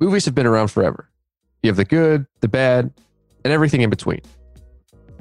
Movies 0.00 0.24
have 0.26 0.34
been 0.34 0.46
around 0.46 0.68
forever. 0.68 1.10
You 1.64 1.70
have 1.70 1.76
the 1.76 1.84
good, 1.84 2.24
the 2.40 2.46
bad, 2.46 2.92
and 3.44 3.52
everything 3.52 3.80
in 3.80 3.90
between. 3.90 4.20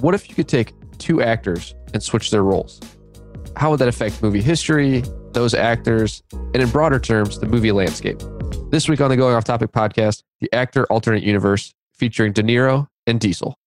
What 0.02 0.14
if 0.14 0.30
you 0.30 0.36
could 0.36 0.48
take 0.48 0.72
two 1.00 1.20
actors 1.20 1.74
and 1.96 2.04
switch 2.04 2.30
their 2.30 2.44
roles? 2.44 2.80
How 3.56 3.72
would 3.72 3.80
that 3.80 3.88
affect 3.88 4.22
movie 4.22 4.42
history, 4.42 5.04
those 5.34 5.56
actors, 5.56 6.22
and 6.32 6.58
in 6.58 6.70
broader 6.70 7.00
terms, 7.00 7.40
the 7.40 7.48
movie 7.48 7.72
landscape? 7.72 8.22
This 8.70 8.88
week 8.88 9.02
on 9.02 9.10
the 9.10 9.18
Going 9.18 9.34
Off 9.34 9.46
Topic 9.46 9.72
podcast, 9.72 10.22
the 10.42 10.54
actor 10.54 10.86
alternate 10.92 11.24
universe 11.24 11.74
featuring 11.96 12.34
De 12.34 12.44
Niro 12.44 12.88
and 13.08 13.20
Diesel. 13.20 13.58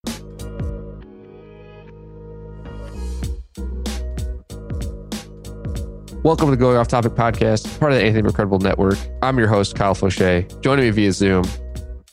Welcome 6.23 6.48
to 6.48 6.50
the 6.50 6.57
Going 6.59 6.77
Off 6.77 6.89
Topic 6.89 7.12
podcast, 7.12 7.79
part 7.80 7.93
of 7.93 7.98
the 7.98 8.05
Anything 8.05 8.27
Incredible 8.27 8.59
Network. 8.59 8.98
I'm 9.23 9.39
your 9.39 9.48
host, 9.48 9.75
Kyle 9.75 9.95
Fauché. 9.95 10.61
Joining 10.61 10.85
me 10.85 10.91
via 10.91 11.12
Zoom, 11.12 11.45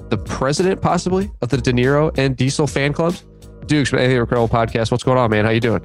the 0.10 0.18
president, 0.18 0.82
possibly, 0.82 1.30
of 1.42 1.50
the 1.50 1.58
De 1.58 1.74
Niro 1.74 2.18
and 2.18 2.38
Diesel 2.38 2.68
fan 2.68 2.94
clubs. 2.94 3.26
Dukes 3.66 3.90
from 3.90 4.00
Anything 4.00 4.18
Incredible 4.18 4.48
podcast. 4.48 4.92
What's 4.92 5.04
going 5.04 5.18
on, 5.18 5.30
man? 5.30 5.44
How 5.44 5.52
you 5.52 5.60
doing? 5.60 5.82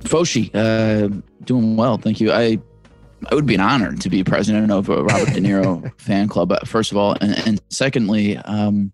Foshi, 0.00 0.50
uh, 0.54 1.08
doing 1.44 1.76
well, 1.76 1.98
thank 1.98 2.20
you. 2.20 2.32
I 2.32 2.58
it 3.30 3.34
would 3.34 3.46
be 3.46 3.54
an 3.54 3.60
honor 3.60 3.94
to 3.96 4.10
be 4.10 4.22
president 4.24 4.70
of 4.70 4.88
a 4.90 5.02
Robert 5.02 5.32
De 5.32 5.40
Niro 5.40 5.90
fan 6.00 6.28
club. 6.28 6.52
uh, 6.52 6.58
First 6.64 6.90
of 6.90 6.98
all, 6.98 7.16
and, 7.20 7.36
and 7.46 7.60
secondly, 7.70 8.36
um, 8.38 8.92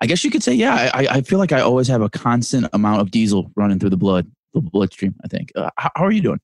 I 0.00 0.06
guess 0.06 0.24
you 0.24 0.30
could 0.30 0.42
say, 0.42 0.52
yeah, 0.54 0.90
I, 0.92 1.06
I 1.10 1.20
feel 1.22 1.38
like 1.38 1.52
I 1.52 1.60
always 1.60 1.88
have 1.88 2.02
a 2.02 2.10
constant 2.10 2.66
amount 2.74 3.00
of 3.00 3.10
diesel 3.10 3.50
running 3.56 3.78
through 3.78 3.90
the 3.90 3.96
blood, 3.96 4.30
the 4.62 4.70
bloodstream. 4.70 5.14
I 5.24 5.28
think. 5.28 5.52
Uh, 5.54 5.70
how, 5.76 5.90
how 5.96 6.04
are 6.04 6.12
you 6.12 6.22
doing? 6.22 6.40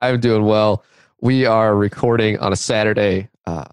I'm 0.00 0.20
doing 0.20 0.44
well. 0.44 0.84
We 1.20 1.46
are 1.46 1.74
recording 1.74 2.38
on 2.38 2.52
a 2.52 2.56
Saturday 2.56 3.28
uh, 3.46 3.64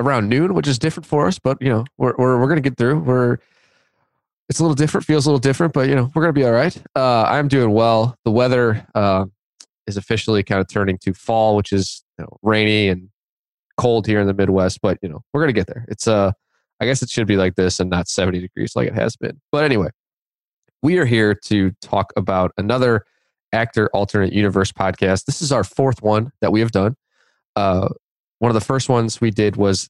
around 0.00 0.28
noon, 0.28 0.54
which 0.54 0.66
is 0.66 0.78
different 0.78 1.06
for 1.06 1.26
us, 1.26 1.38
but 1.38 1.60
you 1.60 1.68
know 1.68 1.84
we're 1.96 2.14
we're, 2.16 2.40
we're 2.40 2.48
gonna 2.48 2.60
get 2.60 2.76
through. 2.76 3.00
We're 3.00 3.38
it's 4.48 4.60
a 4.60 4.62
little 4.62 4.74
different, 4.74 5.06
feels 5.06 5.26
a 5.26 5.28
little 5.28 5.40
different, 5.40 5.74
but 5.74 5.88
you 5.88 5.94
know 5.94 6.10
we're 6.14 6.22
gonna 6.22 6.32
be 6.32 6.44
all 6.44 6.52
right. 6.52 6.76
Uh, 6.96 7.24
I'm 7.24 7.48
doing 7.48 7.72
well. 7.72 8.16
The 8.24 8.30
weather 8.30 8.86
uh, 8.94 9.26
is 9.86 9.96
officially 9.96 10.42
kind 10.42 10.60
of 10.60 10.68
turning 10.68 10.98
to 10.98 11.12
fall, 11.12 11.56
which 11.56 11.72
is 11.72 12.02
you 12.18 12.24
know, 12.24 12.38
rainy 12.42 12.88
and 12.88 13.10
cold 13.76 14.06
here 14.06 14.20
in 14.20 14.26
the 14.26 14.34
Midwest, 14.34 14.80
but 14.80 14.98
you 15.02 15.08
know 15.08 15.22
we're 15.32 15.42
gonna 15.42 15.52
get 15.52 15.66
there. 15.66 15.84
It's 15.88 16.08
uh, 16.08 16.32
I 16.80 16.86
guess 16.86 17.02
it 17.02 17.10
should 17.10 17.26
be 17.26 17.36
like 17.36 17.56
this 17.56 17.80
and 17.80 17.90
not 17.90 18.08
70 18.08 18.40
degrees 18.40 18.72
like 18.76 18.88
it 18.88 18.94
has 18.94 19.16
been. 19.16 19.40
But 19.50 19.64
anyway, 19.64 19.88
we 20.82 20.98
are 20.98 21.04
here 21.04 21.34
to 21.34 21.72
talk 21.82 22.12
about 22.16 22.52
another 22.56 23.04
actor 23.52 23.88
alternate 23.92 24.32
universe 24.32 24.72
podcast. 24.72 25.24
This 25.24 25.42
is 25.42 25.52
our 25.52 25.64
fourth 25.64 26.02
one 26.02 26.30
that 26.40 26.52
we 26.52 26.60
have 26.60 26.70
done. 26.70 26.96
Uh, 27.56 27.88
one 28.38 28.50
of 28.50 28.54
the 28.54 28.60
first 28.60 28.88
ones 28.88 29.20
we 29.20 29.30
did 29.30 29.56
was 29.56 29.88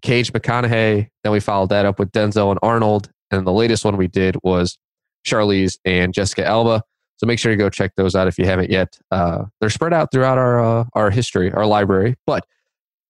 Cage 0.00 0.32
McConaughey. 0.32 1.08
Then 1.22 1.32
we 1.32 1.40
followed 1.40 1.68
that 1.70 1.86
up 1.86 1.98
with 1.98 2.10
Denzel 2.12 2.50
and 2.50 2.58
Arnold. 2.62 3.10
And 3.30 3.46
the 3.46 3.52
latest 3.52 3.84
one 3.84 3.96
we 3.96 4.08
did 4.08 4.36
was 4.42 4.78
Charlize 5.26 5.78
and 5.84 6.12
Jessica 6.12 6.46
Alba. 6.46 6.82
So 7.16 7.26
make 7.26 7.38
sure 7.38 7.52
you 7.52 7.58
go 7.58 7.70
check 7.70 7.92
those 7.96 8.14
out 8.14 8.26
if 8.26 8.38
you 8.38 8.44
haven't 8.44 8.70
yet. 8.70 8.98
Uh, 9.10 9.44
they're 9.60 9.70
spread 9.70 9.92
out 9.92 10.10
throughout 10.10 10.38
our 10.38 10.62
uh, 10.62 10.84
our 10.94 11.10
history, 11.10 11.52
our 11.52 11.66
library. 11.66 12.16
But 12.26 12.44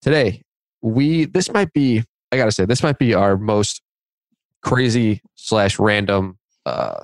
today 0.03 0.43
we 0.83 1.25
this 1.25 1.50
might 1.50 1.73
be 1.73 2.05
I 2.31 2.37
gotta 2.37 2.53
say 2.53 2.67
this 2.67 2.83
might 2.83 2.98
be 2.98 3.15
our 3.15 3.39
most 3.39 3.81
crazy 4.62 5.23
slash 5.34 5.78
random 5.78 6.39
uh, 6.67 7.00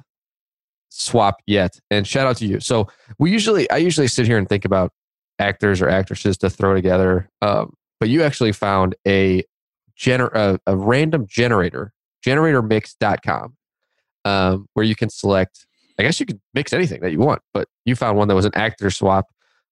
swap 0.98 1.36
yet. 1.46 1.78
And 1.90 2.06
shout 2.06 2.26
out 2.26 2.36
to 2.38 2.46
you. 2.46 2.60
So 2.60 2.88
we 3.18 3.30
usually, 3.30 3.70
I 3.70 3.76
usually 3.76 4.08
sit 4.08 4.26
here 4.26 4.36
and 4.36 4.48
think 4.48 4.64
about 4.64 4.92
actors 5.38 5.80
or 5.80 5.88
actresses 5.88 6.36
to 6.38 6.50
throw 6.50 6.74
together. 6.74 7.30
Um, 7.40 7.74
but 8.00 8.08
you 8.08 8.22
actually 8.22 8.52
found 8.52 8.96
a 9.06 9.44
gener- 9.98 10.34
a, 10.34 10.58
a 10.66 10.76
random 10.76 11.26
generator, 11.28 11.92
generatormix.com, 12.26 13.56
um, 14.24 14.66
where 14.74 14.84
you 14.84 14.96
can 14.96 15.08
select, 15.08 15.66
I 15.98 16.02
guess 16.02 16.18
you 16.18 16.26
could 16.26 16.40
mix 16.54 16.72
anything 16.72 17.00
that 17.02 17.12
you 17.12 17.20
want, 17.20 17.42
but 17.54 17.68
you 17.84 17.94
found 17.94 18.18
one 18.18 18.28
that 18.28 18.34
was 18.34 18.44
an 18.44 18.54
actor 18.54 18.90
swap. 18.90 19.26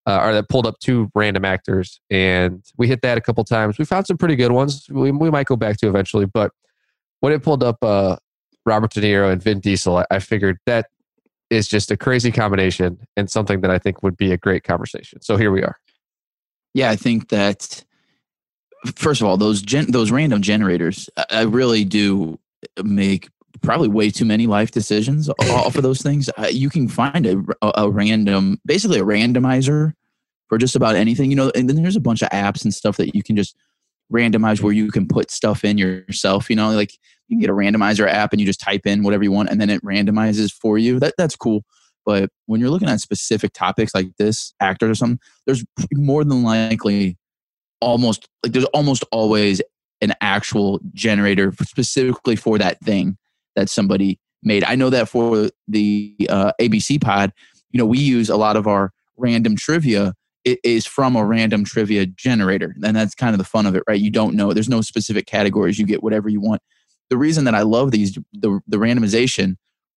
Uh, 0.09 0.21
or 0.22 0.33
that 0.33 0.49
pulled 0.49 0.69
up 0.69 0.78
two 0.78 1.11
random 1.17 1.45
actors, 1.45 1.99
and 2.11 2.62
we 2.78 2.87
hit 2.87 3.03
that 3.03 3.19
a 3.19 3.21
couple 3.21 3.43
times. 3.43 3.77
We 3.77 3.84
found 3.84 4.06
some 4.06 4.17
pretty 4.17 4.37
good 4.37 4.53
ones. 4.53 4.87
We, 4.89 5.11
we 5.11 5.33
might 5.33 5.49
go 5.49 5.56
back 5.56 5.78
to 5.78 5.89
eventually, 5.89 6.27
but 6.27 6.53
when 7.19 7.33
it 7.33 7.43
pulled 7.43 7.65
up 7.65 7.78
uh, 7.83 8.15
Robert 8.65 8.93
De 8.93 9.01
Niro 9.01 9.33
and 9.33 9.43
Vin 9.43 9.59
Diesel, 9.59 9.97
I, 9.97 10.06
I 10.12 10.19
figured 10.21 10.59
that 10.67 10.87
is 11.51 11.69
just 11.69 11.91
a 11.91 11.97
crazy 11.97 12.33
combination 12.33 12.99
and 13.17 13.31
something 13.31 13.61
that 13.61 13.71
I 13.71 13.79
think 13.79 14.03
would 14.03 14.17
be 14.17 14.33
a 14.33 14.37
great 14.37 14.65
conversation. 14.65 15.21
So 15.23 15.37
here 15.37 15.51
we 15.51 15.62
are. 15.62 15.77
Yeah, 16.75 16.91
I 16.91 16.97
think 16.97 17.29
that 17.29 17.84
first 18.97 19.21
of 19.21 19.27
all, 19.27 19.37
those 19.37 19.62
gen- 19.62 19.91
those 19.91 20.11
random 20.11 20.43
generators, 20.43 21.09
I, 21.31 21.43
really 21.43 21.84
do 21.84 22.39
make 22.83 23.29
probably 23.62 23.89
way 23.89 24.11
too 24.11 24.25
many 24.25 24.47
life 24.47 24.71
decisions 24.71 25.31
off 25.41 25.77
of 25.77 25.83
those 25.83 26.03
things. 26.03 26.29
You 26.51 26.69
can 26.69 26.89
find 26.89 27.27
a, 27.27 27.43
a 27.63 27.91
random, 27.91 28.61
basically 28.67 28.99
a 28.99 29.05
randomizer 29.05 29.95
for 30.49 30.59
just 30.59 30.77
about 30.77 30.97
anything, 30.97 31.31
you 31.31 31.37
know. 31.37 31.51
And 31.55 31.69
then 31.69 31.83
there's 31.83 31.97
a 31.97 32.01
bunch 32.01 32.23
of 32.23 32.28
apps 32.31 32.65
and 32.65 32.75
stuff 32.75 32.97
that 32.99 33.15
you 33.15 33.23
can 33.23 33.37
just 33.37 33.57
randomize 34.12 34.61
where 34.61 34.72
you 34.72 34.91
can 34.91 35.06
put 35.06 35.31
stuff 35.31 35.65
in 35.65 35.78
yourself. 35.78 36.49
You 36.50 36.56
know, 36.56 36.71
like 36.71 36.93
you 37.28 37.37
can 37.37 37.41
get 37.41 37.50
a 37.50 37.55
randomizer 37.55 38.09
app 38.09 38.33
and 38.33 38.41
you 38.41 38.47
just 38.47 38.61
type 38.61 38.87
in 38.87 39.03
whatever 39.03 39.25
you 39.25 39.33
want, 39.33 39.50
and 39.50 39.61
then 39.61 39.71
it 39.71 39.83
randomizes 39.83 40.53
for 40.53 40.78
you. 40.78 40.99
That 40.99 41.15
that's 41.19 41.37
cool. 41.37 41.65
But 42.05 42.31
when 42.47 42.61
you're 42.61 42.71
looking 42.71 42.89
at 42.89 43.00
specific 43.00 43.53
topics 43.53 43.95
like 43.95 44.16
this, 44.16 44.55
actors 44.61 44.91
or 44.91 44.95
something, 44.95 45.19
there's 45.45 45.65
more 45.93 46.25
than 46.25 46.43
likely 46.43 47.19
almost 47.81 48.28
like 48.43 48.53
there's 48.53 48.65
almost 48.66 49.05
always 49.11 49.61
an 50.00 50.15
actual 50.21 50.81
generator 50.93 51.53
specifically 51.62 52.37
for 52.37 52.59
that 52.59 52.81
thing 52.81 53.16
that 53.56 53.69
somebody 53.69 54.21
made. 54.43 54.62
I 54.65 54.77
know 54.77 54.91
that 54.91 55.09
for 55.09 55.50
the 55.66 56.15
uh, 56.28 56.53
ABC 56.61 57.00
pod, 57.00 57.33
you 57.71 57.78
know, 57.78 57.87
we 57.87 57.99
use 57.99 58.28
a 58.28 58.37
lot 58.37 58.56
of 58.56 58.66
our 58.66 58.93
random 59.16 59.56
trivia 59.56 60.15
it 60.47 60.61
is 60.62 60.87
from 60.87 61.17
a 61.17 61.25
random 61.25 61.65
trivia 61.65 62.07
generator. 62.07 62.75
And 62.83 62.97
that's 62.97 63.17
kind 63.17 63.34
of 63.34 63.39
the 63.39 63.45
fun 63.45 63.67
of 63.67 63.75
it, 63.75 63.83
right? 63.89 64.01
You 64.01 64.11
don't 64.12 64.37
know. 64.37 64.53
There's 64.53 64.69
no 64.69 64.81
specific 64.81 65.27
categories. 65.27 65.77
You 65.77 65.84
get 65.84 66.05
whatever 66.05 66.29
you 66.29 66.41
want. 66.41 66.62
The 67.11 67.17
reason 67.19 67.45
that 67.45 67.55
I 67.57 67.62
love 67.62 67.91
these, 67.91 68.15
the, 68.33 68.61
the 68.69 68.77
randomization, 68.77 69.57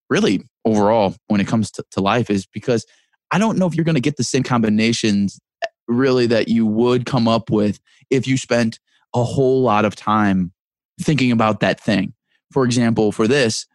really 0.10 0.44
overall, 0.66 1.16
when 1.28 1.40
it 1.40 1.48
comes 1.48 1.70
to, 1.72 1.86
to 1.92 2.02
life, 2.02 2.32
is 2.32 2.48
because 2.48 2.84
I 3.30 3.38
don't 3.38 3.60
know 3.60 3.68
if 3.68 3.76
you're 3.76 3.86
going 3.86 3.94
to 3.94 4.02
get 4.02 4.18
the 4.18 4.24
same 4.24 4.42
combinations 4.42 5.40
eh, 5.64 5.68
really 5.88 6.26
that 6.26 6.48
you 6.48 6.66
would 6.66 7.06
come 7.06 7.28
up 7.28 7.52
with 7.52 7.80
if 8.10 8.28
you 8.28 8.36
spent 8.36 8.80
a 9.14 9.24
whole 9.24 9.62
lot 9.62 9.86
of 9.86 9.96
time 9.96 10.52
thinking 11.00 11.32
about 11.32 11.60
that 11.60 11.80
thing. 11.80 12.14
For 12.52 12.66
example, 12.66 13.12
for 13.12 13.28
this, 13.28 13.68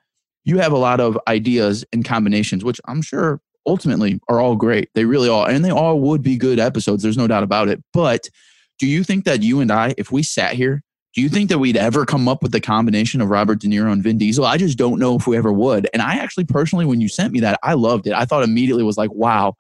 you 0.45 0.59
have 0.59 0.73
a 0.73 0.77
lot 0.79 0.99
of 0.99 1.17
ideas 1.29 1.85
and 1.93 2.05
combinations, 2.05 2.65
which 2.65 2.81
I'm 2.87 3.01
sure 3.01 3.41
ultimately 3.67 4.21
are 4.29 4.41
all 4.41 4.57
great. 4.57 4.91
They 4.95 5.05
really 5.05 5.29
are. 5.29 5.49
And 5.49 5.65
they 5.65 5.71
all 5.71 6.01
would 6.01 6.23
be 6.23 6.37
good 6.37 6.59
episodes. 6.59 7.03
There's 7.03 7.17
no 7.17 7.27
doubt 7.27 7.43
about 7.43 7.69
it. 7.69 7.83
But 7.93 8.29
do 8.79 8.87
you 8.87 9.05
think 9.05 9.25
that 9.25 9.43
you 9.43 9.61
and 9.61 9.71
I, 9.71 9.95
if 9.97 10.11
we 10.11 10.23
sat 10.23 10.55
here, 10.55 10.83
do 11.15 11.23
you 11.23 11.29
think 11.29 11.49
that 11.51 11.59
we'd 11.59 11.77
ever 11.77 12.05
come 12.05 12.27
up 12.27 12.43
with 12.43 12.51
the 12.51 12.61
combination 12.61 13.21
of 13.21 13.31
Robert 13.31 13.61
De 13.61 13.69
Niro 13.69 13.93
and 13.93 14.03
Vin 14.03 14.19
Diesel? 14.19 14.45
I 14.45 14.57
just 14.57 14.77
don't 14.77 14.99
know 14.99 15.15
if 15.15 15.29
we 15.29 15.37
ever 15.37 15.53
would. 15.53 15.89
And 15.93 16.03
I 16.03 16.17
actually 16.17 16.45
personally, 16.45 16.87
when 16.87 17.01
you 17.01 17.09
sent 17.09 17.33
me 17.33 17.41
that, 17.41 17.61
I 17.63 17.75
loved 17.75 18.09
it. 18.09 18.15
I 18.15 18.25
thought 18.25 18.43
immediately 18.43 18.83
was 18.83 18.99
like, 18.99 19.13
wow, 19.13 19.55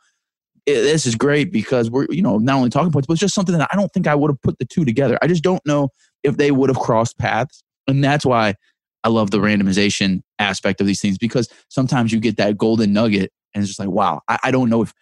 this 0.66 1.06
is 1.06 1.14
great 1.14 1.52
because 1.52 1.90
we're, 1.90 2.06
you 2.10 2.22
know, 2.22 2.38
not 2.38 2.56
only 2.56 2.70
talking 2.70 2.90
points, 2.90 3.06
but 3.06 3.12
it's 3.12 3.20
just 3.20 3.34
something 3.34 3.56
that 3.56 3.68
I 3.72 3.76
don't 3.76 3.92
think 3.92 4.08
I 4.08 4.16
would 4.16 4.30
have 4.30 4.42
put 4.42 4.58
the 4.58 4.64
two 4.64 4.84
together. 4.84 5.16
I 5.22 5.28
just 5.28 5.44
don't 5.44 5.64
know 5.64 5.90
if 6.24 6.38
they 6.38 6.50
would 6.50 6.70
have 6.70 6.78
crossed 6.78 7.18
paths. 7.18 7.62
And 7.86 8.02
that's 8.02 8.26
why 8.26 8.54
I 9.04 9.08
love 9.08 9.30
the 9.30 9.38
randomization 9.38 10.22
aspect 10.38 10.80
of 10.80 10.86
these 10.86 11.00
things 11.00 11.18
because 11.18 11.48
sometimes 11.68 12.12
you 12.12 12.18
get 12.18 12.36
that 12.38 12.56
golden 12.56 12.92
nugget 12.92 13.30
and 13.54 13.62
it's 13.62 13.68
just 13.68 13.78
like, 13.78 13.88
wow, 13.88 14.20
I, 14.28 14.38
I 14.44 14.50
don't 14.50 14.68
know 14.68 14.82
if 14.82 14.92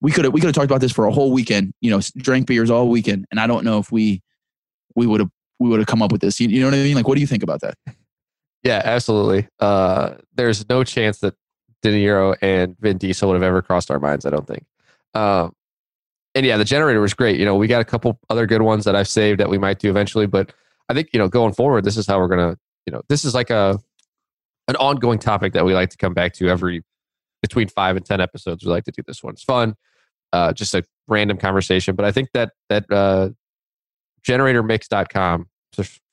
we 0.00 0.12
could 0.12 0.24
have 0.24 0.32
we 0.32 0.40
could 0.40 0.46
have 0.46 0.54
talked 0.54 0.70
about 0.70 0.80
this 0.80 0.92
for 0.92 1.06
a 1.06 1.12
whole 1.12 1.32
weekend, 1.32 1.74
you 1.80 1.90
know, 1.90 2.00
drank 2.16 2.46
beers 2.46 2.70
all 2.70 2.88
weekend, 2.88 3.26
and 3.30 3.40
I 3.40 3.46
don't 3.46 3.64
know 3.64 3.78
if 3.78 3.90
we 3.90 4.22
we 4.94 5.06
would 5.06 5.20
have 5.20 5.30
we 5.58 5.68
would 5.68 5.80
have 5.80 5.88
come 5.88 6.02
up 6.02 6.12
with 6.12 6.20
this. 6.20 6.38
You, 6.40 6.48
you 6.48 6.60
know 6.60 6.66
what 6.66 6.74
I 6.74 6.78
mean? 6.78 6.94
Like, 6.94 7.08
what 7.08 7.16
do 7.16 7.20
you 7.20 7.26
think 7.26 7.42
about 7.42 7.60
that? 7.60 7.74
Yeah, 8.62 8.82
absolutely. 8.84 9.48
Uh, 9.60 10.14
there's 10.34 10.68
no 10.68 10.84
chance 10.84 11.18
that 11.20 11.34
De 11.82 11.90
Niro 11.90 12.36
and 12.42 12.76
Vin 12.80 12.98
Diesel 12.98 13.28
would 13.28 13.34
have 13.34 13.42
ever 13.42 13.62
crossed 13.62 13.90
our 13.90 13.98
minds. 13.98 14.26
I 14.26 14.30
don't 14.30 14.46
think. 14.46 14.64
Um, 15.14 15.52
and 16.34 16.44
yeah, 16.44 16.56
the 16.56 16.64
generator 16.64 17.00
was 17.00 17.14
great. 17.14 17.38
You 17.38 17.44
know, 17.44 17.56
we 17.56 17.66
got 17.66 17.80
a 17.80 17.84
couple 17.84 18.18
other 18.30 18.46
good 18.46 18.62
ones 18.62 18.84
that 18.84 18.94
I've 18.94 19.08
saved 19.08 19.40
that 19.40 19.48
we 19.48 19.58
might 19.58 19.78
do 19.78 19.90
eventually, 19.90 20.26
but 20.26 20.52
I 20.88 20.94
think 20.94 21.10
you 21.12 21.18
know 21.18 21.28
going 21.28 21.52
forward, 21.52 21.84
this 21.84 21.96
is 21.96 22.06
how 22.06 22.18
we're 22.18 22.28
gonna. 22.28 22.56
You 22.86 22.92
know, 22.92 23.02
this 23.08 23.24
is 23.24 23.34
like 23.34 23.50
a 23.50 23.78
an 24.68 24.76
ongoing 24.76 25.18
topic 25.18 25.52
that 25.54 25.64
we 25.64 25.74
like 25.74 25.90
to 25.90 25.96
come 25.96 26.14
back 26.14 26.34
to 26.34 26.48
every 26.48 26.82
between 27.42 27.68
five 27.68 27.96
and 27.96 28.04
ten 28.04 28.20
episodes. 28.20 28.64
We 28.64 28.70
like 28.70 28.84
to 28.84 28.92
do 28.92 29.02
this 29.06 29.22
one. 29.22 29.34
It's 29.34 29.44
fun, 29.44 29.74
uh, 30.32 30.52
just 30.52 30.74
a 30.74 30.82
random 31.06 31.36
conversation. 31.38 31.94
But 31.96 32.04
I 32.04 32.12
think 32.12 32.30
that 32.34 32.52
that 32.68 32.90
uh, 32.90 33.30
generatormix.com 34.26 35.48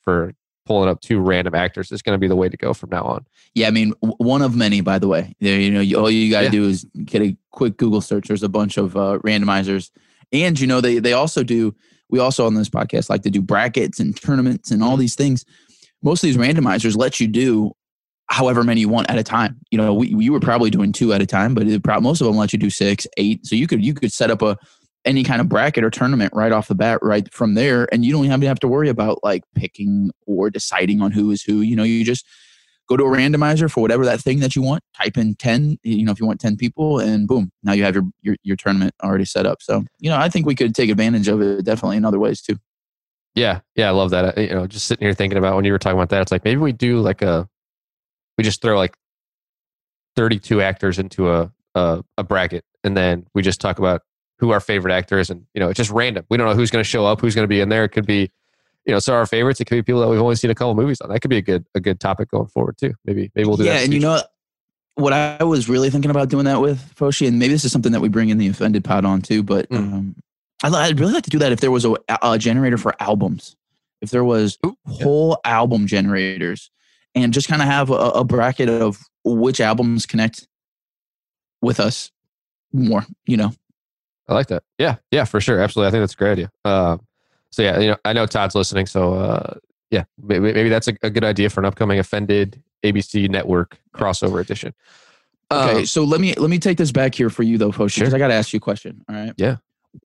for 0.02 0.32
pulling 0.64 0.88
up 0.88 1.00
two 1.00 1.20
random 1.20 1.54
actors 1.54 1.92
is 1.92 2.02
going 2.02 2.14
to 2.14 2.18
be 2.18 2.26
the 2.28 2.36
way 2.36 2.48
to 2.48 2.56
go 2.56 2.74
from 2.74 2.90
now 2.90 3.04
on. 3.04 3.24
Yeah, 3.54 3.68
I 3.68 3.70
mean, 3.70 3.92
w- 4.02 4.16
one 4.18 4.42
of 4.42 4.56
many, 4.56 4.80
by 4.80 4.98
the 4.98 5.06
way. 5.08 5.34
There, 5.40 5.58
you 5.60 5.70
know, 5.70 5.80
you, 5.80 5.96
all 5.98 6.10
you 6.10 6.30
got 6.30 6.40
to 6.40 6.44
Yeah. 6.46 6.50
do 6.50 6.64
is 6.68 6.84
get 7.04 7.22
a 7.22 7.36
quick 7.52 7.76
Google 7.76 8.00
search. 8.00 8.26
There's 8.28 8.42
a 8.42 8.48
bunch 8.48 8.76
of 8.76 8.96
uh, 8.96 9.18
randomizers, 9.24 9.90
and 10.32 10.58
you 10.58 10.66
know, 10.66 10.80
they 10.80 10.98
they 10.98 11.12
also 11.12 11.42
do 11.42 11.74
we 12.08 12.18
also 12.18 12.46
on 12.46 12.54
this 12.54 12.68
podcast 12.68 13.10
like 13.10 13.22
to 13.22 13.30
do 13.30 13.42
brackets 13.42 13.98
and 14.00 14.20
tournaments 14.20 14.70
and 14.70 14.82
all 14.82 14.96
these 14.96 15.14
things. 15.16 15.44
Most 16.02 16.22
of 16.22 16.28
these 16.28 16.36
randomizers 16.36 16.96
let 16.96 17.18
you 17.20 17.26
do 17.26 17.72
however 18.28 18.64
many 18.64 18.80
you 18.80 18.88
want 18.88 19.10
at 19.10 19.18
a 19.18 19.22
time. 19.22 19.58
You 19.70 19.78
know, 19.78 19.94
we 19.94 20.08
you 20.08 20.32
were 20.32 20.40
probably 20.40 20.70
doing 20.70 20.92
two 20.92 21.12
at 21.12 21.20
a 21.20 21.26
time, 21.26 21.54
but 21.54 21.66
it, 21.66 21.82
most 22.00 22.20
of 22.20 22.26
them 22.26 22.36
let 22.36 22.52
you 22.52 22.58
do 22.58 22.70
six, 22.70 23.06
eight. 23.16 23.46
So 23.46 23.56
you 23.56 23.66
could 23.66 23.84
you 23.84 23.94
could 23.94 24.12
set 24.12 24.30
up 24.30 24.42
a 24.42 24.56
any 25.04 25.22
kind 25.22 25.40
of 25.40 25.48
bracket 25.48 25.84
or 25.84 25.90
tournament 25.90 26.32
right 26.34 26.50
off 26.50 26.68
the 26.68 26.74
bat, 26.74 26.98
right 27.00 27.32
from 27.32 27.54
there, 27.54 27.88
and 27.92 28.04
you 28.04 28.12
don't 28.12 28.24
even 28.24 28.42
have 28.42 28.60
to 28.60 28.68
worry 28.68 28.88
about 28.88 29.20
like 29.22 29.44
picking 29.54 30.10
or 30.26 30.50
deciding 30.50 31.00
on 31.00 31.12
who 31.12 31.30
is 31.30 31.42
who. 31.42 31.60
You 31.60 31.76
know, 31.76 31.84
you 31.84 32.04
just 32.04 32.26
go 32.88 32.96
to 32.96 33.04
a 33.04 33.08
randomizer 33.08 33.70
for 33.70 33.80
whatever 33.80 34.04
that 34.04 34.20
thing 34.20 34.40
that 34.40 34.54
you 34.54 34.62
want 34.62 34.82
type 34.96 35.16
in 35.16 35.34
10 35.34 35.76
you 35.82 36.04
know 36.04 36.12
if 36.12 36.20
you 36.20 36.26
want 36.26 36.40
10 36.40 36.56
people 36.56 37.00
and 37.00 37.26
boom 37.26 37.50
now 37.62 37.72
you 37.72 37.82
have 37.82 37.94
your, 37.94 38.04
your 38.22 38.36
your 38.44 38.56
tournament 38.56 38.94
already 39.02 39.24
set 39.24 39.44
up 39.44 39.60
so 39.60 39.82
you 39.98 40.08
know 40.08 40.16
i 40.16 40.28
think 40.28 40.46
we 40.46 40.54
could 40.54 40.72
take 40.72 40.88
advantage 40.88 41.26
of 41.28 41.40
it 41.42 41.64
definitely 41.64 41.96
in 41.96 42.04
other 42.04 42.20
ways 42.20 42.40
too 42.40 42.56
yeah 43.34 43.60
yeah 43.74 43.88
i 43.88 43.90
love 43.90 44.10
that 44.10 44.38
uh, 44.38 44.40
you 44.40 44.50
know 44.50 44.66
just 44.66 44.86
sitting 44.86 45.04
here 45.04 45.14
thinking 45.14 45.36
about 45.36 45.56
when 45.56 45.64
you 45.64 45.72
were 45.72 45.78
talking 45.78 45.98
about 45.98 46.10
that 46.10 46.22
it's 46.22 46.32
like 46.32 46.44
maybe 46.44 46.60
we 46.60 46.72
do 46.72 47.00
like 47.00 47.22
a 47.22 47.48
we 48.36 48.44
just 48.44 48.62
throw 48.62 48.76
like 48.76 48.96
32 50.16 50.60
actors 50.60 50.98
into 50.98 51.30
a 51.30 51.52
a, 51.74 52.02
a 52.16 52.24
bracket 52.24 52.64
and 52.84 52.96
then 52.96 53.26
we 53.34 53.42
just 53.42 53.60
talk 53.60 53.78
about 53.78 54.02
who 54.38 54.50
our 54.50 54.60
favorite 54.60 54.92
actor 54.92 55.18
is 55.18 55.28
and 55.28 55.44
you 55.52 55.60
know 55.60 55.68
it's 55.68 55.76
just 55.76 55.90
random 55.90 56.24
we 56.30 56.36
don't 56.36 56.46
know 56.46 56.54
who's 56.54 56.70
going 56.70 56.82
to 56.82 56.88
show 56.88 57.04
up 57.04 57.20
who's 57.20 57.34
going 57.34 57.44
to 57.44 57.48
be 57.48 57.60
in 57.60 57.68
there 57.68 57.84
it 57.84 57.90
could 57.90 58.06
be 58.06 58.30
you 58.86 58.92
know, 58.92 59.00
so 59.00 59.14
our 59.14 59.26
favorites, 59.26 59.60
it 59.60 59.64
could 59.64 59.74
be 59.74 59.82
people 59.82 60.00
that 60.00 60.08
we've 60.08 60.20
only 60.20 60.36
seen 60.36 60.50
a 60.50 60.54
couple 60.54 60.74
movies 60.76 61.00
on. 61.00 61.10
That 61.10 61.20
could 61.20 61.28
be 61.28 61.36
a 61.36 61.42
good 61.42 61.66
a 61.74 61.80
good 61.80 61.98
topic 61.98 62.30
going 62.30 62.46
forward 62.46 62.78
too. 62.78 62.94
Maybe 63.04 63.32
maybe 63.34 63.46
we'll 63.46 63.56
do 63.56 63.64
yeah, 63.64 63.72
that. 63.72 63.78
Yeah, 63.78 63.84
and 63.84 63.94
you 63.94 64.00
know 64.00 64.22
what 64.94 65.12
I 65.12 65.42
was 65.42 65.68
really 65.68 65.90
thinking 65.90 66.10
about 66.10 66.28
doing 66.28 66.44
that 66.44 66.60
with 66.60 66.94
Foshi, 66.94 67.26
and 67.26 67.38
maybe 67.38 67.52
this 67.52 67.64
is 67.64 67.72
something 67.72 67.92
that 67.92 68.00
we 68.00 68.08
bring 68.08 68.28
in 68.28 68.38
the 68.38 68.46
offended 68.46 68.84
pod 68.84 69.04
on 69.04 69.22
too. 69.22 69.42
But 69.42 69.68
mm. 69.70 69.76
um, 69.76 70.16
I'd, 70.62 70.72
I'd, 70.72 71.00
really 71.00 71.12
like 71.12 71.24
to 71.24 71.30
do 71.30 71.38
that 71.40 71.50
if 71.50 71.60
there 71.60 71.72
was 71.72 71.84
a, 71.84 71.96
a 72.22 72.38
generator 72.38 72.78
for 72.78 72.94
albums, 73.00 73.56
if 74.00 74.10
there 74.10 74.24
was 74.24 74.56
Ooh, 74.64 74.76
whole 74.86 75.40
yeah. 75.44 75.52
album 75.52 75.88
generators, 75.88 76.70
and 77.16 77.32
just 77.32 77.48
kind 77.48 77.62
of 77.62 77.66
have 77.66 77.90
a, 77.90 77.94
a 77.94 78.24
bracket 78.24 78.68
of 78.68 78.98
which 79.24 79.60
albums 79.60 80.06
connect 80.06 80.46
with 81.62 81.80
us 81.80 82.12
more. 82.72 83.04
You 83.26 83.38
know, 83.38 83.52
I 84.28 84.34
like 84.34 84.48
that. 84.48 84.62
Yeah, 84.78 84.96
yeah, 85.10 85.24
for 85.24 85.40
sure, 85.40 85.60
absolutely. 85.60 85.88
I 85.88 85.90
think 85.90 86.02
that's 86.02 86.14
a 86.14 86.16
great 86.16 86.32
idea. 86.32 86.52
Uh, 86.64 86.98
so 87.50 87.62
yeah, 87.62 87.78
you 87.80 87.88
know, 87.88 87.96
I 88.04 88.12
know 88.12 88.26
Todd's 88.26 88.54
listening, 88.54 88.86
so 88.86 89.14
uh, 89.14 89.54
yeah, 89.90 90.04
maybe, 90.22 90.52
maybe 90.52 90.68
that's 90.68 90.88
a, 90.88 90.96
a, 91.02 91.10
good 91.10 91.24
idea 91.24 91.48
for 91.48 91.60
an 91.60 91.64
upcoming 91.64 91.98
offended 91.98 92.62
ABC 92.84 93.28
Network 93.30 93.78
crossover 93.94 94.40
edition. 94.40 94.74
Okay, 95.50 95.80
um, 95.80 95.86
so 95.86 96.04
let 96.04 96.20
me 96.20 96.34
let 96.34 96.50
me 96.50 96.58
take 96.58 96.76
this 96.76 96.92
back 96.92 97.14
here 97.14 97.30
for 97.30 97.44
you 97.44 97.56
though, 97.56 97.72
Foshi, 97.72 98.00
because. 98.00 98.14
I 98.14 98.18
got 98.18 98.28
to 98.28 98.34
ask 98.34 98.52
you 98.52 98.58
a 98.58 98.60
question. 98.60 99.02
All 99.08 99.14
right. 99.14 99.32
Yeah. 99.36 99.56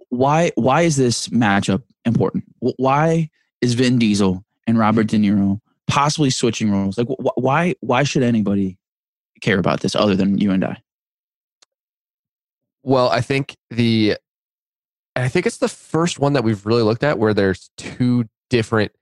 Why 0.09 0.51
why 0.55 0.83
is 0.83 0.95
this 0.95 1.27
matchup 1.29 1.83
important? 2.05 2.45
Why 2.59 3.29
is 3.59 3.73
Vin 3.73 3.99
Diesel 3.99 4.45
and 4.67 4.77
Robert 4.77 5.07
De 5.07 5.17
Niro 5.17 5.59
possibly 5.91 6.29
switching 6.29 6.71
roles? 6.71 6.97
Like, 6.97 7.07
wh- 7.07 7.37
why 7.37 7.75
why 7.81 8.03
should 8.03 8.23
anybody 8.23 8.77
care 9.41 9.59
about 9.59 9.81
this 9.81 9.93
other 9.93 10.15
than 10.15 10.37
you 10.37 10.51
and 10.51 10.63
I? 10.63 10.81
Well, 12.83 13.09
I 13.09 13.21
think 13.21 13.57
the 13.69 14.15
I 15.15 15.27
think 15.27 15.45
it's 15.45 15.57
the 15.57 15.67
first 15.67 16.19
one 16.19 16.33
that 16.33 16.43
we've 16.43 16.65
really 16.65 16.83
looked 16.83 17.03
at 17.03 17.19
where 17.19 17.33
there's 17.33 17.69
two 17.77 18.25
different, 18.49 18.93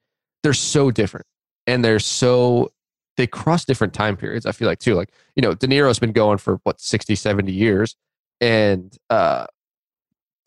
they're 0.42 0.54
so 0.54 0.90
different 0.90 1.28
and 1.68 1.86
they're 1.86 2.00
so, 2.00 2.72
they 3.18 3.28
cross 3.28 3.66
different 3.66 3.94
time 3.94 4.18
periods. 4.18 4.46
I 4.46 4.52
feel 4.52 4.68
like 4.68 4.80
too, 4.80 4.96
like, 4.96 5.12
you 5.36 5.42
know, 5.42 5.54
De 5.54 5.68
Niro's 5.68 6.00
been 6.00 6.12
going 6.12 6.40
for 6.40 6.60
what, 6.64 6.82
60, 6.82 7.14
70 7.16 7.52
years. 7.52 7.96
And, 8.42 8.98
uh, 9.10 9.46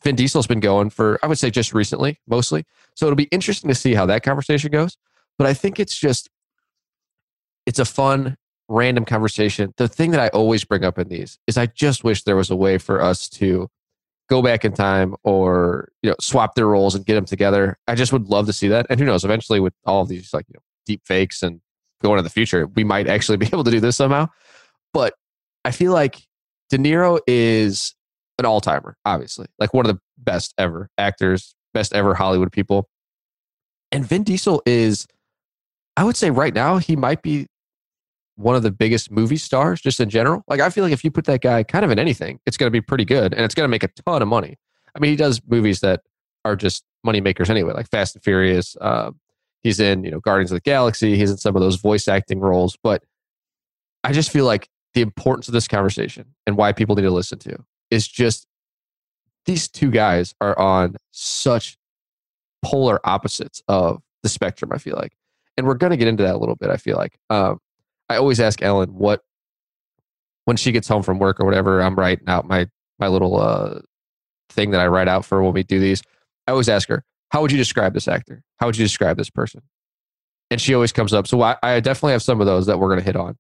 Vin 0.03 0.17
Diesel's 0.17 0.49
been 0.49 0.59
going 0.59 0.91
for, 0.91 1.21
I 1.23 1.29
would 1.29 1.39
say 1.39 1.49
just 1.49 1.73
recently, 1.73 2.19
mostly. 2.27 2.65
So 2.97 3.07
it'll 3.07 3.15
be 3.15 3.25
interesting 3.25 3.69
to 3.69 3.75
see 3.75 3.95
how 3.95 4.05
that 4.07 4.25
conversation 4.25 4.73
goes. 4.73 4.97
But 5.39 5.47
I 5.47 5.55
think 5.55 5.81
it's 5.81 5.97
just, 5.97 6.29
it's 7.67 7.79
a 7.79 7.85
fun, 7.85 8.37
random 8.69 9.05
conversation. 9.05 9.73
The 9.77 9.89
thing 9.89 10.11
that 10.13 10.21
I 10.21 10.29
always 10.29 10.65
bring 10.65 10.85
up 10.85 10.99
in 10.99 11.09
these 11.09 11.39
is 11.47 11.57
I 11.57 11.67
just 11.67 12.05
wish 12.05 12.23
there 12.25 12.37
was 12.37 12.51
a 12.51 12.57
way 12.57 12.79
for 12.79 13.03
us 13.03 13.29
to 13.31 13.69
go 14.29 14.41
back 14.41 14.65
in 14.65 14.73
time 14.73 15.15
or 15.25 15.91
you 16.03 16.09
know 16.09 16.17
swap 16.21 16.55
their 16.55 16.67
roles 16.67 16.95
and 16.95 17.05
get 17.05 17.15
them 17.15 17.25
together. 17.25 17.79
I 17.87 17.95
just 17.95 18.13
would 18.13 18.29
love 18.29 18.47
to 18.47 18.53
see 18.53 18.69
that. 18.69 18.87
And 18.89 18.99
who 18.99 19.07
knows? 19.07 19.25
Eventually, 19.25 19.61
with 19.61 19.75
all 19.85 20.03
of 20.03 20.09
these 20.09 20.33
like 20.33 20.47
you 20.49 20.55
know 20.55 20.63
deep 20.87 21.03
fakes 21.05 21.43
and 21.43 21.61
going 22.03 22.19
in 22.19 22.25
the 22.25 22.31
future, 22.31 22.67
we 22.67 22.85
might 22.85 23.09
actually 23.09 23.37
be 23.45 23.47
able 23.47 23.65
to 23.65 23.71
do 23.71 23.81
this 23.81 23.97
somehow. 23.97 24.29
But 24.93 25.15
I 25.65 25.71
feel 25.71 25.93
like 25.93 26.27
De 26.71 26.79
Niro 26.79 27.21
is 27.27 27.95
an 28.39 28.47
all 28.47 28.61
timer, 28.61 28.97
obviously, 29.05 29.47
like 29.59 29.75
one 29.75 29.87
of 29.87 29.95
the 29.95 30.01
best 30.19 30.55
ever 30.59 30.89
actors, 30.99 31.55
best 31.75 31.93
ever 31.93 32.15
Hollywood 32.15 32.53
people. 32.53 32.89
And 33.91 34.07
Vin 34.07 34.23
Diesel 34.23 34.63
is, 34.65 35.07
I 35.97 36.05
would 36.05 36.17
say 36.17 36.31
right 36.31 36.55
now, 36.55 36.79
he 36.79 36.97
might 36.97 37.23
be 37.23 37.47
one 38.37 38.57
of 38.57 38.63
the 38.63 38.71
biggest 38.71 39.11
movie 39.11 39.37
stars 39.37 39.81
just 39.81 40.01
in 40.01 40.09
general. 40.09 40.43
Like 40.49 40.61
I 40.61 40.71
feel 40.71 40.85
like 40.85 40.93
if 40.93 41.05
you 41.05 41.11
put 41.11 41.27
that 41.27 41.43
guy 41.43 41.63
kind 41.63 41.85
of 41.85 41.91
in 41.91 41.99
anything, 41.99 42.41
it's 42.47 42.57
going 42.57 42.67
to 42.67 42.71
be 42.71 42.81
pretty 42.81 43.05
good 43.05 43.35
and 43.35 43.45
it's 43.45 43.55
going 43.55 43.65
to 43.65 43.71
make 43.71 43.83
a 43.83 43.89
ton 43.89 44.23
of 44.23 44.29
money. 44.29 44.57
I 44.95 44.99
mean, 44.99 45.11
he 45.11 45.17
does 45.17 45.41
movies 45.47 45.81
that 45.81 46.03
are 46.45 46.57
just 46.57 46.85
money 47.05 47.21
makers 47.21 47.51
anyway, 47.51 47.73
like 47.73 47.89
Fast 47.89 48.15
and 48.15 48.25
Furious. 48.25 48.77
Uh, 48.81 49.11
he's 49.63 49.81
in 49.81 50.05
you 50.05 50.11
know 50.11 50.21
Guardians 50.21 50.51
of 50.51 50.57
the 50.57 50.61
Galaxy. 50.61 51.17
He's 51.17 51.31
in 51.31 51.37
some 51.37 51.57
of 51.57 51.63
those 51.63 51.77
voice 51.77 52.09
acting 52.09 52.41
roles, 52.41 52.77
but 52.83 53.03
I 54.05 54.13
just 54.13 54.31
feel 54.31 54.45
like 54.45 54.69
the 54.95 55.03
importance 55.03 55.49
of 55.49 55.55
this 55.55 55.69
conversation 55.69 56.35
and 56.47 56.57
why 56.57 56.73
people 56.73 56.97
need 56.97 57.03
to 57.03 57.11
listen 57.11 57.39
to 57.41 57.65
is 57.91 58.07
just 58.07 58.47
these 59.47 59.69
two 59.69 59.91
guys 59.91 60.35
are 60.41 60.59
on 60.59 60.97
such 61.11 61.77
polar 62.63 63.01
opposites 63.05 63.63
of 63.69 64.03
the 64.23 64.29
spectrum. 64.29 64.73
I 64.73 64.79
feel 64.79 64.97
like, 64.97 65.13
and 65.57 65.67
we're 65.67 65.75
going 65.75 65.91
to 65.91 65.97
get 65.97 66.09
into 66.09 66.23
that 66.23 66.35
a 66.35 66.39
little 66.39 66.57
bit. 66.57 66.71
I 66.71 66.77
feel 66.77 66.97
like. 66.97 67.19
Um, 67.31 67.59
I 68.09 68.17
always 68.17 68.41
ask 68.41 68.61
Ellen 68.63 68.91
what 68.91 69.23
when 70.45 70.57
she 70.57 70.73
gets 70.73 70.89
home 70.89 71.03
from 71.03 71.19
work 71.19 71.41
or 71.41 71.47
whatever. 71.47 71.81
I'm 71.81 71.95
writing 71.95 72.29
out 72.29 72.47
my 72.47 72.69
my 72.99 73.09
little 73.09 73.41
uh, 73.41 73.81
thing 74.51 74.71
that 74.73 74.81
I 74.81 74.87
write 74.87 75.09
out 75.09 75.25
for 75.25 75.43
when 75.43 75.53
we 75.53 75.63
do 75.63 75.79
these. 75.79 76.03
I 76.47 76.53
always 76.53 76.69
ask 76.69 76.89
her, 76.89 77.05
"How 77.31 77.41
would 77.43 77.53
you 77.53 77.59
describe 77.59 77.95
this 77.95 78.09
actor? 78.09 78.43
How 78.59 78.67
would 78.67 78.77
you 78.77 78.85
describe 78.85 79.17
this 79.17 79.31
person?" 79.31 79.63
And 80.51 80.61
she 80.61 80.75
always 80.75 80.93
comes 80.93 81.15
up. 81.15 81.27
So 81.27 81.41
I, 81.41 81.57
I 81.63 81.81
definitely 81.81 82.13
have 82.13 82.23
some 82.23 82.41
of 82.41 82.47
those 82.47 82.67
that 82.67 82.79
we're 82.79 82.89
going 82.89 83.01
to 83.01 83.05
hit 83.05 83.17
on. 83.17 83.39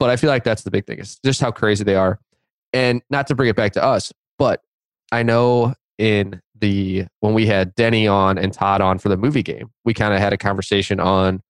But 0.00 0.10
I 0.10 0.16
feel 0.16 0.30
like 0.30 0.42
that's 0.42 0.62
the 0.62 0.70
big 0.70 0.84
thing 0.84 0.98
is 0.98 1.20
just 1.24 1.40
how 1.40 1.52
crazy 1.52 1.84
they 1.84 1.94
are, 1.94 2.18
and 2.72 3.02
not 3.10 3.28
to 3.28 3.34
bring 3.34 3.48
it 3.48 3.56
back 3.56 3.72
to 3.74 3.84
us, 3.84 4.12
but 4.38 4.62
I 5.12 5.22
know 5.22 5.74
in 5.98 6.40
the 6.62 7.04
when 7.20 7.34
we 7.34 7.46
had 7.46 7.74
Denny 7.74 8.08
on 8.08 8.38
and 8.38 8.52
Todd 8.52 8.80
on 8.80 8.98
for 8.98 9.10
the 9.10 9.16
movie 9.18 9.42
game, 9.42 9.70
we 9.84 9.92
kind 9.92 10.14
of 10.14 10.20
had 10.20 10.32
a 10.32 10.38
conversation 10.38 10.98
on 10.98 11.42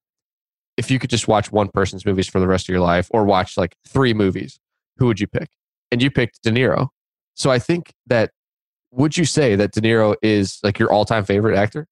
if 0.77 0.91
you 0.91 0.99
could 0.99 1.11
just 1.11 1.29
watch 1.29 1.53
one 1.53 1.69
person's 1.69 2.05
movies 2.05 2.27
for 2.27 2.41
the 2.41 2.49
rest 2.49 2.65
of 2.65 2.73
your 2.73 2.81
life 2.81 3.09
or 3.11 3.25
watch 3.25 3.57
like 3.57 3.77
three 3.87 4.15
movies, 4.15 4.59
who 4.97 5.07
would 5.07 5.21
you 5.21 5.27
pick? 5.27 5.51
And 5.93 6.03
you 6.03 6.11
picked 6.11 6.43
De 6.43 6.51
Niro. 6.51 6.89
So 7.35 7.51
I 7.51 7.59
think 7.59 7.93
that 8.07 8.31
would 8.91 9.17
you 9.17 9.27
say 9.27 9.55
that 9.55 9.73
De 9.73 9.81
Niro 9.83 10.17
is 10.23 10.59
like 10.63 10.79
your 10.79 10.91
all-time 10.91 11.25
favorite 11.25 11.57
actor? 11.57 11.87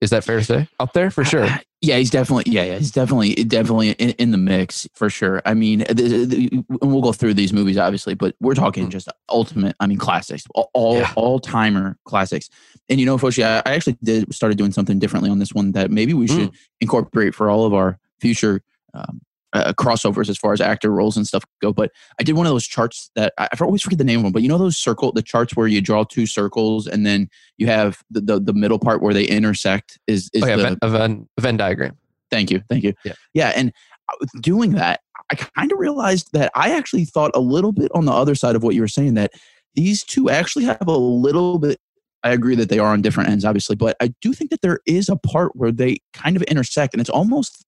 Is 0.00 0.10
that 0.10 0.24
fair 0.24 0.38
to 0.38 0.44
say? 0.44 0.68
Up 0.78 0.92
there 0.92 1.10
for 1.10 1.24
sure. 1.24 1.48
Yeah, 1.82 1.96
he's 1.96 2.10
definitely 2.10 2.52
yeah, 2.52 2.64
yeah, 2.64 2.76
he's 2.76 2.90
definitely 2.90 3.34
definitely 3.36 3.92
in, 3.92 4.10
in 4.10 4.30
the 4.32 4.38
mix 4.38 4.86
for 4.92 5.08
sure. 5.08 5.40
I 5.46 5.54
mean, 5.54 5.78
the, 5.88 6.26
the, 6.26 6.64
we'll 6.82 7.00
go 7.00 7.12
through 7.12 7.34
these 7.34 7.54
movies 7.54 7.78
obviously, 7.78 8.14
but 8.14 8.34
we're 8.38 8.54
talking 8.54 8.84
mm-hmm. 8.84 8.90
just 8.90 9.08
ultimate. 9.30 9.76
I 9.80 9.86
mean, 9.86 9.96
classics, 9.96 10.44
all 10.54 10.96
yeah. 10.96 11.12
all 11.16 11.38
timer 11.38 11.96
classics. 12.04 12.50
And 12.90 13.00
you 13.00 13.06
know, 13.06 13.16
Foshi, 13.16 13.42
I, 13.44 13.62
I, 13.64 13.74
actually 13.74 13.96
did 14.02 14.32
started 14.34 14.58
doing 14.58 14.72
something 14.72 14.98
differently 14.98 15.30
on 15.30 15.38
this 15.38 15.54
one 15.54 15.72
that 15.72 15.90
maybe 15.90 16.12
we 16.12 16.26
should 16.26 16.52
mm. 16.52 16.56
incorporate 16.82 17.34
for 17.34 17.48
all 17.48 17.64
of 17.64 17.72
our 17.72 17.98
future 18.20 18.62
um, 18.92 19.22
uh, 19.52 19.72
crossovers 19.78 20.28
as 20.28 20.38
far 20.38 20.52
as 20.52 20.60
actor 20.60 20.90
roles 20.90 21.16
and 21.16 21.26
stuff 21.26 21.44
go. 21.60 21.72
But 21.72 21.90
I 22.18 22.22
did 22.22 22.36
one 22.36 22.46
of 22.46 22.52
those 22.52 22.66
charts 22.66 23.10
that 23.16 23.32
I, 23.38 23.48
I 23.52 23.64
always 23.64 23.82
forget 23.82 23.98
the 23.98 24.04
name 24.04 24.18
of 24.20 24.24
them. 24.24 24.32
But 24.32 24.42
you 24.42 24.48
know 24.48 24.58
those 24.58 24.76
circle 24.76 25.12
the 25.12 25.22
charts 25.22 25.56
where 25.56 25.66
you 25.66 25.80
draw 25.80 26.04
two 26.04 26.26
circles 26.26 26.86
and 26.86 27.04
then 27.04 27.28
you 27.56 27.66
have 27.66 28.02
the 28.10 28.20
the, 28.20 28.40
the 28.40 28.52
middle 28.52 28.78
part 28.78 29.02
where 29.02 29.14
they 29.14 29.24
intersect 29.24 29.98
is 30.06 30.30
is 30.32 30.42
oh, 30.42 30.46
yeah, 30.46 30.56
the 30.56 30.78
a 30.82 30.88
Venn, 30.88 31.28
a 31.36 31.40
Venn 31.40 31.56
diagram. 31.56 31.96
Thank 32.30 32.50
you, 32.50 32.62
thank 32.68 32.84
you. 32.84 32.94
Yeah, 33.04 33.14
yeah, 33.34 33.52
and 33.56 33.72
uh, 34.08 34.26
doing 34.40 34.72
that, 34.72 35.00
I 35.30 35.34
kind 35.34 35.72
of 35.72 35.78
realized 35.78 36.28
that 36.32 36.52
I 36.54 36.76
actually 36.76 37.04
thought 37.04 37.32
a 37.34 37.40
little 37.40 37.72
bit 37.72 37.90
on 37.94 38.04
the 38.04 38.12
other 38.12 38.34
side 38.34 38.54
of 38.54 38.62
what 38.62 38.74
you 38.74 38.80
were 38.80 38.88
saying 38.88 39.14
that 39.14 39.32
these 39.74 40.04
two 40.04 40.30
actually 40.30 40.64
have 40.64 40.86
a 40.86 40.96
little 40.96 41.58
bit 41.58 41.78
I 42.22 42.32
agree 42.32 42.54
that 42.56 42.68
they 42.68 42.78
are 42.78 42.92
on 42.92 43.00
different 43.00 43.30
ends, 43.30 43.44
obviously, 43.44 43.76
but 43.76 43.96
I 44.00 44.12
do 44.20 44.32
think 44.32 44.50
that 44.50 44.60
there 44.60 44.80
is 44.86 45.08
a 45.08 45.16
part 45.16 45.52
where 45.54 45.72
they 45.72 45.98
kind 46.12 46.36
of 46.36 46.42
intersect, 46.42 46.92
and 46.92 47.00
it's 47.00 47.10
almost 47.10 47.64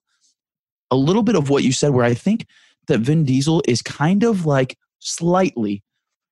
a 0.92 0.96
little 0.96 1.22
bit 1.22 1.34
of 1.34 1.49
what 1.49 1.64
you 1.64 1.72
said, 1.72 1.90
where 1.90 2.04
I 2.04 2.14
think 2.14 2.46
that 2.87 3.00
Vin 3.00 3.25
Diesel 3.25 3.62
is 3.66 3.82
kind 3.82 4.22
of 4.22 4.46
like 4.46 4.78
slightly, 5.00 5.82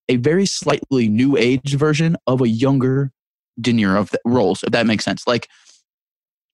a 0.08 0.16
very 0.16 0.46
slightly 0.46 1.08
new 1.08 1.36
age 1.36 1.74
version 1.74 2.16
of 2.26 2.42
a 2.42 2.48
younger 2.48 3.10
De 3.60 3.72
Niro 3.72 3.98
of 3.98 4.14
roles, 4.24 4.62
if 4.62 4.70
that 4.70 4.86
makes 4.86 5.04
sense. 5.04 5.26
Like, 5.26 5.48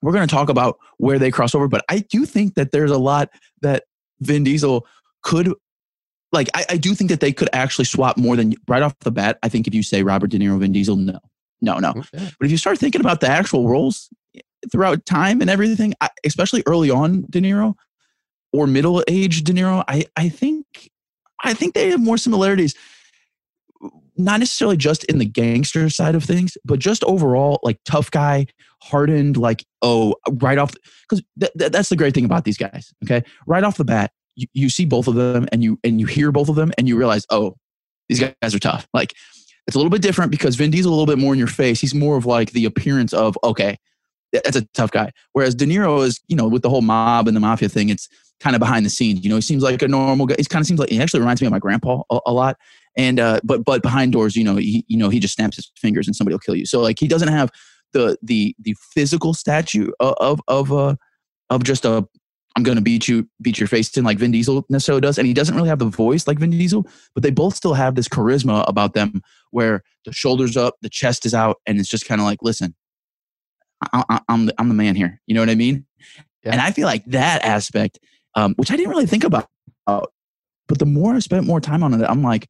we're 0.03 0.13
going 0.13 0.27
to 0.27 0.35
talk 0.35 0.49
about 0.49 0.79
where 0.99 1.19
they 1.19 1.31
cross 1.31 1.55
over, 1.55 1.69
but 1.69 1.85
I 1.89 1.99
do 1.99 2.25
think 2.25 2.55
that 2.55 2.71
there's 2.71 2.91
a 2.91 2.99
lot 2.99 3.29
that 3.63 3.85
Vin 4.21 4.45
Diesel 4.45 4.87
could 5.23 5.53
like 6.33 6.49
I, 6.55 6.65
I, 6.71 6.77
do 6.77 6.95
think 6.95 7.11
that 7.11 7.21
they 7.21 7.33
could 7.33 7.49
actually 7.53 7.85
swap 7.85 8.17
more 8.17 8.37
than 8.37 8.55
right 8.69 8.83
off 8.83 8.99
the 9.01 9.13
bat. 9.13 9.39
I 9.43 9.49
think 9.49 9.67
if 9.67 9.75
you 9.75 9.83
say 9.83 10.03
Robert 10.03 10.31
De 10.31 10.39
Niro, 10.39 10.59
Vin 10.59 10.73
Diesel, 10.73 10.97
no. 10.97 11.19
no, 11.61 11.79
no. 11.79 11.93
Oh, 11.97 12.01
okay. 12.01 12.31
But 12.39 12.45
if 12.45 12.51
you 12.51 12.57
start 12.57 12.79
thinking 12.79 13.01
about 13.01 13.21
the 13.21 13.29
actual 13.29 13.69
roles 13.69 14.11
throughout 14.71 15.07
time 15.07 15.41
and 15.41 15.49
everything, 15.49 15.95
especially 16.25 16.63
early 16.67 16.91
on, 16.91 17.25
De 17.31 17.41
Niro 17.41 17.75
or 18.57 18.67
middle 18.67 19.03
age 19.09 19.45
De 19.45 19.53
Niro, 19.53 19.85
I, 19.89 20.07
I 20.17 20.29
think 20.29 20.91
I 21.43 21.55
think 21.55 21.75
they 21.75 21.91
have 21.91 22.01
more 22.01 22.19
similarities. 22.19 22.75
Not 24.17 24.41
necessarily 24.41 24.79
just 24.79 25.05
in 25.05 25.19
the 25.19 25.27
gangster 25.27 25.91
side 25.91 26.15
of 26.15 26.25
things, 26.25 26.57
but 26.65 26.79
just 26.79 27.05
overall, 27.05 27.61
like 27.63 27.79
tough 27.85 28.11
guy, 28.11 28.47
hardened, 28.83 29.37
like 29.37 29.65
oh, 29.83 30.15
right 30.41 30.57
off. 30.57 30.73
Because 31.03 31.23
th- 31.39 31.53
th- 31.59 31.71
that's 31.71 31.91
the 31.91 31.97
great 31.97 32.15
thing 32.15 32.25
about 32.25 32.45
these 32.45 32.57
guys. 32.57 32.95
Okay, 33.05 33.23
right 33.47 33.63
off 33.63 33.77
the 33.77 33.85
bat, 33.85 34.13
you, 34.35 34.47
you 34.55 34.71
see 34.71 34.87
both 34.87 35.07
of 35.07 35.17
them, 35.17 35.47
and 35.53 35.63
you 35.63 35.79
and 35.85 36.01
you 36.01 36.07
hear 36.07 36.33
both 36.33 36.49
of 36.49 36.57
them, 36.57 36.73
and 36.79 36.89
you 36.89 36.97
realize, 36.97 37.27
oh, 37.29 37.57
these 38.09 38.21
guys 38.21 38.55
are 38.55 38.59
tough. 38.59 38.89
Like 38.95 39.13
it's 39.67 39.75
a 39.75 39.79
little 39.79 39.91
bit 39.91 40.03
different 40.03 40.31
because 40.31 40.57
Vin 40.57 40.71
Diesel 40.71 40.91
a 40.91 40.95
little 40.95 41.07
bit 41.07 41.19
more 41.19 41.35
in 41.35 41.39
your 41.39 41.49
face. 41.49 41.81
He's 41.81 41.95
more 41.95 42.17
of 42.17 42.25
like 42.25 42.53
the 42.53 42.65
appearance 42.65 43.13
of 43.13 43.37
okay, 43.45 43.79
that's 44.33 44.57
a 44.57 44.67
tough 44.75 44.91
guy. 44.91 45.13
Whereas 45.33 45.55
De 45.55 45.67
Niro 45.67 46.05
is, 46.05 46.21
you 46.29 46.37
know, 46.37 46.49
with 46.49 46.63
the 46.63 46.71
whole 46.71 46.83
mob 46.83 47.29
and 47.29 47.37
the 47.37 47.41
mafia 47.41 47.69
thing, 47.69 47.89
it's 47.89 48.09
kind 48.41 48.55
of 48.55 48.61
behind 48.61 48.85
the 48.85 48.91
scenes. 48.91 49.25
You 49.25 49.31
know, 49.31 49.37
he 49.37 49.43
seems 49.43 49.63
like 49.63 49.83
a 49.83 49.89
normal 49.89 50.27
guy. 50.27 50.37
He 50.39 50.45
kind 50.45 50.63
of 50.63 50.67
seems 50.67 50.81
like 50.81 50.91
he 50.91 51.01
actually 51.01 51.21
reminds 51.21 51.41
me 51.41 51.47
of 51.47 51.53
my 51.53 51.59
grandpa 51.59 52.03
a, 52.11 52.21
a 52.27 52.33
lot. 52.33 52.57
And 52.97 53.21
uh, 53.21 53.41
but 53.45 53.65
but 53.65 53.83
behind 53.83 54.13
doors, 54.13 54.37
you 54.37 54.45
know, 54.45 54.57
he 54.57 54.85
you 54.89 54.97
know 54.97 55.09
he 55.09 55.21
just 55.21 55.35
snaps 55.35 55.57
his 55.57 55.71
fingers 55.77 56.07
and 56.07 56.17
somebody 56.17 56.35
will 56.35 56.41
kill 56.41 56.57
you. 56.57 56.67
So 56.67 56.81
like 56.81 56.99
he 56.99 57.09
doesn't 57.09 57.29
have 57.29 57.51
the 57.93 58.17
the 58.23 58.55
the 58.61 58.75
physical 58.95 59.35
statue 59.35 59.91
of 60.01 60.15
of 60.19 60.41
of, 60.49 60.73
uh, 60.73 60.97
of 61.51 61.65
just 61.65 61.85
a 61.85 62.07
I'm 62.57 62.63
going 62.63 62.77
to 62.77 62.83
beat 62.83 63.07
you, 63.07 63.29
beat 63.43 63.61
your 63.61 63.69
face 63.69 63.95
in 63.99 64.05
like 64.05 64.19
Vin 64.19 64.31
Diesel 64.31 64.65
necessarily 64.71 65.03
does. 65.03 65.19
And 65.19 65.27
he 65.27 65.35
doesn't 65.35 65.55
really 65.55 65.69
have 65.69 65.79
the 65.79 65.85
voice 65.85 66.27
like 66.27 66.39
Vin 66.39 66.51
Diesel, 66.51 66.87
but 67.13 67.23
they 67.23 67.31
both 67.31 67.55
still 67.55 67.75
have 67.75 67.95
this 67.95 68.09
charisma 68.09 68.65
about 68.67 68.95
them 68.95 69.21
where 69.51 69.83
the 70.07 70.13
shoulders 70.13 70.57
up, 70.57 70.75
the 70.81 70.89
chest 70.89 71.27
is 71.27 71.35
out, 71.35 71.59
and 71.67 71.79
it's 71.79 71.89
just 71.91 72.07
kind 72.07 72.19
of 72.19 72.27
like, 72.27 72.39
listen, 72.41 72.75
I, 73.93 74.21
am 74.31 74.47
the, 74.47 74.55
I'm 74.59 74.69
the 74.69 74.75
man 74.75 74.97
here. 74.97 75.21
You 75.27 75.35
know 75.35 75.43
what 75.43 75.51
I 75.51 75.55
mean? 75.55 75.85
Yeah. 76.45 76.53
And 76.53 76.63
I 76.63 76.71
feel 76.71 76.87
like 76.87 77.05
that 77.07 77.45
aspect, 77.45 77.99
um, 78.37 78.55
which 78.55 78.71
I 78.71 78.77
didn't 78.77 78.91
really 78.91 79.07
think 79.07 79.25
about, 79.25 79.49
but 79.87 80.79
the 80.79 80.87
more 80.87 81.15
I 81.15 81.19
spent 81.19 81.47
more 81.47 81.61
time 81.61 81.83
on 81.83 81.95
it, 81.95 82.05
I'm 82.09 82.23
like, 82.23 82.49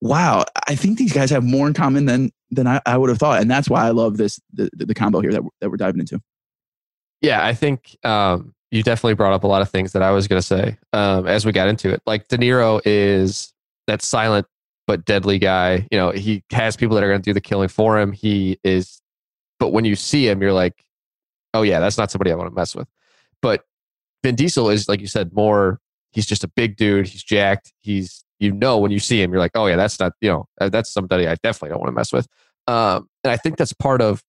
wow, 0.00 0.44
I 0.66 0.74
think 0.74 0.98
these 0.98 1.12
guys 1.12 1.30
have 1.30 1.44
more 1.44 1.66
in 1.66 1.74
common 1.74 2.06
than 2.06 2.32
than 2.50 2.66
I, 2.66 2.80
I 2.86 2.96
would 2.96 3.10
have 3.10 3.18
thought, 3.18 3.40
and 3.40 3.50
that's 3.50 3.68
why 3.68 3.86
I 3.86 3.90
love 3.90 4.16
this 4.16 4.40
the, 4.52 4.70
the, 4.72 4.94
combo 4.94 5.20
here 5.20 5.32
that 5.32 5.44
we're, 5.44 5.50
that 5.60 5.70
we're 5.70 5.76
diving 5.76 6.00
into. 6.00 6.20
Yeah, 7.20 7.44
I 7.44 7.52
think 7.52 7.96
um, 8.04 8.54
you 8.70 8.82
definitely 8.82 9.14
brought 9.14 9.32
up 9.34 9.44
a 9.44 9.46
lot 9.46 9.60
of 9.60 9.68
things 9.70 9.92
that 9.92 10.02
I 10.02 10.10
was 10.12 10.28
going 10.28 10.40
to 10.40 10.46
say 10.46 10.78
um, 10.92 11.26
as 11.26 11.44
we 11.44 11.52
got 11.52 11.68
into 11.68 11.90
it. 11.90 12.00
Like 12.06 12.28
De 12.28 12.38
Niro 12.38 12.80
is 12.84 13.52
that 13.86 14.02
silent 14.02 14.46
but 14.86 15.04
deadly 15.04 15.38
guy. 15.38 15.86
You 15.90 15.98
know, 15.98 16.10
he 16.10 16.42
has 16.50 16.76
people 16.76 16.94
that 16.94 17.04
are 17.04 17.08
going 17.08 17.20
to 17.20 17.30
do 17.30 17.34
the 17.34 17.40
killing 17.40 17.68
for 17.68 17.98
him. 17.98 18.12
He 18.12 18.58
is, 18.64 19.02
but 19.58 19.68
when 19.68 19.84
you 19.84 19.96
see 19.96 20.26
him, 20.26 20.40
you're 20.40 20.52
like, 20.52 20.84
oh 21.52 21.62
yeah, 21.62 21.80
that's 21.80 21.98
not 21.98 22.10
somebody 22.10 22.32
I 22.32 22.36
want 22.36 22.50
to 22.50 22.54
mess 22.54 22.74
with. 22.74 22.88
But 23.42 23.64
Vin 24.22 24.34
Diesel 24.34 24.70
is, 24.70 24.88
like 24.88 25.00
you 25.00 25.06
said, 25.06 25.32
more. 25.32 25.80
He's 26.12 26.26
just 26.26 26.42
a 26.42 26.48
big 26.48 26.76
dude. 26.76 27.06
He's 27.06 27.22
jacked. 27.22 27.72
He's 27.80 28.24
you 28.40 28.52
know 28.52 28.78
when 28.78 28.90
you 28.90 28.98
see 28.98 29.20
him, 29.20 29.32
you're 29.32 29.40
like, 29.40 29.52
oh 29.54 29.66
yeah, 29.66 29.76
that's 29.76 29.98
not 30.00 30.12
you 30.20 30.30
know 30.30 30.46
that's 30.58 30.90
somebody 30.90 31.26
I 31.26 31.34
definitely 31.42 31.70
don't 31.70 31.80
want 31.80 31.88
to 31.88 31.94
mess 31.94 32.12
with. 32.12 32.26
Um, 32.66 33.08
and 33.24 33.30
I 33.32 33.36
think 33.36 33.56
that's 33.56 33.72
part 33.72 34.02
of 34.02 34.22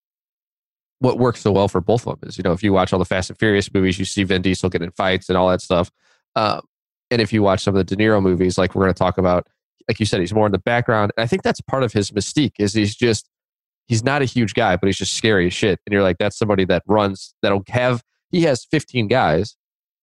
what 1.00 1.18
works 1.18 1.42
so 1.42 1.52
well 1.52 1.68
for 1.68 1.82
both 1.82 2.06
of 2.06 2.20
them 2.20 2.30
is, 2.30 2.38
you 2.38 2.44
know, 2.44 2.52
if 2.52 2.62
you 2.62 2.74
watch 2.74 2.92
all 2.94 3.00
the 3.00 3.06
Fast 3.06 3.30
and 3.30 3.40
Furious 3.40 3.74
movies, 3.74 3.98
you 3.98 4.06
see 4.06 4.24
Vin 4.24 4.42
Diesel 4.42 4.70
getting 4.70 4.92
fights 4.92 5.30
and 5.30 5.38
all 5.38 5.50
that 5.50 5.62
stuff. 5.62 5.90
Um, 6.36 6.62
and 7.10 7.22
if 7.22 7.34
you 7.34 7.42
watch 7.42 7.62
some 7.62 7.76
of 7.76 7.86
the 7.86 7.96
De 7.96 8.02
Niro 8.02 8.22
movies, 8.22 8.58
like 8.58 8.76
we're 8.76 8.84
going 8.84 8.94
to 8.94 9.00
talk 9.00 9.18
about, 9.18 9.48
like 9.88 10.00
you 10.00 10.06
said, 10.06 10.20
he's 10.20 10.34
more 10.34 10.46
in 10.46 10.52
the 10.52 10.60
background. 10.60 11.12
And 11.18 11.24
I 11.24 11.28
think 11.28 11.44
that's 11.44 11.62
part 11.62 11.84
of 11.84 11.94
his 11.94 12.12
mystique 12.12 12.54
is 12.60 12.74
he's 12.74 12.96
just, 12.96 13.30
he's 13.88 14.04
not 14.04 14.22
a 14.22 14.26
huge 14.26 14.54
guy, 14.54 14.76
but 14.76 14.88
he's 14.88 14.98
just 14.98 15.14
scary 15.14 15.48
as 15.48 15.54
shit. 15.54 15.80
And 15.86 15.94
you're 15.94 16.04
like, 16.04 16.18
that's 16.18 16.38
somebody 16.38 16.66
that 16.66 16.84
runs, 16.86 17.34
that'll 17.42 17.64
have, 17.70 18.04
he 18.30 18.42
has 18.44 18.66
15 18.66 19.08
guys 19.08 19.56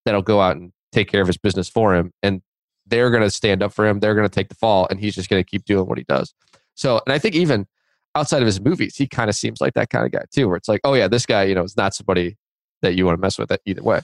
that'll 0.06 0.22
go 0.22 0.40
out 0.40 0.56
and 0.56 0.72
take 0.92 1.10
care 1.10 1.20
of 1.20 1.26
his 1.26 1.36
business 1.36 1.68
for 1.68 1.94
him. 1.94 2.12
And 2.22 2.40
they're 2.86 3.10
going 3.10 3.22
to 3.22 3.30
stand 3.30 3.62
up 3.62 3.72
for 3.72 3.86
him. 3.86 4.00
They're 4.00 4.14
going 4.14 4.28
to 4.28 4.34
take 4.34 4.48
the 4.48 4.54
fall 4.54 4.86
and 4.88 4.98
he's 4.98 5.14
just 5.14 5.28
going 5.28 5.42
to 5.42 5.48
keep 5.48 5.66
doing 5.66 5.86
what 5.86 5.98
he 5.98 6.04
does. 6.04 6.32
So, 6.74 7.00
and 7.04 7.12
I 7.12 7.18
think 7.18 7.34
even 7.34 7.66
outside 8.14 8.40
of 8.40 8.46
his 8.46 8.60
movies, 8.60 8.96
he 8.96 9.06
kind 9.06 9.28
of 9.28 9.36
seems 9.36 9.60
like 9.60 9.74
that 9.74 9.90
kind 9.90 10.06
of 10.06 10.12
guy 10.12 10.24
too, 10.32 10.48
where 10.48 10.56
it's 10.56 10.68
like, 10.68 10.80
oh 10.84 10.94
yeah, 10.94 11.08
this 11.08 11.26
guy, 11.26 11.42
you 11.44 11.54
know, 11.54 11.64
is 11.64 11.76
not 11.76 11.94
somebody 11.94 12.36
that 12.82 12.94
you 12.94 13.04
want 13.04 13.18
to 13.18 13.20
mess 13.20 13.38
with 13.38 13.50
either 13.66 13.82
way. 13.82 14.00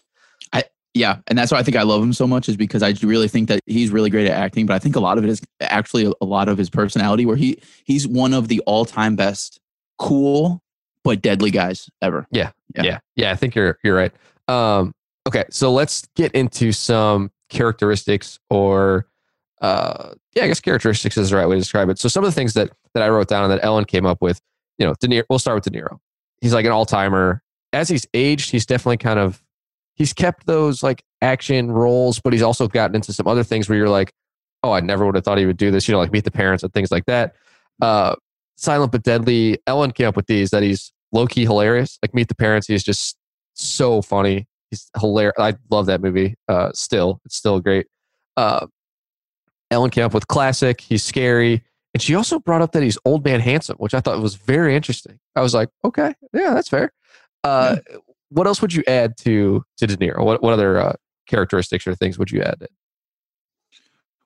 I 0.53 0.65
yeah, 0.95 1.19
and 1.27 1.39
that's 1.39 1.51
why 1.51 1.59
I 1.59 1.63
think 1.63 1.77
I 1.77 1.83
love 1.83 2.03
him 2.03 2.13
so 2.13 2.27
much 2.27 2.51
is 2.51 2.57
because 2.57 2.83
I 2.83 2.95
really 3.03 3.29
think 3.29 3.49
that 3.49 3.61
he's 3.65 3.91
really 3.91 4.11
great 4.11 4.27
at 4.27 4.37
acting, 4.37 4.67
but 4.67 4.75
I 4.75 4.79
think 4.79 4.95
a 4.95 5.01
lot 5.01 5.17
of 5.17 5.25
it 5.25 5.31
is 5.31 5.41
actually 5.63 6.13
a 6.21 6.25
lot 6.25 6.49
of 6.49 6.59
his 6.59 6.69
personality, 6.69 7.25
where 7.25 7.37
he 7.37 7.59
he's 7.85 8.07
one 8.07 8.35
of 8.35 8.49
the 8.49 8.61
all 8.67 8.85
time 8.85 9.17
best 9.17 9.59
cool 9.99 10.61
but 11.03 11.23
deadly 11.23 11.51
guys 11.51 11.89
ever. 12.03 12.27
Yeah, 12.31 12.51
yeah, 12.75 12.83
yeah, 12.83 12.99
yeah. 13.17 13.33
I 13.33 13.37
think 13.37 13.55
you're 13.55 13.79
you're 13.83 13.97
right. 13.97 14.13
Um, 14.49 14.93
okay, 15.27 15.45
so 15.51 15.73
let's 15.73 16.07
get 16.17 16.33
into 16.33 16.73
some 16.73 17.31
characteristics 17.49 18.39
or 18.51 19.07
uh, 19.61 20.15
yeah, 20.35 20.45
I 20.45 20.49
guess 20.49 20.61
characteristics 20.61 21.17
is 21.17 21.31
the 21.31 21.37
right 21.37 21.47
way 21.47 21.55
to 21.55 21.61
describe 21.61 21.89
it. 21.89 21.99
So 21.99 22.09
some 22.09 22.25
of 22.25 22.31
the 22.31 22.35
things 22.35 22.55
that 22.55 22.71
that 22.95 23.03
I 23.03 23.09
wrote 23.09 23.29
down 23.29 23.45
and 23.45 23.53
that 23.53 23.65
Ellen 23.65 23.85
came 23.85 24.05
up 24.05 24.21
with, 24.21 24.41
you 24.79 24.87
know, 24.87 24.95
De 25.01 25.07
Niro. 25.07 25.23
We'll 25.31 25.39
start 25.39 25.55
with 25.55 25.73
De 25.73 25.79
Niro. 25.79 25.99
He's 26.41 26.53
like 26.53 26.67
an 26.67 26.73
all 26.73 26.85
timer. 26.85 27.43
As 27.73 27.89
he's 27.89 28.07
aged, 28.13 28.51
he's 28.51 28.67
definitely 28.67 28.97
kind 28.99 29.19
of 29.19 29.43
he's 29.95 30.13
kept 30.13 30.47
those 30.47 30.83
like 30.83 31.05
action 31.21 31.71
roles, 31.71 32.19
but 32.19 32.33
he's 32.33 32.43
also 32.43 32.67
gotten 32.67 32.97
into 32.97 33.13
some 33.13 33.29
other 33.29 33.45
things 33.45 33.69
where 33.69 33.79
you're 33.79 33.89
like, 33.89 34.13
oh, 34.65 34.73
I 34.73 34.81
never 34.81 35.07
would 35.07 35.15
have 35.15 35.25
thought 35.25 35.39
he 35.39 35.47
would 35.47 35.57
do 35.57 35.71
this. 35.71 35.87
You 35.87 35.93
know, 35.93 35.99
like 35.99 36.13
Meet 36.13 36.25
the 36.25 36.31
Parents 36.33 36.65
and 36.65 36.73
things 36.73 36.91
like 36.91 37.07
that. 37.07 37.35
Uh, 37.81 38.17
Silent 38.57 38.93
but 38.93 39.03
Deadly. 39.05 39.59
Ellen 39.67 39.93
came 39.93 40.09
up 40.09 40.17
with 40.17 40.27
these 40.27 40.51
that 40.51 40.63
he's 40.63 40.93
low 41.13 41.27
key 41.27 41.43
hilarious. 41.43 41.99
Like 42.03 42.15
Meet 42.15 42.29
the 42.29 42.35
Parents, 42.35 42.67
he's 42.67 42.83
just 42.83 43.17
so 43.55 44.03
funny. 44.03 44.47
He's 44.73 44.91
hilarious. 44.99 45.35
I 45.39 45.55
love 45.69 45.85
that 45.87 46.01
movie. 46.01 46.35
Uh, 46.49 46.71
still, 46.73 47.21
it's 47.27 47.37
still 47.37 47.61
great. 47.61 47.89
Uh, 48.39 48.67
Ellen 49.71 49.91
came 49.91 50.07
up 50.07 50.15
with 50.15 50.29
classic. 50.29 50.81
He's 50.81 51.05
scary. 51.05 51.63
And 51.93 52.01
she 52.01 52.15
also 52.15 52.39
brought 52.39 52.63
up 52.63 52.73
that 52.73 52.83
he's 52.83 52.97
old 53.05 53.23
man 53.23 53.41
handsome, 53.41 53.77
which 53.77 53.93
I 53.93 54.01
thought 54.01 54.19
was 54.23 54.35
very 54.35 54.75
interesting. 54.75 55.19
I 55.37 55.43
was 55.43 55.53
like, 55.53 55.69
okay, 55.85 56.15
yeah, 56.33 56.55
that's 56.55 56.71
fair. 56.71 56.91
Uh, 57.45 57.77
yeah. 57.91 57.97
What 58.31 58.47
else 58.47 58.63
would 58.63 58.73
you 58.73 58.83
add 58.87 59.19
to 59.19 59.63
to 59.77 59.87
De 59.87 59.99
Niro? 59.99 60.25
What 60.25 60.43
what 60.43 60.55
other 60.55 60.81
uh, 60.81 60.95
characteristics 61.27 61.87
or 61.87 61.95
things 61.95 62.19
would 62.19 62.31
you 62.31 62.41
add? 62.41 62.61
To? 62.61 62.69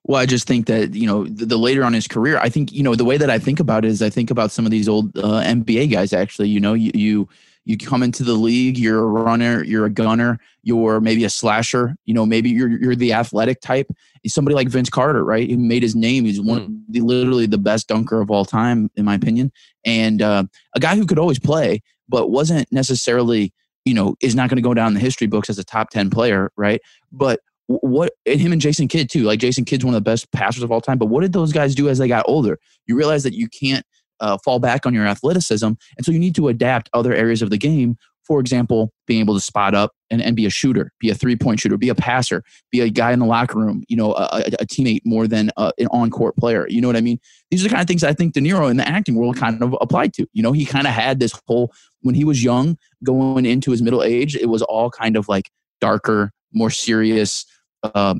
Well, 0.04 0.20
I 0.20 0.26
just 0.26 0.46
think 0.46 0.66
that 0.66 0.94
you 0.94 1.08
know 1.08 1.24
the, 1.24 1.44
the, 1.44 1.56
later 1.56 1.82
on 1.82 1.92
his 1.92 2.06
career, 2.06 2.38
I 2.38 2.50
think 2.50 2.70
you 2.70 2.84
know 2.84 2.94
the 2.94 3.04
way 3.04 3.16
that 3.16 3.30
I 3.30 3.40
think 3.40 3.58
about 3.58 3.84
it 3.84 3.88
is 3.88 4.00
I 4.00 4.10
think 4.10 4.30
about 4.30 4.52
some 4.52 4.64
of 4.64 4.70
these 4.70 4.88
old 4.88 5.18
uh, 5.18 5.42
NBA 5.42 5.90
guys. 5.90 6.12
Actually, 6.12 6.50
you 6.50 6.60
know, 6.60 6.74
you, 6.74 6.92
you 6.94 7.28
you 7.66 7.76
come 7.76 8.04
into 8.04 8.22
the 8.22 8.34
league, 8.34 8.78
you're 8.78 9.00
a 9.00 9.06
runner, 9.06 9.64
you're 9.64 9.86
a 9.86 9.90
gunner, 9.90 10.38
you're 10.62 11.00
maybe 11.00 11.24
a 11.24 11.30
slasher, 11.30 11.96
you 12.04 12.14
know, 12.14 12.24
maybe 12.24 12.48
you're 12.48 12.70
you're 12.70 12.94
the 12.94 13.12
athletic 13.12 13.60
type. 13.60 13.90
Somebody 14.26 14.54
like 14.54 14.68
Vince 14.68 14.88
Carter, 14.88 15.24
right? 15.24 15.50
Who 15.50 15.58
made 15.58 15.82
his 15.82 15.96
name. 15.96 16.24
He's 16.24 16.40
one 16.40 16.68
mm. 16.68 16.80
the, 16.88 17.00
literally 17.00 17.46
the 17.46 17.58
best 17.58 17.88
dunker 17.88 18.20
of 18.20 18.30
all 18.30 18.44
time, 18.44 18.88
in 18.96 19.04
my 19.04 19.14
opinion. 19.14 19.52
And 19.84 20.22
uh, 20.22 20.44
a 20.76 20.80
guy 20.80 20.94
who 20.94 21.06
could 21.06 21.18
always 21.18 21.40
play, 21.40 21.82
but 22.08 22.30
wasn't 22.30 22.70
necessarily, 22.70 23.52
you 23.84 23.94
know, 23.94 24.14
is 24.20 24.36
not 24.36 24.48
going 24.48 24.56
to 24.56 24.62
go 24.62 24.74
down 24.74 24.88
in 24.88 24.94
the 24.94 25.00
history 25.00 25.26
books 25.26 25.50
as 25.50 25.58
a 25.58 25.64
top 25.64 25.90
10 25.90 26.08
player, 26.08 26.52
right? 26.56 26.80
But 27.10 27.40
what 27.66 28.12
and 28.26 28.40
him 28.40 28.52
and 28.52 28.60
Jason 28.60 28.86
Kidd 28.86 29.10
too. 29.10 29.24
Like 29.24 29.40
Jason 29.40 29.64
Kidd's 29.64 29.84
one 29.84 29.92
of 29.92 29.98
the 29.98 30.08
best 30.08 30.30
passers 30.30 30.62
of 30.62 30.70
all 30.70 30.80
time. 30.80 30.98
But 30.98 31.06
what 31.06 31.22
did 31.22 31.32
those 31.32 31.52
guys 31.52 31.74
do 31.74 31.88
as 31.88 31.98
they 31.98 32.06
got 32.06 32.24
older? 32.28 32.60
You 32.86 32.96
realize 32.96 33.24
that 33.24 33.34
you 33.34 33.48
can't 33.48 33.84
uh, 34.20 34.38
fall 34.44 34.58
back 34.58 34.86
on 34.86 34.94
your 34.94 35.06
athleticism. 35.06 35.66
And 35.66 36.04
so 36.04 36.12
you 36.12 36.18
need 36.18 36.34
to 36.36 36.48
adapt 36.48 36.90
other 36.92 37.14
areas 37.14 37.42
of 37.42 37.50
the 37.50 37.58
game. 37.58 37.96
For 38.24 38.40
example, 38.40 38.92
being 39.06 39.20
able 39.20 39.34
to 39.34 39.40
spot 39.40 39.72
up 39.72 39.92
and, 40.10 40.20
and 40.20 40.34
be 40.34 40.46
a 40.46 40.50
shooter, 40.50 40.90
be 40.98 41.10
a 41.10 41.14
three 41.14 41.36
point 41.36 41.60
shooter, 41.60 41.76
be 41.76 41.90
a 41.90 41.94
passer, 41.94 42.42
be 42.72 42.80
a 42.80 42.90
guy 42.90 43.12
in 43.12 43.20
the 43.20 43.24
locker 43.24 43.56
room, 43.56 43.84
you 43.88 43.96
know, 43.96 44.14
a, 44.14 44.42
a 44.58 44.66
teammate 44.66 45.02
more 45.04 45.28
than 45.28 45.50
uh, 45.56 45.70
an 45.78 45.86
on 45.92 46.10
court 46.10 46.36
player. 46.36 46.66
You 46.68 46.80
know 46.80 46.88
what 46.88 46.96
I 46.96 47.02
mean? 47.02 47.20
These 47.52 47.64
are 47.64 47.68
the 47.68 47.72
kind 47.72 47.82
of 47.82 47.86
things 47.86 48.02
I 48.02 48.12
think 48.12 48.34
De 48.34 48.40
Niro 48.40 48.68
in 48.68 48.78
the 48.78 48.88
acting 48.88 49.14
world 49.14 49.36
kind 49.36 49.62
of 49.62 49.76
applied 49.80 50.12
to. 50.14 50.26
You 50.32 50.42
know, 50.42 50.50
he 50.50 50.66
kind 50.66 50.88
of 50.88 50.92
had 50.92 51.20
this 51.20 51.40
whole, 51.46 51.72
when 52.00 52.16
he 52.16 52.24
was 52.24 52.42
young, 52.42 52.76
going 53.04 53.46
into 53.46 53.70
his 53.70 53.80
middle 53.80 54.02
age, 54.02 54.34
it 54.34 54.48
was 54.48 54.62
all 54.62 54.90
kind 54.90 55.16
of 55.16 55.28
like 55.28 55.48
darker, 55.80 56.32
more 56.52 56.70
serious. 56.70 57.46
Uh, 57.84 58.16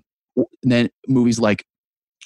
then 0.63 0.89
movies 1.09 1.41
like 1.41 1.65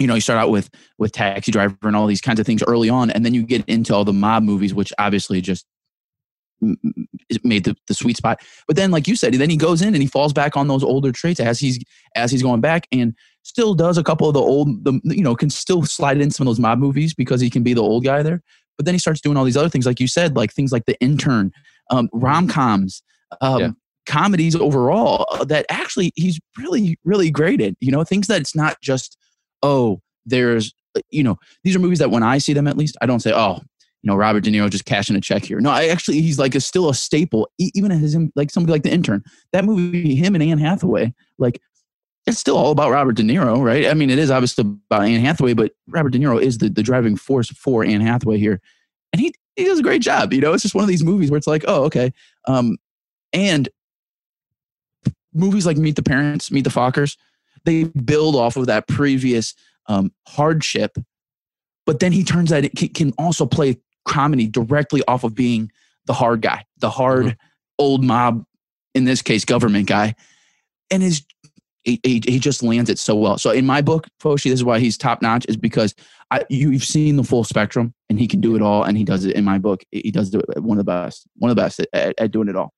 you 0.01 0.07
know 0.07 0.15
you 0.15 0.21
start 0.21 0.41
out 0.41 0.51
with 0.51 0.71
with 0.99 1.13
taxi 1.13 1.53
driver 1.53 1.77
and 1.83 1.95
all 1.95 2.07
these 2.07 2.21
kinds 2.21 2.41
of 2.41 2.47
things 2.47 2.63
early 2.65 2.89
on 2.89 3.11
and 3.11 3.25
then 3.25 3.35
you 3.35 3.45
get 3.45 3.65
into 3.67 3.95
all 3.95 4.05
the 4.05 4.13
mob 4.13 4.43
movies 4.43 4.75
which 4.75 4.93
obviously 4.99 5.41
just 5.41 5.67
made 7.43 7.65
the, 7.65 7.75
the 7.87 7.95
sweet 7.95 8.17
spot 8.17 8.41
but 8.67 8.77
then 8.77 8.91
like 8.91 9.07
you 9.07 9.17
said 9.17 9.33
then 9.35 9.49
he 9.49 9.57
goes 9.57 9.81
in 9.81 9.89
and 9.89 10.03
he 10.03 10.07
falls 10.07 10.33
back 10.33 10.57
on 10.57 10.69
those 10.69 10.83
older 10.83 11.13
traits 11.13 11.41
as 11.41 11.59
he's 11.59 11.83
as 12.17 12.31
he's 12.31 12.43
going 12.43 12.61
back 12.61 12.87
and 12.93 13.15
still 13.43 13.75
does 13.75 13.97
a 13.97 14.03
couple 14.03 14.29
of 14.29 14.35
the 14.35 14.41
old 14.41 14.85
the 14.85 15.01
you 15.05 15.23
know 15.23 15.35
can 15.35 15.49
still 15.49 15.85
slide 15.85 16.21
in 16.21 16.31
some 16.31 16.47
of 16.47 16.51
those 16.51 16.61
mob 16.61 16.79
movies 16.79 17.15
because 17.15 17.41
he 17.41 17.49
can 17.49 17.63
be 17.63 17.73
the 17.73 17.83
old 17.83 18.05
guy 18.05 18.23
there 18.23 18.43
but 18.77 18.85
then 18.85 18.95
he 18.95 18.99
starts 18.99 19.21
doing 19.21 19.37
all 19.37 19.45
these 19.45 19.57
other 19.57 19.71
things 19.71 19.87
like 19.87 20.01
you 20.01 20.09
said 20.09 20.37
like 20.37 20.53
things 20.53 20.73
like 20.73 20.85
the 20.87 21.01
intern 21.01 21.51
um, 21.91 22.09
rom-coms 22.13 23.03
um, 23.41 23.61
yeah. 23.61 23.71
comedies 24.05 24.55
overall 24.55 25.27
uh, 25.33 25.45
that 25.45 25.65
actually 25.71 26.13
he's 26.15 26.39
really 26.59 26.99
really 27.05 27.31
great 27.31 27.63
at 27.63 27.75
you 27.81 27.91
know 27.91 28.05
things 28.05 28.27
that 28.27 28.41
it's 28.41 28.55
not 28.55 28.79
just 28.83 29.17
oh, 29.63 30.01
there's, 30.27 30.73
uh, 30.97 31.01
you 31.11 31.23
know, 31.23 31.39
these 31.65 31.77
are 31.77 31.81
movies 31.81 31.99
that 31.99 32.11
when 32.11 32.23
I 32.23 32.39
see 32.39 32.53
them 32.53 32.67
at 32.67 32.77
least, 32.77 32.97
I 33.01 33.07
don't 33.07 33.21
say, 33.21 33.33
oh, 33.35 33.61
you 34.03 34.09
know, 34.09 34.17
Robert 34.17 34.45
De 34.45 34.51
Niro 34.51 34.71
just 34.71 34.87
cashing 34.87 35.17
a 35.17 35.21
check 35.21 35.45
here. 35.45 35.61
No, 35.61 35.71
I 35.71 35.89
actually, 35.89 36.23
he's 36.23 36.39
like 36.39 36.55
a, 36.55 36.61
still 36.61 36.89
a 36.89 36.95
staple, 36.95 37.51
even 37.59 37.93
as 37.93 38.15
him, 38.15 38.33
like 38.35 38.51
somebody 38.51 38.73
like 38.73 38.83
the 38.83 38.91
intern. 38.91 39.23
That 39.53 39.65
movie, 39.65 40.15
him 40.15 40.35
and 40.35 40.43
Anne 40.43 40.59
Hathaway, 40.59 41.13
like 41.39 41.61
it's 42.27 42.39
still 42.39 42.57
all 42.57 42.71
about 42.71 42.91
Robert 42.91 43.17
De 43.17 43.23
Niro, 43.23 43.63
right? 43.63 43.87
I 43.87 43.95
mean, 43.95 44.11
it 44.11 44.19
is 44.19 44.31
obviously 44.31 44.63
about 44.63 45.03
Anne 45.03 45.21
Hathaway, 45.21 45.55
but 45.55 45.73
Robert 45.89 46.11
De 46.11 46.19
Niro 46.19 46.41
is 46.41 46.59
the, 46.59 46.69
the 46.69 46.83
driving 46.83 47.17
force 47.17 47.51
for 47.51 47.85
Anne 47.85 48.01
Hathaway 48.01 48.39
here. 48.39 48.61
And 49.13 49.21
he, 49.21 49.35
he 49.57 49.65
does 49.65 49.81
a 49.81 49.83
great 49.83 50.03
job. 50.03 50.33
You 50.33 50.41
know, 50.41 50.53
it's 50.53 50.63
just 50.63 50.75
one 50.75 50.85
of 50.85 50.89
these 50.89 51.05
movies 51.05 51.31
where 51.31 51.39
it's 51.39 51.47
like, 51.47 51.65
oh, 51.67 51.85
okay. 51.85 52.13
Um, 52.47 52.79
and 53.33 53.69
movies 55.35 55.67
like 55.67 55.77
Meet 55.77 55.97
the 55.97 56.03
Parents, 56.03 56.51
Meet 56.51 56.65
the 56.65 56.71
Fockers, 56.71 57.17
they 57.65 57.85
build 57.85 58.37
off 58.37 58.57
of 58.57 58.67
that 58.67 58.89
previous 58.89 59.55
um, 59.87 60.13
hardship. 60.29 60.97
But 61.87 62.01
then 62.01 62.13
he 62.13 62.25
turns 62.25 62.51
that 62.51 62.65
it 62.65 62.95
can 62.95 63.13
also 63.19 63.47
play 63.47 63.81
comedy 64.05 64.47
directly 64.47 65.03
off 65.09 65.25
of 65.25 65.35
being 65.35 65.71
the 66.07 66.13
hard 66.13 66.41
guy, 66.43 66.65
the 66.79 66.91
hard 66.91 67.27
mm-hmm. 67.27 67.41
old 67.79 68.05
mob, 68.05 68.45
in 68.95 69.05
this 69.05 69.23
case, 69.23 69.45
government 69.45 69.87
guy. 69.87 70.15
And 70.91 71.03
his 71.03 71.25
he, 71.85 71.99
he, 72.03 72.23
he, 72.27 72.39
just 72.39 72.63
lands 72.63 72.91
it 72.91 72.99
so 72.99 73.15
well. 73.17 73.39
So 73.39 73.51
in 73.51 73.65
my 73.65 73.81
book, 73.81 74.07
Foshi, 74.23 74.45
this 74.45 74.55
is 74.61 74.65
why 74.65 74.81
he's 74.81 74.99
top 74.99 75.23
notch, 75.23 75.47
is 75.49 75.57
because 75.57 75.95
I, 76.31 76.45
you've 76.51 76.85
seen 76.85 77.17
the 77.17 77.25
full 77.25 77.43
spectrum 77.43 77.95
and 78.11 78.19
he 78.19 78.27
can 78.29 78.41
do 78.41 78.55
it 78.55 78.61
all. 78.61 78.85
And 78.85 78.99
he 78.99 79.05
does 79.05 79.25
it 79.25 79.35
in 79.35 79.45
my 79.45 79.59
book. 79.59 79.83
He 79.91 80.11
does 80.11 80.35
it 80.35 80.63
one 80.63 80.79
of 80.79 80.85
the 80.85 80.91
best, 80.91 81.27
one 81.37 81.51
of 81.51 81.57
the 81.57 81.63
best 81.63 81.81
at, 81.95 82.15
at 82.19 82.31
doing 82.33 82.49
it 82.49 82.57
all. 82.57 82.75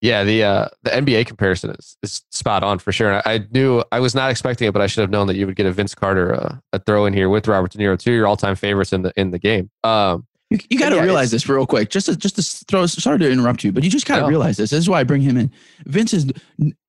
Yeah, 0.00 0.24
the 0.24 0.44
uh, 0.44 0.68
the 0.82 0.90
NBA 0.90 1.26
comparison 1.26 1.70
is, 1.70 1.96
is 2.02 2.22
spot 2.30 2.62
on 2.62 2.78
for 2.78 2.90
sure. 2.90 3.16
I, 3.16 3.22
I, 3.26 3.46
knew 3.50 3.84
I 3.92 4.00
was 4.00 4.14
not 4.14 4.30
expecting 4.30 4.66
it, 4.66 4.72
but 4.72 4.80
I 4.80 4.86
should 4.86 5.02
have 5.02 5.10
known 5.10 5.26
that 5.26 5.36
you 5.36 5.46
would 5.46 5.56
get 5.56 5.66
a 5.66 5.72
Vince 5.72 5.94
Carter 5.94 6.34
uh, 6.34 6.56
a 6.72 6.78
throw 6.78 7.04
in 7.04 7.12
here 7.12 7.28
with 7.28 7.46
Robert 7.46 7.72
De 7.72 7.78
Niro, 7.78 7.98
two 7.98 8.12
of 8.12 8.16
your 8.16 8.26
all 8.26 8.36
time 8.36 8.56
favorites 8.56 8.94
in 8.94 9.02
the 9.02 9.12
in 9.16 9.30
the 9.30 9.38
game. 9.38 9.70
Um, 9.84 10.26
you, 10.48 10.58
you 10.70 10.78
got 10.78 10.88
to 10.88 10.96
yeah, 10.96 11.02
realize 11.02 11.30
this 11.30 11.48
real 11.48 11.66
quick. 11.66 11.90
Just 11.90 12.06
to, 12.06 12.16
just 12.16 12.36
to 12.36 12.64
throw. 12.66 12.86
Sorry 12.86 13.18
to 13.18 13.30
interrupt 13.30 13.62
you, 13.62 13.72
but 13.72 13.84
you 13.84 13.90
just 13.90 14.06
got 14.06 14.20
to 14.20 14.26
realize 14.26 14.56
this. 14.56 14.70
This 14.70 14.80
is 14.80 14.88
why 14.88 15.00
I 15.00 15.04
bring 15.04 15.20
him 15.20 15.36
in. 15.36 15.50
Vince 15.84 16.14
is. 16.14 16.32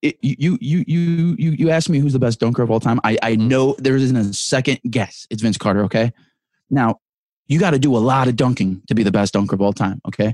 It, 0.02 0.18
you 0.22 0.58
you 0.62 0.84
you 0.88 1.36
you 1.38 1.52
you 1.52 1.70
asked 1.70 1.90
me 1.90 2.00
who's 2.00 2.14
the 2.14 2.20
best 2.20 2.40
dunker 2.40 2.64
of 2.64 2.72
all 2.72 2.80
time. 2.80 3.00
I 3.04 3.18
I 3.22 3.34
mm-hmm. 3.34 3.48
know 3.50 3.76
there 3.78 3.96
isn't 3.98 4.16
a 4.16 4.34
second 4.34 4.80
guess. 4.90 5.28
It's 5.30 5.42
Vince 5.42 5.58
Carter. 5.58 5.84
Okay. 5.84 6.12
Now 6.70 7.02
you 7.48 7.60
got 7.60 7.72
to 7.72 7.80
do 7.80 7.96
a 7.96 8.00
lot 8.00 8.30
of 8.30 8.38
dunking 8.38 8.82
to 8.88 8.96
be 8.96 9.04
the 9.04 9.12
best 9.12 9.34
dunker 9.34 9.56
of 9.56 9.62
all 9.62 9.74
time. 9.74 10.02
Okay. 10.08 10.34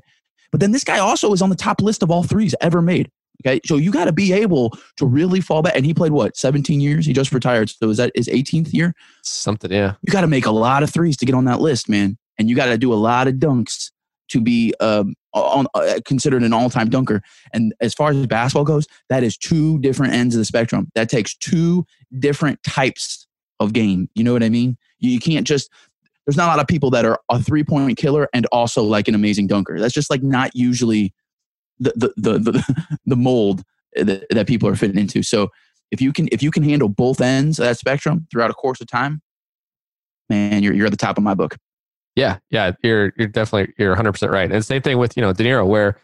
But 0.51 0.59
then 0.59 0.71
this 0.71 0.83
guy 0.83 0.99
also 0.99 1.33
is 1.33 1.41
on 1.41 1.49
the 1.49 1.55
top 1.55 1.81
list 1.81 2.03
of 2.03 2.11
all 2.11 2.23
threes 2.23 2.55
ever 2.61 2.81
made. 2.81 3.09
Okay. 3.45 3.59
So 3.65 3.77
you 3.77 3.91
got 3.91 4.05
to 4.05 4.11
be 4.11 4.33
able 4.33 4.77
to 4.97 5.05
really 5.05 5.41
fall 5.41 5.61
back. 5.61 5.75
And 5.75 5.85
he 5.85 5.93
played 5.93 6.11
what, 6.11 6.35
17 6.35 6.81
years? 6.81 7.05
He 7.05 7.13
just 7.13 7.31
retired. 7.31 7.69
So 7.69 7.89
is 7.89 7.97
that 7.97 8.11
his 8.15 8.27
18th 8.27 8.73
year? 8.73 8.93
Something, 9.23 9.71
yeah. 9.71 9.93
You 10.01 10.11
got 10.11 10.21
to 10.21 10.27
make 10.27 10.45
a 10.45 10.51
lot 10.51 10.83
of 10.83 10.89
threes 10.89 11.17
to 11.17 11.25
get 11.25 11.35
on 11.35 11.45
that 11.45 11.61
list, 11.61 11.87
man. 11.87 12.17
And 12.39 12.49
you 12.49 12.55
got 12.55 12.67
to 12.67 12.77
do 12.77 12.91
a 12.91 12.95
lot 12.95 13.27
of 13.27 13.35
dunks 13.35 13.91
to 14.29 14.41
be 14.41 14.73
um, 14.79 15.15
on, 15.33 15.67
uh, 15.73 15.99
considered 16.05 16.43
an 16.43 16.53
all 16.53 16.69
time 16.69 16.89
dunker. 16.89 17.21
And 17.53 17.73
as 17.79 17.93
far 17.93 18.11
as 18.11 18.27
basketball 18.27 18.65
goes, 18.65 18.87
that 19.09 19.23
is 19.23 19.37
two 19.37 19.79
different 19.79 20.13
ends 20.13 20.35
of 20.35 20.39
the 20.39 20.45
spectrum. 20.45 20.91
That 20.95 21.09
takes 21.09 21.35
two 21.35 21.85
different 22.19 22.61
types 22.63 23.27
of 23.59 23.73
game. 23.73 24.09
You 24.15 24.23
know 24.23 24.33
what 24.33 24.43
I 24.43 24.49
mean? 24.49 24.77
You, 24.99 25.11
you 25.11 25.19
can't 25.19 25.47
just, 25.47 25.69
there's 26.27 26.35
not 26.35 26.47
a 26.47 26.51
lot 26.51 26.59
of 26.59 26.67
people 26.67 26.91
that 26.91 27.05
are 27.05 27.19
a 27.29 27.41
three 27.41 27.63
point 27.63 27.97
killer 27.97 28.27
and 28.33 28.45
also 28.47 28.83
like 28.83 29.07
an 29.07 29.15
amazing 29.15 29.47
dunker. 29.47 29.79
That's 29.79 29.93
just 29.93 30.09
like 30.09 30.21
not 30.21 30.51
usually 30.53 31.13
the 31.79 31.93
the 31.95 32.13
the 32.17 32.51
the, 32.51 32.97
the 33.05 33.15
mold 33.15 33.63
that, 33.95 34.27
that 34.29 34.45
people 34.45 34.67
are 34.67 34.75
fitting 34.75 34.99
into. 34.99 35.23
So 35.23 35.49
if 35.89 36.01
you 36.01 36.11
can 36.11 36.27
if 36.33 36.43
you 36.43 36.51
can 36.51 36.63
handle 36.63 36.89
both 36.89 37.21
ends 37.21 37.59
of 37.59 37.65
that 37.65 37.77
spectrum 37.77 38.27
throughout 38.29 38.51
a 38.51 38.53
course 38.53 38.81
of 38.81 38.87
time, 38.87 39.21
man, 40.29 40.63
you're 40.63 40.73
you're 40.73 40.87
at 40.87 40.91
the 40.91 40.97
top 40.97 41.17
of 41.17 41.23
my 41.23 41.33
book. 41.33 41.55
Yeah, 42.17 42.39
yeah, 42.49 42.73
you're 42.83 43.13
you're 43.17 43.29
definitely 43.29 43.73
you're 43.77 43.91
100 43.91 44.11
percent 44.11 44.31
right. 44.31 44.51
And 44.51 44.65
same 44.65 44.81
thing 44.81 44.97
with 44.97 45.15
you 45.15 45.21
know 45.21 45.31
De 45.31 45.45
Niro, 45.45 45.65
where 45.65 45.97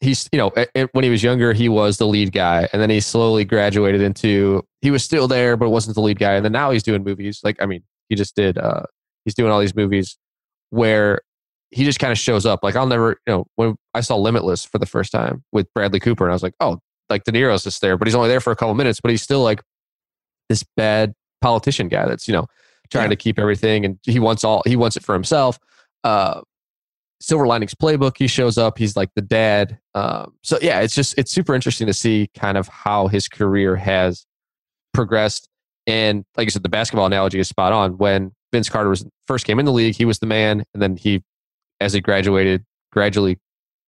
he's 0.00 0.28
you 0.30 0.36
know 0.36 0.52
when 0.92 1.04
he 1.04 1.10
was 1.10 1.22
younger 1.22 1.54
he 1.54 1.70
was 1.70 1.96
the 1.96 2.06
lead 2.06 2.32
guy, 2.32 2.68
and 2.74 2.82
then 2.82 2.90
he 2.90 3.00
slowly 3.00 3.46
graduated 3.46 4.02
into 4.02 4.62
he 4.82 4.90
was 4.90 5.02
still 5.02 5.26
there 5.26 5.56
but 5.56 5.70
wasn't 5.70 5.94
the 5.94 6.02
lead 6.02 6.18
guy, 6.18 6.34
and 6.34 6.44
then 6.44 6.52
now 6.52 6.70
he's 6.70 6.82
doing 6.82 7.02
movies 7.02 7.40
like 7.42 7.56
I 7.62 7.66
mean 7.66 7.82
he 8.10 8.14
just 8.14 8.36
did 8.36 8.58
uh 8.58 8.82
he's 9.30 9.34
doing 9.34 9.52
all 9.52 9.60
these 9.60 9.74
movies 9.74 10.18
where 10.70 11.20
he 11.70 11.84
just 11.84 12.00
kind 12.00 12.10
of 12.10 12.18
shows 12.18 12.46
up. 12.46 12.60
Like 12.62 12.76
I'll 12.76 12.86
never, 12.86 13.20
you 13.26 13.32
know, 13.32 13.46
when 13.56 13.76
I 13.94 14.00
saw 14.00 14.16
Limitless 14.16 14.64
for 14.64 14.78
the 14.78 14.86
first 14.86 15.12
time 15.12 15.44
with 15.52 15.72
Bradley 15.74 16.00
Cooper, 16.00 16.24
and 16.24 16.32
I 16.32 16.34
was 16.34 16.42
like, 16.42 16.54
oh, 16.60 16.78
like 17.08 17.24
De 17.24 17.32
Niro's 17.32 17.64
just 17.64 17.80
there, 17.80 17.96
but 17.96 18.08
he's 18.08 18.14
only 18.14 18.28
there 18.28 18.40
for 18.40 18.52
a 18.52 18.56
couple 18.56 18.74
minutes, 18.74 19.00
but 19.00 19.10
he's 19.10 19.22
still 19.22 19.42
like 19.42 19.62
this 20.48 20.64
bad 20.76 21.14
politician 21.40 21.88
guy 21.88 22.06
that's 22.06 22.28
you 22.28 22.34
know 22.34 22.46
trying 22.90 23.04
yeah. 23.04 23.10
to 23.10 23.16
keep 23.16 23.38
everything, 23.38 23.84
and 23.84 23.98
he 24.02 24.18
wants 24.18 24.44
all 24.44 24.62
he 24.66 24.76
wants 24.76 24.96
it 24.96 25.04
for 25.04 25.14
himself. 25.14 25.58
Uh, 26.02 26.40
Silver 27.20 27.46
Linings 27.46 27.74
Playbook, 27.74 28.16
he 28.16 28.26
shows 28.26 28.56
up. 28.56 28.78
He's 28.78 28.96
like 28.96 29.10
the 29.14 29.22
dad. 29.22 29.78
Um, 29.94 30.34
so 30.42 30.58
yeah, 30.62 30.80
it's 30.80 30.94
just 30.94 31.16
it's 31.18 31.30
super 31.30 31.54
interesting 31.54 31.86
to 31.86 31.92
see 31.92 32.30
kind 32.34 32.56
of 32.56 32.66
how 32.68 33.08
his 33.08 33.28
career 33.28 33.76
has 33.76 34.26
progressed. 34.92 35.48
And 35.86 36.24
like 36.36 36.46
I 36.46 36.50
said, 36.50 36.62
the 36.62 36.68
basketball 36.68 37.06
analogy 37.06 37.38
is 37.38 37.48
spot 37.48 37.72
on. 37.72 37.98
When 37.98 38.32
Vince 38.52 38.68
Carter 38.68 38.88
was 38.88 39.04
first 39.26 39.46
came 39.46 39.58
in 39.58 39.64
the 39.64 39.72
league, 39.72 39.94
he 39.96 40.04
was 40.04 40.18
the 40.18 40.26
man, 40.26 40.64
and 40.74 40.82
then 40.82 40.96
he 40.96 41.22
as 41.80 41.92
he 41.92 42.00
graduated, 42.00 42.64
gradually 42.92 43.38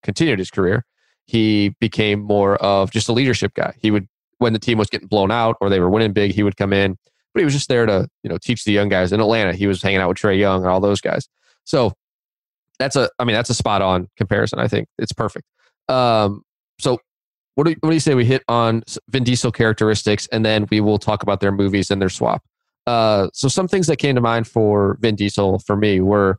continued 0.02 0.38
his 0.38 0.50
career. 0.50 0.84
He 1.26 1.74
became 1.80 2.20
more 2.20 2.56
of 2.56 2.90
just 2.90 3.08
a 3.08 3.12
leadership 3.12 3.54
guy. 3.54 3.74
He 3.78 3.90
would, 3.90 4.08
when 4.38 4.52
the 4.52 4.58
team 4.58 4.78
was 4.78 4.88
getting 4.88 5.08
blown 5.08 5.30
out 5.30 5.56
or 5.60 5.68
they 5.68 5.78
were 5.78 5.90
winning 5.90 6.12
big, 6.12 6.32
he 6.32 6.42
would 6.42 6.56
come 6.56 6.72
in, 6.72 6.96
but 7.32 7.40
he 7.40 7.44
was 7.44 7.54
just 7.54 7.68
there 7.68 7.86
to, 7.86 8.08
you 8.22 8.30
know, 8.30 8.38
teach 8.38 8.64
the 8.64 8.72
young 8.72 8.88
guys 8.88 9.12
in 9.12 9.20
Atlanta. 9.20 9.52
He 9.52 9.66
was 9.66 9.82
hanging 9.82 10.00
out 10.00 10.08
with 10.08 10.18
Trae 10.18 10.38
Young 10.38 10.62
and 10.62 10.70
all 10.70 10.80
those 10.80 11.00
guys. 11.00 11.28
So 11.64 11.92
that's 12.78 12.96
a, 12.96 13.08
I 13.18 13.24
mean, 13.24 13.34
that's 13.34 13.50
a 13.50 13.54
spot 13.54 13.82
on 13.82 14.08
comparison. 14.16 14.58
I 14.58 14.66
think 14.66 14.88
it's 14.98 15.12
perfect. 15.12 15.46
Um, 15.88 16.42
so 16.78 16.98
what 17.54 17.64
do, 17.64 17.70
you, 17.70 17.76
what 17.80 17.90
do 17.90 17.94
you 17.94 18.00
say 18.00 18.14
we 18.14 18.24
hit 18.24 18.42
on 18.48 18.82
Vin 19.10 19.24
Diesel 19.24 19.52
characteristics 19.52 20.26
and 20.32 20.44
then 20.44 20.66
we 20.70 20.80
will 20.80 20.98
talk 20.98 21.22
about 21.22 21.40
their 21.40 21.52
movies 21.52 21.90
and 21.90 22.00
their 22.02 22.08
swap? 22.08 22.42
Uh, 22.86 23.28
so 23.32 23.48
some 23.48 23.68
things 23.68 23.86
that 23.86 23.96
came 23.96 24.14
to 24.14 24.20
mind 24.20 24.46
for 24.46 24.96
Vin 25.00 25.14
Diesel 25.14 25.58
for 25.60 25.76
me 25.76 26.00
were 26.00 26.38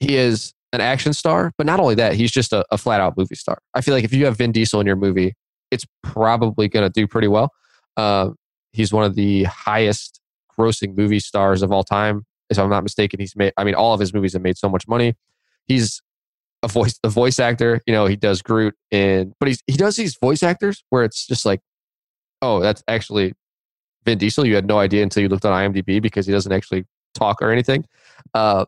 he 0.00 0.16
is 0.16 0.52
an 0.72 0.80
action 0.80 1.12
star, 1.12 1.52
but 1.56 1.66
not 1.66 1.78
only 1.78 1.94
that, 1.94 2.14
he's 2.14 2.32
just 2.32 2.52
a, 2.52 2.64
a 2.70 2.78
flat 2.78 3.00
out 3.00 3.16
movie 3.16 3.36
star. 3.36 3.58
I 3.74 3.80
feel 3.80 3.94
like 3.94 4.04
if 4.04 4.12
you 4.12 4.24
have 4.24 4.36
Vin 4.36 4.52
Diesel 4.52 4.80
in 4.80 4.86
your 4.86 4.96
movie, 4.96 5.34
it's 5.70 5.86
probably 6.02 6.68
going 6.68 6.84
to 6.84 6.90
do 6.90 7.06
pretty 7.06 7.28
well. 7.28 7.52
Uh, 7.96 8.30
he's 8.72 8.92
one 8.92 9.04
of 9.04 9.14
the 9.14 9.44
highest 9.44 10.20
grossing 10.58 10.96
movie 10.96 11.20
stars 11.20 11.62
of 11.62 11.70
all 11.72 11.84
time. 11.84 12.24
If 12.50 12.58
I'm 12.58 12.68
not 12.68 12.82
mistaken, 12.82 13.20
he's 13.20 13.36
made, 13.36 13.52
I 13.56 13.64
mean, 13.64 13.74
all 13.74 13.94
of 13.94 14.00
his 14.00 14.12
movies 14.12 14.32
have 14.34 14.42
made 14.42 14.58
so 14.58 14.68
much 14.68 14.86
money. 14.88 15.14
He's 15.66 16.02
a 16.62 16.68
voice, 16.68 16.98
a 17.04 17.08
voice 17.08 17.38
actor, 17.38 17.80
you 17.86 17.92
know, 17.92 18.06
he 18.06 18.16
does 18.16 18.42
Groot 18.42 18.74
and 18.90 19.32
but 19.38 19.48
he's, 19.48 19.62
he 19.66 19.76
does 19.76 19.96
these 19.96 20.16
voice 20.16 20.42
actors 20.42 20.82
where 20.90 21.04
it's 21.04 21.26
just 21.26 21.46
like, 21.46 21.60
oh, 22.42 22.60
that's 22.60 22.82
actually 22.88 23.34
Vin 24.04 24.18
Diesel. 24.18 24.46
You 24.46 24.54
had 24.54 24.66
no 24.66 24.78
idea 24.78 25.02
until 25.02 25.22
you 25.22 25.28
looked 25.28 25.44
on 25.44 25.52
IMDb 25.52 26.00
because 26.00 26.26
he 26.26 26.32
doesn't 26.32 26.52
actually 26.52 26.86
talk 27.14 27.40
or 27.40 27.50
anything. 27.50 27.84
Uh, 28.34 28.66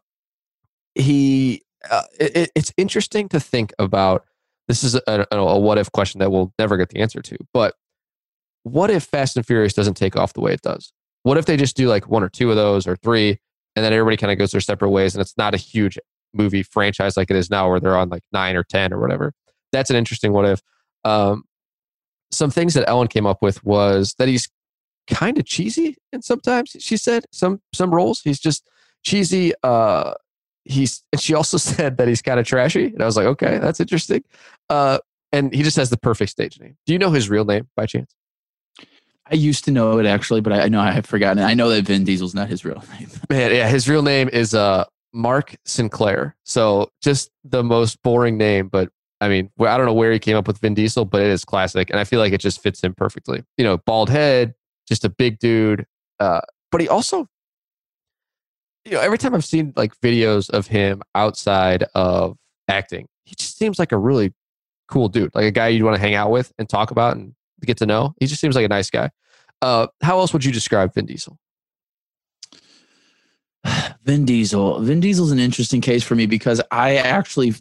he 0.97 1.63
uh, 1.91 2.03
it, 2.19 2.51
it's 2.55 2.73
interesting 2.77 3.29
to 3.29 3.39
think 3.39 3.73
about 3.79 4.25
this 4.69 4.83
is 4.83 4.95
a, 4.95 5.27
a, 5.31 5.37
a 5.37 5.59
what 5.59 5.79
if 5.79 5.91
question 5.93 6.19
that 6.19 6.31
we'll 6.31 6.53
never 6.59 6.77
get 6.77 6.89
the 6.89 7.01
answer 7.01 7.21
to 7.21 7.37
but 7.53 7.75
what 8.63 8.91
if 8.91 9.05
fast 9.05 9.37
and 9.37 9.47
furious 9.47 9.75
doesn't 9.75 9.95
take 9.95 10.17
off 10.17 10.33
the 10.33 10.41
way 10.41 10.53
it 10.53 10.63
does 10.63 10.93
what 11.23 11.37
if 11.37 11.47
they 11.47 11.57
just 11.57 11.77
do 11.77 11.89
like 11.89 12.09
one 12.09 12.23
or 12.23 12.29
two 12.29 12.51
of 12.51 12.57
those 12.57 12.87
or 12.87 12.97
three 12.97 13.39
and 13.77 13.85
then 13.85 13.93
everybody 13.93 14.17
kind 14.17 14.33
of 14.33 14.39
goes 14.39 14.51
their 14.51 14.61
separate 14.61 14.91
ways 14.91 15.15
and 15.15 15.21
it's 15.21 15.37
not 15.37 15.55
a 15.55 15.59
huge 15.59 15.99
movie 16.33 16.63
franchise 16.63 17.17
like 17.17 17.31
it 17.31 17.37
is 17.37 17.51
now 17.51 17.69
where 17.69 17.79
they're 17.79 17.97
on 17.97 18.09
like 18.09 18.23
nine 18.33 18.57
or 18.57 18.65
ten 18.65 18.93
or 18.93 18.99
whatever 18.99 19.33
that's 19.73 19.91
an 19.91 19.97
interesting 19.97 20.33
what 20.33 20.47
if 20.47 20.61
um, 21.05 21.45
some 22.33 22.51
things 22.51 22.75
that 22.75 22.89
ellen 22.89 23.07
came 23.07 23.27
up 23.27 23.43
with 23.43 23.63
was 23.65 24.15
that 24.19 24.29
he's 24.29 24.49
kind 25.07 25.39
of 25.39 25.45
cheesy 25.45 25.97
and 26.13 26.25
sometimes 26.25 26.77
she 26.79 26.97
said 26.97 27.25
some 27.33 27.61
some 27.73 27.95
roles. 27.95 28.21
He's 28.23 28.41
just 28.41 28.69
cheesy 29.07 29.53
uh 29.63 30.15
he's 30.65 31.03
and 31.13 31.21
she 31.21 31.35
also 31.35 31.57
said 31.71 31.97
that 31.97 32.09
he's 32.09 32.21
kind 32.21 32.41
of 32.41 32.47
trashy 32.47 32.87
and 32.87 33.01
i 33.01 33.07
was 33.07 33.17
like 33.17 33.27
okay 33.27 33.59
that's 33.59 33.81
interesting. 33.81 34.23
Uh 34.69 34.99
and 35.33 35.55
he 35.55 35.63
just 35.63 35.77
has 35.77 35.91
the 35.91 35.97
perfect 35.97 36.31
stage 36.31 36.59
name. 36.61 36.77
Do 36.87 36.93
you 36.93 36.99
know 36.99 37.11
his 37.11 37.29
real 37.29 37.45
name 37.45 37.69
by 37.77 37.87
chance? 37.87 38.15
I 39.31 39.35
used 39.35 39.65
to 39.65 39.71
know 39.71 39.99
it 39.99 40.07
actually 40.07 40.41
but 40.41 40.53
i 40.53 40.69
know 40.69 40.81
i 40.81 40.91
have 40.91 41.07
forgotten 41.07 41.43
i 41.43 41.55
know 41.55 41.69
that 41.71 41.85
vin 41.85 42.05
diesel's 42.05 42.35
not 42.35 42.49
his 42.49 42.65
real 42.65 42.83
name. 42.99 43.09
Man 43.31 43.55
yeah 43.55 43.69
his 43.69 43.89
real 43.89 44.03
name 44.03 44.29
is 44.33 44.55
uh 44.55 44.85
mark 45.13 45.57
sinclair. 45.65 46.37
So 46.45 46.91
just 47.01 47.31
the 47.45 47.63
most 47.63 48.03
boring 48.03 48.37
name 48.37 48.69
but 48.69 48.91
i 49.21 49.29
mean 49.29 49.51
i 49.61 49.77
don't 49.77 49.87
know 49.87 49.95
where 49.95 50.13
he 50.13 50.19
came 50.19 50.37
up 50.37 50.47
with 50.47 50.59
vin 50.59 50.75
diesel 50.75 51.05
but 51.05 51.23
it 51.23 51.29
is 51.29 51.45
classic 51.45 51.91
and 51.91 51.99
i 51.99 52.05
feel 52.05 52.21
like 52.21 52.33
it 52.33 52.41
just 52.41 52.61
fits 52.61 52.83
him 52.83 52.95
perfectly. 52.95 53.45
You 53.57 53.65
know 53.65 53.79
bald 53.79 54.11
head 54.11 54.55
just 54.87 55.05
a 55.05 55.09
big 55.09 55.39
dude 55.39 55.87
uh 56.21 56.41
but 56.71 56.81
he 56.81 56.89
also 56.89 57.29
you 58.87 58.93
know, 58.93 59.01
every 59.01 59.19
time 59.19 59.35
I've 59.35 59.45
seen 59.45 59.73
like 59.77 60.01
videos 60.01 60.49
of 60.49 60.69
him 60.69 61.03
outside 61.15 61.85
of 61.95 62.39
acting, 62.69 63.09
he 63.25 63.35
just 63.35 63.59
seems 63.59 63.79
like 63.81 63.91
a 63.91 63.99
really 63.99 64.33
cool 64.89 65.09
dude, 65.09 65.35
like 65.35 65.45
a 65.45 65.51
guy 65.51 65.69
you'd 65.69 65.83
want 65.83 65.97
to 65.97 66.01
hang 66.01 66.15
out 66.15 66.31
with 66.31 66.53
and 66.59 66.69
talk 66.69 66.93
about 66.93 67.17
and 67.17 67.35
get 67.65 67.79
to 67.79 67.87
know. 67.87 68.15
He 68.21 68.27
just 68.27 68.41
seems 68.41 68.55
like 68.55 68.65
a 68.65 68.69
nice 68.69 68.89
guy. 68.89 69.11
Uh, 69.61 69.89
how 70.03 70.21
else 70.21 70.33
would 70.33 70.45
you 70.45 70.53
describe 70.53 70.95
Vin 70.95 71.07
Diesel? 71.07 71.37
Vin 74.05 74.25
Diesel. 74.25 74.81
Vin 74.81 75.01
Diesel's 75.01 75.33
an 75.33 75.41
interesting 75.41 75.81
case 75.81 76.05
for 76.05 76.15
me 76.15 76.27
because 76.27 76.63
I 76.71 76.97
actually 76.97 77.55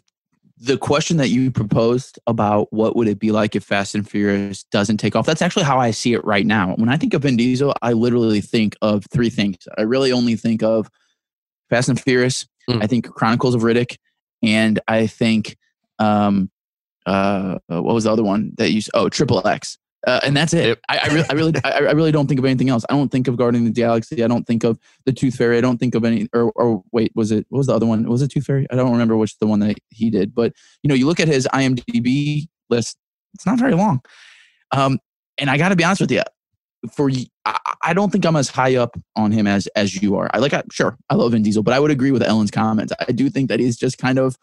the 0.58 0.78
question 0.78 1.18
that 1.18 1.28
you 1.28 1.50
proposed 1.50 2.18
about 2.26 2.72
what 2.72 2.96
would 2.96 3.08
it 3.08 3.18
be 3.18 3.30
like 3.30 3.54
if 3.54 3.64
Fast 3.64 3.94
and 3.94 4.08
Furious 4.08 4.64
doesn't 4.64 4.96
take 4.96 5.14
off, 5.14 5.26
that's 5.26 5.42
actually 5.42 5.64
how 5.64 5.78
I 5.78 5.90
see 5.90 6.14
it 6.14 6.24
right 6.24 6.46
now. 6.46 6.74
When 6.76 6.88
I 6.88 6.96
think 6.96 7.12
of 7.12 7.22
Vin 7.22 7.36
Diesel, 7.36 7.74
I 7.82 7.92
literally 7.92 8.40
think 8.40 8.74
of 8.80 9.04
three 9.12 9.28
things. 9.28 9.58
I 9.76 9.82
really 9.82 10.12
only 10.12 10.34
think 10.36 10.62
of 10.62 10.90
Fast 11.68 11.88
and 11.90 12.00
Furious, 12.00 12.46
mm. 12.70 12.82
I 12.82 12.86
think 12.86 13.06
Chronicles 13.06 13.54
of 13.54 13.62
Riddick, 13.62 13.96
and 14.42 14.80
I 14.88 15.06
think 15.06 15.56
um 15.98 16.50
uh 17.06 17.58
what 17.68 17.94
was 17.94 18.04
the 18.04 18.12
other 18.12 18.24
one 18.24 18.52
that 18.58 18.70
you 18.70 18.82
oh 18.94 19.08
Triple 19.08 19.46
X. 19.46 19.78
Uh, 20.06 20.20
and 20.22 20.36
that's 20.36 20.54
it. 20.54 20.78
I, 20.88 20.98
I, 20.98 21.06
really, 21.08 21.26
I 21.28 21.32
really, 21.32 21.52
I, 21.64 21.70
I, 21.70 21.92
really 21.92 22.12
don't 22.12 22.28
think 22.28 22.38
of 22.38 22.44
anything 22.44 22.68
else. 22.68 22.84
I 22.88 22.92
don't 22.92 23.10
think 23.10 23.26
of 23.26 23.36
Guardian 23.36 23.66
of 23.66 23.74
the 23.74 23.80
Galaxy. 23.80 24.22
I 24.22 24.28
don't 24.28 24.46
think 24.46 24.62
of 24.62 24.78
the 25.04 25.12
Tooth 25.12 25.34
Fairy. 25.34 25.58
I 25.58 25.60
don't 25.60 25.78
think 25.78 25.96
of 25.96 26.04
any. 26.04 26.28
Or, 26.32 26.52
or 26.52 26.84
wait, 26.92 27.10
was 27.16 27.32
it? 27.32 27.44
What 27.48 27.58
was 27.58 27.66
the 27.66 27.74
other 27.74 27.86
one? 27.86 28.08
Was 28.08 28.22
it 28.22 28.30
Tooth 28.30 28.46
Fairy? 28.46 28.68
I 28.70 28.76
don't 28.76 28.92
remember 28.92 29.16
which 29.16 29.36
the 29.38 29.48
one 29.48 29.58
that 29.60 29.76
he 29.90 30.10
did. 30.10 30.32
But 30.32 30.52
you 30.82 30.88
know, 30.88 30.94
you 30.94 31.06
look 31.06 31.18
at 31.18 31.26
his 31.26 31.48
IMDb 31.52 32.46
list. 32.70 32.96
It's 33.34 33.44
not 33.44 33.58
very 33.58 33.74
long. 33.74 34.00
Um, 34.70 35.00
and 35.38 35.50
I 35.50 35.58
got 35.58 35.70
to 35.70 35.76
be 35.76 35.82
honest 35.82 36.00
with 36.00 36.12
you. 36.12 36.22
For 36.92 37.10
I, 37.44 37.58
I 37.82 37.92
don't 37.92 38.12
think 38.12 38.24
I'm 38.24 38.36
as 38.36 38.48
high 38.48 38.76
up 38.76 38.96
on 39.16 39.32
him 39.32 39.48
as 39.48 39.66
as 39.68 40.00
you 40.00 40.14
are. 40.14 40.30
I 40.32 40.38
like. 40.38 40.54
I, 40.54 40.62
sure, 40.70 40.96
I 41.10 41.16
love 41.16 41.32
Vin 41.32 41.42
Diesel, 41.42 41.64
but 41.64 41.74
I 41.74 41.80
would 41.80 41.90
agree 41.90 42.12
with 42.12 42.22
Ellen's 42.22 42.52
comments. 42.52 42.92
I 43.08 43.10
do 43.10 43.28
think 43.28 43.48
that 43.48 43.58
he's 43.58 43.76
just 43.76 43.98
kind 43.98 44.20
of. 44.20 44.38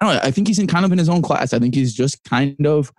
I 0.00 0.06
don't 0.06 0.14
know. 0.16 0.20
I 0.24 0.32
think 0.32 0.48
he's 0.48 0.58
in 0.58 0.66
kind 0.66 0.84
of 0.84 0.90
in 0.90 0.98
his 0.98 1.08
own 1.08 1.22
class. 1.22 1.52
I 1.52 1.60
think 1.60 1.76
he's 1.76 1.94
just 1.94 2.24
kind 2.24 2.66
of 2.66 2.92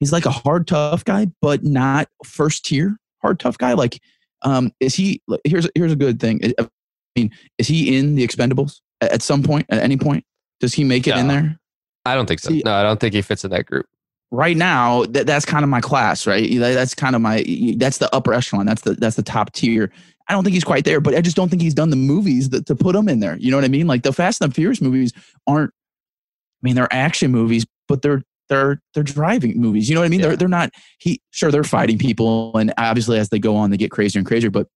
he's 0.00 0.12
like 0.12 0.26
a 0.26 0.30
hard 0.30 0.66
tough 0.66 1.04
guy, 1.04 1.28
but 1.40 1.62
not 1.62 2.08
first 2.24 2.64
tier 2.64 2.96
hard 3.22 3.38
tough 3.38 3.58
guy. 3.58 3.74
Like, 3.74 4.00
um, 4.42 4.72
is 4.80 4.94
he? 4.94 5.22
Here's 5.44 5.68
here's 5.74 5.92
a 5.92 5.96
good 5.96 6.18
thing. 6.18 6.40
I 6.58 6.68
mean, 7.16 7.30
is 7.58 7.68
he 7.68 7.96
in 7.96 8.14
the 8.14 8.26
Expendables 8.26 8.80
at 9.00 9.22
some 9.22 9.42
point? 9.42 9.66
At 9.68 9.82
any 9.82 9.96
point, 9.96 10.24
does 10.60 10.74
he 10.74 10.84
make 10.84 11.06
it 11.06 11.14
no, 11.14 11.20
in 11.20 11.28
there? 11.28 11.60
I 12.04 12.14
don't 12.14 12.26
think 12.26 12.40
so. 12.40 12.50
No, 12.64 12.72
I 12.72 12.82
don't 12.82 12.98
think 12.98 13.14
he 13.14 13.22
fits 13.22 13.44
in 13.44 13.50
that 13.50 13.66
group. 13.66 13.86
Right 14.32 14.56
now, 14.56 15.04
that, 15.06 15.26
that's 15.26 15.44
kind 15.44 15.64
of 15.64 15.68
my 15.68 15.80
class, 15.80 16.26
right? 16.26 16.48
That's 16.58 16.94
kind 16.94 17.16
of 17.16 17.22
my 17.22 17.44
that's 17.76 17.98
the 17.98 18.12
upper 18.14 18.32
echelon. 18.32 18.66
That's 18.66 18.82
the 18.82 18.94
that's 18.94 19.16
the 19.16 19.22
top 19.22 19.52
tier. 19.52 19.92
I 20.28 20.32
don't 20.32 20.44
think 20.44 20.54
he's 20.54 20.64
quite 20.64 20.84
there, 20.84 21.00
but 21.00 21.14
I 21.14 21.20
just 21.20 21.36
don't 21.36 21.48
think 21.48 21.60
he's 21.60 21.74
done 21.74 21.90
the 21.90 21.96
movies 21.96 22.50
that, 22.50 22.66
to 22.66 22.76
put 22.76 22.94
him 22.94 23.08
in 23.08 23.18
there. 23.18 23.36
You 23.36 23.50
know 23.50 23.56
what 23.56 23.64
I 23.64 23.68
mean? 23.68 23.88
Like 23.88 24.04
the 24.04 24.12
Fast 24.12 24.40
and 24.40 24.50
the 24.50 24.54
Furious 24.54 24.80
movies 24.80 25.12
aren't. 25.46 25.72
I 25.72 26.62
mean, 26.62 26.76
they're 26.76 26.92
action 26.92 27.32
movies, 27.32 27.66
but 27.88 28.02
they're 28.02 28.22
they're 28.50 28.82
they're 28.92 29.02
driving 29.02 29.58
movies. 29.58 29.88
You 29.88 29.94
know 29.94 30.02
what 30.02 30.06
I 30.06 30.10
mean? 30.10 30.20
Yeah. 30.20 30.26
They're 30.26 30.36
they're 30.36 30.48
not 30.48 30.70
he 30.98 31.22
sure 31.30 31.50
they're 31.50 31.64
fighting 31.64 31.96
people 31.96 32.54
and 32.58 32.74
obviously 32.76 33.18
as 33.18 33.30
they 33.30 33.38
go 33.38 33.56
on 33.56 33.70
they 33.70 33.78
get 33.78 33.90
crazier 33.90 34.18
and 34.18 34.26
crazier, 34.26 34.50
but 34.50 34.66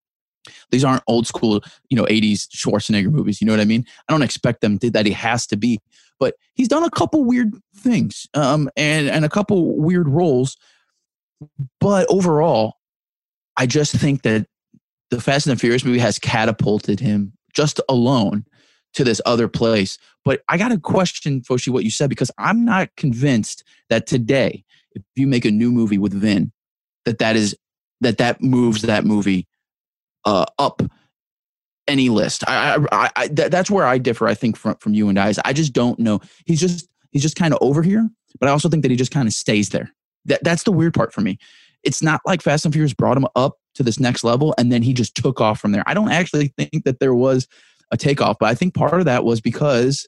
these 0.70 0.84
aren't 0.84 1.02
old 1.06 1.26
school, 1.26 1.62
you 1.88 1.96
know, 1.96 2.04
80s 2.04 2.48
Schwarzenegger 2.48 3.10
movies. 3.10 3.40
You 3.40 3.46
know 3.46 3.52
what 3.52 3.60
I 3.60 3.66
mean? 3.66 3.84
I 4.08 4.12
don't 4.12 4.22
expect 4.22 4.60
them 4.60 4.78
to, 4.78 4.90
that 4.90 5.06
he 5.06 5.12
has 5.12 5.46
to 5.48 5.56
be, 5.56 5.80
but 6.18 6.34
he's 6.54 6.68
done 6.68 6.84
a 6.84 6.90
couple 6.90 7.24
weird 7.24 7.54
things 7.76 8.26
um, 8.34 8.70
and, 8.76 9.08
and 9.08 9.24
a 9.24 9.28
couple 9.28 9.76
weird 9.76 10.08
roles. 10.08 10.56
But 11.80 12.06
overall, 12.10 12.74
I 13.56 13.66
just 13.66 13.94
think 13.94 14.22
that 14.22 14.46
the 15.10 15.20
Fast 15.20 15.46
and 15.46 15.56
the 15.56 15.60
Furious 15.60 15.84
movie 15.84 15.98
has 15.98 16.18
catapulted 16.18 17.00
him 17.00 17.32
just 17.54 17.80
alone 17.88 18.44
to 18.94 19.04
this 19.04 19.20
other 19.26 19.48
place. 19.48 19.98
But 20.24 20.42
I 20.48 20.56
got 20.56 20.68
to 20.68 20.78
question, 20.78 21.42
Foshi, 21.42 21.68
what 21.68 21.84
you 21.84 21.90
said, 21.90 22.10
because 22.10 22.30
I'm 22.38 22.64
not 22.64 22.94
convinced 22.96 23.64
that 23.90 24.06
today, 24.06 24.64
if 24.92 25.02
you 25.16 25.26
make 25.26 25.44
a 25.44 25.50
new 25.50 25.70
movie 25.70 25.98
with 25.98 26.14
Vin, 26.14 26.52
that 27.04 27.18
that 27.18 27.36
is 27.36 27.56
that 28.00 28.18
that 28.18 28.42
moves 28.42 28.82
that 28.82 29.04
movie 29.04 29.46
uh, 30.24 30.46
up 30.58 30.82
any 31.86 32.08
list. 32.08 32.44
I, 32.48 32.78
I, 32.92 33.10
I 33.14 33.28
th- 33.28 33.50
that's 33.50 33.70
where 33.70 33.86
I 33.86 33.98
differ. 33.98 34.26
I 34.26 34.34
think 34.34 34.56
from 34.56 34.76
from 34.76 34.94
you 34.94 35.08
and 35.08 35.18
I. 35.18 35.34
I 35.44 35.52
just 35.52 35.72
don't 35.72 35.98
know. 35.98 36.20
He's 36.46 36.60
just 36.60 36.88
he's 37.10 37.22
just 37.22 37.36
kind 37.36 37.52
of 37.52 37.58
over 37.60 37.82
here, 37.82 38.08
but 38.40 38.48
I 38.48 38.52
also 38.52 38.68
think 38.68 38.82
that 38.82 38.90
he 38.90 38.96
just 38.96 39.12
kind 39.12 39.28
of 39.28 39.34
stays 39.34 39.68
there. 39.70 39.92
That 40.24 40.42
that's 40.42 40.62
the 40.62 40.72
weird 40.72 40.94
part 40.94 41.12
for 41.12 41.20
me. 41.20 41.38
It's 41.82 42.02
not 42.02 42.22
like 42.24 42.40
Fast 42.40 42.64
and 42.64 42.72
Furious 42.72 42.94
brought 42.94 43.16
him 43.16 43.26
up 43.36 43.58
to 43.74 43.82
this 43.82 44.00
next 44.00 44.24
level 44.24 44.54
and 44.56 44.72
then 44.72 44.82
he 44.82 44.94
just 44.94 45.14
took 45.14 45.40
off 45.40 45.60
from 45.60 45.72
there. 45.72 45.82
I 45.86 45.92
don't 45.94 46.10
actually 46.10 46.54
think 46.56 46.84
that 46.84 46.98
there 47.00 47.14
was 47.14 47.46
a 47.90 47.96
takeoff. 47.96 48.36
But 48.38 48.48
I 48.48 48.54
think 48.54 48.74
part 48.74 48.98
of 48.98 49.04
that 49.06 49.24
was 49.24 49.40
because 49.40 50.06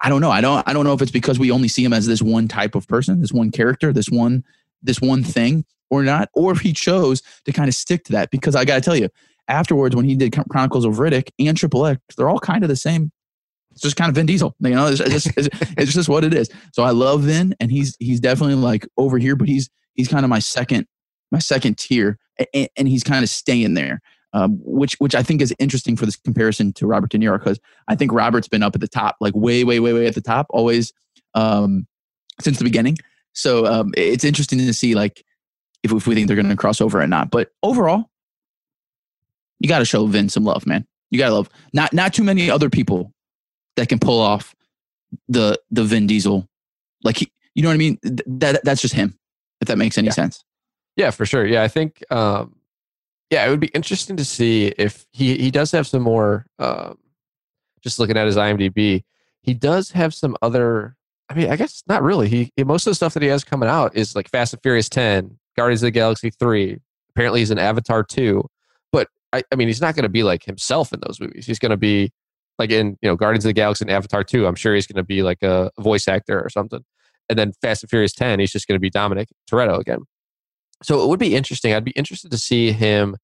I 0.00 0.08
don't 0.08 0.20
know. 0.20 0.30
I 0.30 0.40
don't 0.40 0.66
I 0.68 0.72
don't 0.72 0.84
know 0.84 0.92
if 0.92 1.02
it's 1.02 1.10
because 1.10 1.38
we 1.38 1.50
only 1.50 1.68
see 1.68 1.84
him 1.84 1.92
as 1.92 2.06
this 2.06 2.22
one 2.22 2.48
type 2.48 2.74
of 2.74 2.86
person, 2.86 3.20
this 3.20 3.32
one 3.32 3.50
character, 3.50 3.92
this 3.92 4.10
one 4.10 4.44
this 4.82 5.00
one 5.00 5.24
thing 5.24 5.64
or 5.90 6.02
not, 6.02 6.28
or 6.34 6.52
if 6.52 6.60
he 6.60 6.72
chose 6.72 7.22
to 7.44 7.52
kind 7.52 7.68
of 7.68 7.74
stick 7.74 8.04
to 8.04 8.12
that. 8.12 8.30
Because 8.30 8.54
I 8.54 8.64
got 8.64 8.76
to 8.76 8.80
tell 8.80 8.96
you, 8.96 9.08
afterwards 9.48 9.96
when 9.96 10.04
he 10.04 10.14
did 10.14 10.36
Chronicles 10.50 10.84
of 10.84 10.94
Riddick 10.94 11.30
and 11.38 11.56
Triple 11.56 11.86
X, 11.86 12.00
they're 12.16 12.28
all 12.28 12.40
kind 12.40 12.62
of 12.62 12.68
the 12.68 12.76
same. 12.76 13.10
It's 13.72 13.82
just 13.82 13.96
kind 13.96 14.08
of 14.08 14.14
Vin 14.14 14.26
Diesel, 14.26 14.54
you 14.60 14.70
know. 14.70 14.86
It's 14.86 14.98
just, 14.98 15.26
it's, 15.36 15.48
it's 15.76 15.92
just 15.92 16.08
what 16.08 16.24
it 16.24 16.32
is. 16.32 16.50
So 16.72 16.82
I 16.82 16.90
love 16.90 17.22
Vin, 17.22 17.54
and 17.60 17.70
he's 17.70 17.96
he's 17.98 18.20
definitely 18.20 18.56
like 18.56 18.86
over 18.96 19.18
here, 19.18 19.36
but 19.36 19.48
he's 19.48 19.70
he's 19.94 20.08
kind 20.08 20.24
of 20.24 20.30
my 20.30 20.38
second 20.40 20.86
my 21.30 21.38
second 21.38 21.78
tier, 21.78 22.18
and, 22.54 22.68
and 22.76 22.88
he's 22.88 23.02
kind 23.02 23.22
of 23.22 23.30
staying 23.30 23.74
there 23.74 24.00
um, 24.36 24.60
which 24.62 24.96
which 24.98 25.14
I 25.14 25.22
think 25.22 25.40
is 25.40 25.54
interesting 25.58 25.96
for 25.96 26.04
this 26.04 26.16
comparison 26.16 26.74
to 26.74 26.86
Robert 26.86 27.10
De 27.10 27.18
Niro 27.18 27.38
because 27.38 27.58
I 27.88 27.94
think 27.94 28.12
Robert's 28.12 28.48
been 28.48 28.62
up 28.62 28.74
at 28.74 28.82
the 28.82 28.88
top, 28.88 29.16
like 29.18 29.34
way, 29.34 29.64
way, 29.64 29.80
way, 29.80 29.94
way 29.94 30.06
at 30.06 30.14
the 30.14 30.20
top, 30.20 30.46
always 30.50 30.92
um, 31.34 31.86
since 32.42 32.58
the 32.58 32.64
beginning. 32.64 32.98
So 33.32 33.64
um, 33.64 33.94
it's 33.96 34.24
interesting 34.24 34.58
to 34.58 34.74
see 34.74 34.94
like 34.94 35.24
if, 35.82 35.90
if 35.90 36.06
we 36.06 36.14
think 36.14 36.26
they're 36.26 36.36
going 36.36 36.50
to 36.50 36.56
cross 36.56 36.82
over 36.82 37.00
or 37.00 37.06
not. 37.06 37.30
But 37.30 37.48
overall, 37.62 38.10
you 39.58 39.70
got 39.70 39.78
to 39.78 39.86
show 39.86 40.06
Vin 40.06 40.28
some 40.28 40.44
love, 40.44 40.66
man. 40.66 40.86
You 41.10 41.18
got 41.18 41.28
to 41.28 41.34
love 41.34 41.48
not 41.72 41.94
not 41.94 42.12
too 42.12 42.24
many 42.24 42.50
other 42.50 42.68
people 42.68 43.14
that 43.76 43.88
can 43.88 43.98
pull 43.98 44.20
off 44.20 44.54
the 45.28 45.58
the 45.70 45.84
Vin 45.84 46.06
Diesel, 46.06 46.46
like 47.04 47.16
he, 47.16 47.32
you 47.54 47.62
know 47.62 47.70
what 47.70 47.74
I 47.74 47.78
mean. 47.78 47.98
That 48.02 48.62
that's 48.64 48.82
just 48.82 48.92
him. 48.92 49.18
If 49.62 49.68
that 49.68 49.78
makes 49.78 49.96
any 49.96 50.08
yeah. 50.08 50.12
sense. 50.12 50.44
Yeah, 50.94 51.10
for 51.10 51.24
sure. 51.24 51.46
Yeah, 51.46 51.62
I 51.62 51.68
think 51.68 52.04
um, 52.10 52.55
yeah, 53.30 53.44
it 53.46 53.50
would 53.50 53.60
be 53.60 53.68
interesting 53.68 54.16
to 54.16 54.24
see 54.24 54.68
if 54.78 55.06
he 55.12 55.36
he 55.36 55.50
does 55.50 55.72
have 55.72 55.86
some 55.86 56.02
more. 56.02 56.46
Um, 56.58 56.98
just 57.82 57.98
looking 57.98 58.16
at 58.16 58.26
his 58.26 58.36
IMDb, 58.36 59.04
he 59.42 59.54
does 59.54 59.90
have 59.92 60.14
some 60.14 60.36
other. 60.42 60.96
I 61.28 61.34
mean, 61.34 61.50
I 61.50 61.56
guess 61.56 61.82
not 61.88 62.02
really. 62.02 62.28
He, 62.28 62.50
he 62.56 62.64
most 62.64 62.86
of 62.86 62.92
the 62.92 62.94
stuff 62.94 63.14
that 63.14 63.22
he 63.22 63.28
has 63.28 63.42
coming 63.44 63.68
out 63.68 63.96
is 63.96 64.14
like 64.14 64.28
Fast 64.28 64.52
and 64.52 64.62
Furious 64.62 64.88
Ten, 64.88 65.38
Guardians 65.56 65.82
of 65.82 65.88
the 65.88 65.90
Galaxy 65.92 66.30
Three. 66.30 66.80
Apparently, 67.10 67.40
he's 67.40 67.50
in 67.50 67.58
Avatar 67.58 68.04
Two, 68.04 68.48
but 68.92 69.08
I, 69.32 69.42
I 69.52 69.56
mean, 69.56 69.68
he's 69.68 69.80
not 69.80 69.94
going 69.96 70.04
to 70.04 70.08
be 70.08 70.22
like 70.22 70.44
himself 70.44 70.92
in 70.92 71.00
those 71.06 71.20
movies. 71.20 71.46
He's 71.46 71.58
going 71.58 71.70
to 71.70 71.76
be 71.76 72.12
like 72.58 72.70
in 72.70 72.96
you 73.02 73.08
know 73.08 73.16
Guardians 73.16 73.44
of 73.44 73.50
the 73.50 73.54
Galaxy 73.54 73.84
and 73.84 73.90
Avatar 73.90 74.22
Two. 74.22 74.46
I'm 74.46 74.54
sure 74.54 74.74
he's 74.74 74.86
going 74.86 74.96
to 74.96 75.04
be 75.04 75.22
like 75.22 75.42
a 75.42 75.70
voice 75.78 76.06
actor 76.06 76.40
or 76.40 76.48
something. 76.48 76.84
And 77.28 77.36
then 77.36 77.52
Fast 77.60 77.82
and 77.82 77.90
Furious 77.90 78.12
Ten, 78.12 78.38
he's 78.38 78.52
just 78.52 78.68
going 78.68 78.76
to 78.76 78.80
be 78.80 78.90
Dominic 78.90 79.28
Toretto 79.50 79.80
again. 79.80 80.02
So 80.82 81.02
it 81.02 81.08
would 81.08 81.18
be 81.18 81.34
interesting. 81.34 81.72
I'd 81.72 81.84
be 81.84 81.92
interested 81.92 82.30
to 82.30 82.38
see 82.38 82.72
him 82.72 83.16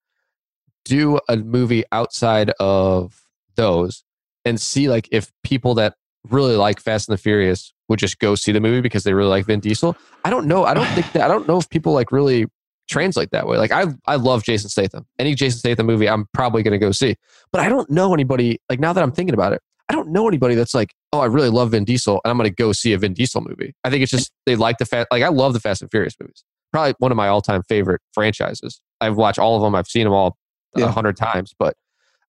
do 0.85 1.21
a 1.29 1.37
movie 1.37 1.85
outside 1.93 2.51
of 2.59 3.23
those 3.57 4.05
and 4.45 4.61
see 4.61 4.89
like 4.89 5.09
if 5.13 5.31
people 5.45 5.75
that 5.75 5.95
really 6.29 6.57
like 6.57 6.81
Fast 6.81 7.09
and 7.09 7.17
the 7.17 7.21
Furious 7.21 7.73
would 7.89 7.99
just 7.99 8.19
go 8.19 8.35
see 8.35 8.53
the 8.53 8.61
movie 8.61 8.81
because 8.81 9.05
they 9.05 9.13
really 9.13 9.29
like 9.29 9.47
Vin 9.47 9.61
Diesel. 9.61 9.97
I 10.25 10.31
don't 10.31 10.47
know. 10.47 10.65
I 10.65 10.75
don't 10.75 10.87
think 10.89 11.13
that 11.13 11.23
I 11.23 11.29
don't 11.29 11.47
know 11.47 11.59
if 11.59 11.69
people 11.69 11.93
like 11.93 12.13
really 12.13 12.47
translate 12.89 13.31
that 13.31 13.47
way. 13.47 13.59
Like 13.59 13.73
I 13.73 13.87
I 14.07 14.17
love 14.17 14.43
Jason 14.45 14.71
Statham. 14.71 15.07
Any 15.19 15.35
Jason 15.35 15.59
Statham 15.59 15.87
movie 15.87 16.09
I'm 16.09 16.27
probably 16.33 16.63
going 16.63 16.73
to 16.73 16.79
go 16.79 16.93
see. 16.93 17.17
But 17.53 17.61
I 17.61 17.69
don't 17.69 17.91
know 17.91 18.15
anybody 18.15 18.61
like 18.69 18.81
now 18.81 18.93
that 18.93 19.03
I'm 19.03 19.13
thinking 19.13 19.35
about 19.35 19.53
it. 19.53 19.63
I 19.89 19.95
don't 19.95 20.09
know 20.09 20.27
anybody 20.27 20.55
that's 20.55 20.75
like, 20.75 20.95
"Oh, 21.13 21.19
I 21.21 21.27
really 21.27 21.51
love 21.51 21.73
Vin 21.73 21.85
Diesel 21.85 22.21
and 22.25 22.31
I'm 22.31 22.39
going 22.39 22.49
to 22.49 22.55
go 22.55 22.73
see 22.73 22.95
a 22.95 22.99
Vin 22.99 23.13
Diesel 23.13 23.43
movie." 23.43 23.75
I 23.85 23.91
think 23.91 24.03
it's 24.03 24.13
just 24.13 24.33
they 24.47 24.57
like 24.57 24.79
the 24.79 24.87
fast 24.87 25.09
like 25.11 25.23
I 25.23 25.29
love 25.29 25.53
the 25.53 25.61
Fast 25.61 25.83
and 25.83 25.91
Furious 25.91 26.15
movies 26.19 26.45
probably 26.73 26.95
one 26.99 27.13
of 27.13 27.17
my 27.17 27.29
all-time 27.29 27.63
favorite 27.69 28.01
franchises. 28.13 28.81
I've 29.01 29.17
watched 29.17 29.39
all 29.39 29.57
of 29.57 29.63
them. 29.63 29.75
I've 29.75 29.87
seen 29.87 30.05
them 30.05 30.13
all 30.13 30.37
a 30.77 30.81
yeah. 30.81 30.91
hundred 30.91 31.17
times, 31.17 31.55
but 31.59 31.75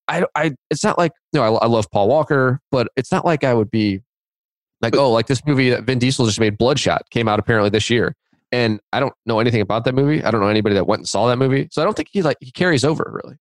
I, 0.07 0.25
I, 0.35 0.53
it's 0.69 0.83
not 0.83 0.97
like 0.97 1.13
you 1.31 1.39
know 1.39 1.55
I, 1.55 1.63
I 1.63 1.67
love 1.67 1.89
Paul 1.91 2.09
Walker, 2.09 2.59
but 2.71 2.87
it's 2.95 3.11
not 3.11 3.25
like 3.25 3.43
I 3.43 3.53
would 3.53 3.71
be 3.71 4.01
like, 4.81 4.95
oh, 4.95 5.11
like 5.11 5.27
this 5.27 5.45
movie 5.45 5.69
that 5.69 5.83
Vin 5.83 5.99
Diesel 5.99 6.25
just 6.25 6.39
made, 6.39 6.57
Bloodshot, 6.57 7.09
came 7.09 7.27
out 7.27 7.39
apparently 7.39 7.69
this 7.69 7.89
year, 7.89 8.15
and 8.51 8.79
I 8.91 8.99
don't 8.99 9.13
know 9.25 9.39
anything 9.39 9.61
about 9.61 9.85
that 9.85 9.95
movie. 9.95 10.23
I 10.23 10.29
don't 10.29 10.41
know 10.41 10.47
anybody 10.47 10.75
that 10.75 10.87
went 10.87 10.99
and 10.99 11.07
saw 11.07 11.27
that 11.27 11.37
movie, 11.37 11.69
so 11.71 11.81
I 11.81 11.85
don't 11.85 11.95
think 11.95 12.09
he 12.11 12.21
like 12.21 12.37
he 12.41 12.51
carries 12.51 12.83
over 12.83 13.19
really. 13.23 13.37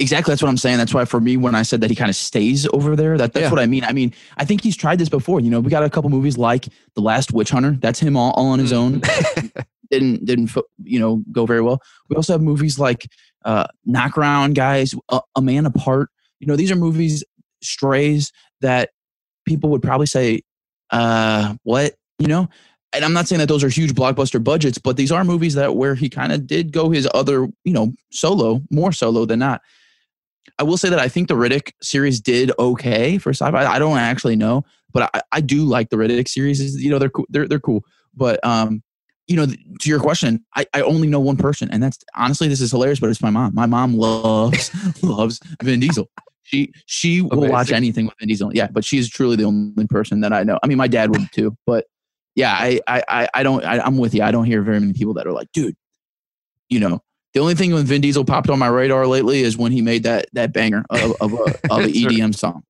Exactly, 0.00 0.32
that's 0.32 0.42
what 0.42 0.48
I'm 0.48 0.56
saying. 0.56 0.78
That's 0.78 0.92
why 0.92 1.04
for 1.04 1.20
me, 1.20 1.36
when 1.36 1.54
I 1.54 1.62
said 1.62 1.80
that 1.82 1.90
he 1.90 1.94
kind 1.94 2.10
of 2.10 2.16
stays 2.16 2.66
over 2.72 2.96
there, 2.96 3.16
that 3.16 3.32
that's 3.32 3.44
yeah. 3.44 3.50
what 3.50 3.60
I 3.60 3.66
mean. 3.66 3.84
I 3.84 3.92
mean, 3.92 4.12
I 4.36 4.44
think 4.44 4.60
he's 4.60 4.76
tried 4.76 4.98
this 4.98 5.08
before. 5.08 5.38
You 5.38 5.50
know, 5.50 5.60
we 5.60 5.70
got 5.70 5.84
a 5.84 5.90
couple 5.90 6.10
movies 6.10 6.36
like 6.36 6.66
The 6.96 7.00
Last 7.00 7.32
Witch 7.32 7.50
Hunter. 7.50 7.76
That's 7.78 8.00
him 8.00 8.16
all, 8.16 8.32
all 8.32 8.48
on 8.48 8.58
his 8.58 8.70
hmm. 8.70 8.76
own. 8.76 9.02
didn't 9.98 10.24
didn't 10.24 10.50
you 10.82 10.98
know 10.98 11.22
go 11.32 11.46
very 11.46 11.60
well. 11.60 11.80
We 12.08 12.16
also 12.16 12.32
have 12.34 12.42
movies 12.42 12.78
like 12.78 13.06
uh, 13.44 13.66
Guys, 13.92 14.94
a, 15.08 15.20
a 15.36 15.42
Man 15.42 15.66
Apart. 15.66 16.10
You 16.40 16.46
know, 16.46 16.56
these 16.56 16.70
are 16.70 16.76
movies, 16.76 17.24
strays 17.62 18.32
that 18.60 18.90
people 19.46 19.70
would 19.70 19.82
probably 19.82 20.06
say, 20.06 20.42
uh, 20.90 21.54
"What?" 21.62 21.94
You 22.18 22.28
know, 22.28 22.48
and 22.94 23.04
I'm 23.04 23.12
not 23.12 23.26
saying 23.26 23.40
that 23.40 23.48
those 23.48 23.64
are 23.64 23.68
huge 23.68 23.92
blockbuster 23.92 24.42
budgets, 24.42 24.78
but 24.78 24.96
these 24.96 25.10
are 25.12 25.24
movies 25.24 25.54
that 25.54 25.76
where 25.76 25.94
he 25.94 26.08
kind 26.08 26.32
of 26.32 26.46
did 26.46 26.72
go 26.72 26.90
his 26.90 27.08
other, 27.12 27.48
you 27.64 27.72
know, 27.72 27.92
solo, 28.10 28.62
more 28.70 28.92
solo 28.92 29.24
than 29.24 29.40
not. 29.40 29.60
I 30.58 30.62
will 30.62 30.76
say 30.76 30.88
that 30.90 31.00
I 31.00 31.08
think 31.08 31.28
the 31.28 31.34
Riddick 31.34 31.72
series 31.82 32.20
did 32.20 32.52
okay 32.58 33.18
for 33.18 33.30
sci-fi. 33.30 33.64
I 33.64 33.78
don't 33.78 33.98
actually 33.98 34.36
know, 34.36 34.64
but 34.92 35.10
I, 35.14 35.22
I 35.32 35.40
do 35.40 35.64
like 35.64 35.90
the 35.90 35.96
Riddick 35.96 36.28
series. 36.28 36.82
You 36.82 36.90
know, 36.90 36.98
they're 36.98 37.10
cool. 37.10 37.26
They're 37.28 37.48
they're 37.48 37.58
cool. 37.58 37.82
But 38.14 38.44
um, 38.44 38.82
you 39.26 39.36
know, 39.36 39.46
to 39.46 39.88
your 39.88 40.00
question, 40.00 40.44
I, 40.54 40.66
I 40.74 40.82
only 40.82 41.08
know 41.08 41.20
one 41.20 41.36
person, 41.36 41.70
and 41.70 41.82
that's 41.82 41.98
honestly 42.14 42.48
this 42.48 42.60
is 42.60 42.70
hilarious, 42.70 43.00
but 43.00 43.10
it's 43.10 43.22
my 43.22 43.30
mom. 43.30 43.54
My 43.54 43.66
mom 43.66 43.96
loves 43.96 44.70
loves 45.02 45.40
Vin 45.62 45.80
Diesel. 45.80 46.08
She 46.42 46.72
she 46.86 47.22
will 47.22 47.48
watch 47.48 47.72
anything 47.72 48.06
with 48.06 48.14
Vin 48.18 48.28
Diesel. 48.28 48.54
Yeah, 48.54 48.68
but 48.70 48.84
she's 48.84 49.08
truly 49.08 49.36
the 49.36 49.44
only 49.44 49.86
person 49.86 50.20
that 50.20 50.32
I 50.32 50.42
know. 50.42 50.58
I 50.62 50.66
mean, 50.66 50.76
my 50.76 50.88
dad 50.88 51.10
would 51.10 51.32
too, 51.32 51.56
but 51.66 51.86
yeah, 52.34 52.52
I 52.52 52.80
I 52.86 53.28
I, 53.32 53.42
don't. 53.42 53.64
I, 53.64 53.78
I'm 53.80 53.96
with 53.96 54.14
you. 54.14 54.22
I 54.22 54.30
don't 54.30 54.44
hear 54.44 54.60
very 54.62 54.80
many 54.80 54.92
people 54.92 55.14
that 55.14 55.26
are 55.26 55.32
like, 55.32 55.50
dude, 55.52 55.76
you 56.68 56.80
know, 56.80 57.00
the 57.32 57.40
only 57.40 57.54
thing 57.54 57.72
when 57.72 57.86
Vin 57.86 58.02
Diesel 58.02 58.24
popped 58.24 58.50
on 58.50 58.58
my 58.58 58.66
radar 58.66 59.06
lately 59.06 59.40
is 59.40 59.56
when 59.56 59.72
he 59.72 59.80
made 59.80 60.02
that 60.02 60.26
that 60.34 60.52
banger 60.52 60.84
of 60.90 61.12
of, 61.20 61.32
a, 61.32 61.72
of 61.72 61.84
an. 61.84 61.90
EDM 61.92 62.34
song. 62.34 62.62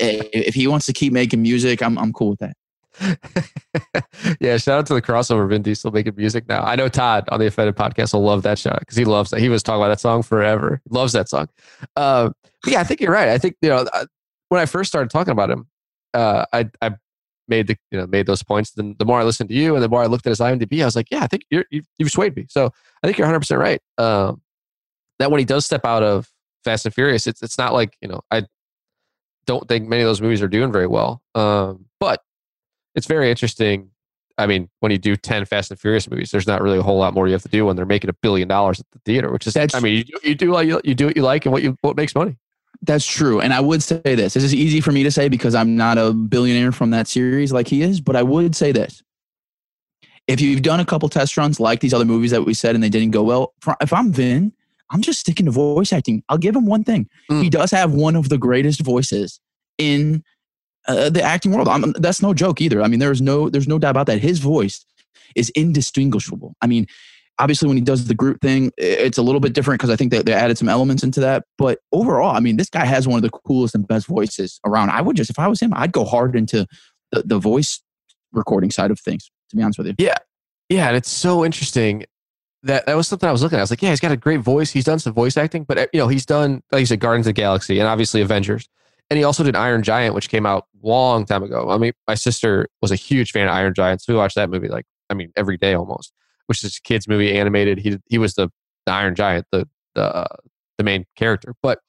If 0.00 0.54
he 0.54 0.68
wants 0.68 0.86
to 0.86 0.92
keep 0.92 1.12
making 1.12 1.42
music, 1.42 1.82
I'm 1.82 1.98
I'm 1.98 2.12
cool 2.12 2.30
with 2.30 2.38
that. 2.38 2.56
yeah, 4.40 4.56
shout 4.56 4.78
out 4.78 4.86
to 4.86 4.94
the 4.94 5.02
crossover 5.02 5.48
Vin 5.48 5.62
Diesel 5.62 5.90
making 5.90 6.14
music 6.16 6.48
now. 6.48 6.62
I 6.62 6.76
know 6.76 6.88
Todd 6.88 7.24
on 7.30 7.40
the 7.40 7.46
Offended 7.46 7.76
podcast 7.76 8.12
will 8.14 8.22
love 8.22 8.42
that 8.42 8.58
shot 8.58 8.80
because 8.80 8.96
he 8.96 9.04
loves 9.04 9.30
that. 9.30 9.40
He 9.40 9.48
was 9.48 9.62
talking 9.62 9.80
about 9.82 9.88
that 9.88 10.00
song 10.00 10.22
forever. 10.22 10.80
Loves 10.90 11.12
that 11.12 11.28
song. 11.28 11.48
Uh, 11.96 12.30
yeah, 12.66 12.80
I 12.80 12.84
think 12.84 13.00
you're 13.00 13.12
right. 13.12 13.28
I 13.28 13.38
think 13.38 13.56
you 13.62 13.68
know 13.68 13.86
I- 13.92 14.06
when 14.48 14.60
I 14.60 14.66
first 14.66 14.88
started 14.88 15.10
talking 15.10 15.32
about 15.32 15.50
him, 15.50 15.66
uh, 16.14 16.46
I 16.52 16.70
I 16.80 16.92
made 17.48 17.66
the 17.66 17.76
you 17.90 17.98
know 17.98 18.06
made 18.06 18.26
those 18.26 18.42
points. 18.42 18.72
Then 18.72 18.94
the 18.98 19.04
more 19.04 19.20
I 19.20 19.24
listened 19.24 19.50
to 19.50 19.54
you 19.54 19.74
and 19.74 19.82
the 19.84 19.88
more 19.88 20.02
I 20.02 20.06
looked 20.06 20.26
at 20.26 20.30
his 20.30 20.40
IMDb, 20.40 20.80
I 20.82 20.86
was 20.86 20.96
like, 20.96 21.08
yeah, 21.10 21.22
I 21.22 21.26
think 21.26 21.44
you've, 21.50 21.64
you've 21.98 22.10
swayed 22.10 22.34
me. 22.36 22.46
So 22.48 22.70
I 23.02 23.06
think 23.06 23.18
you're 23.18 23.26
100 23.26 23.40
percent 23.40 23.60
right. 23.60 23.80
Um, 23.98 24.40
that 25.18 25.30
when 25.30 25.38
he 25.38 25.44
does 25.44 25.66
step 25.66 25.84
out 25.84 26.02
of 26.02 26.30
Fast 26.64 26.86
and 26.86 26.94
Furious, 26.94 27.26
it's 27.26 27.42
it's 27.42 27.58
not 27.58 27.72
like 27.74 27.96
you 28.00 28.08
know 28.08 28.20
I 28.30 28.44
don't 29.46 29.66
think 29.68 29.88
many 29.88 30.02
of 30.02 30.06
those 30.08 30.20
movies 30.20 30.42
are 30.42 30.48
doing 30.48 30.70
very 30.72 30.86
well. 30.86 31.22
Um, 31.34 31.86
but 32.00 32.22
it's 32.98 33.06
very 33.06 33.30
interesting. 33.30 33.90
I 34.36 34.46
mean, 34.46 34.68
when 34.80 34.92
you 34.92 34.98
do 34.98 35.16
10 35.16 35.46
Fast 35.46 35.70
and 35.70 35.80
Furious 35.80 36.08
movies, 36.08 36.30
there's 36.30 36.46
not 36.46 36.62
really 36.62 36.78
a 36.78 36.82
whole 36.82 36.98
lot 36.98 37.14
more 37.14 37.26
you 37.26 37.32
have 37.32 37.42
to 37.42 37.48
do 37.48 37.64
when 37.66 37.74
they're 37.76 37.86
making 37.86 38.10
a 38.10 38.12
billion 38.12 38.46
dollars 38.46 38.78
at 38.80 38.86
the 38.92 39.00
theater, 39.04 39.32
which 39.32 39.46
is, 39.46 39.54
That's- 39.54 39.74
I 39.74 39.80
mean, 39.80 39.96
you, 39.96 40.04
do- 40.04 40.28
you 40.28 40.34
do 40.34 40.52
like, 40.52 40.68
you, 40.68 40.80
you 40.84 40.94
do 40.94 41.06
what 41.06 41.16
you 41.16 41.22
like 41.22 41.46
and 41.46 41.52
what 41.52 41.62
you, 41.62 41.76
what 41.80 41.96
makes 41.96 42.14
money. 42.14 42.36
That's 42.82 43.04
true. 43.04 43.40
And 43.40 43.52
I 43.52 43.60
would 43.60 43.82
say 43.82 44.00
this. 44.04 44.34
This 44.34 44.44
is 44.44 44.54
easy 44.54 44.80
for 44.80 44.92
me 44.92 45.02
to 45.02 45.10
say 45.10 45.28
because 45.28 45.54
I'm 45.54 45.76
not 45.76 45.98
a 45.98 46.12
billionaire 46.12 46.70
from 46.70 46.90
that 46.90 47.08
series 47.08 47.52
like 47.52 47.66
he 47.66 47.82
is, 47.82 48.00
but 48.00 48.14
I 48.14 48.22
would 48.22 48.54
say 48.54 48.70
this. 48.70 49.02
If 50.28 50.40
you've 50.40 50.62
done 50.62 50.78
a 50.78 50.84
couple 50.84 51.08
test 51.08 51.36
runs 51.36 51.58
like 51.58 51.80
these 51.80 51.94
other 51.94 52.04
movies 52.04 52.30
that 52.30 52.44
we 52.44 52.54
said 52.54 52.74
and 52.74 52.84
they 52.84 52.90
didn't 52.90 53.10
go 53.10 53.24
well, 53.24 53.54
if 53.80 53.92
I'm 53.92 54.12
Vin, 54.12 54.52
I'm 54.90 55.02
just 55.02 55.18
sticking 55.20 55.46
to 55.46 55.52
voice 55.52 55.92
acting. 55.92 56.22
I'll 56.28 56.38
give 56.38 56.54
him 56.54 56.66
one 56.66 56.84
thing. 56.84 57.08
Mm. 57.30 57.42
He 57.42 57.50
does 57.50 57.70
have 57.72 57.92
one 57.92 58.14
of 58.14 58.28
the 58.28 58.38
greatest 58.38 58.80
voices 58.82 59.40
in 59.78 60.22
uh, 60.88 61.10
the 61.10 61.22
acting 61.22 61.52
world. 61.52 61.68
I'm, 61.68 61.92
that's 61.92 62.22
no 62.22 62.34
joke 62.34 62.60
either. 62.60 62.82
I 62.82 62.88
mean, 62.88 62.98
there's 62.98 63.22
no 63.22 63.48
there's 63.48 63.68
no 63.68 63.78
doubt 63.78 63.90
about 63.90 64.06
that. 64.06 64.20
His 64.20 64.38
voice 64.38 64.84
is 65.36 65.50
indistinguishable. 65.50 66.54
I 66.62 66.66
mean, 66.66 66.86
obviously 67.38 67.68
when 67.68 67.76
he 67.76 67.82
does 67.82 68.06
the 68.06 68.14
Groot 68.14 68.40
thing, 68.40 68.72
it's 68.76 69.18
a 69.18 69.22
little 69.22 69.40
bit 69.40 69.52
different 69.52 69.80
because 69.80 69.90
I 69.90 69.96
think 69.96 70.10
that 70.12 70.26
they 70.26 70.32
added 70.32 70.58
some 70.58 70.68
elements 70.68 71.02
into 71.02 71.20
that. 71.20 71.44
But 71.56 71.78
overall, 71.92 72.34
I 72.34 72.40
mean, 72.40 72.56
this 72.56 72.70
guy 72.70 72.84
has 72.84 73.06
one 73.06 73.16
of 73.16 73.22
the 73.22 73.30
coolest 73.30 73.74
and 73.74 73.86
best 73.86 74.06
voices 74.06 74.60
around. 74.64 74.90
I 74.90 75.00
would 75.00 75.16
just, 75.16 75.30
if 75.30 75.38
I 75.38 75.48
was 75.48 75.60
him, 75.60 75.72
I'd 75.74 75.92
go 75.92 76.04
hard 76.04 76.34
into 76.34 76.66
the, 77.12 77.22
the 77.22 77.38
voice 77.38 77.80
recording 78.32 78.70
side 78.70 78.90
of 78.90 78.98
things. 79.00 79.30
To 79.50 79.56
be 79.56 79.62
honest 79.62 79.78
with 79.78 79.86
you, 79.88 79.94
Yeah. 79.98 80.16
Yeah, 80.68 80.88
and 80.88 80.96
it's 80.96 81.08
so 81.08 81.46
interesting 81.46 82.04
that 82.62 82.84
that 82.84 82.94
was 82.94 83.08
something 83.08 83.26
I 83.26 83.32
was 83.32 83.42
looking 83.42 83.56
at. 83.56 83.60
I 83.60 83.62
was 83.62 83.70
like, 83.70 83.80
yeah, 83.80 83.90
he's 83.90 84.00
got 84.00 84.12
a 84.12 84.16
great 84.16 84.40
voice. 84.40 84.70
He's 84.70 84.84
done 84.84 84.98
some 84.98 85.14
voice 85.14 85.38
acting, 85.38 85.64
but 85.64 85.78
uh, 85.78 85.86
you 85.94 86.00
know, 86.00 86.08
he's 86.08 86.26
done, 86.26 86.62
like 86.70 86.80
you 86.80 86.86
said, 86.86 87.00
Guardians 87.00 87.26
of 87.26 87.34
the 87.34 87.40
Galaxy 87.40 87.78
and 87.78 87.88
obviously 87.88 88.20
Avengers. 88.20 88.68
And 89.10 89.16
he 89.16 89.24
also 89.24 89.42
did 89.42 89.56
Iron 89.56 89.82
Giant, 89.82 90.14
which 90.14 90.28
came 90.28 90.44
out 90.44 90.66
long 90.82 91.24
time 91.24 91.42
ago. 91.42 91.70
I 91.70 91.78
mean, 91.78 91.92
my 92.06 92.14
sister 92.14 92.68
was 92.82 92.90
a 92.90 92.96
huge 92.96 93.30
fan 93.32 93.48
of 93.48 93.54
Iron 93.54 93.72
Giant. 93.74 94.02
So 94.02 94.12
we 94.12 94.18
watched 94.18 94.34
that 94.36 94.50
movie 94.50 94.68
like, 94.68 94.84
I 95.08 95.14
mean, 95.14 95.32
every 95.36 95.56
day 95.56 95.74
almost, 95.74 96.12
which 96.46 96.62
is 96.62 96.76
a 96.76 96.80
kid's 96.82 97.08
movie 97.08 97.34
animated. 97.36 97.78
He, 97.78 97.98
he 98.10 98.18
was 98.18 98.34
the, 98.34 98.50
the 98.84 98.92
Iron 98.92 99.14
Giant, 99.14 99.46
the, 99.50 99.66
the, 99.94 100.02
uh, 100.14 100.36
the 100.76 100.84
main 100.84 101.06
character. 101.16 101.54
But 101.62 101.80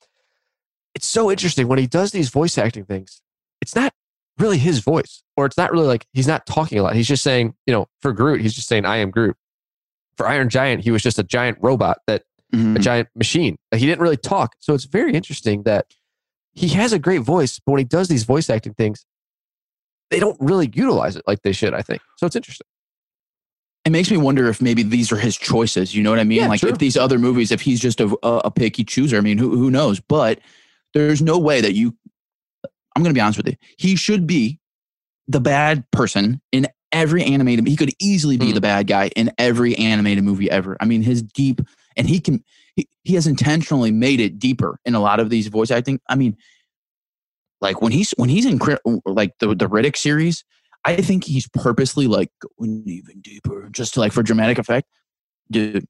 it's 0.95 1.07
so 1.07 1.29
interesting 1.29 1.67
when 1.67 1.77
he 1.79 1.87
does 1.87 2.11
these 2.11 2.29
voice 2.29 2.57
acting 2.57 2.85
things, 2.85 3.21
it's 3.61 3.75
not 3.75 3.93
really 4.37 4.57
his 4.57 4.79
voice, 4.79 5.21
or 5.35 5.45
it's 5.45 5.57
not 5.57 5.71
really 5.71 5.87
like 5.87 6.05
he's 6.13 6.27
not 6.27 6.45
talking 6.45 6.79
a 6.79 6.83
lot. 6.83 6.95
He's 6.95 7.07
just 7.07 7.23
saying, 7.23 7.53
you 7.65 7.73
know, 7.73 7.87
for 8.01 8.13
Groot, 8.13 8.39
he's 8.39 8.53
just 8.53 8.69
saying, 8.69 8.85
I 8.85 8.97
am 8.97 9.11
Groot. 9.11 9.35
For 10.15 10.25
Iron 10.25 10.47
Giant, 10.49 10.83
he 10.83 10.91
was 10.91 11.01
just 11.01 11.19
a 11.19 11.23
giant 11.23 11.57
robot 11.61 11.99
that 12.07 12.23
Mhm. 12.53 12.75
a 12.77 12.79
giant 12.79 13.09
machine. 13.15 13.57
He 13.75 13.85
didn't 13.85 14.01
really 14.01 14.17
talk. 14.17 14.55
So 14.59 14.73
it's 14.73 14.85
very 14.85 15.13
interesting 15.13 15.63
that 15.63 15.85
he 16.53 16.69
has 16.69 16.93
a 16.93 16.99
great 16.99 17.21
voice, 17.21 17.59
but 17.59 17.71
when 17.73 17.79
he 17.79 17.85
does 17.85 18.07
these 18.07 18.23
voice 18.23 18.49
acting 18.49 18.73
things, 18.73 19.05
they 20.09 20.19
don't 20.19 20.37
really 20.39 20.69
utilize 20.73 21.15
it 21.15 21.23
like 21.27 21.41
they 21.43 21.51
should, 21.51 21.73
I 21.73 21.81
think. 21.81 22.01
So 22.17 22.25
it's 22.25 22.35
interesting. 22.35 22.65
it 23.85 23.91
makes 23.91 24.09
me 24.11 24.17
wonder 24.17 24.47
if 24.49 24.61
maybe 24.61 24.83
these 24.83 25.11
are 25.11 25.17
his 25.17 25.37
choices. 25.37 25.95
You 25.95 26.03
know 26.03 26.09
what 26.09 26.19
I 26.19 26.23
mean? 26.23 26.39
Yeah, 26.39 26.47
like 26.47 26.63
if 26.63 26.77
these 26.79 26.97
other 26.97 27.19
movies, 27.19 27.51
if 27.51 27.61
he's 27.61 27.79
just 27.79 28.01
a, 28.01 28.17
a, 28.23 28.51
picky 28.51 28.83
chooser. 28.83 29.17
I 29.17 29.21
mean, 29.21 29.37
who 29.37 29.55
who 29.55 29.69
knows? 29.71 29.99
But 29.99 30.39
there's 30.93 31.21
no 31.21 31.37
way 31.37 31.61
that 31.61 31.73
you. 31.73 31.95
I'm 32.95 33.03
going 33.03 33.13
to 33.13 33.17
be 33.17 33.21
honest 33.21 33.37
with 33.37 33.47
you. 33.47 33.55
He 33.77 33.95
should 33.95 34.25
be 34.27 34.59
the 35.27 35.39
bad 35.39 35.89
person 35.91 36.41
in 36.51 36.67
every 36.91 37.23
animated. 37.23 37.67
He 37.67 37.75
could 37.75 37.93
easily 37.99 38.37
be 38.37 38.47
Hmm. 38.47 38.55
the 38.55 38.61
bad 38.61 38.87
guy 38.87 39.09
in 39.15 39.31
every 39.37 39.75
animated 39.77 40.23
movie 40.23 40.49
ever. 40.49 40.75
I 40.79 40.85
mean, 40.85 41.03
his 41.03 41.21
deep 41.21 41.61
and 41.95 42.09
he 42.09 42.19
can. 42.19 42.43
He, 42.75 42.87
he 43.03 43.15
has 43.15 43.27
intentionally 43.27 43.91
made 43.91 44.19
it 44.19 44.39
deeper 44.39 44.79
in 44.85 44.95
a 44.95 44.99
lot 44.99 45.19
of 45.19 45.29
these 45.29 45.47
voice 45.47 45.71
acting. 45.71 45.99
I 46.09 46.15
mean, 46.15 46.37
like 47.61 47.81
when 47.81 47.91
he's 47.91 48.11
when 48.17 48.29
he's 48.29 48.45
in 48.45 48.59
like 49.05 49.33
the 49.39 49.55
the 49.55 49.67
Riddick 49.67 49.97
series, 49.97 50.43
I 50.85 50.97
think 50.97 51.25
he's 51.25 51.47
purposely 51.49 52.07
like 52.07 52.31
going 52.57 52.83
even 52.85 53.21
deeper, 53.21 53.69
just 53.71 53.95
to 53.95 53.99
like 53.99 54.13
for 54.13 54.23
dramatic 54.23 54.57
effect. 54.57 54.87
Dude, 55.51 55.85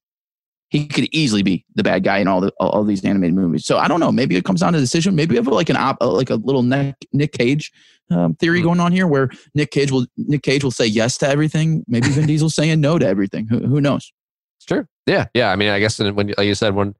he 0.69 0.87
could 0.87 1.07
easily 1.11 1.43
be 1.43 1.65
the 1.75 1.83
bad 1.83 2.03
guy 2.03 2.19
in 2.19 2.27
all 2.27 2.41
the 2.41 2.51
all, 2.59 2.83
these 2.83 3.03
animated 3.03 3.35
movies. 3.35 3.65
So 3.65 3.77
I 3.77 3.87
don't 3.87 3.99
know. 3.99 4.11
Maybe 4.11 4.35
it 4.35 4.45
comes 4.45 4.61
down 4.61 4.73
to 4.73 4.79
decision. 4.79 5.15
Maybe 5.15 5.33
we 5.33 5.37
have 5.37 5.47
like 5.47 5.69
an 5.69 5.75
op, 5.75 5.97
uh, 6.01 6.11
like 6.11 6.29
a 6.29 6.35
little 6.35 6.63
Nick, 6.63 6.95
Nick 7.11 7.33
Cage 7.33 7.71
um, 8.11 8.35
theory 8.35 8.59
Hmm. 8.59 8.65
going 8.65 8.79
on 8.79 8.91
here, 8.91 9.07
where 9.07 9.29
Nick 9.55 9.71
Cage 9.71 9.91
will 9.91 10.05
Nick 10.17 10.43
Cage 10.43 10.63
will 10.63 10.71
say 10.71 10.85
yes 10.85 11.17
to 11.19 11.27
everything. 11.27 11.83
Maybe 11.87 12.09
Vin 12.09 12.25
Diesel's 12.27 12.55
saying 12.55 12.79
no 12.81 12.99
to 12.99 13.05
everything. 13.05 13.47
Who, 13.47 13.59
who 13.59 13.81
knows? 13.81 14.11
It's 14.57 14.65
true. 14.65 14.85
Yeah. 15.09 15.25
Yeah. 15.33 15.51
I 15.51 15.55
mean, 15.55 15.69
I 15.69 15.79
guess 15.79 15.99
when, 15.99 16.15
like 16.15 16.39
you 16.47 16.55
said, 16.55 16.75
when, 16.75 16.95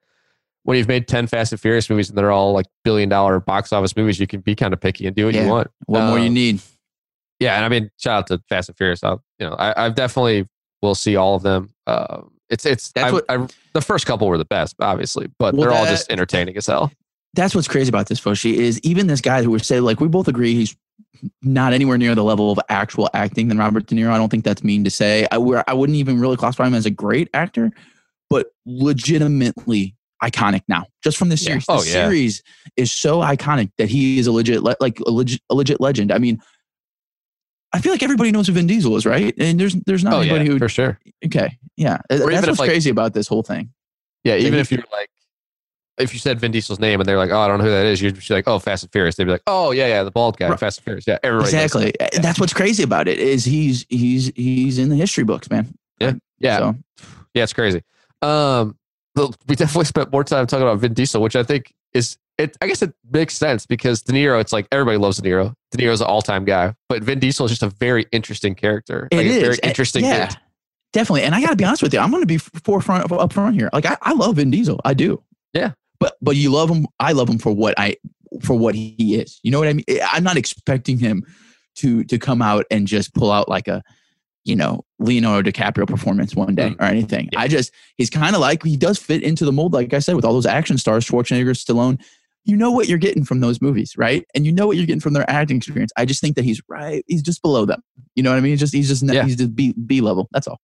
when 0.64 0.78
you've 0.78 0.88
made 0.88 1.08
10 1.08 1.28
Fast 1.28 1.52
and 1.54 1.62
Furious 1.62 1.90
movies 1.90 2.10
and 2.10 2.18
they're 2.18 2.32
all 2.32 2.52
like 2.54 2.66
billion 2.84 3.08
dollar 3.10 3.40
box 3.40 3.72
office 3.72 3.96
movies, 3.96 4.20
you 4.20 4.28
can 4.28 4.42
be 4.42 4.56
kind 4.56 4.74
of 4.74 4.82
picky 4.82 5.08
and 5.08 5.16
do 5.16 5.26
what 5.26 5.36
Yeah. 5.36 5.44
you 5.44 5.50
want. 5.50 5.68
What 5.86 6.04
more 6.06 6.20
you 6.20 6.28
Um, 6.28 6.34
need? 6.34 6.62
Yeah, 7.40 7.56
and 7.56 7.64
I 7.64 7.70
mean, 7.70 7.90
shout 7.98 8.18
out 8.20 8.28
to 8.28 8.44
Fast 8.50 8.68
and 8.70 8.78
Furious. 8.78 9.02
I'll, 9.04 9.24
you 9.40 9.48
know, 9.48 9.54
I, 9.56 9.86
I've 9.86 9.96
definitely 9.96 10.48
will 10.82 10.96
see 10.96 11.16
all 11.16 11.36
of 11.36 11.44
them. 11.44 11.70
Um, 11.88 12.32
it's 12.50 12.66
it's 12.66 12.92
That's 12.92 13.08
I, 13.08 13.12
what- 13.14 13.26
I, 13.30 13.48
the 13.74 13.82
first 13.82 14.06
couple 14.06 14.28
were 14.28 14.38
the 14.38 14.44
best, 14.46 14.76
obviously, 14.82 15.28
but 15.40 15.54
Well, 15.54 15.70
they're 15.70 15.78
all 15.78 15.86
just 15.86 16.12
entertaining 16.12 16.58
as 16.58 16.68
hell. 16.68 16.92
That's 17.36 17.54
what's 17.56 17.68
crazy 17.68 17.90
about 17.90 18.08
this, 18.08 18.20
Foshy, 18.20 18.56
is 18.56 18.80
even 18.82 19.06
this 19.08 19.22
guy 19.22 19.44
who 19.44 19.52
would 19.52 19.64
say 19.64 19.80
like 19.80 20.00
we 20.02 20.08
both 20.08 20.28
agree 20.28 20.56
he's 20.56 20.76
not 21.44 21.74
anywhere 21.74 21.98
near 21.98 22.16
the 22.16 22.24
level 22.24 22.52
of 22.52 22.60
actual 22.70 23.08
acting 23.14 23.48
than 23.50 23.58
Robert 23.60 23.86
De 23.86 23.96
Niro. 23.96 24.10
I 24.10 24.18
don't 24.18 24.30
think 24.30 24.44
that's 24.44 24.64
mean 24.64 24.84
to 24.84 24.90
say. 24.90 25.28
I, 25.32 25.36
I 25.68 25.74
wouldn't 25.74 25.96
even 25.98 26.20
really 26.20 26.38
classify 26.38 26.66
him 26.68 26.74
as 26.74 26.86
a 26.88 26.90
great 26.92 27.30
actor, 27.34 27.72
but 28.30 28.48
legitimately 28.66 29.96
iconic 30.24 30.62
now, 30.68 30.86
just 31.04 31.18
from 31.18 31.30
this 31.30 31.42
Yeah. 31.42 31.48
series. 31.60 31.66
Oh, 31.70 31.80
the 31.82 31.88
yeah. 31.88 31.92
series 32.08 32.44
is 32.76 32.92
so 32.92 33.20
iconic 33.20 33.72
that 33.78 33.90
he 33.90 34.20
is 34.20 34.28
a 34.28 34.32
legit, 34.32 34.64
le- 34.64 34.76
like 34.80 35.00
a 35.00 35.10
legit, 35.12 35.42
a 35.50 35.56
legit 35.56 35.80
legend. 35.82 36.12
I 36.12 36.18
mean, 36.18 36.40
I 37.72 37.80
feel 37.82 37.92
like 37.92 38.04
everybody 38.04 38.32
knows 38.32 38.48
who 38.48 38.54
Vin 38.54 38.68
Diesel 38.68 38.96
is, 38.98 39.06
right? 39.06 39.34
And 39.40 39.60
there's 39.60 39.76
there's 39.86 40.04
not 40.04 40.14
Oh 40.14 40.22
yeah, 40.22 40.32
anybody 40.34 40.50
who. 40.50 40.58
for 40.60 40.70
sure. 40.70 41.00
Okay, 41.26 41.58
yeah, 41.78 42.00
that's 42.10 42.22
even 42.22 42.34
if, 42.34 42.48
what's 42.48 42.60
like- 42.60 42.70
crazy 42.70 42.90
about 42.90 43.14
this 43.14 43.28
whole 43.28 43.44
thing. 43.44 43.72
Yeah, 44.24 44.36
even 44.36 44.54
he- 44.54 44.60
if 44.60 44.72
you're 44.72 44.84
like, 44.92 45.10
if 46.00 46.14
you 46.14 46.20
said 46.20 46.40
Vin 46.40 46.52
Diesel's 46.52 46.80
name 46.80 47.00
and 47.00 47.08
they're 47.08 47.18
like, 47.18 47.30
oh, 47.30 47.40
I 47.40 47.48
don't 47.48 47.60
know 47.60 47.66
who 47.66 47.70
that 47.72 47.86
is, 47.86 48.02
you'd 48.02 48.16
be 48.16 48.34
like, 48.34 48.48
oh, 48.48 48.58
Fast 48.58 48.84
and 48.84 48.92
Furious. 48.92 49.16
They'd 49.16 49.26
be 49.26 49.32
like, 49.32 49.44
oh 49.48 49.72
yeah, 49.72 49.88
yeah, 49.88 50.04
the 50.04 50.12
bald 50.12 50.38
guy, 50.38 50.50
Right. 50.50 50.60
Fast 50.60 50.80
and 50.80 50.84
Furious. 50.86 51.06
Yeah, 51.08 51.20
everybody. 51.24 51.50
Exactly. 51.56 51.94
that. 52.00 52.14
That's 52.22 52.40
what's 52.40 52.54
crazy 52.54 52.84
about 52.84 53.08
it 53.08 53.20
is 53.20 53.46
he's 53.46 53.86
he's 53.90 54.32
he's 54.36 54.78
in 54.80 54.90
the 54.90 54.96
history 54.96 55.24
books, 55.24 55.50
man. 55.50 55.74
Yeah. 56.00 56.14
Uh, 56.44 56.58
so 56.74 56.76
Yeah, 57.34 57.44
it's 57.44 57.54
crazy. 57.54 57.84
Um, 58.22 58.76
we 59.48 59.56
definitely 59.56 59.86
spent 59.86 60.12
more 60.12 60.24
time 60.24 60.48
talking 60.48 60.64
about 60.64 60.80
Vin 60.80 60.94
Diesel, 60.94 61.22
which 61.22 61.36
I 61.36 61.44
think 61.44 61.74
is 61.94 62.18
it. 62.38 62.56
I 62.62 62.68
guess 62.68 62.82
it 62.82 62.94
makes 63.12 63.36
sense 63.36 63.66
because 63.66 64.02
De 64.02 64.14
Niro. 64.14 64.40
It's 64.40 64.54
like 64.54 64.68
everybody 64.72 64.98
loves 64.98 65.18
De 65.18 65.30
Niro. 65.30 65.54
De 65.72 65.78
Niro's 65.78 66.02
an 66.02 66.08
all-time 66.08 66.46
guy, 66.46 66.74
but 66.88 67.04
Vin 67.04 67.20
Diesel 67.20 67.46
is 67.46 67.52
just 67.52 67.64
a 67.64 67.70
very 67.70 68.06
interesting 68.12 68.56
character. 68.56 69.08
It 69.12 69.18
like, 69.18 69.26
a 69.26 69.30
is. 69.30 69.42
very 69.42 69.54
And- 69.56 69.66
interesting. 69.66 70.04
yeah, 70.06 70.30
definitely. 70.94 71.24
And 71.24 71.36
I 71.36 71.42
got 71.42 71.50
to 71.50 71.56
be 71.56 71.64
honest 71.66 71.82
with 71.84 71.94
you, 71.94 72.00
I'm 72.00 72.12
going 72.12 72.24
to 72.24 72.28
be 72.28 72.38
forefront 72.38 73.12
up 73.12 73.34
front 73.34 73.56
here. 73.56 73.70
Like 73.74 73.86
I, 73.86 73.98
I 74.02 74.14
love 74.14 74.38
Vin 74.38 74.52
Diesel, 74.52 74.80
I 74.86 74.94
do. 74.94 75.22
Yeah. 75.54 75.72
But 76.00 76.16
but 76.22 76.36
you 76.38 76.50
love 76.52 76.70
him. 76.70 76.88
I 77.00 77.12
love 77.12 77.30
him 77.30 77.40
for 77.40 77.52
what 77.54 77.74
I 77.78 77.98
for 78.42 78.58
what 78.58 78.74
he 78.76 79.16
is. 79.16 79.40
You 79.44 79.52
know 79.52 79.60
what 79.60 79.68
I 79.68 79.74
mean? 79.74 79.86
I'm 80.14 80.24
not 80.24 80.38
expecting 80.38 80.98
him 80.98 81.26
to 81.76 82.04
to 82.06 82.18
come 82.18 82.42
out 82.42 82.66
and 82.72 82.88
just 82.88 83.14
pull 83.14 83.32
out 83.32 83.50
like 83.50 83.68
a 83.68 83.82
you 84.46 84.56
know 84.56 84.84
Leonardo 85.00 85.52
DiCaprio 85.52 85.88
performance 85.88 86.36
one 86.36 86.56
day 86.56 86.76
or 86.80 86.86
anything. 86.86 87.30
Yeah. 87.34 87.40
I 87.42 87.48
just 87.48 87.72
he's 87.98 88.10
kind 88.10 88.36
of 88.36 88.42
like 88.42 88.64
he 88.64 88.78
does 88.78 88.98
fit 88.98 89.24
into 89.24 89.46
the 89.46 89.52
mold, 89.52 89.74
like 89.74 89.94
I 89.94 90.00
said, 90.00 90.16
with 90.16 90.26
all 90.26 90.34
those 90.34 90.46
action 90.46 90.78
stars, 90.78 91.06
Schwarzenegger, 91.06 91.52
Stallone. 91.52 92.02
you 92.46 92.56
know 92.56 92.72
what 92.72 92.88
you're 92.88 92.98
getting 92.98 93.24
from 93.26 93.42
those 93.42 93.62
movies, 93.62 93.96
right? 93.98 94.26
And 94.34 94.46
you 94.46 94.52
know 94.52 94.66
what 94.66 94.78
you're 94.78 94.86
getting 94.86 95.02
from 95.02 95.14
their 95.14 95.30
acting 95.30 95.58
experience. 95.58 95.92
I 95.98 96.06
just 96.06 96.22
think 96.22 96.36
that 96.36 96.46
he's 96.46 96.62
right. 96.70 97.04
He's 97.08 97.22
just 97.22 97.42
below 97.42 97.66
them. 97.66 97.82
You 98.16 98.24
know 98.24 98.32
what 98.32 98.38
I 98.38 98.40
mean? 98.40 98.52
He's 98.52 98.60
just 98.60 98.74
he's 98.74 98.88
just 98.88 99.04
Yeah. 99.04 99.24
he's 99.26 99.36
just 99.36 99.56
B 99.56 99.74
B 99.86 100.02
level. 100.02 100.28
That's 100.32 100.48
all. 100.48 100.60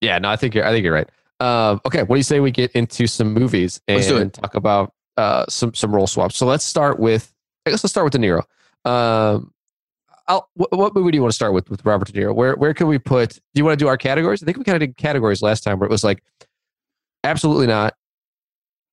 Yeah, 0.00 0.18
no, 0.18 0.30
I 0.30 0.36
think 0.36 0.54
you're 0.54 0.64
I 0.66 0.70
think 0.72 0.82
you're 0.84 0.94
right. 0.94 1.08
Um, 1.40 1.80
okay, 1.86 2.02
what 2.02 2.16
do 2.16 2.18
you 2.18 2.22
say 2.24 2.40
we 2.40 2.50
get 2.50 2.70
into 2.72 3.06
some 3.06 3.32
movies 3.32 3.80
and 3.88 3.96
Let's 3.96 4.08
do 4.08 4.16
it. 4.18 4.32
talk 4.34 4.54
about 4.54 4.92
uh, 5.16 5.44
some 5.48 5.72
some 5.74 5.94
role 5.94 6.06
swaps? 6.06 6.36
So 6.36 6.46
let's 6.46 6.64
start 6.64 6.98
with 6.98 7.32
I 7.66 7.70
guess 7.70 7.84
let's 7.84 7.92
start 7.92 8.04
with 8.04 8.12
De 8.12 8.18
Niro. 8.18 8.42
Um, 8.90 9.52
I'll, 10.30 10.48
what, 10.54 10.70
what 10.72 10.94
movie 10.94 11.10
do 11.10 11.16
you 11.16 11.22
want 11.22 11.32
to 11.32 11.36
start 11.36 11.52
with 11.52 11.68
with 11.70 11.84
Robert 11.84 12.06
De 12.06 12.12
Niro? 12.20 12.34
Where 12.34 12.54
where 12.54 12.72
can 12.72 12.86
we 12.86 12.98
put? 12.98 13.30
Do 13.34 13.40
you 13.54 13.64
want 13.64 13.78
to 13.78 13.84
do 13.84 13.88
our 13.88 13.96
categories? 13.96 14.42
I 14.42 14.46
think 14.46 14.58
we 14.58 14.64
kind 14.64 14.76
of 14.76 14.80
did 14.88 14.96
categories 14.96 15.42
last 15.42 15.62
time 15.64 15.78
where 15.80 15.86
it 15.88 15.90
was 15.90 16.04
like 16.04 16.22
absolutely 17.24 17.66
not, 17.66 17.94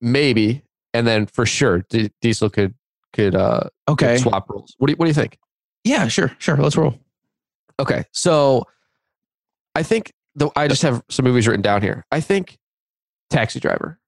maybe, 0.01 0.63
and 0.93 1.05
then 1.05 1.27
for 1.27 1.45
sure 1.45 1.85
D- 1.89 2.11
Diesel 2.21 2.49
could 2.49 2.73
could 3.13 3.35
uh 3.35 3.61
could 3.87 3.93
Okay. 3.93 4.17
swap 4.17 4.49
roles. 4.49 4.73
What 4.79 4.87
do 4.87 4.91
you, 4.93 4.97
what 4.97 5.05
do 5.05 5.09
you 5.09 5.13
think? 5.13 5.37
Yeah, 5.83 6.07
sure, 6.07 6.31
sure. 6.39 6.57
Let's 6.57 6.75
roll. 6.75 6.99
Okay, 7.79 8.03
so 8.11 8.65
I 9.75 9.83
think 9.83 10.11
the 10.35 10.49
I 10.55 10.67
just 10.67 10.81
have 10.81 11.03
some 11.09 11.23
movies 11.25 11.47
written 11.47 11.61
down 11.61 11.81
here. 11.83 12.03
I 12.11 12.19
think 12.19 12.57
Taxi 13.29 13.59
Driver, 13.59 13.99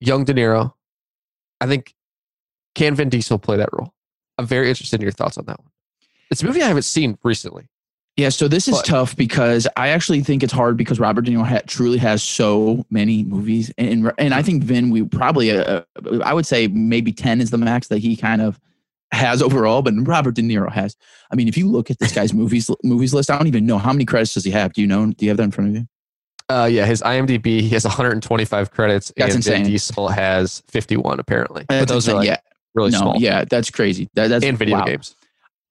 Young 0.00 0.24
De 0.24 0.32
Niro. 0.32 0.72
I 1.60 1.66
think 1.66 1.94
can 2.76 2.94
Vin 2.94 3.08
Diesel 3.08 3.38
play 3.38 3.56
that 3.56 3.70
role? 3.72 3.92
I'm 4.38 4.46
very 4.46 4.68
interested 4.68 5.00
in 5.00 5.02
your 5.02 5.12
thoughts 5.12 5.36
on 5.38 5.46
that 5.46 5.58
one. 5.58 5.70
It's 6.30 6.42
a 6.42 6.46
movie 6.46 6.62
I 6.62 6.68
haven't 6.68 6.82
seen 6.82 7.18
recently. 7.22 7.68
Yeah, 8.16 8.30
so 8.30 8.48
this 8.48 8.66
is 8.66 8.76
But- 8.76 8.86
tough 8.86 9.14
because 9.16 9.68
I 9.76 9.88
actually 9.88 10.22
think 10.22 10.42
it's 10.42 10.52
hard 10.52 10.76
because 10.78 10.98
Robert 10.98 11.22
De 11.26 11.30
Niro 11.30 11.46
ha- 11.46 11.60
truly 11.66 11.98
has 11.98 12.22
so 12.22 12.86
many 12.90 13.24
movies, 13.24 13.70
and 13.76 14.10
and 14.18 14.32
I 14.32 14.40
think 14.42 14.62
Vin 14.64 14.88
we 14.90 15.02
probably 15.04 15.50
uh, 15.50 15.82
I 16.24 16.32
would 16.32 16.46
say 16.46 16.66
maybe 16.68 17.12
ten 17.12 17.40
is 17.42 17.50
the 17.50 17.58
max 17.58 17.88
that 17.88 17.98
he 17.98 18.16
kind 18.16 18.40
of 18.40 18.58
has 19.12 19.42
overall, 19.42 19.82
but 19.82 19.92
Robert 19.98 20.34
De 20.34 20.42
Niro 20.42 20.72
has. 20.72 20.96
I 21.30 21.36
mean, 21.36 21.46
if 21.46 21.58
you 21.58 21.68
look 21.68 21.90
at 21.90 21.98
this 21.98 22.12
guy's 22.12 22.32
movies 22.42 22.70
movies 22.82 23.12
list, 23.12 23.30
I 23.30 23.36
don't 23.36 23.48
even 23.48 23.66
know 23.66 23.76
how 23.76 23.92
many 23.92 24.06
credits 24.06 24.32
does 24.32 24.44
he 24.44 24.50
have. 24.50 24.72
Do 24.72 24.80
you 24.80 24.86
know? 24.86 25.06
Do 25.12 25.26
you 25.26 25.28
have 25.28 25.36
that 25.36 25.42
in 25.44 25.50
front 25.50 25.70
of 25.70 25.76
you? 25.76 25.86
Uh, 26.48 26.68
yeah, 26.70 26.86
his 26.86 27.02
IMDb 27.02 27.60
he 27.60 27.68
has 27.70 27.84
125 27.84 28.70
credits, 28.70 29.12
That's 29.16 29.34
and 29.34 29.44
Vin 29.44 29.54
insane. 29.56 29.72
Diesel 29.72 30.08
has 30.08 30.62
51 30.68 31.20
apparently. 31.20 31.64
but 31.68 31.80
That's 31.80 31.92
those 31.92 32.08
are 32.08 32.14
like 32.14 32.28
yeah, 32.28 32.38
really 32.74 32.92
no, 32.92 32.98
small. 32.98 33.16
yeah, 33.18 33.44
that's 33.44 33.68
crazy. 33.70 34.08
That, 34.14 34.28
that's 34.28 34.44
and 34.44 34.56
video 34.56 34.78
wow. 34.78 34.84
games. 34.86 35.16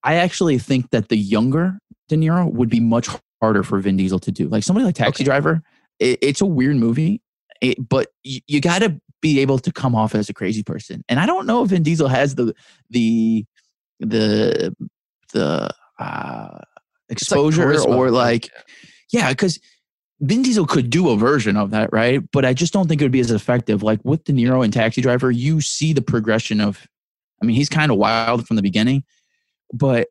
I 0.06 0.16
actually 0.16 0.60
think 0.60 0.92
that 0.92 1.10
the 1.10 1.18
younger 1.18 1.80
De 2.08 2.16
Niro 2.16 2.52
would 2.54 2.70
be 2.70 2.80
much 2.80 3.10
harder 3.42 3.64
for 3.64 3.80
Vin 3.80 3.98
Diesel 3.98 4.20
to 4.20 4.32
do. 4.32 4.48
Like 4.48 4.64
somebody 4.64 4.86
like 4.86 4.96
Taxi 4.96 5.24
Okay. 5.24 5.24
Driver, 5.26 5.62
it, 6.00 6.20
it's 6.22 6.42
a 6.42 6.46
weird 6.46 6.78
movie, 6.78 7.22
it, 7.62 7.78
but 7.90 8.08
you, 8.24 8.40
you 8.48 8.62
got 8.62 8.80
to 8.80 9.02
be 9.22 9.40
able 9.40 9.60
to 9.60 9.72
come 9.72 9.96
off 9.96 10.16
as 10.16 10.30
a 10.30 10.34
crazy 10.34 10.64
person. 10.64 11.04
And 11.10 11.20
I 11.20 11.26
don't 11.26 11.48
know 11.48 11.64
if 11.64 11.72
Vin 11.72 11.84
Diesel 11.84 12.08
has 12.08 12.36
the 12.36 12.54
the 12.90 13.46
the 14.00 14.76
the 15.34 15.70
uh, 16.00 16.60
It's 17.10 17.32
like 17.32 17.38
exposure 17.38 17.82
or 17.82 18.12
like 18.12 18.50
yeah, 19.12 19.30
because 19.30 19.60
Vin 20.22 20.44
Diesel 20.44 20.66
could 20.66 20.90
do 20.90 21.10
a 21.10 21.18
version 21.18 21.58
of 21.58 21.72
that, 21.72 21.92
right? 21.92 22.22
But 22.32 22.46
I 22.46 22.54
just 22.54 22.74
don't 22.74 22.88
think 22.88 23.02
it 23.02 23.06
would 23.06 23.12
be 23.12 23.20
as 23.20 23.32
effective. 23.32 23.84
Like 23.84 24.00
with 24.04 24.24
De 24.24 24.34
Niro 24.34 24.64
and 24.64 24.72
Taxi 24.72 25.02
Driver, 25.02 25.32
you 25.32 25.62
see 25.62 25.94
the 25.94 26.02
progression 26.02 26.62
of, 26.62 26.88
I 27.42 27.46
mean, 27.46 27.56
he's 27.56 27.70
kind 27.70 27.92
of 27.92 27.98
wild 27.98 28.48
from 28.48 28.56
the 28.56 28.62
beginning, 28.62 29.04
but 29.74 30.08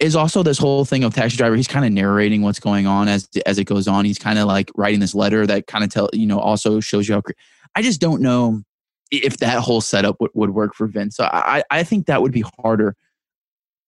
is 0.00 0.14
also 0.14 0.42
this 0.42 0.58
whole 0.58 0.84
thing 0.84 1.02
of 1.02 1.14
Taxi 1.14 1.36
Driver. 1.36 1.56
He's 1.56 1.68
kind 1.68 1.84
of 1.84 1.92
narrating 1.92 2.42
what's 2.42 2.60
going 2.60 2.86
on 2.86 3.08
as 3.08 3.28
as 3.46 3.58
it 3.58 3.64
goes 3.64 3.88
on. 3.88 4.04
He's 4.04 4.18
kind 4.18 4.38
of 4.38 4.46
like 4.46 4.70
writing 4.76 5.00
this 5.00 5.14
letter 5.14 5.46
that 5.46 5.66
kind 5.66 5.84
of 5.84 5.90
tell 5.90 6.08
you 6.12 6.26
know 6.26 6.38
also 6.38 6.80
shows 6.80 7.08
you 7.08 7.14
how. 7.14 7.20
cre- 7.20 7.32
I 7.74 7.82
just 7.82 8.00
don't 8.00 8.22
know 8.22 8.62
if 9.10 9.38
that 9.38 9.60
whole 9.60 9.80
setup 9.80 10.16
would, 10.20 10.30
would 10.34 10.50
work 10.50 10.74
for 10.74 10.86
Vince. 10.86 11.16
So 11.16 11.24
I 11.24 11.62
I 11.70 11.82
think 11.82 12.06
that 12.06 12.22
would 12.22 12.32
be 12.32 12.44
harder. 12.62 12.94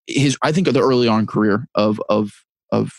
His 0.06 0.36
I 0.42 0.52
think 0.52 0.68
the 0.70 0.80
early 0.80 1.08
on 1.08 1.26
career 1.26 1.66
of 1.74 2.00
of 2.08 2.32
of 2.72 2.92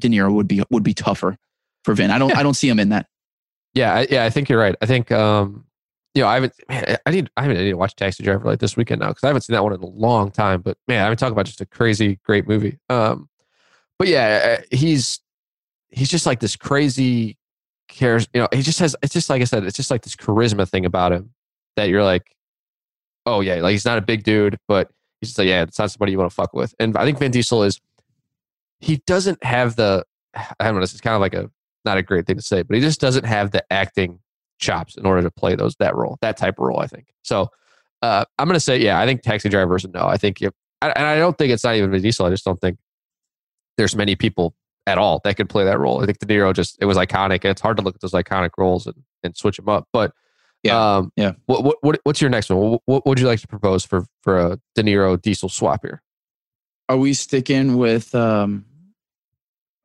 De 0.00 0.08
Niro 0.08 0.32
would 0.32 0.48
be 0.48 0.62
would 0.70 0.82
be 0.82 0.94
tougher 0.94 1.36
for 1.84 1.94
Vin. 1.94 2.10
I 2.10 2.18
don't 2.18 2.30
Yeah. 2.30 2.38
I 2.38 2.42
don't 2.42 2.54
see 2.54 2.68
him 2.68 2.80
in 2.80 2.88
that. 2.90 3.06
Yeah, 3.74 3.94
I, 3.94 4.06
yeah, 4.10 4.24
I 4.24 4.30
think 4.30 4.48
you're 4.48 4.58
right. 4.58 4.74
I 4.82 4.86
think 4.86 5.12
um, 5.12 5.64
you 6.14 6.22
know, 6.22 6.28
I 6.28 6.34
haven't, 6.34 6.52
man, 6.68 6.96
I 7.06 7.10
need, 7.10 7.30
I 7.36 7.42
haven't, 7.42 7.58
I 7.58 7.60
need 7.62 7.70
to 7.70 7.74
watch 7.74 7.94
Taxi 7.94 8.22
Driver 8.22 8.44
like 8.44 8.58
this 8.58 8.76
weekend 8.76 9.00
now 9.00 9.08
because 9.08 9.24
I 9.24 9.28
haven't 9.28 9.42
seen 9.42 9.54
that 9.54 9.62
one 9.62 9.72
in 9.72 9.80
a 9.80 9.86
long 9.86 10.30
time. 10.30 10.60
But 10.60 10.76
man, 10.88 11.06
I'm 11.06 11.16
talking 11.16 11.32
about 11.32 11.46
just 11.46 11.60
a 11.60 11.66
crazy 11.66 12.18
great 12.24 12.48
movie. 12.48 12.78
Um, 12.88 13.28
but 13.98 14.08
yeah, 14.08 14.58
uh, 14.58 14.62
he's 14.74 15.20
he's 15.90 16.08
just 16.08 16.26
like 16.26 16.40
this 16.40 16.56
crazy 16.56 17.38
cares. 17.88 18.28
You 18.34 18.42
know, 18.42 18.48
he 18.52 18.62
just 18.62 18.80
has. 18.80 18.96
It's 19.02 19.12
just 19.12 19.30
like 19.30 19.40
I 19.40 19.44
said. 19.44 19.64
It's 19.64 19.76
just 19.76 19.90
like 19.90 20.02
this 20.02 20.16
charisma 20.16 20.68
thing 20.68 20.84
about 20.84 21.12
him 21.12 21.30
that 21.76 21.88
you're 21.88 22.02
like, 22.02 22.34
oh 23.26 23.40
yeah, 23.40 23.56
like 23.56 23.72
he's 23.72 23.84
not 23.84 23.98
a 23.98 24.02
big 24.02 24.24
dude, 24.24 24.58
but 24.66 24.90
he's 25.20 25.30
just 25.30 25.38
like 25.38 25.48
yeah, 25.48 25.62
it's 25.62 25.78
not 25.78 25.90
somebody 25.90 26.12
you 26.12 26.18
want 26.18 26.30
to 26.30 26.34
fuck 26.34 26.54
with. 26.54 26.74
And 26.80 26.96
I 26.96 27.04
think 27.04 27.18
Vin 27.18 27.30
Diesel 27.30 27.62
is. 27.62 27.80
He 28.80 28.96
doesn't 29.06 29.44
have 29.44 29.76
the. 29.76 30.04
I 30.34 30.64
don't 30.64 30.74
know. 30.74 30.80
This 30.80 30.94
is 30.94 31.00
kind 31.00 31.14
of 31.14 31.20
like 31.20 31.34
a 31.34 31.50
not 31.84 31.98
a 31.98 32.02
great 32.02 32.26
thing 32.26 32.36
to 32.36 32.42
say, 32.42 32.62
but 32.62 32.74
he 32.74 32.80
just 32.80 33.00
doesn't 33.00 33.24
have 33.24 33.50
the 33.50 33.64
acting 33.70 34.20
chops 34.60 34.96
in 34.96 35.06
order 35.06 35.22
to 35.22 35.30
play 35.30 35.54
those 35.56 35.74
that 35.76 35.96
role, 35.96 36.18
that 36.20 36.36
type 36.36 36.58
of 36.58 36.66
role. 36.66 36.78
I 36.80 36.86
think 36.86 37.06
so. 37.22 37.50
Uh, 38.02 38.24
I'm 38.38 38.46
gonna 38.46 38.60
say 38.60 38.78
yeah. 38.78 38.98
I 39.00 39.06
think 39.06 39.22
Taxi 39.22 39.48
drivers. 39.48 39.86
no. 39.92 40.06
I 40.06 40.16
think 40.16 40.40
if, 40.40 40.52
and 40.82 40.92
I 40.96 41.16
don't 41.16 41.36
think 41.36 41.52
it's 41.52 41.64
not 41.64 41.74
even 41.76 41.90
Vin 41.90 42.02
Diesel. 42.02 42.26
I 42.26 42.30
just 42.30 42.44
don't 42.44 42.60
think 42.60 42.78
there's 43.76 43.94
many 43.96 44.16
people 44.16 44.54
at 44.86 44.96
all 44.98 45.20
that 45.24 45.36
could 45.36 45.48
play 45.48 45.64
that 45.64 45.78
role. 45.78 46.02
I 46.02 46.06
think 46.06 46.18
De 46.18 46.26
Niro 46.26 46.54
just 46.54 46.78
it 46.80 46.86
was 46.86 46.96
iconic, 46.96 47.42
and 47.44 47.46
it's 47.46 47.60
hard 47.60 47.76
to 47.76 47.82
look 47.82 47.94
at 47.94 48.00
those 48.00 48.12
iconic 48.12 48.50
roles 48.56 48.86
and, 48.86 48.96
and 49.22 49.36
switch 49.36 49.56
them 49.56 49.68
up. 49.68 49.86
But 49.92 50.12
Yeah, 50.62 50.96
um, 50.96 51.12
yeah. 51.16 51.32
What, 51.46 51.64
what 51.64 51.76
what 51.82 52.00
what's 52.04 52.20
your 52.20 52.30
next 52.30 52.48
one? 52.50 52.58
What, 52.70 52.82
what 52.86 53.06
would 53.06 53.20
you 53.20 53.26
like 53.26 53.40
to 53.40 53.48
propose 53.48 53.84
for 53.84 54.04
for 54.22 54.38
a 54.38 54.58
De 54.74 54.82
Niro 54.82 55.20
Diesel 55.20 55.48
swap 55.50 55.82
here? 55.82 56.02
Are 56.88 56.96
we 56.96 57.12
sticking 57.12 57.76
with 57.76 58.14
um 58.14 58.64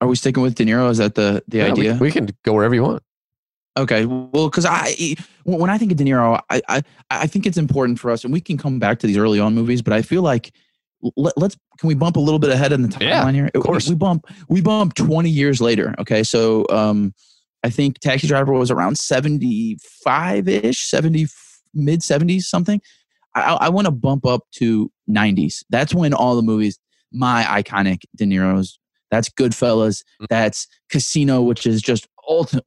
are 0.02 0.08
we 0.08 0.16
sticking 0.16 0.42
with 0.44 0.56
De 0.56 0.66
Niro? 0.66 0.90
Is 0.90 0.98
that 1.00 1.16
the 1.16 1.44
the 1.48 1.58
Yeah, 1.58 1.66
we- 1.66 1.72
idea? 1.72 1.98
we, 2.00 2.12
can 2.12 2.30
go 2.44 2.54
wherever 2.54 2.74
you 2.76 2.84
want. 2.84 3.04
Okay, 3.78 4.06
well, 4.06 4.50
because 4.50 4.66
I 4.66 5.16
when 5.44 5.70
I 5.70 5.78
think 5.78 5.92
of 5.92 5.98
De 5.98 6.04
Niro, 6.06 6.42
I, 6.50 6.62
I 6.70 6.84
I 7.10 7.28
think 7.28 7.46
it's 7.46 7.58
important 7.58 8.00
for 8.00 8.10
us, 8.10 8.24
and 8.24 8.32
we 8.32 8.40
can 8.40 8.58
come 8.58 8.80
back 8.80 9.00
to 9.00 9.08
these 9.08 9.18
early 9.18 9.40
on 9.40 9.54
movies, 9.54 9.82
but 9.82 9.94
I 9.94 10.02
feel 10.02 10.22
like 10.22 10.54
let, 11.16 11.38
let's 11.38 11.58
can 11.78 11.88
we 11.88 11.94
bump 11.94 12.16
a 12.16 12.20
little 12.20 12.40
bit 12.40 12.52
ahead 12.52 12.72
in 12.72 12.82
the 12.82 12.88
timeline 12.88 13.02
Yeah, 13.02 13.32
here? 13.32 13.52
of 13.54 13.64
course. 13.64 13.90
we, 13.90 13.96
bump 13.96 14.28
we 14.48 14.62
bump 14.62 14.94
twenty 14.94 15.30
years 15.30 15.60
later. 15.60 15.94
Okay, 16.00 16.24
so 16.24 16.66
um, 16.70 17.14
I 17.64 17.70
think 17.70 18.00
Taxi 18.00 18.28
Driver 18.28 18.54
was 18.54 18.72
around 18.72 18.98
seventy 18.98 19.78
five 20.04 20.48
ish, 20.48 20.86
seventy 20.86 21.28
mid 21.74 22.02
seventies 22.02 22.48
something. 22.48 22.82
I, 23.34 23.58
I, 23.62 23.70
want 23.70 23.86
to 23.86 23.92
bump 23.92 24.26
up 24.26 24.44
to 24.54 24.90
nineties. 25.08 25.66
That's 25.70 25.94
when 25.94 26.14
all 26.14 26.38
the 26.38 26.42
movies, 26.42 26.80
my 27.12 27.44
iconic 27.44 28.04
De 28.16 28.26
Niro's. 28.26 28.80
That's 29.12 29.30
Goodfellas. 29.30 30.04
Mm. 30.22 30.28
That's 30.30 30.68
Casino, 30.90 31.42
which 31.42 31.68
is 31.68 31.82
just 31.82 32.08
ultimate 32.30 32.64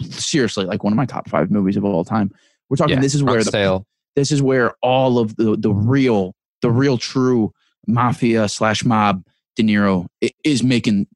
seriously 0.00 0.64
like 0.64 0.84
one 0.84 0.92
of 0.92 0.96
my 0.96 1.06
top 1.06 1.28
five 1.28 1.50
movies 1.50 1.76
of 1.76 1.84
all 1.84 2.04
time. 2.04 2.30
We're 2.68 2.76
talking. 2.76 2.96
Yeah, 2.96 3.00
this 3.00 3.14
is 3.14 3.22
where 3.22 3.42
the 3.42 3.50
sale. 3.50 3.86
this 4.16 4.30
is 4.30 4.42
where 4.42 4.74
all 4.82 5.18
of 5.18 5.36
the 5.36 5.56
the 5.56 5.70
mm-hmm. 5.70 5.88
real 5.88 6.34
the 6.62 6.70
real 6.70 6.98
true 6.98 7.52
mafia 7.86 8.48
slash 8.48 8.84
mob 8.84 9.24
De 9.56 9.62
Niro 9.62 10.06
is 10.44 10.62
making 10.62 11.06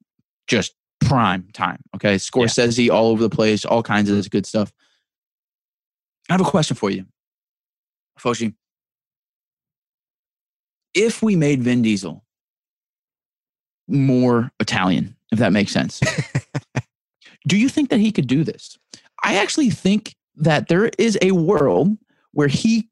just 0.46 0.74
prime 1.00 1.48
time. 1.52 1.78
Okay, 1.94 2.16
Scorsese 2.16 2.90
all 2.90 3.08
over 3.08 3.22
the 3.22 3.30
place, 3.30 3.64
all 3.64 3.82
kinds 3.82 4.10
of 4.10 4.16
this 4.16 4.28
good 4.28 4.46
stuff. 4.46 4.72
I 6.28 6.34
have 6.34 6.40
a 6.40 6.44
question 6.44 6.76
for 6.76 6.90
you, 6.90 7.04
Foshi. 8.18 8.54
If 10.94 11.22
we 11.22 11.36
made 11.36 11.62
Vin 11.62 11.82
Diesel 11.82 12.24
more 13.88 14.50
Italian, 14.60 15.16
if 15.32 15.38
that 15.38 15.52
makes 15.52 15.72
sense, 15.72 16.00
do 17.46 17.56
you 17.56 17.68
think 17.68 17.90
that 17.90 18.00
he 18.00 18.12
could 18.12 18.26
do 18.26 18.44
this? 18.44 18.78
I 19.22 19.36
actually 19.36 19.70
think 19.70 20.16
that 20.36 20.68
there 20.68 20.90
is 20.98 21.18
a 21.22 21.32
world 21.32 21.96
where 22.32 22.48
he, 22.48 22.88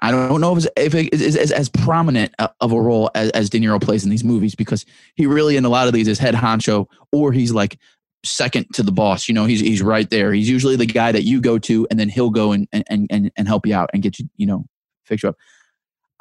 I 0.00 0.10
don't 0.10 0.40
know 0.40 0.56
if, 0.56 0.66
if 0.76 0.94
it 0.94 1.12
is, 1.12 1.52
as 1.52 1.68
prominent 1.68 2.34
of 2.38 2.72
a 2.72 2.80
role 2.80 3.10
as, 3.14 3.30
as 3.30 3.50
De 3.50 3.60
Niro 3.60 3.80
plays 3.80 4.04
in 4.04 4.10
these 4.10 4.24
movies 4.24 4.54
because 4.54 4.86
he 5.14 5.26
really 5.26 5.56
in 5.56 5.64
a 5.64 5.68
lot 5.68 5.86
of 5.86 5.92
these 5.92 6.08
is 6.08 6.18
head 6.18 6.34
honcho 6.34 6.86
or 7.12 7.32
he's 7.32 7.52
like 7.52 7.78
second 8.24 8.66
to 8.74 8.82
the 8.82 8.92
boss. 8.92 9.28
You 9.28 9.34
know, 9.34 9.44
he's 9.44 9.60
he's 9.60 9.82
right 9.82 10.08
there. 10.08 10.32
He's 10.32 10.48
usually 10.48 10.76
the 10.76 10.86
guy 10.86 11.12
that 11.12 11.24
you 11.24 11.40
go 11.40 11.58
to 11.58 11.86
and 11.90 12.00
then 12.00 12.08
he'll 12.08 12.30
go 12.30 12.52
and 12.52 12.66
and 12.72 12.84
and, 12.88 13.30
and 13.36 13.48
help 13.48 13.66
you 13.66 13.74
out 13.74 13.90
and 13.92 14.02
get 14.02 14.18
you 14.18 14.28
you 14.36 14.46
know 14.46 14.64
fix 15.04 15.22
you 15.22 15.28
up. 15.28 15.36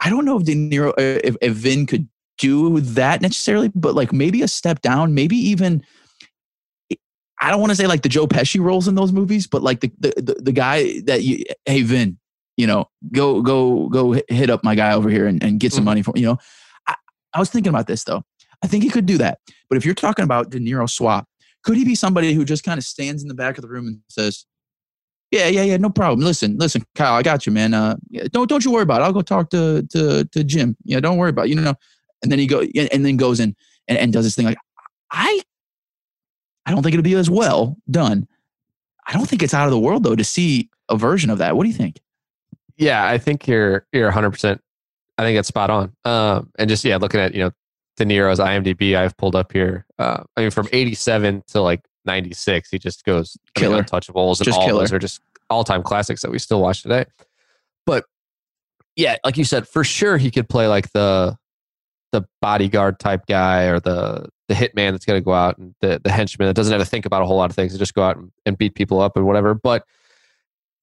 I 0.01 0.09
don't 0.09 0.25
know 0.25 0.37
if 0.37 0.43
De 0.43 0.55
Niro 0.55 0.93
if, 0.97 1.35
if 1.41 1.53
Vin 1.53 1.85
could 1.85 2.07
do 2.37 2.79
that 2.79 3.21
necessarily, 3.21 3.69
but 3.75 3.95
like 3.95 4.11
maybe 4.11 4.41
a 4.41 4.47
step 4.47 4.81
down, 4.81 5.13
maybe 5.13 5.35
even. 5.35 5.83
I 7.41 7.51
don't 7.51 7.59
want 7.61 7.71
to 7.71 7.75
say 7.75 7.87
like 7.87 8.01
the 8.01 8.09
Joe 8.09 8.27
Pesci 8.27 8.59
roles 8.59 8.87
in 8.87 8.95
those 8.95 9.11
movies, 9.11 9.47
but 9.47 9.61
like 9.63 9.79
the 9.81 9.91
the, 9.99 10.13
the, 10.17 10.35
the 10.41 10.51
guy 10.51 10.99
that 11.01 11.23
you, 11.23 11.43
hey 11.65 11.81
Vin, 11.83 12.17
you 12.57 12.67
know, 12.67 12.89
go 13.11 13.41
go 13.41 13.87
go 13.89 14.13
hit- 14.27 14.49
up 14.49 14.63
my 14.63 14.75
guy 14.75 14.93
over 14.93 15.09
here 15.09 15.25
and, 15.27 15.41
and 15.43 15.59
get 15.59 15.71
some 15.73 15.83
Mhm. 15.83 15.85
money 15.85 16.01
for 16.01 16.13
you 16.15 16.25
know. 16.25 16.37
I, 16.87 16.95
I 17.33 17.39
was 17.39 17.49
thinking 17.49 17.69
about 17.69 17.87
this 17.87 18.03
though. 18.03 18.23
I 18.63 18.67
think 18.67 18.83
he 18.83 18.89
could 18.89 19.05
do 19.05 19.17
that. 19.19 19.39
But 19.69 19.77
if 19.77 19.85
you're 19.85 19.95
talking 19.95 20.23
about 20.23 20.49
De 20.49 20.59
Niro 20.59 20.89
swap, 20.89 21.25
could 21.63 21.77
he 21.77 21.85
be 21.85 21.95
somebody 21.95 22.33
who 22.33 22.43
just 22.43 22.63
kind 22.63 22.77
of 22.77 22.83
stands 22.83 23.21
in 23.21 23.27
the 23.29 23.33
back 23.35 23.57
of 23.57 23.61
the 23.61 23.69
room 23.69 23.87
and 23.87 24.01
says, 24.09 24.45
Yeah, 25.31 25.47
yeah, 25.47 25.61
yeah, 25.63 25.77
no 25.77 25.89
problem. 25.89 26.19
Listen, 26.19 26.57
listen, 26.57 26.83
Kyle, 26.95 27.13
I 27.13 27.21
got 27.21 27.45
you, 27.45 27.53
man. 27.53 27.73
Uh, 27.73 27.95
don't 28.31 28.49
don't 28.49 28.65
you 28.65 28.71
worry 28.71 28.83
about 28.83 28.99
it. 29.01 29.05
I'll 29.05 29.13
go 29.13 29.21
talk 29.21 29.49
to 29.51 29.83
to 29.91 30.25
to 30.25 30.43
Jim. 30.43 30.75
Yeah, 30.83 30.99
don't 30.99 31.17
worry 31.17 31.29
about 31.29 31.45
it. 31.45 31.49
You 31.51 31.61
know. 31.61 31.75
And 32.21 32.29
then 32.29 32.39
he 32.39 32.47
go 32.47 32.61
and 32.91 33.05
then 33.05 33.15
goes 33.15 33.39
in 33.39 33.55
and, 33.87 33.97
and 33.97 34.11
does 34.11 34.25
this 34.25 34.35
thing 34.35 34.45
like 34.45 34.57
I 35.09 35.41
I 36.69 36.71
don't 36.71 36.83
think 36.83 36.93
it'll 36.93 37.03
be 37.03 37.15
as 37.15 37.31
well 37.31 37.77
done. 37.89 38.27
I 39.07 39.13
don't 39.13 39.25
think 39.25 39.41
it's 39.41 39.55
out 39.55 39.65
of 39.65 39.71
the 39.71 39.79
world 39.79 40.03
though 40.03 40.15
to 40.15 40.23
see 40.23 40.69
a 40.87 40.95
version 40.95 41.31
of 41.31 41.39
that. 41.39 41.55
What 41.55 41.63
do 41.63 41.69
you 41.69 41.75
think? 41.75 41.99
Yeah, 42.77 43.03
I 43.03 43.17
think 43.17 43.47
you're 43.47 43.87
you're 43.91 44.05
100. 44.05 44.29
percent 44.29 44.61
I 45.17 45.23
think 45.23 45.39
it's 45.39 45.47
spot 45.47 45.71
on. 45.71 45.91
Um, 46.05 46.51
and 46.59 46.69
just 46.69 46.85
yeah, 46.85 46.97
looking 46.97 47.19
at 47.19 47.33
you 47.33 47.39
know 47.39 47.51
De 47.97 48.05
Niro's 48.05 48.37
IMDb, 48.37 48.95
I've 48.95 49.17
pulled 49.17 49.35
up 49.35 49.51
here. 49.51 49.87
Uh, 49.97 50.23
I 50.37 50.41
mean, 50.41 50.51
from 50.51 50.69
87 50.71 51.43
to 51.47 51.61
like 51.61 51.81
96, 52.05 52.69
he 52.69 52.77
just 52.77 53.03
goes 53.03 53.35
killer, 53.55 53.77
I 53.77 53.79
mean, 53.79 53.85
untouchables, 53.85 54.37
and 54.39 54.45
just 54.45 54.59
all 54.59 54.67
killer. 54.67 54.81
those 54.81 54.93
are 54.93 54.99
just 54.99 55.21
all 55.49 55.63
time 55.63 55.81
classics 55.81 56.21
that 56.21 56.29
we 56.29 56.37
still 56.37 56.61
watch 56.61 56.83
today. 56.83 57.05
But 57.87 58.05
yeah, 58.95 59.15
like 59.25 59.37
you 59.37 59.43
said, 59.43 59.67
for 59.67 59.83
sure 59.83 60.17
he 60.17 60.29
could 60.29 60.47
play 60.47 60.67
like 60.67 60.91
the 60.91 61.35
the 62.11 62.25
bodyguard 62.41 62.99
type 62.99 63.25
guy 63.25 63.63
or 63.63 63.79
the 63.79 64.29
the 64.49 64.55
hitman 64.55 64.91
that's 64.91 65.05
going 65.05 65.19
to 65.19 65.23
go 65.23 65.31
out 65.31 65.57
and 65.59 65.75
the 65.79 66.01
the 66.03 66.11
henchman 66.11 66.47
that 66.47 66.55
doesn't 66.55 66.73
have 66.73 66.81
to 66.81 66.89
think 66.89 67.05
about 67.05 67.21
a 67.21 67.25
whole 67.25 67.37
lot 67.37 67.51
of 67.51 67.55
things 67.55 67.71
and 67.71 67.79
just 67.79 67.93
go 67.93 68.01
out 68.01 68.17
and, 68.17 68.31
and 68.45 68.57
beat 68.57 68.73
people 68.73 68.99
up 68.99 69.15
and 69.15 69.25
whatever. 69.25 69.53
But 69.53 69.85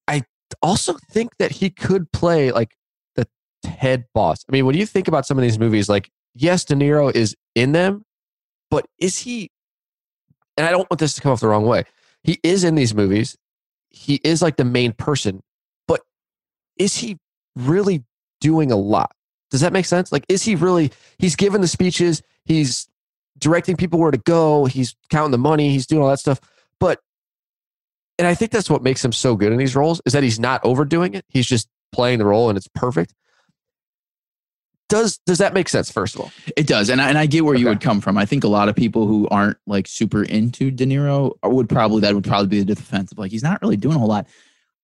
I 0.07 0.23
also 0.63 0.97
think 1.11 1.37
that 1.39 1.51
he 1.51 1.69
could 1.69 2.11
play 2.13 2.53
like 2.53 2.77
the 3.17 3.27
head 3.69 4.05
boss. 4.15 4.45
I 4.49 4.53
mean, 4.53 4.65
when 4.65 4.77
you 4.77 4.87
think 4.87 5.09
about 5.09 5.27
some 5.27 5.37
of 5.37 5.43
these 5.43 5.59
movies, 5.59 5.89
like 5.89 6.11
yes, 6.35 6.65
De 6.65 6.75
Niro 6.75 7.15
is 7.15 7.37
in 7.57 7.73
them, 7.73 8.05
but 8.71 8.87
is 8.99 9.19
he? 9.19 9.51
And 10.57 10.67
I 10.67 10.71
don't 10.71 10.89
want 10.89 11.01
this 11.01 11.15
to 11.15 11.21
come 11.21 11.33
off 11.33 11.41
the 11.41 11.49
wrong 11.49 11.67
way. 11.67 11.85
He 12.23 12.39
is 12.43 12.65
in 12.65 12.77
these 12.77 12.95
movies. 12.95 13.37
He 13.91 14.21
is 14.23 14.43
like 14.43 14.57
the 14.57 14.65
main 14.65 14.93
person, 14.93 15.43
but 15.89 16.03
is 16.79 16.97
he 16.97 17.19
really 17.57 18.05
doing 18.41 18.71
a 18.71 18.77
lot? 18.77 19.11
Does 19.51 19.61
that 19.61 19.73
make 19.73 19.87
sense? 19.87 20.13
Like, 20.13 20.25
is 20.29 20.45
he 20.45 20.55
really? 20.55 20.93
He's 21.19 21.35
given 21.35 21.61
the 21.61 21.69
speeches. 21.69 22.23
He's 22.45 22.89
directing 23.39 23.77
people 23.77 23.99
where 23.99 24.11
to 24.11 24.19
go. 24.19 24.65
He's 24.65 24.97
counting 25.11 25.33
the 25.33 25.39
money. 25.39 25.71
He's 25.71 25.87
doing 25.87 26.03
all 26.03 26.09
that 26.09 26.19
stuff. 26.19 26.41
But, 26.81 27.01
and 28.19 28.27
I 28.27 28.35
think 28.35 28.51
that's 28.51 28.71
what 28.71 28.83
makes 28.83 29.05
him 29.05 29.13
so 29.13 29.37
good 29.37 29.53
in 29.53 29.59
these 29.59 29.77
roles 29.77 30.01
is 30.07 30.13
that 30.13 30.23
he's 30.23 30.41
not 30.41 30.61
overdoing 30.65 31.15
it. 31.15 31.25
He's 31.29 31.47
just 31.47 31.69
playing 31.93 32.19
the 32.19 32.27
role 32.27 32.49
and 32.49 32.57
it's 32.57 32.69
perfect. 32.69 33.15
Does 34.89 35.19
does 35.27 35.39
that 35.39 35.53
make 35.53 35.69
sense? 35.69 35.91
First 35.91 36.15
of 36.15 36.21
all, 36.21 36.31
It 36.57 36.69
does, 36.69 36.91
and 36.91 37.01
I, 37.01 37.09
and 37.09 37.19
I 37.19 37.27
get 37.27 37.45
where 37.45 37.57
you 37.57 37.67
would 37.67 37.81
come 37.81 38.01
from. 38.01 38.17
I 38.17 38.25
think 38.25 38.45
a 38.45 38.49
lot 38.49 38.69
of 38.69 38.77
people 38.77 39.09
who 39.09 39.27
aren't 39.29 39.57
like 39.67 39.89
super 39.89 40.23
into 40.23 40.71
De 40.71 40.87
Niro 40.87 41.33
would 41.43 41.69
probably 41.69 42.03
that 42.03 42.15
would 42.15 42.23
probably 42.23 42.47
be 42.47 42.61
the 42.61 42.75
defense 42.77 43.11
of 43.11 43.19
like 43.19 43.33
he's 43.33 43.43
not 43.43 43.61
really 43.63 43.77
doing 43.77 43.97
a 43.97 43.99
whole 43.99 44.09
lot. 44.09 44.29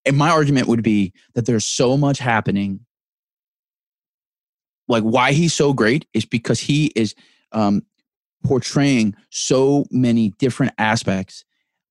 And 0.04 0.16
my 0.16 0.30
argument 0.30 0.66
would 0.66 0.82
be 0.82 1.12
that 1.34 1.46
there's 1.46 1.64
so 1.64 1.96
much 1.96 2.18
happening. 2.18 2.80
Like 4.88 5.04
why 5.04 5.32
he's 5.32 5.54
so 5.54 5.72
great 5.72 6.04
is 6.12 6.24
because 6.24 6.58
he 6.58 6.86
is 6.96 7.14
um, 7.52 7.84
portraying 8.42 9.14
so 9.30 9.84
many 9.90 10.30
different 10.38 10.72
aspects, 10.78 11.44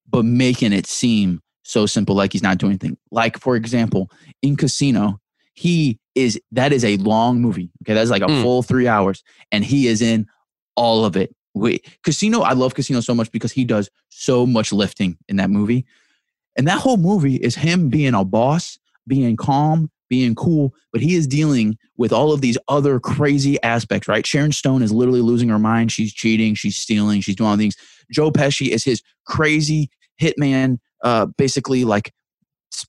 but 0.09 0.25
making 0.25 0.73
it 0.73 0.85
seem 0.87 1.41
so 1.63 1.85
simple, 1.85 2.15
like 2.15 2.33
he's 2.33 2.43
not 2.43 2.57
doing 2.57 2.71
anything. 2.71 2.97
Like 3.11 3.37
for 3.39 3.55
example, 3.55 4.09
in 4.41 4.55
Casino, 4.55 5.19
he 5.53 5.99
is 6.15 6.39
that 6.51 6.73
is 6.73 6.83
a 6.83 6.97
long 6.97 7.39
movie. 7.41 7.69
Okay, 7.83 7.93
that's 7.93 8.09
like 8.09 8.21
a 8.21 8.27
Mm. 8.27 8.41
full 8.41 8.63
three 8.63 8.87
hours, 8.87 9.23
and 9.51 9.63
he 9.63 9.87
is 9.87 10.01
in 10.01 10.27
all 10.75 11.05
of 11.05 11.15
it. 11.15 11.33
Wait, 11.53 11.85
Casino, 12.03 12.41
I 12.41 12.53
love 12.53 12.73
Casino 12.75 13.01
so 13.01 13.13
much 13.13 13.31
because 13.31 13.51
he 13.51 13.65
does 13.65 13.89
so 14.09 14.45
much 14.45 14.71
lifting 14.71 15.17
in 15.27 15.35
that 15.37 15.49
movie. 15.49 15.85
And 16.57 16.67
that 16.67 16.79
whole 16.79 16.97
movie 16.97 17.35
is 17.35 17.55
him 17.55 17.89
being 17.89 18.13
a 18.13 18.23
boss, 18.25 18.79
being 19.07 19.35
calm, 19.35 19.89
being 20.12 20.36
cool, 20.36 20.74
but 20.91 21.01
he 21.01 21.16
is 21.16 21.26
dealing 21.26 21.78
with 21.95 22.12
all 22.12 22.34
of 22.34 22.41
these 22.41 22.57
other 22.68 22.99
crazy 22.99 23.57
aspects, 23.64 24.09
right? 24.09 24.28
Sharon 24.28 24.51
Stone 24.51 24.84
is 24.84 24.91
literally 24.91 25.22
losing 25.22 25.47
her 25.47 25.57
mind. 25.57 25.89
She's 25.89 26.14
cheating, 26.14 26.53
she's 26.53 26.76
stealing, 26.76 27.22
she's 27.22 27.38
doing 27.38 27.49
all 27.49 27.55
things. 27.55 27.78
Joe 28.12 28.30
Pesci 28.30 28.68
is 28.68 28.84
his 28.84 29.01
crazy 29.26 29.89
hitman, 30.22 30.80
uh, 31.01 31.28
basically 31.38 31.86
like 31.86 32.14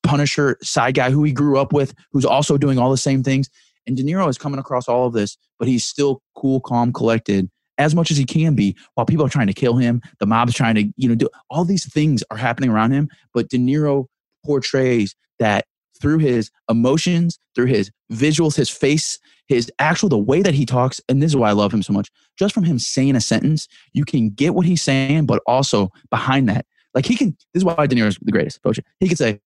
Punisher 0.03 0.59
side 0.63 0.97
guy 0.97 1.13
who 1.13 1.23
he 1.23 1.31
grew 1.31 1.61
up 1.61 1.73
with, 1.73 1.95
who's 2.11 2.25
also 2.25 2.59
doing 2.59 2.77
all 2.77 2.91
the 2.91 2.97
same 2.97 3.23
things. 3.23 3.49
And 3.87 3.97
De 3.97 4.03
Niro 4.03 4.29
is 4.29 4.37
coming 4.37 4.59
across 4.59 4.89
all 4.89 5.07
of 5.07 5.13
this, 5.13 5.39
but 5.61 5.69
he's 5.69 5.85
still 5.85 6.23
cool, 6.35 6.61
calm, 6.61 6.93
collected 6.93 7.49
as 7.79 7.95
much 7.95 8.11
as 8.11 8.17
he 8.17 8.25
can 8.25 8.57
be 8.57 8.77
while 8.95 9.07
people 9.07 9.25
are 9.25 9.31
trying 9.31 9.47
to 9.47 9.53
kill 9.53 9.77
him. 9.77 10.03
The 10.19 10.27
mob's 10.27 10.55
trying 10.55 10.75
to, 10.75 10.93
you 10.97 11.09
know, 11.09 11.15
do 11.15 11.29
all 11.51 11.65
these 11.65 11.91
things 11.91 12.25
are 12.33 12.37
happening 12.37 12.71
around 12.71 12.91
him. 12.91 13.09
But 13.33 13.49
De 13.49 13.59
Niro 13.59 14.07
portrays 14.45 15.15
that 15.39 15.67
through 16.03 16.19
his 16.19 16.51
emotions, 16.69 17.39
through 17.55 17.67
his 17.67 17.91
visuals, 18.13 18.57
his 18.57 18.69
face, 18.69 19.19
his 19.47 19.71
actual, 19.79 20.09
the 20.09 20.19
way 20.19 20.43
that 20.43 20.53
he 20.53 20.67
talks. 20.67 21.01
And 21.09 21.23
this 21.23 21.31
is 21.31 21.37
why 21.37 21.49
I 21.49 21.53
love 21.53 21.73
him 21.73 21.83
so 21.83 21.93
much. 21.93 22.11
Just 22.37 22.53
from 22.53 22.65
him 22.65 22.79
saying 22.79 23.17
a 23.17 23.21
sentence, 23.21 23.69
you 23.93 24.05
can 24.05 24.31
get 24.31 24.55
what 24.55 24.67
he's 24.67 24.83
saying, 24.83 25.27
but 25.27 25.41
also 25.47 25.91
behind 26.11 26.49
that, 26.49 26.67
like 26.93 27.07
he 27.07 27.17
can, 27.17 27.37
this 27.55 27.61
is 27.61 27.65
why 27.65 27.87
De 27.87 27.95
Niro's 27.95 28.19
the 28.21 28.33
greatest. 28.33 28.63
Foshi. 28.63 28.81
He 29.01 29.09
can 29.09 29.17
say, 29.17 29.41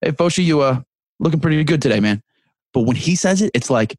Hey, 0.00 0.12
Foshi, 0.12 0.42
you 0.42 0.62
uh 0.62 0.80
looking 1.20 1.38
pretty 1.38 1.62
good 1.62 1.82
today, 1.82 2.00
man. 2.00 2.22
But 2.72 2.82
when 2.82 2.96
he 2.96 3.14
says 3.14 3.42
it, 3.42 3.50
it's 3.54 3.70
like, 3.70 3.96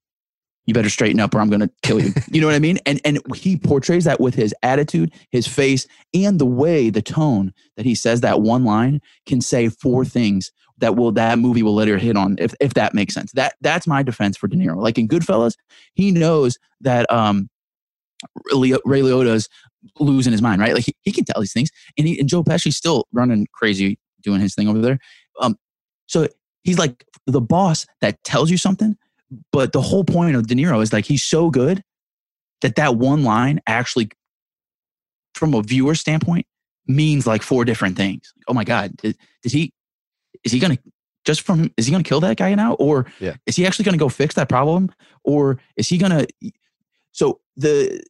you 0.66 0.74
better 0.74 0.90
straighten 0.90 1.20
up 1.20 1.34
or 1.34 1.40
I'm 1.40 1.50
gonna 1.50 1.70
kill 1.84 2.02
you. 2.02 2.14
you 2.32 2.42
know 2.42 2.48
what 2.48 2.56
I 2.56 2.60
mean? 2.60 2.80
And 2.86 3.00
and 3.06 3.20
he 3.36 3.58
portrays 3.58 4.06
that 4.06 4.20
with 4.20 4.36
his 4.36 4.54
attitude, 4.64 5.14
his 5.32 5.48
face, 5.48 5.88
and 6.14 6.40
the 6.40 6.46
way, 6.46 6.90
the 6.90 7.02
tone 7.02 7.54
that 7.78 7.86
he 7.86 7.96
says 7.96 8.22
that 8.22 8.42
one 8.42 8.64
line 8.64 9.02
can 9.26 9.42
say 9.42 9.70
four 9.70 10.06
things 10.06 10.52
that 10.82 10.96
will 10.96 11.12
that 11.14 11.40
movie 11.40 11.64
will 11.64 11.76
later 11.76 11.98
hit 11.98 12.18
on 12.18 12.36
if 12.38 12.54
if 12.60 12.74
that 12.74 12.94
makes 12.94 13.14
sense. 13.14 13.32
That 13.32 13.56
that's 13.62 13.88
my 13.88 14.04
defense 14.04 14.38
for 14.38 14.48
De 14.48 14.58
Niro. 14.58 14.78
Like 14.78 14.98
in 14.98 15.08
Goodfellas, 15.08 15.56
he 15.94 16.12
knows 16.12 16.58
that 16.82 17.12
um 17.12 17.50
Leo, 18.52 18.80
Ray 18.86 19.02
Liotta's 19.02 19.50
losing 20.00 20.32
his 20.32 20.42
mind, 20.42 20.62
right? 20.62 20.74
Like 20.74 20.86
he, 20.86 20.96
he 21.02 21.12
can 21.12 21.26
tell 21.26 21.42
these 21.42 21.54
things, 21.54 21.70
and 21.98 22.08
he 22.08 22.20
and 22.20 22.28
Joe 22.28 22.44
Pesci's 22.44 22.78
still 22.78 23.08
running 23.12 23.48
crazy 23.54 23.98
doing 24.22 24.42
his 24.42 24.54
thing 24.54 24.68
over 24.68 24.80
there. 24.80 25.00
Um, 25.40 25.58
so 26.08 26.28
he's 26.64 26.78
like 26.78 27.06
the 27.26 27.42
boss 27.42 27.86
that 28.02 28.24
tells 28.24 28.52
you 28.52 28.58
something, 28.58 28.98
but 29.52 29.72
the 29.72 29.82
whole 29.82 30.04
point 30.04 30.36
of 30.36 30.48
De 30.48 30.56
Niro 30.56 30.82
is 30.82 30.94
like 30.94 31.06
he's 31.06 31.24
so 31.24 31.50
good 31.50 31.84
that 32.62 32.76
that 32.76 32.96
one 32.96 33.24
line 33.24 33.62
actually, 33.68 34.10
from 35.34 35.54
a 35.54 35.62
viewer 35.62 35.96
standpoint, 35.96 36.46
means 36.88 37.26
like 37.26 37.42
four 37.42 37.66
different 37.66 37.98
things. 37.98 38.34
Oh 38.48 38.54
my 38.54 38.64
God, 38.64 38.96
did, 38.98 39.18
did 39.44 39.52
he? 39.52 39.74
Is 40.44 40.52
he 40.52 40.60
gonna 40.60 40.78
just 41.26 41.42
from? 41.42 41.72
Is 41.78 41.86
he 41.86 41.92
gonna 41.92 42.04
kill 42.04 42.20
that 42.22 42.38
guy 42.38 42.54
now, 42.56 42.74
or 42.74 43.06
Yeah. 43.20 43.36
is 43.46 43.56
he 43.56 43.66
actually 43.66 43.86
gonna 43.86 43.98
go 43.98 44.10
fix 44.10 44.36
that 44.36 44.50
problem, 44.50 44.90
or 45.24 45.60
is 45.76 45.88
he 45.90 45.98
gonna? 45.98 46.26
So 47.12 47.40
the 47.56 48.02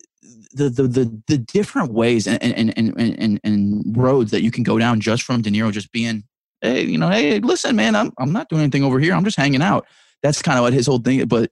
the 0.53 0.69
the 0.69 0.83
the, 0.83 1.21
the 1.27 1.37
different 1.37 1.91
ways 1.91 2.27
and 2.27 2.41
and, 2.41 2.77
and 2.77 2.93
and 2.97 3.19
and 3.19 3.39
and 3.43 3.97
roads 3.97 4.31
that 4.31 4.41
you 4.43 4.51
can 4.51 4.63
go 4.63 4.77
down 4.77 4.99
just 4.99 5.23
from 5.23 5.41
De 5.41 5.49
Niro 5.49 5.71
just 5.71 5.91
being, 5.91 6.23
hey, 6.61 6.83
you 6.83 6.97
know, 6.97 7.09
hey, 7.09 7.39
listen, 7.39 7.75
man, 7.75 7.95
I'm 7.95 8.11
I'm 8.19 8.31
not 8.31 8.49
doing 8.49 8.61
anything 8.61 8.83
over 8.83 8.99
here. 8.99 9.13
I'm 9.13 9.23
just 9.23 9.37
hanging 9.37 9.61
out. 9.61 9.85
That's 10.23 10.41
kind 10.41 10.57
of 10.57 10.63
what 10.63 10.73
his 10.73 10.87
whole 10.87 10.99
thing. 10.99 11.25
But 11.25 11.51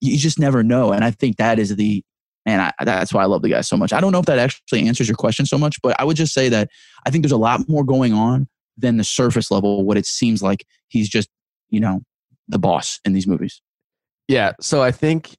you 0.00 0.16
just 0.16 0.38
never 0.38 0.62
know, 0.62 0.92
and 0.92 1.04
I 1.04 1.10
think 1.10 1.36
that 1.36 1.58
is 1.58 1.74
the 1.76 2.02
and 2.46 2.62
I, 2.62 2.72
that's 2.84 3.12
why 3.12 3.22
I 3.22 3.26
love 3.26 3.42
the 3.42 3.48
guy 3.48 3.60
so 3.62 3.76
much. 3.76 3.92
I 3.92 4.00
don't 4.00 4.12
know 4.12 4.20
if 4.20 4.26
that 4.26 4.38
actually 4.38 4.86
answers 4.86 5.08
your 5.08 5.16
question 5.16 5.46
so 5.46 5.58
much, 5.58 5.82
but 5.82 5.98
I 6.00 6.04
would 6.04 6.16
just 6.16 6.32
say 6.32 6.48
that 6.48 6.70
I 7.04 7.10
think 7.10 7.24
there's 7.24 7.32
a 7.32 7.36
lot 7.36 7.68
more 7.68 7.84
going 7.84 8.12
on 8.12 8.46
than 8.76 8.96
the 8.96 9.04
surface 9.04 9.50
level. 9.50 9.84
What 9.84 9.96
it 9.96 10.06
seems 10.06 10.42
like 10.42 10.66
he's 10.88 11.08
just, 11.08 11.28
you 11.70 11.80
know, 11.80 12.02
the 12.48 12.58
boss 12.58 13.00
in 13.04 13.12
these 13.12 13.26
movies. 13.26 13.60
Yeah. 14.28 14.52
So 14.60 14.82
I 14.82 14.90
think 14.90 15.36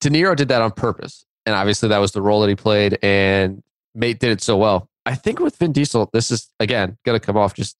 De 0.00 0.10
Niro 0.10 0.34
did 0.36 0.48
that 0.48 0.62
on 0.62 0.70
purpose. 0.72 1.24
And 1.46 1.54
obviously 1.54 1.88
that 1.88 1.98
was 1.98 2.12
the 2.12 2.22
role 2.22 2.40
that 2.42 2.48
he 2.48 2.56
played 2.56 2.98
and 3.02 3.62
mate 3.94 4.20
did 4.20 4.30
it 4.30 4.42
so 4.42 4.56
well. 4.56 4.88
I 5.06 5.14
think 5.14 5.40
with 5.40 5.56
Vin 5.56 5.72
Diesel, 5.72 6.10
this 6.12 6.30
is 6.30 6.50
again 6.60 6.98
gonna 7.04 7.20
come 7.20 7.36
off 7.36 7.54
just 7.54 7.76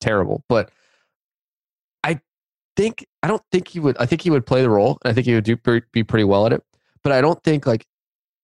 terrible. 0.00 0.44
But 0.48 0.70
I 2.04 2.20
think 2.76 3.06
I 3.22 3.28
don't 3.28 3.42
think 3.50 3.68
he 3.68 3.80
would 3.80 3.96
I 3.98 4.06
think 4.06 4.22
he 4.22 4.30
would 4.30 4.46
play 4.46 4.62
the 4.62 4.70
role 4.70 4.98
and 5.02 5.10
I 5.10 5.14
think 5.14 5.26
he 5.26 5.34
would 5.34 5.44
do 5.44 5.56
be 5.92 6.04
pretty 6.04 6.24
well 6.24 6.46
at 6.46 6.52
it. 6.52 6.62
But 7.02 7.12
I 7.12 7.20
don't 7.20 7.42
think 7.42 7.66
like 7.66 7.86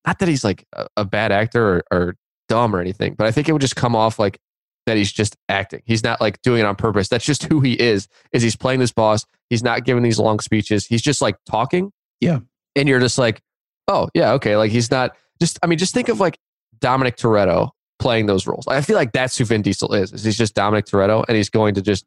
not 0.07 0.19
that 0.19 0.29
he's 0.29 0.45
like 0.45 0.65
a, 0.73 0.87
a 0.97 1.05
bad 1.05 1.31
actor 1.33 1.77
or, 1.77 1.85
or 1.93 2.17
dumb 2.49 2.75
or 2.75 2.81
anything, 2.81 3.15
but 3.15 3.27
I 3.27 3.31
think 3.31 3.49
it 3.49 3.53
would 3.53 3.63
just 3.63 3.77
come 3.77 3.95
off 3.95 4.19
like 4.19 4.41
that 4.89 4.97
he's 4.97 5.13
just 5.13 5.37
acting. 5.49 5.83
He's 5.85 6.03
not 6.03 6.21
like 6.21 6.41
doing 6.43 6.61
it 6.61 6.67
on 6.67 6.75
purpose. 6.75 7.09
That's 7.09 7.25
just 7.25 7.45
who 7.45 7.61
he 7.61 7.75
is. 7.75 8.09
Is 8.33 8.43
he's 8.43 8.57
playing 8.57 8.81
this 8.81 8.93
boss. 8.93 9.25
He's 9.51 9.63
not 9.63 9.85
giving 9.85 10.03
these 10.03 10.19
long 10.19 10.41
speeches. 10.41 10.87
He's 10.87 11.03
just 11.03 11.21
like 11.21 11.37
talking. 11.45 11.93
Yeah. 12.21 12.41
And 12.75 12.89
you're 12.89 13.01
just 13.01 13.19
like, 13.19 13.43
oh 13.87 14.09
yeah, 14.15 14.33
okay. 14.33 14.57
Like 14.57 14.71
he's 14.71 14.91
not 14.91 15.15
just. 15.41 15.59
I 15.63 15.67
mean, 15.67 15.79
just 15.79 15.95
think 15.95 16.09
of 16.09 16.21
like 16.21 16.39
Dominic 16.81 17.17
Toretto 17.17 17.71
playing 17.99 18.27
those 18.27 18.47
roles. 18.47 18.67
I 18.67 18.81
feel 18.81 18.97
like 18.97 19.13
that's 19.13 19.37
who 19.37 19.45
Vin 19.45 19.63
Diesel 19.63 19.93
is. 19.95 20.13
is 20.13 20.25
he's 20.25 20.39
just 20.39 20.55
Dominic 20.55 20.87
Toretto, 20.87 21.25
and 21.29 21.37
he's 21.37 21.51
going 21.51 21.75
to 21.75 21.83
just 21.83 22.07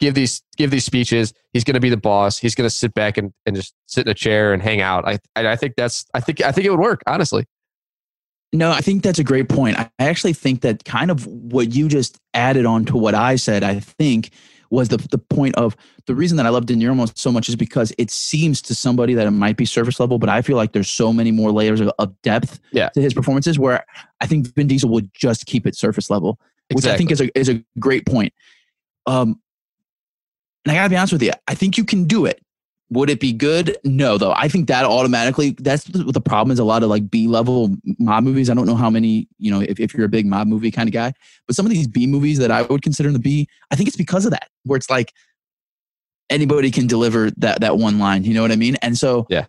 give 0.00 0.14
these 0.14 0.42
give 0.56 0.70
these 0.70 0.84
speeches. 0.84 1.32
He's 1.52 1.64
going 1.64 1.74
to 1.74 1.80
be 1.80 1.90
the 1.90 1.96
boss. 1.96 2.38
He's 2.38 2.54
going 2.54 2.68
to 2.68 2.74
sit 2.74 2.94
back 2.94 3.16
and, 3.16 3.32
and 3.46 3.54
just 3.54 3.74
sit 3.86 4.06
in 4.06 4.10
a 4.10 4.14
chair 4.14 4.52
and 4.52 4.62
hang 4.62 4.80
out. 4.80 5.06
I 5.06 5.18
I 5.36 5.52
I 5.52 5.56
think 5.56 5.74
that's 5.76 6.06
I 6.14 6.20
think 6.20 6.42
I 6.42 6.52
think 6.52 6.66
it 6.66 6.70
would 6.70 6.80
work 6.80 7.02
honestly. 7.06 7.46
No, 8.52 8.70
I 8.70 8.80
think 8.80 9.02
that's 9.02 9.18
a 9.18 9.24
great 9.24 9.48
point. 9.48 9.78
I 9.78 9.90
actually 9.98 10.34
think 10.34 10.60
that 10.60 10.84
kind 10.84 11.10
of 11.10 11.26
what 11.26 11.74
you 11.74 11.88
just 11.88 12.18
added 12.34 12.66
on 12.66 12.84
to 12.86 12.96
what 12.96 13.14
I 13.14 13.36
said, 13.36 13.62
I 13.62 13.80
think 13.80 14.30
was 14.70 14.88
the 14.88 14.96
the 15.10 15.18
point 15.18 15.54
of 15.56 15.76
the 16.06 16.14
reason 16.14 16.36
that 16.38 16.46
I 16.46 16.48
love 16.48 16.66
De 16.66 16.74
Niro 16.74 17.10
so 17.16 17.30
much 17.30 17.48
is 17.48 17.56
because 17.56 17.92
it 17.98 18.10
seems 18.10 18.60
to 18.62 18.74
somebody 18.74 19.14
that 19.14 19.26
it 19.26 19.30
might 19.30 19.56
be 19.56 19.64
surface 19.66 20.00
level, 20.00 20.18
but 20.18 20.28
I 20.28 20.42
feel 20.42 20.56
like 20.56 20.72
there's 20.72 20.90
so 20.90 21.12
many 21.12 21.30
more 21.30 21.52
layers 21.52 21.80
of, 21.80 21.90
of 21.98 22.20
depth 22.22 22.58
Yeah. 22.72 22.88
to 22.90 23.00
his 23.00 23.14
performances 23.14 23.58
where 23.58 23.84
I 24.20 24.26
think 24.26 24.52
Vin 24.54 24.66
Diesel 24.66 24.88
would 24.90 25.10
just 25.14 25.46
keep 25.46 25.66
it 25.66 25.74
surface 25.76 26.10
level, 26.10 26.38
which 26.72 26.86
I 26.86 26.96
think 26.96 27.10
is 27.10 27.20
a 27.20 27.38
is 27.38 27.48
a 27.48 27.62
great 27.78 28.06
point. 28.06 28.32
Um, 29.06 29.40
and 30.64 30.72
I 30.72 30.74
gotta 30.74 30.90
be 30.90 30.96
honest 30.96 31.12
with 31.12 31.22
you, 31.22 31.32
I 31.48 31.54
think 31.54 31.76
you 31.76 31.84
can 31.84 32.04
do 32.04 32.24
it. 32.26 32.40
Would 32.92 33.08
it 33.08 33.20
be 33.20 33.32
good? 33.32 33.76
No, 33.84 34.18
though. 34.18 34.32
I 34.36 34.48
think 34.48 34.68
that 34.68 34.84
automatically, 34.84 35.56
that's 35.58 35.88
what 35.88 36.12
the 36.12 36.20
problem 36.20 36.52
is. 36.52 36.58
A 36.58 36.64
lot 36.64 36.82
of 36.82 36.90
like 36.90 37.10
B 37.10 37.26
level 37.26 37.74
mob 37.98 38.22
movies. 38.24 38.50
I 38.50 38.54
don't 38.54 38.66
know 38.66 38.74
how 38.74 38.90
many, 38.90 39.28
you 39.38 39.50
know, 39.50 39.60
if, 39.60 39.80
if 39.80 39.94
you're 39.94 40.04
a 40.04 40.10
big 40.10 40.26
mob 40.26 40.46
movie 40.46 40.70
kind 40.70 40.88
of 40.88 40.92
guy, 40.92 41.12
but 41.46 41.56
some 41.56 41.64
of 41.64 41.70
these 41.72 41.88
B 41.88 42.06
movies 42.06 42.38
that 42.38 42.50
I 42.50 42.62
would 42.62 42.82
consider 42.82 43.08
in 43.08 43.12
the 43.14 43.18
B, 43.18 43.48
I 43.70 43.76
think 43.76 43.88
it's 43.88 43.96
because 43.96 44.24
of 44.26 44.30
that, 44.32 44.48
where 44.64 44.76
it's 44.76 44.90
like 44.90 45.12
anybody 46.28 46.70
can 46.70 46.86
deliver 46.86 47.30
that 47.38 47.60
that 47.60 47.78
one 47.78 47.98
line. 47.98 48.24
You 48.24 48.34
know 48.34 48.42
what 48.42 48.52
I 48.52 48.56
mean? 48.56 48.76
And 48.82 48.96
so, 48.98 49.26
Yeah. 49.30 49.46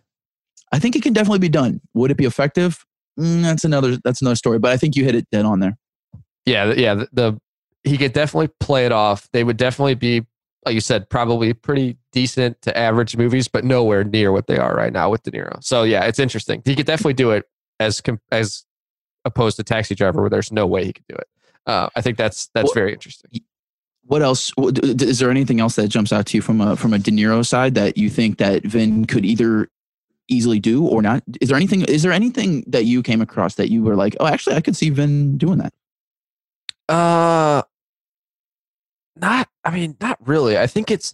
I 0.72 0.78
think 0.78 0.96
it 0.96 1.02
can 1.02 1.12
definitely 1.12 1.38
be 1.38 1.48
done. 1.50 1.80
Would 1.94 2.10
it 2.10 2.16
be 2.16 2.24
effective? 2.24 2.84
Mm, 3.20 3.42
that's 3.42 3.64
another 3.64 3.96
that's 4.02 4.20
another 4.22 4.36
story. 4.36 4.58
But 4.58 4.72
I 4.72 4.76
think 4.76 4.96
you 4.96 5.04
hit 5.04 5.14
it 5.14 5.28
dead 5.30 5.44
on 5.44 5.60
there. 5.60 5.76
yeah, 6.46 6.72
yeah. 6.72 6.94
The, 6.94 7.08
the 7.12 7.38
he 7.84 7.98
could 7.98 8.12
definitely 8.14 8.48
play 8.58 8.86
it 8.86 8.92
off. 8.92 9.28
They 9.32 9.44
would 9.44 9.58
definitely 9.58 9.94
be, 9.94 10.24
like 10.64 10.74
you 10.74 10.80
said, 10.80 11.08
probably 11.10 11.52
pretty 11.52 11.96
decent 12.12 12.60
to 12.62 12.76
average 12.76 13.16
movies, 13.16 13.48
but 13.48 13.64
nowhere 13.64 14.04
near 14.04 14.32
what 14.32 14.46
they 14.46 14.56
are 14.58 14.74
right 14.74 14.92
now 14.92 15.10
with 15.10 15.22
De 15.22 15.30
Niro. 15.30 15.62
So 15.62 15.82
yeah, 15.82 16.04
it's 16.04 16.18
interesting. 16.18 16.62
He 16.64 16.74
could 16.74 16.86
definitely 16.86 17.14
do 17.14 17.30
it 17.32 17.44
as 17.80 18.00
as 18.30 18.64
opposed 19.24 19.56
to 19.56 19.62
Taxi 19.64 19.94
Driver, 19.94 20.20
where 20.20 20.30
there's 20.30 20.52
no 20.52 20.66
way 20.66 20.84
he 20.84 20.92
could 20.92 21.06
do 21.08 21.16
it. 21.16 21.28
Uh, 21.66 21.88
I 21.96 22.00
think 22.00 22.16
that's 22.18 22.48
that's 22.54 22.66
Well- 22.66 22.74
very 22.74 22.92
interesting. 22.92 23.30
What 24.06 24.20
else? 24.20 24.50
what- 24.56 24.74
d- 24.74 24.92
d- 24.92 25.06
Is 25.08 25.18
there 25.18 25.30
anything 25.30 25.60
else 25.60 25.76
that 25.76 25.88
jumps 25.88 26.12
out 26.12 26.26
to 26.26 26.36
you 26.36 26.42
from 26.42 26.60
a 26.60 26.76
from 26.76 26.92
a 26.92 26.98
De 26.98 27.10
Niro 27.10 27.44
side 27.44 27.74
that 27.76 27.96
you 27.96 28.10
think 28.10 28.36
that 28.38 28.62
Vin 28.64 29.06
could 29.06 29.24
either 29.24 29.70
easily 30.28 30.60
do 30.60 30.84
or 30.86 31.00
not? 31.00 31.22
Is 31.40 31.48
there 31.48 31.56
anything? 31.56 31.82
Is 31.82 32.02
there 32.02 32.12
anything 32.12 32.64
that 32.66 32.84
you 32.84 33.02
came 33.02 33.22
across 33.22 33.54
that 33.54 33.70
you 33.70 33.82
were 33.82 33.96
like, 33.96 34.14
oh, 34.20 34.26
actually, 34.26 34.56
I 34.56 34.60
could 34.60 34.76
see 34.76 34.90
Vin 34.90 35.38
doing 35.38 35.56
that? 35.58 35.72
Uh, 36.86 37.62
not. 39.16 39.48
I 39.64 39.70
mean, 39.70 39.96
not 40.00 40.18
really. 40.26 40.58
I 40.58 40.66
think 40.66 40.90
it's. 40.90 41.12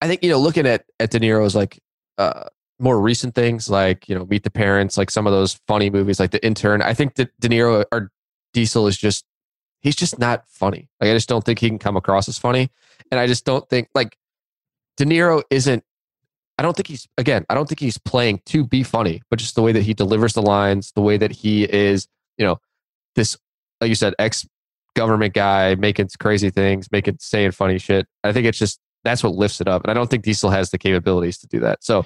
I 0.00 0.06
think 0.06 0.22
you 0.22 0.30
know, 0.30 0.38
looking 0.38 0.66
at 0.66 0.84
at 1.00 1.10
De 1.10 1.18
Niro's 1.18 1.56
like 1.56 1.80
uh 2.18 2.44
more 2.78 3.00
recent 3.00 3.34
things, 3.34 3.68
like 3.68 4.08
you 4.08 4.14
know, 4.14 4.24
Meet 4.26 4.44
the 4.44 4.50
Parents, 4.50 4.96
like 4.96 5.10
some 5.10 5.26
of 5.26 5.32
those 5.32 5.54
funny 5.66 5.90
movies, 5.90 6.20
like 6.20 6.30
The 6.30 6.44
Intern. 6.44 6.82
I 6.82 6.94
think 6.94 7.16
that 7.16 7.30
De 7.40 7.48
Niro 7.48 7.84
or 7.90 8.10
Diesel 8.52 8.86
is 8.86 8.96
just 8.96 9.24
he's 9.80 9.96
just 9.96 10.18
not 10.18 10.44
funny. 10.48 10.88
Like 11.00 11.10
I 11.10 11.14
just 11.14 11.28
don't 11.28 11.44
think 11.44 11.58
he 11.58 11.68
can 11.68 11.78
come 11.78 11.96
across 11.96 12.28
as 12.28 12.38
funny, 12.38 12.70
and 13.10 13.18
I 13.18 13.26
just 13.26 13.44
don't 13.44 13.68
think 13.68 13.88
like 13.94 14.16
De 14.96 15.04
Niro 15.04 15.42
isn't. 15.50 15.84
I 16.58 16.62
don't 16.62 16.76
think 16.76 16.88
he's 16.88 17.06
again. 17.16 17.44
I 17.48 17.54
don't 17.54 17.68
think 17.68 17.80
he's 17.80 17.98
playing 17.98 18.42
to 18.46 18.64
be 18.64 18.82
funny, 18.82 19.22
but 19.30 19.38
just 19.38 19.54
the 19.54 19.62
way 19.62 19.72
that 19.72 19.82
he 19.82 19.94
delivers 19.94 20.32
the 20.32 20.42
lines, 20.42 20.92
the 20.92 21.02
way 21.02 21.16
that 21.16 21.30
he 21.30 21.64
is, 21.64 22.08
you 22.36 22.44
know, 22.44 22.58
this 23.14 23.36
like 23.80 23.88
you 23.88 23.94
said, 23.94 24.14
ex 24.18 24.46
government 24.98 25.34
guy 25.34 25.74
making 25.76 26.08
crazy 26.18 26.50
things, 26.50 26.88
making 26.90 27.18
saying 27.20 27.52
funny 27.52 27.78
shit. 27.78 28.06
I 28.24 28.32
think 28.32 28.46
it's 28.46 28.58
just 28.58 28.80
that's 29.04 29.22
what 29.22 29.34
lifts 29.34 29.60
it 29.60 29.68
up, 29.68 29.84
and 29.84 29.90
I 29.90 29.94
don't 29.94 30.10
think 30.10 30.24
Diesel 30.24 30.50
has 30.50 30.70
the 30.70 30.78
capabilities 30.78 31.38
to 31.38 31.46
do 31.46 31.60
that. 31.60 31.84
So 31.84 32.04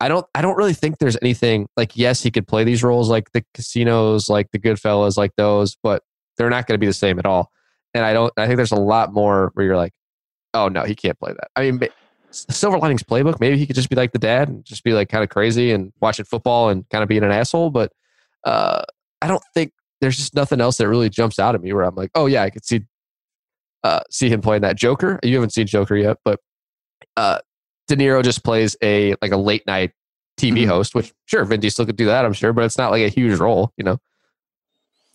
I 0.00 0.08
don't 0.08 0.26
I 0.34 0.42
don't 0.42 0.56
really 0.56 0.74
think 0.74 0.98
there's 0.98 1.16
anything 1.22 1.68
like 1.76 1.96
yes 1.96 2.22
he 2.22 2.30
could 2.30 2.46
play 2.46 2.64
these 2.64 2.82
roles 2.82 3.08
like 3.08 3.32
the 3.32 3.44
casinos, 3.54 4.28
like 4.28 4.50
the 4.52 4.58
Goodfellas, 4.58 5.16
like 5.16 5.32
those, 5.36 5.76
but 5.82 6.02
they're 6.36 6.50
not 6.50 6.66
going 6.66 6.74
to 6.74 6.78
be 6.78 6.86
the 6.86 6.92
same 6.92 7.18
at 7.18 7.26
all. 7.26 7.50
And 7.94 8.04
I 8.04 8.12
don't 8.12 8.32
I 8.36 8.46
think 8.46 8.58
there's 8.58 8.72
a 8.72 8.76
lot 8.76 9.12
more 9.12 9.50
where 9.54 9.66
you're 9.66 9.76
like, 9.76 9.94
oh 10.54 10.68
no, 10.68 10.82
he 10.84 10.94
can't 10.94 11.18
play 11.18 11.32
that. 11.32 11.48
I 11.56 11.70
mean. 11.70 11.88
Silver 12.32 12.76
Linings 12.76 13.02
Playbook. 13.02 13.40
Maybe 13.40 13.56
he 13.56 13.66
could 13.66 13.76
just 13.76 13.88
be 13.88 13.96
like 13.96 14.12
the 14.12 14.18
dad 14.18 14.48
and 14.48 14.62
just 14.62 14.84
be 14.84 14.92
like 14.92 15.08
kind 15.08 15.24
of 15.24 15.30
crazy 15.30 15.70
and 15.70 15.90
watching 16.00 16.26
football 16.26 16.68
and 16.68 16.86
kind 16.90 17.02
of 17.02 17.08
being 17.08 17.22
an 17.22 17.30
asshole. 17.30 17.70
But 17.70 17.92
uh, 18.44 18.82
I 19.22 19.28
don't 19.28 19.42
think 19.54 19.72
there's 20.00 20.16
just 20.16 20.34
nothing 20.34 20.60
else 20.60 20.76
that 20.78 20.88
really 20.88 21.08
jumps 21.08 21.38
out 21.38 21.54
at 21.54 21.62
me 21.62 21.72
where 21.72 21.84
I'm 21.84 21.94
like, 21.94 22.10
oh 22.14 22.26
yeah, 22.26 22.42
I 22.42 22.50
could 22.50 22.64
see 22.64 22.82
uh, 23.84 24.00
see 24.10 24.28
him 24.28 24.40
playing 24.40 24.62
that 24.62 24.76
Joker. 24.76 25.20
You 25.22 25.34
haven't 25.34 25.50
seen 25.50 25.66
Joker 25.66 25.96
yet, 25.96 26.18
but 26.24 26.40
uh, 27.16 27.38
De 27.88 27.96
Niro 27.96 28.22
just 28.22 28.42
plays 28.44 28.76
a 28.82 29.14
like 29.22 29.32
a 29.32 29.36
late 29.36 29.66
night 29.66 29.92
TV 30.38 30.64
Mhm. 30.64 30.68
host, 30.68 30.94
which 30.94 31.12
sure 31.26 31.44
Vin 31.44 31.60
Diesel 31.60 31.86
could 31.86 31.96
do 31.96 32.06
that, 32.06 32.24
I'm 32.24 32.32
sure, 32.32 32.52
but 32.52 32.64
it's 32.64 32.78
not 32.78 32.90
like 32.90 33.02
a 33.02 33.08
huge 33.08 33.38
role, 33.38 33.72
you 33.76 33.84
know. 33.84 33.98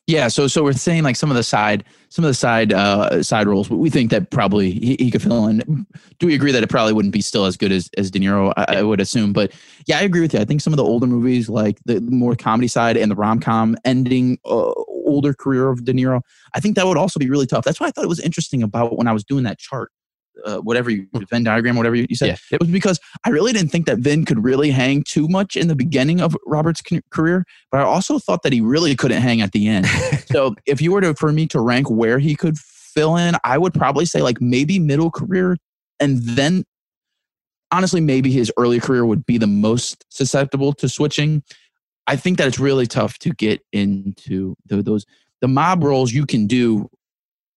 Yeah, 0.07 0.27
so 0.27 0.47
so 0.47 0.63
we're 0.63 0.73
saying 0.73 1.03
like 1.03 1.15
some 1.15 1.29
of 1.29 1.37
the 1.37 1.43
side 1.43 1.85
some 2.09 2.25
of 2.25 2.29
the 2.29 2.35
side 2.35 2.73
uh 2.73 3.23
side 3.23 3.47
roles 3.47 3.69
but 3.69 3.77
we 3.77 3.89
think 3.89 4.11
that 4.11 4.29
probably 4.31 4.71
he, 4.71 4.97
he 4.99 5.11
could 5.11 5.21
fill 5.21 5.47
in. 5.47 5.85
Do 6.19 6.27
we 6.27 6.33
agree 6.33 6.51
that 6.51 6.63
it 6.63 6.69
probably 6.69 6.91
wouldn't 6.91 7.13
be 7.13 7.21
still 7.21 7.45
as 7.45 7.55
good 7.55 7.71
as 7.71 7.89
as 7.97 8.11
De 8.11 8.19
Niro? 8.19 8.51
I, 8.57 8.77
I 8.77 8.81
would 8.81 8.99
assume, 8.99 9.31
but 9.31 9.53
yeah, 9.85 9.99
I 9.99 10.01
agree 10.01 10.21
with 10.21 10.33
you. 10.33 10.39
I 10.39 10.45
think 10.45 10.61
some 10.61 10.73
of 10.73 10.77
the 10.77 10.83
older 10.83 11.07
movies, 11.07 11.49
like 11.49 11.77
the 11.85 12.01
more 12.01 12.35
comedy 12.35 12.67
side 12.67 12.97
and 12.97 13.11
the 13.11 13.15
rom 13.15 13.39
com 13.39 13.77
ending 13.85 14.39
uh, 14.45 14.73
older 14.87 15.33
career 15.33 15.69
of 15.69 15.85
De 15.85 15.93
Niro, 15.93 16.21
I 16.53 16.59
think 16.59 16.75
that 16.75 16.85
would 16.87 16.97
also 16.97 17.19
be 17.19 17.29
really 17.29 17.47
tough. 17.47 17.63
That's 17.63 17.79
why 17.79 17.87
I 17.87 17.91
thought 17.91 18.03
it 18.03 18.09
was 18.09 18.19
interesting 18.19 18.63
about 18.63 18.97
when 18.97 19.07
I 19.07 19.13
was 19.13 19.23
doing 19.23 19.43
that 19.43 19.59
chart, 19.59 19.91
uh, 20.45 20.57
whatever 20.57 20.89
you 20.89 21.07
Venn 21.29 21.43
diagram, 21.43 21.75
whatever 21.75 21.95
you, 21.95 22.05
you 22.09 22.15
said. 22.15 22.27
Yeah. 22.27 22.35
It 22.51 22.59
was 22.59 22.69
because 22.69 22.99
I 23.25 23.29
really 23.29 23.53
didn't 23.53 23.69
think 23.69 23.85
that 23.85 23.99
Vin 23.99 24.25
could 24.25 24.43
really 24.43 24.71
hang 24.71 25.03
too 25.03 25.27
much 25.27 25.55
in 25.55 25.67
the 25.67 25.75
beginning 25.75 26.21
of 26.21 26.35
Robert's 26.45 26.81
career, 27.11 27.45
but 27.71 27.81
I 27.81 27.83
also 27.83 28.19
thought 28.19 28.43
that 28.43 28.53
he 28.53 28.61
really 28.61 28.95
couldn't 28.95 29.21
hang 29.21 29.41
at 29.41 29.51
the 29.51 29.67
end. 29.67 29.85
so 30.25 30.55
if 30.65 30.81
you 30.81 30.91
were 30.91 31.01
to 31.01 31.13
for 31.15 31.31
me 31.31 31.47
to 31.47 31.59
rank 31.59 31.89
where 31.89 32.19
he 32.19 32.35
could 32.35 32.57
fill 32.57 33.15
in, 33.15 33.35
I 33.43 33.57
would 33.57 33.73
probably 33.73 34.05
say 34.05 34.21
like 34.21 34.41
maybe 34.41 34.79
middle 34.79 35.11
career, 35.11 35.57
and 35.99 36.19
then 36.19 36.63
honestly 37.71 38.01
maybe 38.01 38.31
his 38.31 38.51
early 38.57 38.79
career 38.79 39.05
would 39.05 39.25
be 39.25 39.37
the 39.37 39.47
most 39.47 40.05
susceptible 40.09 40.73
to 40.73 40.89
switching. 40.89 41.43
I 42.07 42.15
think 42.15 42.37
that 42.37 42.47
it's 42.47 42.59
really 42.59 42.87
tough 42.87 43.17
to 43.19 43.29
get 43.29 43.61
into 43.71 44.55
the, 44.65 44.81
those 44.81 45.05
the 45.41 45.47
mob 45.47 45.83
roles 45.83 46.11
you 46.11 46.25
can 46.25 46.47
do. 46.47 46.89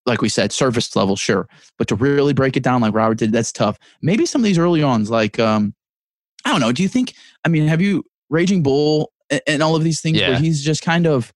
Like 0.07 0.21
we 0.21 0.29
said, 0.29 0.53
surface 0.53 0.95
level, 0.97 1.17
sure, 1.17 1.49
but 1.79 1.89
to 1.89 1.95
really 1.95 2.35
break 2.35 2.57
it 2.57 2.63
down 2.63 2.83
like 2.83 2.93
Robert 2.95 3.17
did, 3.19 3.33
that's 3.33 3.53
tough. 3.53 3.79
Maybe 4.03 4.27
some 4.27 4.43
of 4.43 4.45
these 4.45 4.59
early 4.59 4.83
ons, 4.83 5.11
like 5.11 5.39
um, 5.39 5.75
I 6.45 6.51
don't 6.51 6.61
know. 6.61 6.73
Do 6.73 6.83
you 6.83 6.89
think? 6.89 7.15
I 7.45 7.49
mean, 7.49 7.67
have 7.69 7.81
you 7.81 8.05
Raging 8.29 8.63
Bull 8.63 9.11
and, 9.31 9.41
and 9.47 9.63
all 9.63 9.77
of 9.77 9.83
these 9.85 10.01
things 10.03 10.19
where 10.21 10.33
Yeah. 10.33 10.39
he's 10.39 10.63
just 10.63 10.83
kind 10.83 11.07
of 11.07 11.33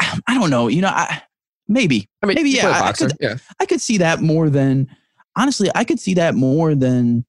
I, 0.00 0.20
I 0.28 0.34
don't 0.34 0.50
know. 0.50 0.68
You 0.68 0.82
know, 0.82 0.88
I 0.88 1.22
maybe 1.68 2.08
I 2.22 2.26
mean, 2.26 2.36
Maybe, 2.36 2.50
yeah, 2.50 2.68
I- 2.68 2.88
I 2.88 2.92
could- 2.92 3.16
yeah. 3.20 3.36
I 3.58 3.66
could 3.66 3.80
see 3.80 3.98
that 3.98 4.20
more 4.20 4.48
than 4.48 4.88
honestly, 5.36 5.70
I 5.74 5.84
could 5.84 5.98
see 5.98 6.14
that 6.14 6.34
more 6.36 6.74
than 6.74 7.24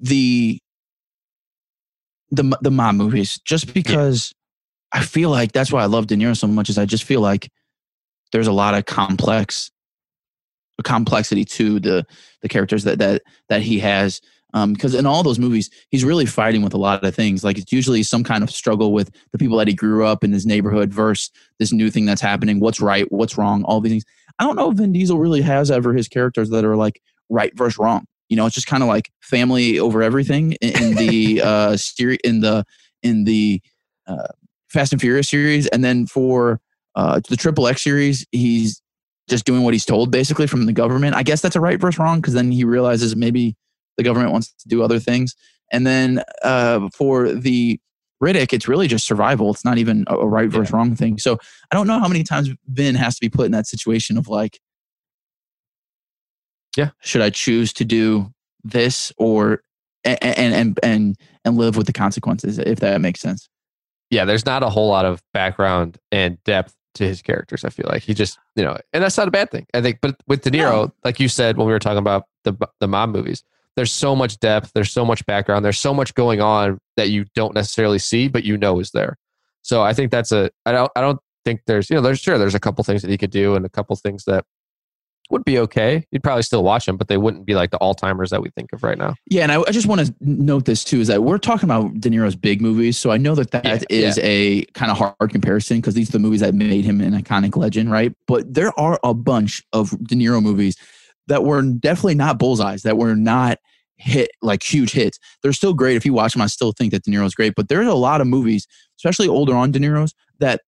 the 0.00 0.58
the 2.30 2.56
the 2.60 2.70
mob 2.70 2.96
movies, 2.96 3.38
just 3.44 3.72
because 3.72 4.32
I 4.92 5.04
feel 5.04 5.30
like 5.30 5.52
that's 5.52 5.70
why 5.70 5.82
I 5.82 5.86
love 5.86 6.08
De 6.08 6.16
Niro 6.16 6.36
so 6.36 6.46
much. 6.48 6.68
Is 6.70 6.78
I 6.78 6.86
just 6.86 7.04
feel 7.04 7.20
like 7.20 7.50
there's 8.34 8.48
a 8.48 8.52
lot 8.52 8.74
of 8.74 8.84
complex 8.84 9.70
complexity 10.82 11.44
to 11.44 11.78
the 11.78 12.04
the 12.42 12.48
characters 12.48 12.82
that 12.82 12.98
that 12.98 13.22
that 13.48 13.62
he 13.62 13.78
has. 13.78 14.20
Because 14.52 14.94
in 14.94 15.04
all 15.04 15.24
those 15.24 15.40
movies, 15.40 15.68
he's 15.90 16.04
really 16.04 16.26
fighting 16.26 16.62
with 16.62 16.74
a 16.74 16.78
lot 16.78 17.02
of 17.02 17.14
things. 17.14 17.42
Like 17.42 17.58
it's 17.58 17.72
usually 17.72 18.04
some 18.04 18.22
kind 18.22 18.44
of 18.44 18.50
struggle 18.50 18.92
with 18.92 19.10
the 19.32 19.38
people 19.38 19.56
that 19.58 19.66
he 19.66 19.74
grew 19.74 20.06
up 20.06 20.22
in 20.22 20.32
his 20.32 20.46
neighborhood 20.46 20.92
versus 20.92 21.30
this 21.58 21.72
new 21.72 21.90
thing 21.90 22.06
that's 22.06 22.20
happening. 22.20 22.60
What's 22.60 22.80
right? 22.80 23.10
What's 23.10 23.36
wrong? 23.36 23.64
All 23.64 23.80
these 23.80 23.92
things. 23.92 24.04
I 24.38 24.44
don't 24.44 24.54
know 24.54 24.70
if 24.70 24.76
Vin 24.76 24.92
Diesel 24.92 25.18
really 25.18 25.42
has 25.42 25.72
ever 25.72 25.92
his 25.92 26.06
characters 26.06 26.50
that 26.50 26.64
are 26.64 26.76
like 26.76 27.00
right 27.28 27.56
versus 27.56 27.78
wrong. 27.78 28.06
You 28.28 28.36
know, 28.36 28.46
it's 28.46 28.54
just 28.54 28.68
kind 28.68 28.82
of 28.82 28.88
like 28.88 29.10
family 29.22 29.78
over 29.78 30.02
everything 30.02 30.52
in, 30.60 30.82
in 30.82 30.94
the 30.94 31.42
uh 31.44 31.76
seri- 31.76 32.18
in 32.24 32.40
the 32.40 32.64
in 33.02 33.24
the 33.24 33.60
uh, 34.06 34.28
Fast 34.68 34.92
and 34.92 35.00
Furious 35.00 35.28
series, 35.28 35.66
and 35.68 35.84
then 35.84 36.06
for 36.06 36.60
uh 36.94 37.20
the 37.28 37.36
Triple 37.36 37.66
X 37.66 37.82
series, 37.82 38.26
he's 38.32 38.80
just 39.28 39.44
doing 39.44 39.62
what 39.62 39.72
he's 39.74 39.86
told 39.86 40.10
basically 40.10 40.46
from 40.46 40.66
the 40.66 40.72
government. 40.72 41.14
I 41.14 41.22
guess 41.22 41.40
that's 41.40 41.56
a 41.56 41.60
right 41.60 41.80
versus 41.80 41.98
wrong 41.98 42.20
because 42.20 42.34
then 42.34 42.50
he 42.52 42.64
realizes 42.64 43.16
maybe 43.16 43.56
the 43.96 44.02
government 44.04 44.32
wants 44.32 44.52
to 44.52 44.68
do 44.68 44.82
other 44.82 44.98
things. 44.98 45.34
And 45.72 45.86
then 45.86 46.22
uh, 46.42 46.88
for 46.94 47.32
the 47.32 47.80
Riddick, 48.22 48.52
it's 48.52 48.68
really 48.68 48.86
just 48.86 49.06
survival. 49.06 49.50
It's 49.50 49.64
not 49.64 49.78
even 49.78 50.04
a, 50.08 50.26
right 50.26 50.48
versus 50.50 50.72
wrong 50.72 50.94
thing. 50.94 51.18
So 51.18 51.38
I 51.70 51.74
don't 51.74 51.86
know 51.86 51.98
how 51.98 52.06
many 52.08 52.22
times 52.22 52.50
Vin 52.68 52.94
has 52.96 53.14
to 53.16 53.20
be 53.20 53.28
put 53.30 53.46
in 53.46 53.52
that 53.52 53.66
situation 53.66 54.18
of 54.18 54.28
like, 54.28 54.60
Yeah. 56.76 56.90
should 57.00 57.22
I 57.22 57.30
choose 57.30 57.72
to 57.74 57.84
do 57.84 58.30
this 58.62 59.12
or 59.16 59.62
and 60.04 60.18
and 60.22 60.78
and 60.82 61.16
and 61.44 61.56
live 61.56 61.76
with 61.76 61.86
the 61.86 61.92
consequences 61.92 62.58
if 62.58 62.80
that 62.80 63.00
makes 63.00 63.20
sense. 63.20 63.48
yeah, 64.10 64.24
there's 64.24 64.44
not 64.46 64.62
a 64.62 64.68
whole 64.70 64.88
lot 64.88 65.04
of 65.04 65.22
background 65.32 65.98
and 66.12 66.42
depth 66.44 66.74
to 66.94 67.06
his 67.06 67.22
characters. 67.22 67.64
I 67.64 67.70
feel 67.70 67.86
like 67.88 68.02
he 68.02 68.14
just, 68.14 68.38
you 68.56 68.64
know, 68.64 68.76
and 68.92 69.02
that's 69.02 69.16
not 69.18 69.28
a 69.28 69.30
bad 69.30 69.50
thing. 69.50 69.66
I 69.74 69.80
think, 69.80 69.98
but 70.00 70.16
with 70.26 70.42
De 70.42 70.50
Niro, 70.50 70.86
No. 70.86 70.92
like 71.04 71.20
you 71.20 71.28
said 71.28 71.56
when 71.56 71.66
we 71.66 71.72
were 71.72 71.78
talking 71.78 71.98
about 71.98 72.24
the 72.44 72.54
the 72.80 72.88
mob 72.88 73.10
movies, 73.10 73.42
there's 73.76 73.92
so 73.92 74.14
much 74.14 74.38
depth, 74.38 74.72
there's 74.74 74.92
so 74.92 75.04
much 75.04 75.24
background, 75.26 75.64
there's 75.64 75.78
so 75.80 75.92
much 75.92 76.14
going 76.14 76.40
on 76.40 76.78
that 76.96 77.10
you 77.10 77.24
don't 77.34 77.54
necessarily 77.54 77.98
see, 77.98 78.28
but 78.28 78.44
you 78.44 78.56
know 78.56 78.78
is 78.80 78.90
there. 78.92 79.18
So 79.62 79.82
I 79.82 79.92
think 79.94 80.10
that's 80.10 80.30
a. 80.32 80.50
I 80.66 80.72
don't. 80.72 80.92
I 80.94 81.00
don't 81.00 81.18
think 81.44 81.62
there's. 81.66 81.88
You 81.90 81.96
know, 81.96 82.02
there's 82.02 82.20
sure 82.20 82.38
there's 82.38 82.54
a 82.54 82.60
couple 82.60 82.84
things 82.84 83.02
that 83.02 83.10
he 83.10 83.18
could 83.18 83.30
do 83.30 83.54
and 83.54 83.64
a 83.64 83.70
couple 83.70 83.96
things 83.96 84.24
that 84.24 84.44
would 85.34 85.44
be 85.44 85.58
okay. 85.58 86.06
You'd 86.12 86.22
probably 86.22 86.42
still 86.44 86.62
watch 86.62 86.86
them, 86.86 86.96
but 86.96 87.08
they 87.08 87.16
wouldn't 87.16 87.44
be 87.44 87.54
like 87.54 87.70
the 87.70 87.76
all 87.78 87.92
timers 87.92 88.30
that 88.30 88.40
we 88.40 88.50
think 88.50 88.72
of 88.72 88.84
right 88.84 88.96
now. 88.96 89.16
Yeah, 89.28 89.42
and 89.42 89.50
I, 89.50 89.60
I 89.60 89.72
just 89.72 89.86
want 89.88 90.00
to 90.00 90.14
note 90.20 90.64
this 90.64 90.84
too 90.84 91.00
is 91.00 91.08
that 91.08 91.24
we're 91.24 91.38
talking 91.38 91.68
about 91.68 92.00
De 92.00 92.08
Niro's 92.08 92.36
big 92.36 92.62
movies, 92.62 92.96
so 92.96 93.10
I 93.10 93.16
know 93.16 93.34
that 93.34 93.50
that 93.50 93.64
Yeah, 93.64 93.80
is 93.90 94.18
a 94.22 94.64
kind 94.74 94.92
of 94.92 94.96
hard 94.96 95.30
comparison 95.30 95.78
because 95.78 95.94
these 95.94 96.08
are 96.08 96.12
the 96.12 96.20
movies 96.20 96.40
that 96.40 96.54
made 96.54 96.84
him 96.84 97.00
an 97.00 97.20
iconic 97.20 97.56
legend, 97.56 97.90
right? 97.90 98.14
But 98.28 98.54
there 98.54 98.72
are 98.78 99.00
a 99.02 99.12
bunch 99.12 99.62
of 99.72 99.90
De 100.06 100.14
Niro 100.14 100.40
movies 100.40 100.76
that 101.26 101.42
were 101.42 101.62
definitely 101.62 102.14
not 102.14 102.38
bullseyes, 102.38 102.82
that 102.82 102.96
were 102.96 103.16
not 103.16 103.58
hit 103.96 104.30
like 104.40 104.62
huge 104.62 104.92
hits. 104.92 105.18
They're 105.42 105.52
still 105.52 105.74
great. 105.74 105.96
If 105.96 106.06
you 106.06 106.12
watch 106.12 106.32
them, 106.32 106.42
I 106.42 106.46
still 106.46 106.72
think 106.72 106.92
that 106.92 107.02
De 107.04 107.10
Niro's 107.10 107.34
great. 107.34 107.54
But 107.56 107.68
there's 107.68 107.88
a 107.88 107.94
lot 107.94 108.20
of 108.20 108.26
movies, 108.26 108.66
especially 108.98 109.28
older 109.28 109.54
on 109.54 109.72
De 109.72 109.80
Niro's, 109.80 110.14
that 110.38 110.60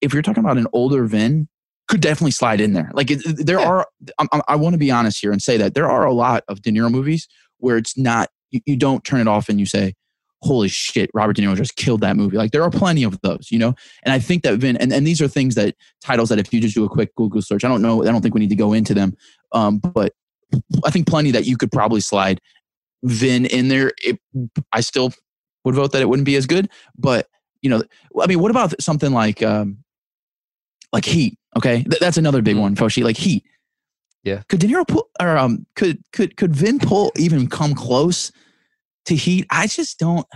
if 0.00 0.12
you're 0.12 0.22
talking 0.22 0.42
about 0.42 0.58
an 0.58 0.66
older 0.72 1.04
Vin, 1.04 1.48
could 1.90 2.00
definitely 2.00 2.30
slide 2.30 2.60
in 2.60 2.72
there. 2.72 2.90
Like 2.94 3.10
it, 3.10 3.20
there 3.24 3.58
Yeah. 3.58 3.68
are, 3.68 3.88
I, 4.18 4.26
I, 4.32 4.40
I 4.48 4.56
want 4.56 4.74
to 4.74 4.78
be 4.78 4.90
honest 4.90 5.20
here 5.20 5.32
and 5.32 5.42
say 5.42 5.56
that 5.56 5.74
there 5.74 5.90
are 5.90 6.06
a 6.06 6.12
lot 6.12 6.44
of 6.48 6.62
De 6.62 6.70
Niro 6.70 6.90
movies 6.90 7.28
where 7.58 7.76
it's 7.76 7.98
not, 7.98 8.30
you, 8.50 8.60
you 8.64 8.76
don't 8.76 9.04
turn 9.04 9.20
it 9.20 9.26
off 9.28 9.48
and 9.48 9.58
you 9.58 9.66
say, 9.66 9.94
holy 10.42 10.68
shit, 10.68 11.10
Robert 11.12 11.34
De 11.34 11.42
Niro 11.42 11.56
just 11.56 11.76
killed 11.76 12.00
that 12.00 12.16
movie. 12.16 12.36
Like 12.36 12.52
there 12.52 12.62
are 12.62 12.70
plenty 12.70 13.02
of 13.02 13.20
those, 13.22 13.48
you 13.50 13.58
know? 13.58 13.74
And 14.04 14.12
I 14.12 14.20
think 14.20 14.44
that 14.44 14.56
Vin, 14.58 14.76
and, 14.76 14.92
and 14.92 15.06
these 15.06 15.20
are 15.20 15.28
things 15.28 15.56
that 15.56 15.74
titles 16.00 16.28
that 16.28 16.38
if 16.38 16.54
you 16.54 16.60
just 16.60 16.74
do 16.74 16.84
a 16.84 16.88
quick 16.88 17.14
Google 17.16 17.42
search, 17.42 17.64
I 17.64 17.68
don't 17.68 17.82
know, 17.82 18.02
I 18.02 18.06
don't 18.06 18.22
think 18.22 18.34
we 18.34 18.40
need 18.40 18.50
to 18.50 18.56
go 18.56 18.72
into 18.72 18.94
them. 18.94 19.14
Um, 19.52 19.78
but 19.78 20.14
I 20.84 20.90
think 20.90 21.08
plenty 21.08 21.32
that 21.32 21.44
you 21.44 21.56
could 21.56 21.72
probably 21.72 22.00
slide 22.00 22.40
Vin 23.02 23.46
in 23.46 23.68
there. 23.68 23.92
It, 23.98 24.18
I 24.72 24.80
still 24.80 25.12
would 25.64 25.74
vote 25.74 25.90
that 25.92 26.02
it 26.02 26.08
wouldn't 26.08 26.26
be 26.26 26.36
as 26.36 26.46
good, 26.46 26.70
but 26.96 27.26
you 27.62 27.68
know, 27.68 27.82
I 28.18 28.26
mean, 28.26 28.38
what 28.38 28.50
about 28.50 28.80
something 28.80 29.12
like, 29.12 29.42
um, 29.42 29.78
like 30.92 31.04
Heat? 31.04 31.36
Okay, 31.56 31.82
Th- 31.82 31.98
that's 32.00 32.16
another 32.16 32.42
big 32.42 32.56
Mm. 32.56 32.60
one, 32.60 32.76
Foshi. 32.76 33.02
Like 33.02 33.16
Heat. 33.16 33.44
Yeah. 34.22 34.42
Could 34.48 34.60
De 34.60 34.66
Niro 34.68 34.86
pull, 34.86 35.08
or 35.20 35.36
um, 35.38 35.66
could 35.74 36.02
could 36.12 36.36
could 36.36 36.54
Vin 36.54 36.78
pull 36.78 37.10
even 37.16 37.48
come 37.48 37.74
close 37.74 38.30
to 39.06 39.14
Heat? 39.16 39.46
I 39.50 39.66
just 39.66 39.98
don't. 39.98 40.26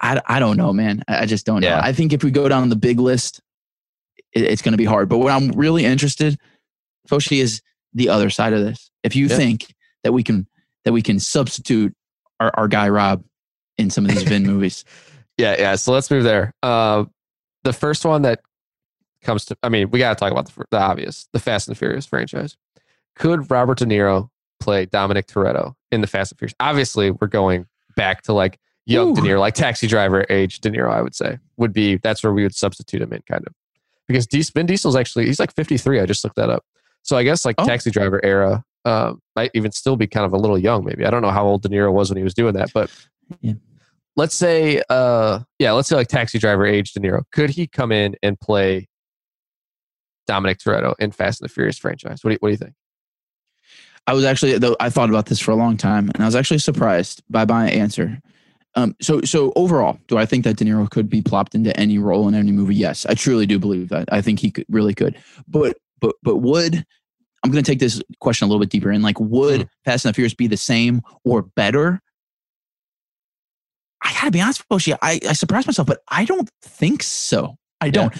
I, 0.00 0.20
I, 0.26 0.38
don't 0.38 0.58
know, 0.58 0.72
man. 0.74 1.02
I 1.08 1.20
I 1.22 1.26
just 1.26 1.46
don't 1.46 1.62
know. 1.62 1.68
Yeah. 1.68 1.80
I 1.82 1.92
think 1.92 2.12
if 2.12 2.22
we 2.22 2.30
go 2.30 2.46
down 2.48 2.68
the 2.68 2.76
big 2.76 3.00
list, 3.00 3.40
it, 4.34 4.42
it's 4.44 4.60
going 4.60 4.72
to 4.72 4.78
be 4.78 4.84
hard. 4.84 5.08
But 5.08 5.18
what 5.18 5.32
I'm 5.32 5.48
really 5.52 5.84
interested, 5.86 6.38
Foshi, 7.08 7.38
is 7.40 7.62
the 7.94 8.10
other 8.10 8.28
side 8.28 8.52
of 8.52 8.60
this. 8.62 8.90
If 9.02 9.16
you 9.16 9.26
Yeah. 9.28 9.36
think 9.36 9.74
that 10.04 10.12
we 10.12 10.22
can 10.22 10.46
that 10.84 10.92
we 10.92 11.00
can 11.00 11.18
substitute 11.18 11.94
our, 12.38 12.50
our 12.54 12.68
guy 12.68 12.88
Rob 12.90 13.24
in 13.78 13.88
some 13.90 14.04
of 14.04 14.10
these 14.10 14.24
Vin 14.24 14.42
movies, 14.46 14.84
Yeah, 15.38 15.56
yeah. 15.58 15.74
So 15.76 15.92
let's 15.92 16.10
move 16.10 16.24
there. 16.24 16.52
Uh, 16.62 17.04
the 17.64 17.72
first 17.72 18.04
one 18.04 18.22
that 18.22 18.40
comes 19.22 19.44
to, 19.46 19.56
I 19.62 19.68
mean, 19.68 19.90
we 19.90 19.98
got 19.98 20.10
to 20.16 20.20
talk 20.20 20.32
about 20.32 20.46
the, 20.46 20.64
the 20.70 20.78
obvious, 20.78 21.28
the 21.32 21.38
Fast 21.40 21.68
and 21.68 21.76
Furious 21.76 22.06
franchise. 22.06 22.56
Could 23.16 23.50
Robert 23.50 23.78
De 23.78 23.84
Niro 23.86 24.28
play 24.60 24.86
Dominic 24.86 25.26
Toretto 25.26 25.74
in 25.90 26.00
the 26.00 26.06
Fast 26.06 26.32
and 26.32 26.38
Furious? 26.38 26.54
Obviously, 26.60 27.10
we're 27.10 27.26
going 27.26 27.66
back 27.96 28.22
to 28.22 28.32
like 28.32 28.58
young 28.86 29.12
De 29.14 29.20
Niro, 29.20 29.40
like 29.40 29.54
Taxi 29.54 29.86
Driver 29.86 30.24
age 30.30 30.60
De 30.60 30.70
Niro. 30.70 30.90
I 30.92 31.02
would 31.02 31.14
say 31.14 31.38
would 31.56 31.72
be 31.72 31.96
that's 31.96 32.22
where 32.22 32.32
we 32.32 32.42
would 32.42 32.54
substitute 32.54 33.02
him 33.02 33.12
in, 33.12 33.22
kind 33.28 33.44
of, 33.46 33.52
because 34.06 34.26
Dis- 34.26 34.50
Vin 34.50 34.66
Diesel's 34.66 34.96
actually 34.96 35.26
he's 35.26 35.40
like 35.40 35.54
53. 35.54 36.00
I 36.00 36.06
just 36.06 36.22
looked 36.24 36.36
that 36.36 36.50
up. 36.50 36.64
So 37.02 37.16
I 37.16 37.22
guess 37.24 37.44
like 37.44 37.56
Oh. 37.58 37.66
Taxi 37.66 37.90
Driver 37.90 38.24
era 38.24 38.64
um, 38.84 39.20
might 39.34 39.50
even 39.54 39.72
still 39.72 39.96
be 39.96 40.06
kind 40.06 40.24
of 40.24 40.32
a 40.32 40.36
little 40.38 40.58
young. 40.58 40.84
Maybe 40.84 41.04
I 41.04 41.10
don't 41.10 41.22
know 41.22 41.30
how 41.30 41.44
old 41.44 41.62
De 41.62 41.68
Niro 41.68 41.92
was 41.92 42.08
when 42.10 42.16
he 42.16 42.22
was 42.22 42.34
doing 42.34 42.54
that, 42.54 42.70
but 42.72 42.90
Yeah. 43.40 43.54
let's 44.16 44.34
say 44.34 44.82
uh 44.88 45.40
yeah 45.58 45.72
let's 45.72 45.88
say 45.88 45.94
like 45.96 46.08
taxi 46.08 46.38
driver 46.38 46.64
age 46.66 46.92
de 46.92 46.98
niro 47.00 47.22
could 47.30 47.50
he 47.50 47.66
come 47.66 47.92
in 47.92 48.16
and 48.22 48.40
play 48.40 48.88
dominic 50.28 50.58
toretto 50.58 50.94
in 51.00 51.10
fast 51.10 51.40
and 51.40 51.48
the 51.48 51.52
furious 51.52 51.78
franchise 51.78 52.22
what 52.22 52.30
do 52.30 52.34
you, 52.34 52.38
what 52.40 52.48
do 52.48 52.52
you 52.52 52.58
think 52.58 52.74
I 54.08 54.14
was 54.14 54.24
actually 54.24 54.56
though 54.56 54.74
I 54.80 54.88
thought 54.88 55.10
about 55.10 55.26
this 55.26 55.38
for 55.38 55.50
a 55.50 55.54
long 55.56 55.76
time, 55.76 56.10
and 56.14 56.22
I 56.22 56.26
was 56.26 56.34
actually 56.34 56.60
surprised 56.60 57.22
by 57.28 57.44
my 57.44 57.68
answer. 57.68 58.18
Um, 58.74 58.96
so 59.02 59.20
so 59.20 59.52
overall, 59.54 59.98
do 60.08 60.16
I 60.16 60.24
think 60.24 60.44
that 60.44 60.56
De 60.56 60.64
Niro 60.64 60.88
could 60.88 61.10
be 61.10 61.20
plopped 61.20 61.54
into 61.54 61.78
any 61.78 61.98
role 61.98 62.26
in 62.26 62.34
any 62.34 62.50
movie? 62.50 62.74
Yes, 62.74 63.04
I 63.04 63.12
truly 63.12 63.44
do 63.44 63.58
believe 63.58 63.90
that. 63.90 64.08
I 64.10 64.22
think 64.22 64.40
he 64.40 64.50
could 64.50 64.64
really 64.70 64.94
could. 64.94 65.18
But 65.46 65.76
but 66.00 66.16
but 66.22 66.36
would 66.36 66.86
I'm 67.44 67.50
going 67.50 67.62
to 67.62 67.70
take 67.70 67.80
this 67.80 68.00
question 68.18 68.46
a 68.46 68.48
little 68.48 68.60
bit 68.60 68.70
deeper 68.70 68.90
and 68.90 69.02
like 69.02 69.20
would 69.20 69.68
Fast 69.84 70.06
and 70.06 70.14
the 70.14 70.14
Furious 70.14 70.32
be 70.32 70.46
the 70.46 70.56
same 70.56 71.02
or 71.24 71.42
better? 71.42 72.00
I 74.02 74.14
gotta 74.14 74.30
be 74.30 74.40
honest 74.40 74.64
with 74.70 74.86
you, 74.86 74.96
I, 75.02 75.20
I 75.28 75.34
surprised 75.34 75.66
myself, 75.66 75.86
but 75.86 76.00
I 76.08 76.24
don't 76.24 76.48
think 76.62 77.02
so. 77.02 77.58
I 77.80 77.90
don't. 77.90 78.14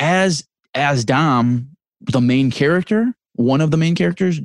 As 0.00 0.44
as 0.74 1.04
Dom, 1.04 1.70
the 2.00 2.20
main 2.20 2.50
character, 2.50 3.14
one 3.34 3.60
of 3.60 3.70
the 3.70 3.76
main 3.76 3.94
characters, 3.94 4.40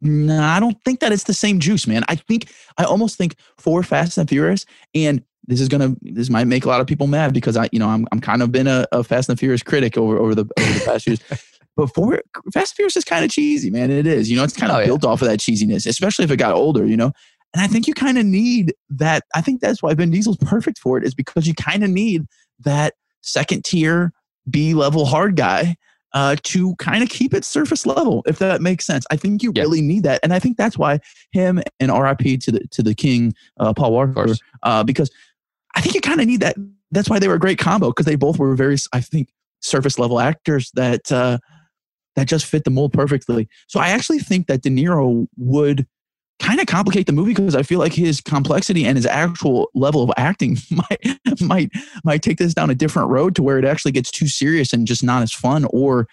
no, 0.00 0.42
I 0.42 0.60
don't 0.60 0.76
think 0.84 1.00
that 1.00 1.12
it's 1.12 1.24
the 1.24 1.32
same 1.34 1.60
juice, 1.60 1.86
man. 1.86 2.04
I 2.08 2.16
think 2.16 2.52
I 2.76 2.84
almost 2.84 3.16
think 3.16 3.36
for 3.58 3.82
Fast 3.82 4.18
and 4.18 4.28
Furious, 4.28 4.66
and 4.94 5.22
this 5.46 5.60
is 5.60 5.68
gonna 5.68 5.94
this 6.02 6.28
might 6.28 6.44
make 6.46 6.64
a 6.64 6.68
lot 6.68 6.80
of 6.80 6.86
people 6.86 7.06
mad 7.06 7.32
because 7.32 7.56
I, 7.56 7.68
you 7.72 7.78
know, 7.78 7.88
I'm 7.88 8.06
I'm 8.12 8.20
kind 8.20 8.42
of 8.42 8.52
been 8.52 8.66
a, 8.66 8.86
a 8.92 9.02
Fast 9.02 9.28
and 9.30 9.38
Furious 9.38 9.62
critic 9.62 9.96
over 9.96 10.18
over 10.18 10.34
the 10.34 10.44
over 10.58 10.72
the 10.72 10.82
past 10.84 11.06
years. 11.06 11.20
But 11.76 11.92
for 11.92 12.22
Fast 12.52 12.70
and 12.72 12.76
Furious 12.76 12.96
is 12.96 13.04
kind 13.04 13.24
of 13.24 13.32
cheesy, 13.32 13.68
man. 13.68 13.90
It 13.90 14.06
is, 14.06 14.30
you 14.30 14.36
know, 14.36 14.44
it's 14.44 14.56
kind 14.56 14.70
of 14.70 14.76
Oh, 14.76 14.80
yeah. 14.80 14.86
built 14.86 15.04
off 15.04 15.22
of 15.22 15.26
that 15.26 15.40
cheesiness, 15.40 15.88
especially 15.88 16.24
if 16.24 16.30
it 16.30 16.36
got 16.36 16.52
older, 16.54 16.86
you 16.86 16.96
know. 16.96 17.10
And 17.52 17.60
I 17.60 17.66
think 17.66 17.88
you 17.88 17.94
kind 17.94 18.16
of 18.16 18.24
need 18.24 18.72
that. 18.90 19.24
I 19.34 19.40
think 19.40 19.60
that's 19.60 19.82
why 19.82 19.92
Vin 19.94 20.12
Diesel's 20.12 20.36
perfect 20.36 20.78
for 20.78 20.98
it, 20.98 21.04
is 21.04 21.16
because 21.16 21.48
you 21.48 21.54
kind 21.54 21.82
of 21.82 21.90
need 21.90 22.26
that 22.60 22.94
second 23.22 23.64
tier 23.64 24.12
B 24.50 24.74
level 24.74 25.06
hard 25.06 25.36
guy 25.36 25.76
uh, 26.12 26.36
to 26.44 26.76
kind 26.76 27.02
of 27.02 27.08
keep 27.08 27.34
it 27.34 27.44
surface 27.44 27.86
level, 27.86 28.22
if 28.26 28.38
that 28.38 28.62
makes 28.62 28.84
sense. 28.84 29.04
I 29.10 29.16
think 29.16 29.42
you 29.42 29.52
Yeah. 29.54 29.62
really 29.62 29.82
need 29.82 30.04
that, 30.04 30.20
and 30.22 30.32
I 30.32 30.38
think 30.38 30.56
that's 30.56 30.78
why 30.78 31.00
him 31.32 31.60
and 31.80 31.90
RIP 31.90 32.40
to 32.40 32.52
the 32.52 32.60
to 32.70 32.82
the 32.82 32.94
King, 32.94 33.34
uh, 33.58 33.72
Paul 33.72 33.92
Walker, 33.92 34.34
uh, 34.62 34.84
because 34.84 35.10
I 35.74 35.80
think 35.80 35.94
you 35.94 36.00
kind 36.00 36.20
of 36.20 36.26
need 36.26 36.40
that. 36.40 36.56
That's 36.92 37.10
why 37.10 37.18
they 37.18 37.26
were 37.26 37.34
a 37.34 37.40
great 37.40 37.58
combo 37.58 37.88
because 37.88 38.06
they 38.06 38.14
both 38.14 38.38
were 38.38 38.54
very, 38.54 38.76
I 38.92 39.00
think, 39.00 39.28
surface 39.60 39.98
level 39.98 40.20
actors 40.20 40.70
that 40.74 41.10
uh, 41.10 41.38
that 42.14 42.28
just 42.28 42.46
fit 42.46 42.62
the 42.64 42.70
mold 42.70 42.92
perfectly. 42.92 43.48
So 43.66 43.80
I 43.80 43.88
actually 43.88 44.20
think 44.20 44.46
that 44.46 44.62
De 44.62 44.70
Niro 44.70 45.26
would 45.36 45.86
kind 46.40 46.60
of 46.60 46.66
complicate 46.66 47.06
the 47.06 47.12
movie 47.12 47.32
because 47.32 47.54
I 47.54 47.62
feel 47.62 47.78
like 47.78 47.92
his 47.92 48.20
complexity 48.20 48.84
and 48.84 48.96
his 48.96 49.06
actual 49.06 49.70
level 49.74 50.02
of 50.02 50.10
acting 50.16 50.58
might 50.70 51.40
might 51.40 51.70
might 52.04 52.22
take 52.22 52.38
this 52.38 52.54
down 52.54 52.70
a 52.70 52.74
different 52.74 53.10
road 53.10 53.34
to 53.36 53.42
where 53.42 53.58
it 53.58 53.64
actually 53.64 53.92
gets 53.92 54.10
too 54.10 54.28
serious 54.28 54.72
and 54.72 54.86
just 54.86 55.02
not 55.02 55.22
as 55.22 55.32
fun 55.32 55.66
or 55.70 56.08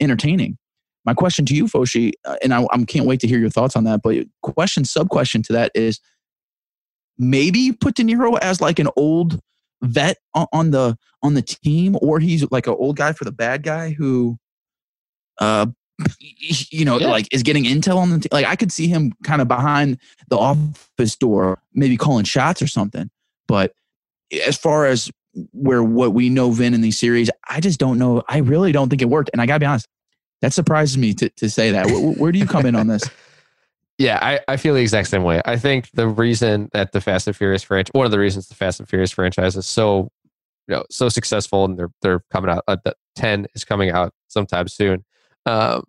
entertaining. 0.00 0.58
My 1.04 1.14
question 1.14 1.46
to 1.46 1.54
you, 1.54 1.64
Foshi, 1.64 2.12
uh, 2.26 2.36
and 2.42 2.52
I, 2.52 2.66
I 2.70 2.84
can't 2.84 3.06
wait 3.06 3.20
to 3.20 3.26
hear 3.26 3.38
your 3.38 3.50
thoughts 3.50 3.74
on 3.74 3.84
that. 3.84 4.00
But 4.02 4.26
question, 4.42 4.84
sub 4.84 5.08
question 5.08 5.42
to 5.44 5.52
that 5.54 5.72
is 5.74 5.98
maybe 7.16 7.72
put 7.72 7.94
De 7.94 8.02
Niro 8.02 8.38
as 8.40 8.60
like 8.60 8.78
an 8.78 8.88
old 8.96 9.40
vet 9.82 10.18
on, 10.34 10.46
on 10.52 10.70
the 10.72 10.96
on 11.22 11.34
the 11.34 11.42
team, 11.42 11.96
or 12.02 12.18
he's 12.18 12.50
like 12.50 12.66
an 12.66 12.74
old 12.78 12.96
guy 12.96 13.12
for 13.12 13.24
the 13.24 13.32
bad 13.32 13.62
guy 13.62 13.90
who, 13.90 14.36
uh, 15.38 15.66
you 16.18 16.84
know, 16.84 16.98
Yeah. 16.98 17.08
like 17.08 17.28
is 17.32 17.42
getting 17.42 17.64
intel 17.64 17.96
on 17.96 18.10
the 18.10 18.18
team. 18.18 18.28
Like 18.32 18.46
I 18.46 18.56
could 18.56 18.72
see 18.72 18.86
him 18.88 19.12
kind 19.24 19.40
of 19.42 19.48
behind 19.48 19.98
the 20.28 20.38
office 20.38 21.16
door, 21.16 21.60
maybe 21.74 21.96
calling 21.96 22.24
shots 22.24 22.62
or 22.62 22.66
something. 22.66 23.10
But 23.48 23.72
as 24.46 24.56
far 24.56 24.86
as 24.86 25.10
where 25.52 25.82
what 25.82 26.12
we 26.12 26.28
know 26.28 26.50
Vin 26.50 26.74
in 26.74 26.80
these 26.80 26.98
series, 26.98 27.30
I 27.48 27.60
just 27.60 27.78
don't 27.78 27.98
know. 27.98 28.22
I 28.28 28.38
really 28.38 28.72
don't 28.72 28.88
think 28.88 29.02
it 29.02 29.08
worked. 29.08 29.30
And 29.32 29.40
I 29.40 29.46
gotta 29.46 29.60
be 29.60 29.66
honest, 29.66 29.86
that 30.42 30.52
surprises 30.52 30.96
me 30.98 31.14
to, 31.14 31.28
to 31.30 31.50
say 31.50 31.70
that. 31.72 31.86
Where, 31.86 32.12
where 32.14 32.32
do 32.32 32.38
you 32.38 32.46
come 32.46 32.66
in 32.66 32.74
on 32.74 32.86
this? 32.86 33.02
Yeah, 33.98 34.18
I, 34.22 34.40
I 34.48 34.56
feel 34.56 34.72
the 34.72 34.80
exact 34.80 35.08
same 35.08 35.24
way. 35.24 35.42
I 35.44 35.58
think 35.58 35.90
the 35.92 36.08
reason 36.08 36.70
that 36.72 36.92
the 36.92 37.02
Fast 37.02 37.26
and 37.26 37.36
Furious 37.36 37.62
franchise, 37.62 37.90
one 37.92 38.06
of 38.06 38.10
the 38.10 38.18
reasons 38.18 38.48
the 38.48 38.54
Fast 38.54 38.80
and 38.80 38.88
Furious 38.88 39.10
franchise 39.10 39.58
is 39.58 39.66
so, 39.66 40.10
you 40.68 40.74
know, 40.74 40.84
so 40.88 41.10
successful, 41.10 41.66
and 41.66 41.78
they're 41.78 41.90
they're 42.00 42.20
coming 42.32 42.50
out. 42.50 42.64
Uh, 42.66 42.78
the 42.82 42.96
Ten 43.14 43.46
is 43.54 43.62
coming 43.62 43.90
out 43.90 44.14
sometime 44.28 44.68
soon. 44.68 45.04
Um, 45.44 45.82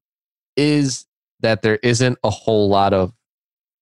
is 0.56 1.06
that 1.42 1.62
there 1.62 1.78
isn't 1.78 2.18
a 2.24 2.30
whole 2.30 2.70
lot 2.70 2.94
of 2.94 3.14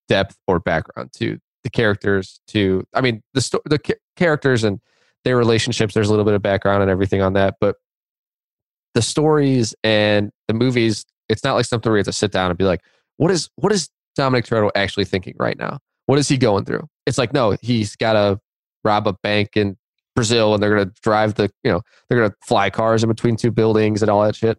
depth 0.08 0.36
or 0.46 0.58
background 0.58 1.12
to 1.14 1.38
the 1.62 1.70
characters. 1.70 2.40
To 2.48 2.84
I 2.94 3.00
mean, 3.00 3.22
the 3.34 3.40
sto- 3.40 3.62
the 3.64 3.78
ca- 3.78 4.00
characters 4.16 4.64
and 4.64 4.80
their 5.24 5.36
relationships. 5.36 5.94
There's 5.94 6.08
a 6.08 6.10
little 6.10 6.24
bit 6.24 6.34
of 6.34 6.42
background 6.42 6.82
and 6.82 6.90
everything 6.90 7.22
on 7.22 7.34
that, 7.34 7.56
but 7.60 7.76
the 8.94 9.02
stories 9.02 9.74
and 9.84 10.30
the 10.48 10.54
movies. 10.54 11.04
It's 11.28 11.44
not 11.44 11.54
like 11.54 11.64
something 11.64 11.88
where 11.88 11.98
you 11.98 12.00
have 12.00 12.06
to 12.06 12.12
sit 12.12 12.32
down 12.32 12.50
and 12.50 12.58
be 12.58 12.64
like, 12.64 12.80
what 13.18 13.30
is 13.30 13.48
what 13.56 13.72
is 13.72 13.88
Dominic 14.16 14.46
Toretto 14.46 14.70
actually 14.74 15.04
thinking 15.04 15.34
right 15.38 15.58
now? 15.58 15.78
What 16.06 16.18
is 16.18 16.26
he 16.26 16.36
going 16.36 16.64
through? 16.64 16.88
It's 17.06 17.18
like, 17.18 17.32
no, 17.32 17.56
he's 17.62 17.94
got 17.94 18.14
to 18.14 18.40
rob 18.82 19.06
a 19.06 19.12
bank 19.22 19.50
in 19.56 19.76
Brazil 20.16 20.54
and 20.54 20.62
they're 20.62 20.74
going 20.74 20.88
to 20.88 20.94
drive 21.02 21.34
the, 21.34 21.50
you 21.62 21.70
know, 21.70 21.82
they're 22.08 22.18
going 22.18 22.30
to 22.30 22.36
fly 22.42 22.68
cars 22.70 23.02
in 23.02 23.08
between 23.08 23.36
two 23.36 23.50
buildings 23.50 24.02
and 24.02 24.10
all 24.10 24.22
that 24.22 24.34
shit, 24.34 24.58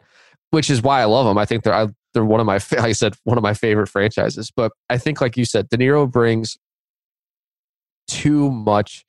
which 0.51 0.69
is 0.69 0.81
why 0.81 1.01
I 1.01 1.05
love 1.05 1.25
them. 1.25 1.37
I 1.37 1.45
think 1.45 1.63
they're, 1.63 1.73
I, 1.73 1.87
they're 2.13 2.25
one 2.25 2.39
of 2.39 2.45
my, 2.45 2.55
like 2.71 2.79
I 2.79 2.91
said, 2.91 3.15
one 3.23 3.37
of 3.37 3.43
my 3.43 3.53
favorite 3.53 3.87
franchises. 3.87 4.51
But 4.55 4.71
I 4.89 4.97
think, 4.97 5.21
like 5.21 5.37
you 5.37 5.45
said, 5.45 5.69
De 5.69 5.77
Niro 5.77 6.09
brings 6.09 6.57
too 8.07 8.51
much 8.51 9.05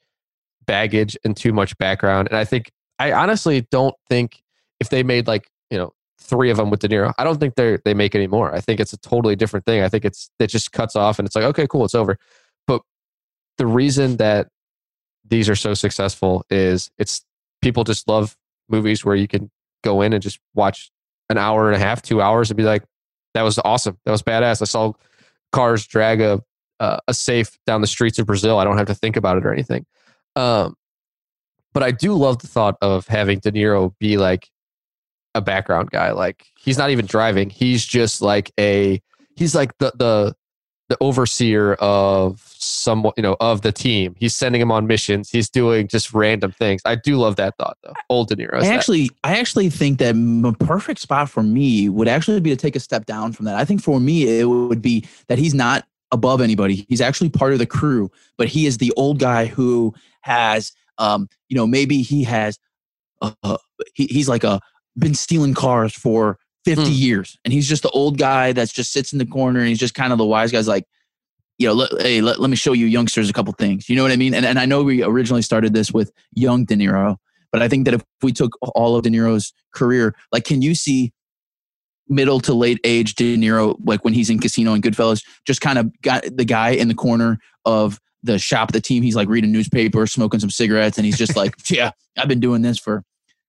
baggage 0.66 1.16
and 1.24 1.36
too 1.36 1.52
much 1.52 1.76
background. 1.78 2.28
And 2.28 2.36
I 2.36 2.44
think, 2.44 2.70
I 2.98 3.12
honestly 3.12 3.66
don't 3.70 3.94
think 4.08 4.42
if 4.80 4.90
they 4.90 5.02
made 5.02 5.26
like, 5.26 5.48
you 5.70 5.78
know, 5.78 5.92
three 6.22 6.50
of 6.50 6.56
them 6.56 6.70
with 6.70 6.80
De 6.80 6.88
Niro. 6.88 7.12
I 7.18 7.24
don't 7.24 7.38
think 7.38 7.56
they 7.56 7.78
they 7.84 7.94
make 7.94 8.14
any 8.14 8.26
more. 8.26 8.54
I 8.54 8.60
think 8.60 8.80
it's 8.80 8.92
a 8.92 8.98
totally 8.98 9.36
different 9.36 9.66
thing. 9.66 9.82
I 9.82 9.88
think 9.88 10.04
it's 10.04 10.30
it 10.38 10.46
just 10.46 10.72
cuts 10.72 10.96
off 10.96 11.18
and 11.18 11.26
it's 11.26 11.34
like 11.34 11.44
okay, 11.44 11.66
cool, 11.66 11.84
it's 11.84 11.94
over. 11.94 12.16
But 12.66 12.82
the 13.58 13.66
reason 13.66 14.16
that 14.16 14.48
these 15.28 15.48
are 15.48 15.56
so 15.56 15.74
successful 15.74 16.44
is 16.50 16.90
it's 16.98 17.24
people 17.60 17.84
just 17.84 18.08
love 18.08 18.36
movies 18.68 19.04
where 19.04 19.16
you 19.16 19.28
can 19.28 19.50
go 19.82 20.02
in 20.02 20.12
and 20.12 20.22
just 20.22 20.38
watch 20.54 20.90
an 21.28 21.38
hour 21.38 21.70
and 21.70 21.76
a 21.76 21.84
half, 21.84 22.02
two 22.02 22.20
hours, 22.20 22.50
and 22.50 22.56
be 22.56 22.62
like, 22.62 22.84
"That 23.34 23.42
was 23.42 23.58
awesome. 23.64 23.98
That 24.04 24.12
was 24.12 24.22
badass." 24.22 24.62
I 24.62 24.66
saw 24.66 24.92
cars 25.52 25.86
drag 25.86 26.20
a 26.20 26.42
uh, 26.80 26.98
a 27.06 27.14
safe 27.14 27.58
down 27.66 27.80
the 27.80 27.86
streets 27.86 28.18
of 28.18 28.26
Brazil. 28.26 28.58
I 28.58 28.64
don't 28.64 28.78
have 28.78 28.88
to 28.88 28.94
think 28.94 29.16
about 29.16 29.36
it 29.36 29.46
or 29.46 29.52
anything. 29.52 29.86
Um, 30.34 30.76
but 31.72 31.82
I 31.82 31.90
do 31.90 32.14
love 32.14 32.38
the 32.40 32.48
thought 32.48 32.76
of 32.82 33.06
having 33.06 33.38
De 33.38 33.52
Niro 33.52 33.94
be 33.98 34.16
like 34.16 34.50
a 35.34 35.40
background 35.40 35.90
guy. 35.90 36.12
Like 36.12 36.46
he's 36.58 36.78
not 36.78 36.90
even 36.90 37.06
driving. 37.06 37.50
He's 37.50 37.84
just 37.84 38.20
like 38.20 38.52
a 38.58 39.00
he's 39.36 39.54
like 39.54 39.76
the 39.78 39.92
the 39.94 40.34
the 40.92 40.98
overseer 41.00 41.72
of 41.74 42.54
some 42.58 43.10
you 43.16 43.22
know 43.22 43.34
of 43.40 43.62
the 43.62 43.72
team. 43.72 44.14
He's 44.18 44.36
sending 44.36 44.60
him 44.60 44.70
on 44.70 44.86
missions. 44.86 45.30
He's 45.30 45.48
doing 45.48 45.88
just 45.88 46.12
random 46.12 46.52
things. 46.52 46.82
I 46.84 46.96
do 46.96 47.16
love 47.16 47.36
that 47.36 47.56
thought 47.56 47.78
though. 47.82 47.94
Old 48.10 48.28
De 48.28 48.36
Niro. 48.36 48.62
I 48.62 48.66
actually 48.66 49.10
I 49.24 49.38
actually 49.38 49.70
think 49.70 49.98
that 50.00 50.14
the 50.14 50.54
perfect 50.60 51.00
spot 51.00 51.30
for 51.30 51.42
me 51.42 51.88
would 51.88 52.08
actually 52.08 52.40
be 52.40 52.50
to 52.50 52.56
take 52.56 52.76
a 52.76 52.80
step 52.80 53.06
down 53.06 53.32
from 53.32 53.46
that. 53.46 53.56
I 53.56 53.64
think 53.64 53.82
for 53.82 53.98
me 54.00 54.38
it 54.38 54.44
would 54.44 54.82
be 54.82 55.06
that 55.28 55.38
he's 55.38 55.54
not 55.54 55.86
above 56.10 56.42
anybody. 56.42 56.84
He's 56.90 57.00
actually 57.00 57.30
part 57.30 57.54
of 57.54 57.58
the 57.58 57.66
crew, 57.66 58.10
but 58.36 58.48
he 58.48 58.66
is 58.66 58.76
the 58.76 58.92
old 58.98 59.18
guy 59.18 59.46
who 59.46 59.94
has 60.20 60.72
um 60.98 61.26
you 61.48 61.56
know 61.56 61.66
maybe 61.66 62.02
he 62.02 62.22
has 62.24 62.58
uh, 63.22 63.32
uh 63.42 63.56
he, 63.94 64.04
he's 64.08 64.28
like 64.28 64.44
a 64.44 64.60
been 64.98 65.14
stealing 65.14 65.54
cars 65.54 65.94
for 65.94 66.38
50 66.64 66.84
mm. 66.84 66.98
years. 66.98 67.38
And 67.44 67.52
he's 67.52 67.68
just 67.68 67.82
the 67.82 67.90
old 67.90 68.18
guy 68.18 68.52
that's 68.52 68.72
just 68.72 68.92
sits 68.92 69.12
in 69.12 69.18
the 69.18 69.26
corner 69.26 69.60
and 69.60 69.68
he's 69.68 69.78
just 69.78 69.94
kind 69.94 70.12
of 70.12 70.18
the 70.18 70.26
wise 70.26 70.52
guy's 70.52 70.68
like 70.68 70.86
you 71.58 71.66
know 71.66 71.74
let, 71.74 71.90
hey 72.00 72.20
let, 72.20 72.40
let 72.40 72.50
me 72.50 72.56
show 72.56 72.72
you 72.72 72.86
youngsters 72.86 73.30
a 73.30 73.32
couple 73.32 73.52
things. 73.52 73.88
You 73.88 73.96
know 73.96 74.02
what 74.02 74.12
i 74.12 74.16
mean? 74.16 74.34
And, 74.34 74.44
and 74.44 74.58
i 74.58 74.66
know 74.66 74.82
we 74.82 75.02
originally 75.02 75.42
started 75.42 75.74
this 75.74 75.92
with 75.92 76.12
young 76.34 76.64
de 76.64 76.74
niro 76.74 77.16
but 77.50 77.62
i 77.62 77.68
think 77.68 77.84
that 77.84 77.94
if 77.94 78.02
we 78.22 78.32
took 78.32 78.58
all 78.74 78.96
of 78.96 79.02
de 79.02 79.10
niro's 79.10 79.52
career 79.72 80.14
like 80.32 80.44
can 80.44 80.62
you 80.62 80.74
see 80.74 81.12
middle 82.08 82.40
to 82.40 82.54
late 82.54 82.80
age 82.84 83.14
de 83.14 83.36
niro 83.36 83.76
like 83.84 84.04
when 84.04 84.14
he's 84.14 84.30
in 84.30 84.38
casino 84.38 84.72
and 84.72 84.82
goodfellas 84.82 85.24
just 85.46 85.60
kind 85.60 85.78
of 85.78 85.90
got 86.02 86.24
the 86.34 86.44
guy 86.44 86.70
in 86.70 86.88
the 86.88 86.94
corner 86.94 87.38
of 87.64 88.00
the 88.22 88.38
shop 88.38 88.72
the 88.72 88.80
team 88.80 89.02
he's 89.02 89.16
like 89.16 89.28
reading 89.28 89.52
newspaper 89.52 90.06
smoking 90.06 90.40
some 90.40 90.50
cigarettes 90.50 90.96
and 90.96 91.04
he's 91.04 91.18
just 91.18 91.36
like 91.36 91.54
yeah 91.70 91.90
i've 92.18 92.28
been 92.28 92.40
doing 92.40 92.62
this 92.62 92.78
for 92.78 93.04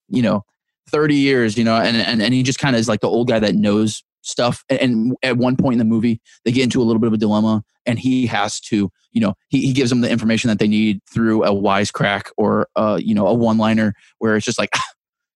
you 0.09 0.21
know 0.21 0.45
30 0.89 1.15
years, 1.15 1.57
you 1.57 1.63
know, 1.63 1.75
and, 1.75 1.97
and, 1.97 2.21
and 2.21 2.33
he 2.33 2.43
just 2.43 2.59
kind 2.59 2.75
of 2.75 2.79
is 2.79 2.87
like 2.87 3.01
the 3.01 3.09
old 3.09 3.27
guy 3.27 3.39
that 3.39 3.55
knows 3.55 4.03
stuff. 4.21 4.63
And, 4.69 4.79
and, 4.79 5.15
at 5.23 5.37
one 5.37 5.55
point 5.57 5.73
in 5.73 5.79
the 5.79 5.85
movie, 5.85 6.21
they 6.45 6.51
get 6.51 6.63
into 6.63 6.81
a 6.81 6.85
little 6.85 6.99
bit 6.99 7.07
of 7.07 7.13
a 7.13 7.17
dilemma 7.17 7.63
and 7.85 7.99
he 7.99 8.25
has 8.27 8.59
to, 8.61 8.89
you 9.11 9.21
know, 9.21 9.33
he, 9.49 9.67
he 9.67 9.73
gives 9.73 9.89
them 9.89 10.01
the 10.01 10.09
information 10.09 10.47
that 10.49 10.59
they 10.59 10.67
need 10.67 11.01
through 11.11 11.43
a 11.43 11.51
wisecrack 11.51 12.29
or, 12.37 12.67
uh, 12.75 12.99
you 13.01 13.13
know, 13.13 13.27
a 13.27 13.33
one 13.33 13.57
liner 13.57 13.93
where 14.19 14.35
it's 14.35 14.45
just 14.45 14.59
like, 14.59 14.71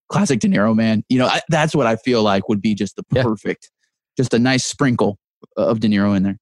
classic 0.09 0.39
De 0.39 0.47
Niro, 0.47 0.75
man. 0.75 1.03
You 1.09 1.19
know, 1.19 1.27
I, 1.27 1.41
that's 1.49 1.75
what 1.75 1.87
I 1.87 1.95
feel 1.97 2.23
like 2.23 2.49
would 2.49 2.61
be 2.61 2.75
just 2.75 2.95
the 2.95 3.03
perfect, 3.03 3.69
yeah. 3.71 4.23
just 4.23 4.33
a 4.33 4.39
nice 4.39 4.65
sprinkle 4.65 5.19
of 5.55 5.79
De 5.79 5.87
Niro 5.87 6.15
in 6.15 6.23
there. 6.23 6.37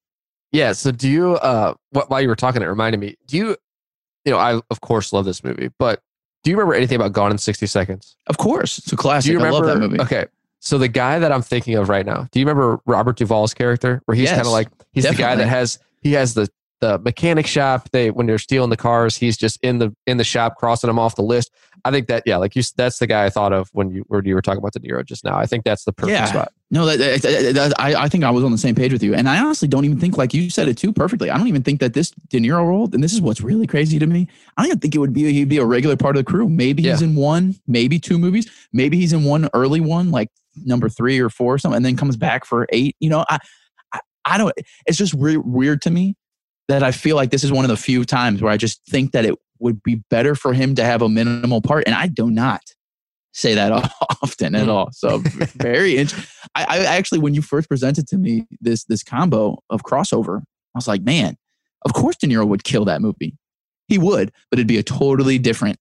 Yeah. 0.52 0.72
So 0.72 0.92
do 0.92 1.10
you, 1.10 1.34
uh, 1.36 1.74
while 1.92 2.22
you 2.22 2.28
were 2.28 2.36
talking, 2.36 2.62
it 2.62 2.66
reminded 2.66 3.00
me, 3.00 3.16
do 3.28 3.38
you, 3.38 3.58
you 4.24 4.32
know, 4.32 4.38
I 4.38 4.62
of 4.70 4.82
course 4.82 5.14
love 5.14 5.26
this 5.26 5.44
movie, 5.44 5.70
but 5.78 6.02
do 6.46 6.52
you 6.52 6.58
remember 6.58 6.76
anything 6.76 6.96
about 6.96 7.12
Gone 7.12 7.32
in 7.32 7.40
60 7.40 7.66
Seconds? 7.66 8.16
Of 8.28 8.38
course. 8.38 8.78
It's 8.78 8.94
a 8.94 8.96
classic. 8.96 9.30
Do 9.30 9.34
you 9.34 9.40
remember, 9.40 9.66
I 9.66 9.72
love 9.72 9.80
that 9.80 9.80
movie. 9.80 10.00
Okay. 10.00 10.28
So 10.60 10.78
the 10.78 10.88
guy 10.88 11.18
that 11.18 11.32
I'm 11.32 11.42
thinking 11.42 11.74
of 11.74 11.90
right 11.90 12.06
now, 12.06 12.28
do 12.32 12.40
you 12.40 12.46
remember 12.46 12.80
Robert 12.86 13.18
Duvall's 13.18 13.56
character? 13.56 14.04
Where 14.06 14.16
he's 14.16 14.26
yes, 14.26 14.36
kind 14.36 14.46
of 14.46 14.54
like 14.54 14.68
he's 14.94 15.06
definitely. 15.06 15.24
the 15.24 15.28
guy 15.28 15.36
that 15.38 15.48
has 15.48 15.80
he 16.04 16.14
has 16.14 16.36
the 16.36 16.48
the 16.82 17.00
mechanic 17.00 17.48
shop. 17.48 17.90
They 17.92 18.12
when 18.12 18.28
they're 18.28 18.38
stealing 18.38 18.70
the 18.70 18.78
cars, 18.78 19.18
he's 19.18 19.38
just 19.38 19.60
in 19.64 19.80
the 19.80 19.96
in 20.06 20.18
the 20.18 20.24
shop 20.24 20.56
crossing 20.58 20.88
them 20.88 21.00
off 21.00 21.16
the 21.16 21.24
list. 21.24 21.52
I 21.84 21.92
think 21.92 22.08
that 22.08 22.24
yeah, 22.26 22.38
like 22.38 22.56
you, 22.56 22.64
that's 22.76 23.00
the 23.00 23.08
guy 23.08 23.26
I 23.26 23.30
thought 23.30 23.54
of 23.54 23.70
when 23.74 23.92
you 23.92 24.04
when 24.08 24.26
you 24.26 24.36
were 24.36 24.42
talking 24.42 24.58
about 24.60 24.74
De 24.74 24.80
Niro 24.80 25.06
just 25.06 25.24
now. 25.24 25.38
I 25.38 25.46
think 25.46 25.64
that's 25.64 25.86
the 25.86 25.94
perfect 25.94 26.14
yeah. 26.14 26.26
spot. 26.26 26.52
No, 26.72 26.86
that, 26.86 27.22
that, 27.22 27.54
that, 27.54 27.74
I 27.80 28.04
I 28.04 28.10
think 28.10 28.24
I 28.24 28.32
was 28.32 28.44
on 28.44 28.52
the 28.52 28.58
same 28.58 28.76
page 28.76 28.92
with 28.92 29.04
you, 29.04 29.14
and 29.14 29.30
I 29.30 29.40
honestly 29.40 29.68
don't 29.68 29.86
even 29.86 30.00
think 30.00 30.18
like 30.18 30.34
you 30.34 30.50
said 30.50 30.68
it 30.68 30.78
too 30.78 30.92
perfectly. 30.92 31.30
I 31.30 31.38
don't 31.38 31.48
even 31.48 31.64
think 31.64 31.80
that 31.80 31.94
this 31.94 32.12
De 32.30 32.40
Niro 32.40 32.66
role, 32.68 32.90
and 32.92 33.04
this 33.04 33.14
is 33.14 33.22
what's 33.22 33.42
really 33.42 33.68
crazy 33.68 34.00
to 34.00 34.08
me. 34.08 34.28
I 34.58 34.64
don't 34.64 34.70
even 34.70 34.80
think 34.80 34.96
it 34.96 35.00
would 35.00 35.14
be 35.14 35.32
he'd 35.32 35.50
be 35.50 35.58
a 35.58 35.66
regular 35.66 35.96
part 35.96 36.18
of 36.18 36.26
the 36.26 36.30
crew. 36.30 36.50
Maybe 36.50 36.84
yeah. 36.84 36.92
he's 36.92 37.02
in 37.02 37.16
one, 37.16 37.56
maybe 37.68 38.00
two 38.00 38.18
movies. 38.18 38.50
Maybe 38.74 38.98
he's 38.98 39.14
in 39.14 39.24
one 39.24 39.50
early 39.54 39.80
one, 39.80 40.12
like 40.12 40.30
number 40.64 40.90
three 40.90 41.20
or 41.20 41.30
four 41.30 41.54
or 41.54 41.58
something, 41.58 41.78
and 41.78 41.86
then 41.86 41.96
comes 41.96 42.18
back 42.18 42.46
for 42.46 42.68
eight. 42.70 42.96
You 43.00 43.10
know, 43.10 43.26
I 43.30 43.40
I, 43.94 44.00
I 44.26 44.38
don't. 44.38 44.54
It's 44.88 44.98
just 44.98 45.14
re- 45.14 45.38
weird 45.38 45.82
to 45.84 45.92
me 45.92 46.16
that 46.68 46.84
I 46.84 46.92
feel 46.92 47.16
like 47.16 47.32
this 47.32 47.44
is 47.44 47.52
one 47.52 47.66
of 47.66 47.70
the 47.70 47.78
few 47.78 48.06
times 48.06 48.42
where 48.42 48.52
I 48.52 48.58
just 48.58 48.86
think 48.88 49.12
that 49.12 49.26
it 49.26 49.36
would 49.60 49.82
be 49.84 49.96
better 50.10 50.36
for 50.36 50.54
him 50.54 50.76
to 50.76 50.84
have 50.84 51.02
a 51.02 51.10
minimal 51.10 51.62
part. 51.62 51.84
And 51.86 51.96
I 51.96 52.08
do 52.08 52.30
not 52.30 52.62
say 53.34 53.54
that 53.54 53.72
often 54.24 54.56
at 54.56 54.70
all. 54.70 54.90
So 54.92 55.20
very 55.56 55.98
interesting. 55.98 56.30
I, 56.56 56.64
I, 56.64 56.78
actually, 56.98 57.20
when 57.20 57.34
you 57.34 57.42
first 57.42 57.70
presented 57.70 58.08
to 58.08 58.18
me 58.18 58.48
this 58.62 58.86
this 58.86 59.04
combo 59.04 59.60
of 59.70 59.84
crossover, 59.84 60.40
I 60.40 60.78
was 60.78 60.88
like, 60.88 61.02
man, 61.02 61.38
of 61.84 61.94
course 61.94 62.16
De 62.16 62.28
Niro 62.28 62.48
would 62.48 62.64
kill 62.64 62.86
that 62.86 63.02
movie. 63.02 63.38
He 63.88 63.98
would, 63.98 64.32
but 64.50 64.60
it'd 64.60 64.68
be 64.68 64.78
a 64.78 64.84
totally 64.84 65.38
different 65.38 65.78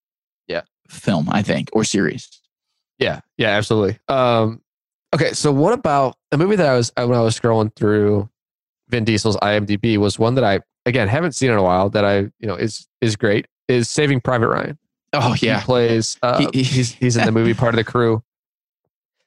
yeah 0.47 0.63
film, 0.89 1.29
I 1.31 1.43
think, 1.43 1.71
or 1.73 1.85
series. 1.85 2.29
Yeah, 2.99 3.21
yeah, 3.39 3.51
absolutely. 3.51 3.99
Um, 4.09 4.61
okay, 5.15 5.33
so 5.33 5.51
what 5.53 5.73
about 5.73 6.17
a 6.33 6.39
movie 6.39 6.57
that 6.57 6.67
I 6.67 6.77
was 6.77 6.93
when 6.97 7.13
I 7.13 7.23
was 7.23 7.39
scrolling 7.39 7.75
through 7.75 8.29
Vin 8.89 9.05
Diesel's 9.05 9.37
IMDb 9.39 9.97
was 9.97 10.19
one 10.19 10.35
that 10.35 10.45
I 10.45 10.61
again 10.87 11.09
haven't 11.09 11.33
seen 11.33 11.51
in 11.51 11.57
a 11.57 11.63
while 11.63 11.91
that 11.91 12.05
I 12.05 12.19
you 12.19 12.47
know 12.47 12.55
is 12.55 12.87
is 13.01 13.17
great 13.17 13.47
is 13.69 13.89
Saving 13.89 14.21
Private 14.21 14.49
Ryan. 14.49 14.79
Oh 15.13 15.35
yeah, 15.41 15.61
he 15.61 15.65
plays. 15.65 16.19
Uh, 16.23 16.49
he, 16.53 16.63
he's 16.63 16.93
he's 16.93 17.17
in 17.17 17.25
the 17.25 17.33
movie 17.33 17.55
part 17.55 17.75
of 17.75 17.77
the 17.77 17.85
crew. 17.85 18.23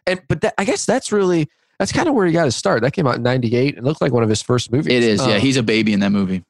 And 0.06 0.22
but 0.28 0.42
that, 0.42 0.54
I 0.58 0.66
guess 0.66 0.86
that's 0.86 1.12
really 1.12 1.50
that's 1.80 1.92
kind 1.92 2.08
of 2.08 2.16
where 2.16 2.26
he 2.26 2.34
got 2.34 2.46
his 2.46 2.56
start. 2.56 2.82
That 2.82 2.92
came 2.92 3.08
out 3.08 3.16
in 3.16 3.24
'98 3.24 3.78
and 3.78 3.86
looked 3.86 4.02
like 4.02 4.12
one 4.12 4.24
of 4.24 4.30
his 4.30 4.42
first 4.42 4.72
movies. 4.72 4.94
It 4.94 5.04
is. 5.04 5.22
Um, 5.22 5.30
yeah, 5.30 5.38
he's 5.38 5.58
a 5.58 5.64
baby 5.64 5.94
in 5.94 6.00
that 6.02 6.12
movie. 6.12 6.44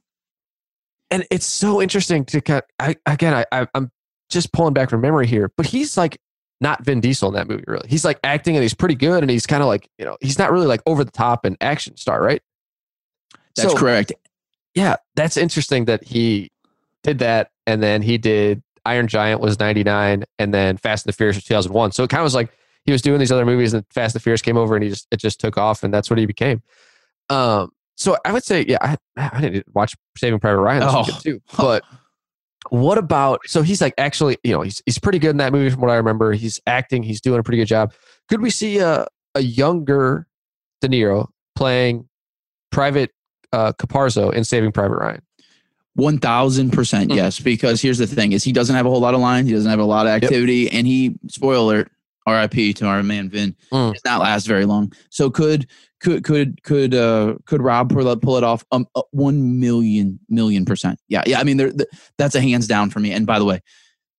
And 1.10 1.26
it's 1.32 1.46
so 1.46 1.82
interesting 1.82 2.26
to 2.26 2.42
kind. 2.42 2.64
I 2.80 2.96
again, 3.06 3.34
I, 3.34 3.46
I 3.52 3.68
I'm 3.74 3.92
just 4.30 4.52
pulling 4.54 4.74
back 4.74 4.90
from 4.90 5.02
memory 5.02 5.28
here, 5.28 5.52
but 5.56 5.66
he's 5.66 5.98
like 5.98 6.18
not 6.60 6.84
Vin 6.84 7.00
Diesel 7.00 7.30
in 7.30 7.36
that 7.36 7.48
movie. 7.48 7.64
Really, 7.68 7.88
he's 7.88 8.06
like 8.06 8.20
acting 8.24 8.56
and 8.56 8.64
he's 8.64 8.74
pretty 8.74 8.96
good, 8.96 9.24
and 9.24 9.30
he's 9.30 9.46
kind 9.46 9.62
of 9.62 9.68
like 9.68 9.90
you 9.98 10.06
know 10.06 10.18
he's 10.22 10.40
not 10.40 10.52
really 10.52 10.68
like 10.68 10.82
over 10.86 11.04
the 11.04 11.12
top 11.12 11.46
and 11.46 11.58
action 11.62 11.96
star, 11.98 12.22
right? 12.22 12.42
That's 13.56 13.72
so, 13.72 13.78
correct. 13.78 14.14
Yeah, 14.78 14.98
that's 15.16 15.38
interesting 15.38 15.86
that 15.86 16.04
he 16.04 16.52
did 17.02 17.18
that, 17.18 17.50
and 17.66 17.82
then 17.82 18.04
he 18.04 18.20
did 18.20 18.62
Iron 18.86 19.08
Giant 19.08 19.42
was 19.42 19.60
'99, 19.60 20.24
and 20.38 20.54
then 20.54 20.78
Fast 20.78 21.04
and 21.04 21.12
the 21.12 21.18
Furious 21.18 21.36
was 21.36 21.46
2001. 21.46 21.94
So 21.94 22.04
it 22.04 22.12
kind 22.12 22.22
of 22.22 22.26
was 22.26 22.36
like 22.36 22.52
he 22.86 22.92
was 22.92 23.02
doing 23.02 23.18
these 23.18 23.32
other 23.32 23.44
movies, 23.44 23.74
and 23.74 23.84
Fast 23.90 24.14
and 24.14 24.20
the 24.20 24.24
Furious 24.24 24.44
came 24.44 24.56
over, 24.56 24.76
and 24.76 24.84
he 24.84 24.92
just 24.92 25.08
it 25.10 25.18
just 25.18 25.40
took 25.40 25.58
off, 25.58 25.82
and 25.82 25.92
that's 25.92 26.12
what 26.12 26.20
he 26.20 26.28
became. 26.28 26.62
Um, 27.32 27.72
so 27.96 28.18
I 28.24 28.32
would 28.32 28.44
say, 28.44 28.66
yeah, 28.68 28.78
I, 28.80 28.98
I 29.18 29.42
didn't 29.42 29.66
watch 29.74 29.96
Saving 30.16 30.40
Private 30.40 30.62
Ryan 30.62 30.84
oh. 30.86 31.06
too, 31.24 31.42
but 31.58 31.84
what 32.70 33.00
about 33.00 33.40
so 33.48 33.64
he's 33.64 33.82
like 33.82 33.96
actually 33.98 34.38
you 34.44 34.52
know 34.52 34.62
he's 34.62 34.84
he's 34.86 35.00
pretty 35.00 35.18
good 35.18 35.32
in 35.32 35.38
that 35.38 35.54
movie 35.54 35.72
from 35.72 35.82
what 35.82 35.90
I 35.90 35.96
remember. 35.96 36.34
He's 36.34 36.60
acting, 36.68 37.02
he's 37.02 37.20
doing 37.20 37.40
a 37.40 37.44
pretty 37.44 37.58
good 37.58 37.66
job. 37.66 37.94
Could 38.30 38.42
we 38.42 38.52
see 38.52 38.78
a 38.78 39.08
a 39.34 39.42
younger 39.42 40.28
De 40.82 40.88
Niro 40.88 41.30
playing 41.56 42.08
Private 42.70 43.10
uh, 43.54 43.74
Caparzo 43.74 44.34
in 44.34 44.44
Saving 44.44 44.72
Private 44.72 44.98
Ryan? 44.98 45.22
One 45.96 46.20
thousand 46.20 46.72
percent 46.72 47.12
hmm. 47.12 47.18
yes. 47.18 47.40
Because 47.40 47.82
here's 47.82 47.98
the 47.98 48.08
thing: 48.08 48.32
is 48.32 48.44
he 48.44 48.52
doesn't 48.52 48.76
have 48.76 48.86
a 48.86 48.90
whole 48.90 49.00
lot 49.00 49.14
of 49.14 49.20
lines, 49.20 49.48
he 49.48 49.54
doesn't 49.54 49.70
have 49.70 49.80
a 49.80 49.86
lot 49.86 50.06
of 50.06 50.12
activity, 50.12 50.56
yep. 50.56 50.74
and 50.74 50.88
he 50.88 51.16
spoiler 51.28 51.76
alert, 51.76 51.92
R.I.P. 52.28 52.74
to 52.74 52.86
our 52.86 53.02
man 53.02 53.30
Vin, 53.30 53.56
mm. 53.72 53.94
does 53.94 54.06
not 54.06 54.22
last 54.22 54.46
very 54.46 54.66
long. 54.66 54.94
So 55.10 55.32
could 55.32 55.68
could 56.00 56.24
could 56.24 56.62
could 56.64 56.94
uh 56.94 57.36
could 57.46 57.62
Rob 57.62 57.92
pull 57.92 58.08
it, 58.10 58.22
pull 58.22 58.38
it 58.38 58.44
off? 58.44 58.64
Um, 58.72 58.86
uh, 58.96 59.02
one 59.12 59.60
million 59.60 60.20
million 60.30 60.66
percent. 60.66 61.00
Yeah, 61.08 61.24
yeah. 61.26 61.40
I 61.40 61.44
mean, 61.44 61.58
there, 61.58 61.72
that's 62.18 62.36
a 62.36 62.42
hands 62.42 62.68
down 62.68 62.90
for 62.90 63.00
me. 63.00 63.12
And 63.12 63.26
by 63.26 63.40
the 63.40 63.46
way, 63.46 63.62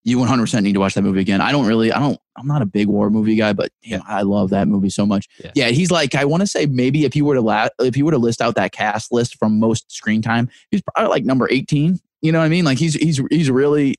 you 0.05 0.19
100% 0.19 0.63
need 0.63 0.73
to 0.73 0.81
watch 0.81 0.95
that 0.95 1.03
movie 1.03 1.21
again. 1.21 1.41
I 1.41 1.53
don't 1.53 1.67
really, 1.67 1.93
I 1.93 1.99
don't, 1.99 2.19
I'm 2.37 2.47
not 2.47 2.63
a 2.63 2.67
big 2.67 2.87
war 2.87 3.11
movie 3.11 3.37
guy, 3.37 3.53
but 3.53 3.71
yeah, 3.83 4.01
I 4.07 4.23
love 4.23 4.51
that 4.51 4.69
movie 4.69 4.91
so 4.91 5.05
much. 5.05 5.29
Yeah, 5.43 5.53
yeah 5.55 5.69
he's 5.69 5.91
like, 5.91 6.15
I 6.15 6.25
want 6.25 6.41
to 6.41 6.47
say 6.47 6.67
maybe 6.67 7.05
if 7.05 7.15
you 7.15 7.25
were 7.25 7.35
to 7.35 7.41
la- 7.41 7.69
if 7.81 7.97
you 7.97 8.05
were 8.05 8.13
to 8.13 8.19
list 8.19 8.41
out 8.41 8.55
that 8.55 8.73
cast 8.73 9.13
list 9.13 9.37
from 9.37 9.59
most 9.59 9.91
screen 9.93 10.23
time, 10.23 10.49
he's 10.71 10.83
probably 10.83 11.11
like 11.11 11.25
number 11.25 11.49
18. 11.51 11.99
You 12.21 12.33
know 12.33 12.39
what 12.39 12.47
I 12.47 12.49
mean? 12.49 12.65
Like 12.65 12.79
he's 12.79 12.95
he's 12.95 13.21
he's 13.31 13.51
really 13.51 13.97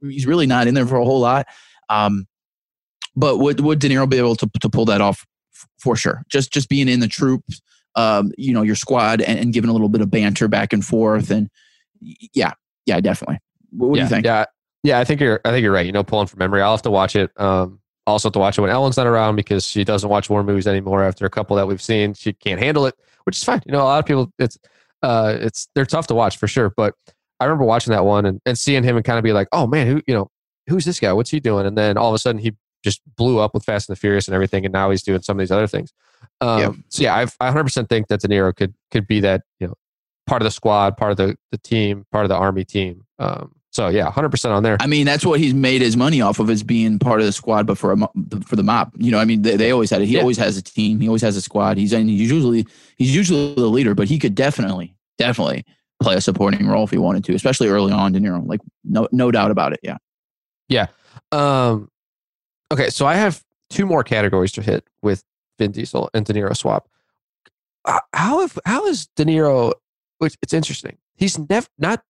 he's 0.00 0.26
really 0.26 0.46
not 0.46 0.66
in 0.66 0.74
there 0.74 0.86
for 0.86 0.96
a 0.96 1.04
whole 1.04 1.20
lot. 1.20 1.46
Um, 1.88 2.26
but 3.14 3.38
would 3.38 3.60
would 3.60 3.78
De 3.78 3.88
Niro 3.88 4.08
be 4.08 4.18
able 4.18 4.36
to 4.36 4.50
to 4.60 4.68
pull 4.68 4.84
that 4.86 5.00
off 5.00 5.24
for 5.78 5.96
sure? 5.96 6.22
Just 6.28 6.52
just 6.52 6.68
being 6.68 6.88
in 6.88 7.00
the 7.00 7.08
troops, 7.08 7.60
um, 7.94 8.32
you 8.36 8.52
know, 8.52 8.62
your 8.62 8.74
squad 8.74 9.20
and, 9.20 9.38
and 9.38 9.52
giving 9.52 9.70
a 9.70 9.72
little 9.72 9.88
bit 9.88 10.00
of 10.00 10.10
banter 10.10 10.48
back 10.48 10.72
and 10.72 10.84
forth, 10.84 11.30
and 11.30 11.48
yeah, 12.00 12.52
yeah, 12.86 13.00
definitely. 13.00 13.38
What, 13.70 13.90
what 13.90 13.96
yeah, 13.96 14.02
do 14.02 14.06
you 14.06 14.08
think? 14.08 14.24
Yeah, 14.26 14.44
yeah, 14.82 14.98
I 14.98 15.04
think 15.04 15.20
you're. 15.20 15.40
I 15.44 15.50
think 15.50 15.62
you're 15.62 15.72
right. 15.72 15.86
You 15.86 15.92
know, 15.92 16.02
pulling 16.02 16.26
from 16.26 16.38
memory, 16.38 16.62
I'll 16.62 16.72
have 16.72 16.82
to 16.82 16.90
watch 16.90 17.16
it. 17.16 17.30
Um, 17.40 17.80
also 18.06 18.28
have 18.28 18.32
to 18.32 18.38
watch 18.38 18.58
it 18.58 18.62
when 18.62 18.70
Ellen's 18.70 18.96
not 18.96 19.06
around 19.06 19.36
because 19.36 19.66
she 19.66 19.84
doesn't 19.84 20.08
watch 20.08 20.28
war 20.28 20.42
movies 20.42 20.66
anymore 20.66 21.04
after 21.04 21.24
a 21.24 21.30
couple 21.30 21.56
that 21.56 21.68
we've 21.68 21.82
seen. 21.82 22.14
She 22.14 22.32
can't 22.32 22.60
handle 22.60 22.86
it, 22.86 22.94
which 23.24 23.36
is 23.36 23.44
fine. 23.44 23.62
You 23.64 23.72
know, 23.72 23.82
a 23.82 23.84
lot 23.84 23.98
of 24.00 24.06
people 24.06 24.32
it's 24.38 24.58
uh 25.02 25.36
it's 25.40 25.68
they're 25.74 25.86
tough 25.86 26.08
to 26.08 26.14
watch 26.14 26.36
for 26.36 26.48
sure. 26.48 26.70
But 26.70 26.94
I 27.38 27.44
remember 27.44 27.64
watching 27.64 27.92
that 27.92 28.04
one 28.04 28.26
and, 28.26 28.40
and 28.44 28.58
seeing 28.58 28.82
him 28.82 28.96
and 28.96 29.04
kind 29.04 29.18
of 29.18 29.24
be 29.24 29.32
like, 29.32 29.48
oh 29.52 29.66
man, 29.66 29.86
who 29.86 30.02
you 30.06 30.14
know, 30.14 30.28
who's 30.68 30.84
this 30.84 30.98
guy? 30.98 31.12
What's 31.12 31.30
he 31.30 31.38
doing? 31.38 31.66
And 31.66 31.78
then 31.78 31.96
all 31.96 32.08
of 32.08 32.14
a 32.14 32.18
sudden 32.18 32.40
he 32.40 32.56
just 32.82 33.00
blew 33.16 33.38
up 33.38 33.54
with 33.54 33.64
Fast 33.64 33.88
and 33.88 33.96
the 33.96 34.00
Furious 34.00 34.26
and 34.26 34.34
everything, 34.34 34.64
and 34.64 34.72
now 34.72 34.90
he's 34.90 35.02
doing 35.02 35.22
some 35.22 35.36
of 35.36 35.38
these 35.38 35.52
other 35.52 35.68
things. 35.68 35.92
Um, 36.40 36.58
Yeah. 36.58 36.72
So 36.88 37.02
yeah, 37.02 37.14
I've, 37.14 37.36
I 37.40 37.50
100% 37.50 37.88
think 37.88 38.08
that 38.08 38.20
De 38.20 38.28
Niro 38.28 38.54
could 38.54 38.74
could 38.90 39.06
be 39.06 39.20
that 39.20 39.42
you 39.60 39.68
know 39.68 39.74
part 40.26 40.42
of 40.42 40.44
the 40.44 40.50
squad, 40.50 40.96
part 40.96 41.12
of 41.12 41.16
the 41.16 41.36
the 41.52 41.58
team, 41.58 42.04
part 42.10 42.24
of 42.24 42.28
the 42.28 42.36
army 42.36 42.64
team. 42.64 43.04
Um, 43.20 43.54
so 43.72 43.88
yeah, 43.88 44.10
100% 44.10 44.50
on 44.50 44.62
there. 44.62 44.76
I 44.80 44.86
mean, 44.86 45.04
that's 45.06 45.24
what 45.26 45.40
he's 45.40 45.54
made 45.54 45.80
his 45.82 45.96
money 45.96 46.20
off 46.20 46.38
of 46.38 46.48
is 46.50 46.62
being 46.62 46.98
part 46.98 47.20
of 47.20 47.26
the 47.26 47.32
squad, 47.32 47.66
but 47.66 47.76
for 47.78 47.92
a 47.92 47.96
for 48.46 48.54
the 48.56 48.62
mob. 48.62 48.92
You 48.98 49.10
know, 49.10 49.18
I 49.18 49.24
mean, 49.24 49.42
they, 49.42 49.56
they 49.56 49.70
always 49.72 49.90
had 49.90 50.02
it. 50.02 50.06
He 50.06 50.14
Yeah. 50.14 50.20
always 50.20 50.36
has 50.38 50.56
a 50.56 50.62
team. 50.62 51.00
He 51.00 51.08
always 51.08 51.22
has 51.22 51.36
a 51.36 51.42
squad. 51.42 51.78
He's 51.78 51.92
and 51.92 52.08
he's 52.08 52.30
usually 52.30 52.66
he's 52.96 53.14
usually 53.14 53.54
the 53.54 53.66
leader, 53.68 53.94
but 53.94 54.06
he 54.08 54.18
could 54.18 54.34
definitely 54.34 54.94
definitely 55.18 55.64
play 56.02 56.14
a 56.16 56.20
supporting 56.20 56.66
role 56.68 56.84
if 56.84 56.90
he 56.90 56.98
wanted 56.98 57.24
to, 57.24 57.34
especially 57.34 57.68
early 57.68 57.92
on. 57.92 58.12
De 58.12 58.20
Niro, 58.20 58.46
like 58.46 58.60
no 58.84 59.08
no 59.10 59.30
doubt 59.30 59.50
about 59.50 59.72
it. 59.72 59.80
Yeah. 59.82 59.96
Yeah. 60.68 60.86
Um, 61.32 61.90
okay, 62.72 62.90
so 62.90 63.06
I 63.06 63.14
have 63.14 63.42
two 63.70 63.86
more 63.86 64.04
categories 64.04 64.52
to 64.52 64.62
hit 64.62 64.86
with 65.02 65.24
Vin 65.58 65.72
Diesel 65.72 66.10
and 66.14 66.24
De 66.26 66.32
Niro 66.34 66.56
swap. 66.56 66.88
Uh, 67.84 68.00
How 68.12 68.42
if 68.42 68.58
how 68.64 68.86
is 68.86 69.06
De 69.16 69.24
Niro? 69.24 69.72
Which 70.18 70.36
it's 70.42 70.52
interesting. 70.52 70.98
He's 71.16 71.38
never 71.38 71.66
not 71.78 72.02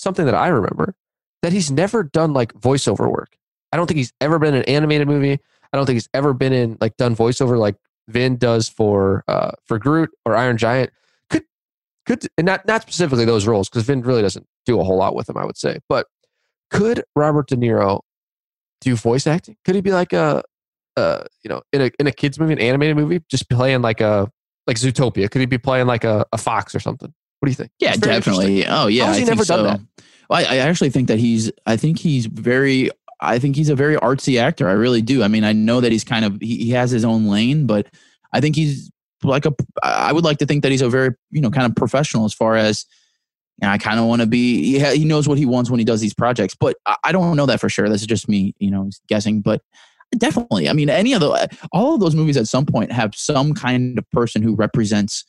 something 0.00 0.26
that 0.26 0.34
I 0.34 0.48
remember 0.48 0.94
that 1.42 1.52
he's 1.52 1.70
never 1.70 2.02
done 2.02 2.32
like 2.32 2.52
voiceover 2.54 3.10
work. 3.10 3.36
I 3.72 3.76
don't 3.76 3.86
think 3.86 3.98
he's 3.98 4.12
ever 4.20 4.38
been 4.38 4.54
in 4.54 4.60
an 4.60 4.68
animated 4.68 5.08
movie. 5.08 5.38
I 5.72 5.76
don't 5.76 5.86
think 5.86 5.96
he's 5.96 6.08
ever 6.14 6.32
been 6.32 6.52
in 6.52 6.78
like 6.80 6.96
done 6.96 7.14
voiceover 7.14 7.58
like 7.58 7.76
Vin 8.08 8.36
does 8.36 8.68
for 8.68 9.24
uh 9.28 9.52
for 9.64 9.78
Groot 9.78 10.10
or 10.24 10.36
Iron 10.36 10.56
Giant. 10.56 10.90
Could 11.30 11.44
could 12.04 12.26
and 12.38 12.46
not 12.46 12.66
not 12.66 12.82
specifically 12.82 13.24
those 13.24 13.46
roles 13.46 13.68
because 13.68 13.84
Vin 13.84 14.02
really 14.02 14.22
doesn't 14.22 14.46
do 14.64 14.80
a 14.80 14.84
whole 14.84 14.96
lot 14.96 15.14
with 15.14 15.26
them. 15.26 15.36
I 15.36 15.44
would 15.44 15.56
say, 15.56 15.78
but 15.88 16.06
could 16.70 17.04
Robert 17.14 17.48
De 17.48 17.56
Niro 17.56 18.00
do 18.80 18.96
voice 18.96 19.26
acting? 19.26 19.56
Could 19.64 19.74
he 19.74 19.80
be 19.80 19.92
like 19.92 20.12
a, 20.12 20.42
uh, 20.96 21.24
you 21.42 21.48
know, 21.48 21.62
in 21.72 21.82
a 21.82 21.90
in 21.98 22.06
a 22.06 22.12
kids 22.12 22.38
movie, 22.38 22.52
an 22.52 22.60
animated 22.60 22.96
movie, 22.96 23.22
just 23.28 23.48
playing 23.48 23.82
like 23.82 24.00
a 24.00 24.30
like 24.66 24.76
Zootopia? 24.76 25.30
Could 25.30 25.40
he 25.40 25.46
be 25.46 25.58
playing 25.58 25.86
like 25.86 26.04
a, 26.04 26.26
a 26.32 26.38
fox 26.38 26.74
or 26.74 26.80
something? 26.80 27.12
What 27.40 27.46
do 27.46 27.50
you 27.50 27.56
think? 27.56 27.70
Yeah, 27.78 27.94
definitely. 27.96 28.66
Oh, 28.66 28.86
yeah. 28.86 29.04
How 29.04 29.08
has 29.08 29.16
I 29.16 29.20
he 29.20 29.26
think 29.26 29.38
never 29.38 29.44
done 29.44 29.58
so. 29.58 29.62
that? 29.64 29.80
Well, 30.28 30.40
I, 30.40 30.54
I 30.54 30.56
actually 30.58 30.90
think 30.90 31.08
that 31.08 31.18
he's. 31.18 31.50
I 31.66 31.76
think 31.76 31.98
he's 31.98 32.26
very. 32.26 32.90
I 33.20 33.38
think 33.38 33.56
he's 33.56 33.68
a 33.68 33.76
very 33.76 33.96
artsy 33.96 34.40
actor. 34.40 34.68
I 34.68 34.72
really 34.72 35.02
do. 35.02 35.22
I 35.22 35.28
mean, 35.28 35.44
I 35.44 35.52
know 35.52 35.80
that 35.80 35.92
he's 35.92 36.04
kind 36.04 36.24
of. 36.24 36.38
He, 36.40 36.56
he 36.64 36.70
has 36.70 36.90
his 36.90 37.04
own 37.04 37.26
lane, 37.26 37.66
but 37.66 37.86
I 38.32 38.40
think 38.40 38.56
he's 38.56 38.90
like 39.22 39.46
a. 39.46 39.52
I 39.82 40.12
would 40.12 40.24
like 40.24 40.38
to 40.38 40.46
think 40.46 40.62
that 40.62 40.72
he's 40.72 40.82
a 40.82 40.88
very 40.88 41.14
you 41.30 41.40
know 41.40 41.50
kind 41.50 41.66
of 41.66 41.76
professional 41.76 42.24
as 42.24 42.34
far 42.34 42.56
as. 42.56 42.84
You 43.62 43.66
know, 43.66 43.72
I 43.72 43.78
kind 43.78 43.98
of 43.98 44.04
want 44.04 44.20
to 44.20 44.26
be. 44.26 44.62
He, 44.62 44.78
ha- 44.78 44.94
he 44.94 45.06
knows 45.06 45.26
what 45.26 45.38
he 45.38 45.46
wants 45.46 45.70
when 45.70 45.78
he 45.78 45.84
does 45.84 46.02
these 46.02 46.12
projects, 46.12 46.54
but 46.54 46.76
I, 46.84 46.96
I 47.04 47.12
don't 47.12 47.36
know 47.36 47.46
that 47.46 47.58
for 47.58 47.70
sure. 47.70 47.88
This 47.88 48.02
is 48.02 48.06
just 48.06 48.28
me, 48.28 48.54
you 48.58 48.70
know, 48.70 48.90
guessing. 49.08 49.40
But 49.40 49.62
definitely, 50.18 50.68
I 50.68 50.74
mean, 50.74 50.90
any 50.90 51.14
of 51.14 51.20
the 51.20 51.48
all 51.72 51.94
of 51.94 52.00
those 52.00 52.14
movies 52.14 52.36
at 52.36 52.48
some 52.48 52.66
point 52.66 52.92
have 52.92 53.14
some 53.14 53.54
kind 53.54 53.98
of 53.98 54.10
person 54.10 54.42
who 54.42 54.54
represents 54.54 55.24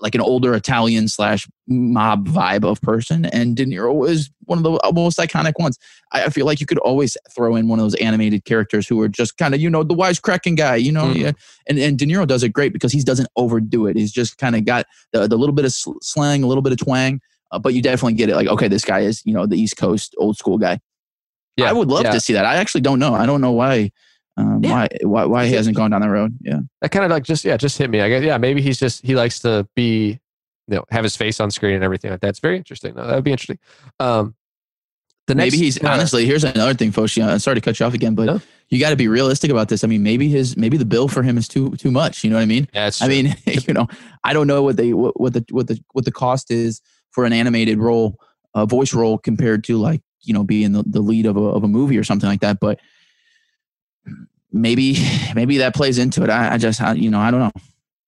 like 0.00 0.14
an 0.14 0.20
older 0.20 0.54
Italian 0.54 1.08
slash 1.08 1.48
mob 1.66 2.28
vibe 2.28 2.64
of 2.64 2.80
person, 2.80 3.24
and 3.26 3.56
De 3.56 3.64
Niro 3.64 4.08
is 4.08 4.30
one 4.44 4.58
of 4.58 4.64
the 4.64 4.92
most 4.94 5.18
iconic 5.18 5.54
ones. 5.58 5.78
I 6.12 6.28
feel 6.28 6.46
like 6.46 6.60
you 6.60 6.66
could 6.66 6.78
always 6.78 7.16
throw 7.34 7.56
in 7.56 7.68
one 7.68 7.78
of 7.78 7.84
those 7.84 7.94
animated 7.96 8.44
characters 8.44 8.86
who 8.86 9.00
are 9.00 9.08
just 9.08 9.36
kind 9.38 9.54
of 9.54 9.60
you 9.60 9.70
know 9.70 9.82
the 9.82 9.94
wisecracking 9.94 10.56
guy, 10.56 10.76
you 10.76 10.92
know, 10.92 11.06
Mhm. 11.06 11.16
yeah. 11.16 11.32
and 11.68 11.78
and 11.78 11.98
De 11.98 12.06
Niro 12.06 12.26
does 12.26 12.42
it 12.42 12.50
great 12.50 12.72
because 12.72 12.92
he 12.92 13.02
doesn't 13.02 13.28
overdo 13.36 13.86
it. 13.86 13.96
He's 13.96 14.12
just 14.12 14.38
kind 14.38 14.54
of 14.54 14.64
got 14.64 14.86
the, 15.12 15.26
the 15.26 15.36
little 15.36 15.54
bit 15.54 15.64
of 15.64 15.72
slang, 15.72 16.42
a 16.42 16.46
little 16.46 16.62
bit 16.62 16.72
of 16.72 16.78
twang, 16.78 17.20
uh, 17.52 17.58
but 17.58 17.74
you 17.74 17.82
definitely 17.82 18.14
get 18.14 18.28
it. 18.28 18.36
Like 18.36 18.48
okay, 18.48 18.68
this 18.68 18.84
guy 18.84 19.00
is 19.00 19.22
you 19.24 19.32
know 19.32 19.46
the 19.46 19.60
East 19.60 19.76
Coast 19.76 20.14
old 20.18 20.36
school 20.36 20.58
guy. 20.58 20.78
Yeah, 21.56 21.70
I 21.70 21.72
would 21.72 21.88
love 21.88 22.04
yeah. 22.04 22.12
to 22.12 22.20
see 22.20 22.34
that. 22.34 22.44
I 22.44 22.56
actually 22.56 22.82
don't 22.82 22.98
know. 22.98 23.14
I 23.14 23.24
don't 23.24 23.40
know 23.40 23.52
why. 23.52 23.90
Um, 24.36 24.62
Yeah. 24.62 24.70
Why 24.70 24.88
why 25.02 25.24
why 25.24 25.46
he 25.46 25.54
hasn't 25.54 25.76
gone 25.76 25.90
down 25.90 26.00
the 26.02 26.10
road? 26.10 26.36
Yeah. 26.42 26.60
That 26.80 26.90
kind 26.90 27.04
of 27.04 27.10
like 27.10 27.22
just 27.24 27.44
yeah, 27.44 27.56
just 27.56 27.78
hit 27.78 27.90
me. 27.90 28.00
I 28.00 28.08
guess 28.08 28.22
yeah, 28.22 28.38
maybe 28.38 28.60
he's 28.62 28.78
just 28.78 29.04
he 29.04 29.14
likes 29.14 29.40
to 29.40 29.66
be, 29.74 30.20
you 30.68 30.76
know, 30.76 30.84
have 30.90 31.04
his 31.04 31.16
face 31.16 31.40
on 31.40 31.50
screen 31.50 31.74
and 31.74 31.84
everything 31.84 32.10
like 32.10 32.20
that. 32.20 32.28
It's 32.28 32.40
very 32.40 32.56
interesting. 32.56 32.94
No, 32.94 33.06
that 33.06 33.14
would 33.14 33.24
be 33.24 33.32
interesting. 33.32 33.58
Um, 34.00 34.34
the 35.26 35.34
next 35.34 35.52
maybe 35.52 35.64
he's 35.64 35.82
uh, 35.82 35.88
honestly. 35.88 36.24
Here's 36.26 36.44
another 36.44 36.74
thing, 36.74 36.92
Foshi. 36.92 37.26
I'm 37.26 37.38
sorry 37.40 37.56
to 37.56 37.60
cut 37.60 37.80
you 37.80 37.86
off 37.86 37.94
again, 37.94 38.14
but 38.14 38.26
No. 38.26 38.40
you 38.68 38.78
got 38.78 38.90
to 38.90 38.96
be 38.96 39.08
realistic 39.08 39.50
about 39.50 39.68
this. 39.68 39.82
I 39.82 39.86
mean, 39.88 40.02
maybe 40.04 40.28
his 40.28 40.56
maybe 40.56 40.76
the 40.76 40.84
bill 40.84 41.08
for 41.08 41.22
him 41.22 41.36
is 41.38 41.48
too 41.48 41.70
too 41.76 41.90
much. 41.90 42.22
You 42.22 42.30
know 42.30 42.36
what 42.36 42.42
I 42.42 42.46
mean? 42.46 42.68
Yeah, 42.72 42.90
I 43.00 43.08
mean, 43.08 43.34
you 43.46 43.74
know, 43.74 43.88
I 44.22 44.32
don't 44.32 44.46
know 44.46 44.62
what 44.62 44.76
they 44.76 44.92
what, 44.92 45.18
what 45.20 45.32
the 45.32 45.44
what 45.50 45.66
the 45.66 45.82
what 45.92 46.04
the 46.04 46.12
cost 46.12 46.50
is 46.52 46.80
for 47.10 47.24
an 47.24 47.32
animated 47.32 47.78
role, 47.78 48.20
a 48.54 48.66
voice 48.66 48.92
role 48.94 49.18
compared 49.18 49.64
to 49.64 49.78
like 49.78 50.00
you 50.22 50.32
know 50.34 50.44
being 50.44 50.72
the, 50.72 50.84
the 50.86 51.00
lead 51.00 51.26
of 51.26 51.36
a 51.36 51.40
of 51.42 51.64
a 51.64 51.68
movie 51.68 51.96
or 51.98 52.04
something 52.04 52.28
like 52.28 52.40
that. 52.40 52.60
But 52.60 52.78
maybe 54.52 54.96
maybe 55.34 55.58
that 55.58 55.74
plays 55.74 55.98
into 55.98 56.22
it. 56.22 56.30
I, 56.30 56.54
I 56.54 56.58
just 56.58 56.80
I, 56.80 56.92
you 56.94 57.10
know 57.10 57.20
I 57.20 57.30
don't 57.30 57.40
know. 57.40 57.52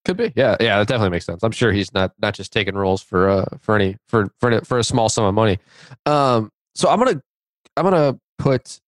Could 0.05 0.17
be. 0.17 0.33
Yeah, 0.37 0.57
yeah, 0.61 0.79
that 0.79 0.89
definitely 0.89 1.11
makes 1.11 1.27
sense. 1.27 1.43
I'm 1.43 1.53
sure 1.53 1.73
he's 1.73 1.93
not 1.93 2.13
not 2.21 2.35
just 2.35 2.53
taking 2.53 2.75
roles 2.75 3.03
for 3.03 3.29
uh 3.29 3.45
for 3.61 3.75
any 3.75 3.97
for 4.07 4.33
for 4.41 4.61
for 4.63 4.79
a 4.79 4.85
small 4.85 5.09
sum 5.09 5.25
of 5.25 5.35
money. 5.35 5.59
Um, 6.07 6.51
so 6.75 6.89
I'm 6.89 6.99
gonna 6.99 7.21
I'm 7.77 7.85
gonna 7.85 8.19
put 8.39 8.81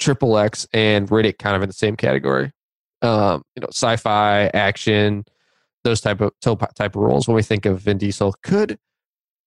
Triple 0.00 0.36
X 0.38 0.66
and 0.72 1.08
Riddick 1.08 1.38
kind 1.38 1.54
of 1.54 1.62
in 1.62 1.68
the 1.68 1.74
same 1.74 1.96
category. 1.96 2.50
Um, 3.02 3.42
you 3.54 3.60
know, 3.60 3.68
sci-fi, 3.68 4.46
action, 4.54 5.24
those 5.84 6.00
type 6.00 6.20
of 6.20 6.32
type 6.40 6.96
of 6.96 6.96
roles. 6.96 7.28
When 7.28 7.34
we 7.36 7.42
think 7.42 7.66
of 7.66 7.80
Vin 7.80 7.98
Diesel, 7.98 8.34
could 8.42 8.78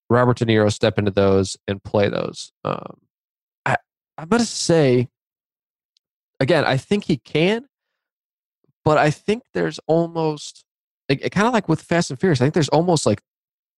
Robert 0.09 0.37
De 0.37 0.45
Niro 0.45 0.71
step 0.71 0.97
into 0.97 1.11
those 1.11 1.57
and 1.67 1.83
play 1.83 2.09
those? 2.09 2.53
Um, 2.63 2.97
I 3.65 3.77
I'm 4.17 4.29
gonna 4.29 4.45
say 4.45 5.09
again, 6.39 6.65
I 6.65 6.77
think 6.77 7.05
he 7.05 7.17
can, 7.17 7.65
but 8.83 8.97
I 8.97 9.11
think 9.11 9.43
there's 9.53 9.79
almost 9.87 10.63
like, 11.09 11.21
kind 11.31 11.47
of 11.47 11.53
like 11.53 11.69
with 11.69 11.81
Fast 11.81 12.09
and 12.09 12.19
Furious. 12.19 12.41
I 12.41 12.45
think 12.45 12.53
there's 12.53 12.69
almost 12.69 13.05
like 13.05 13.21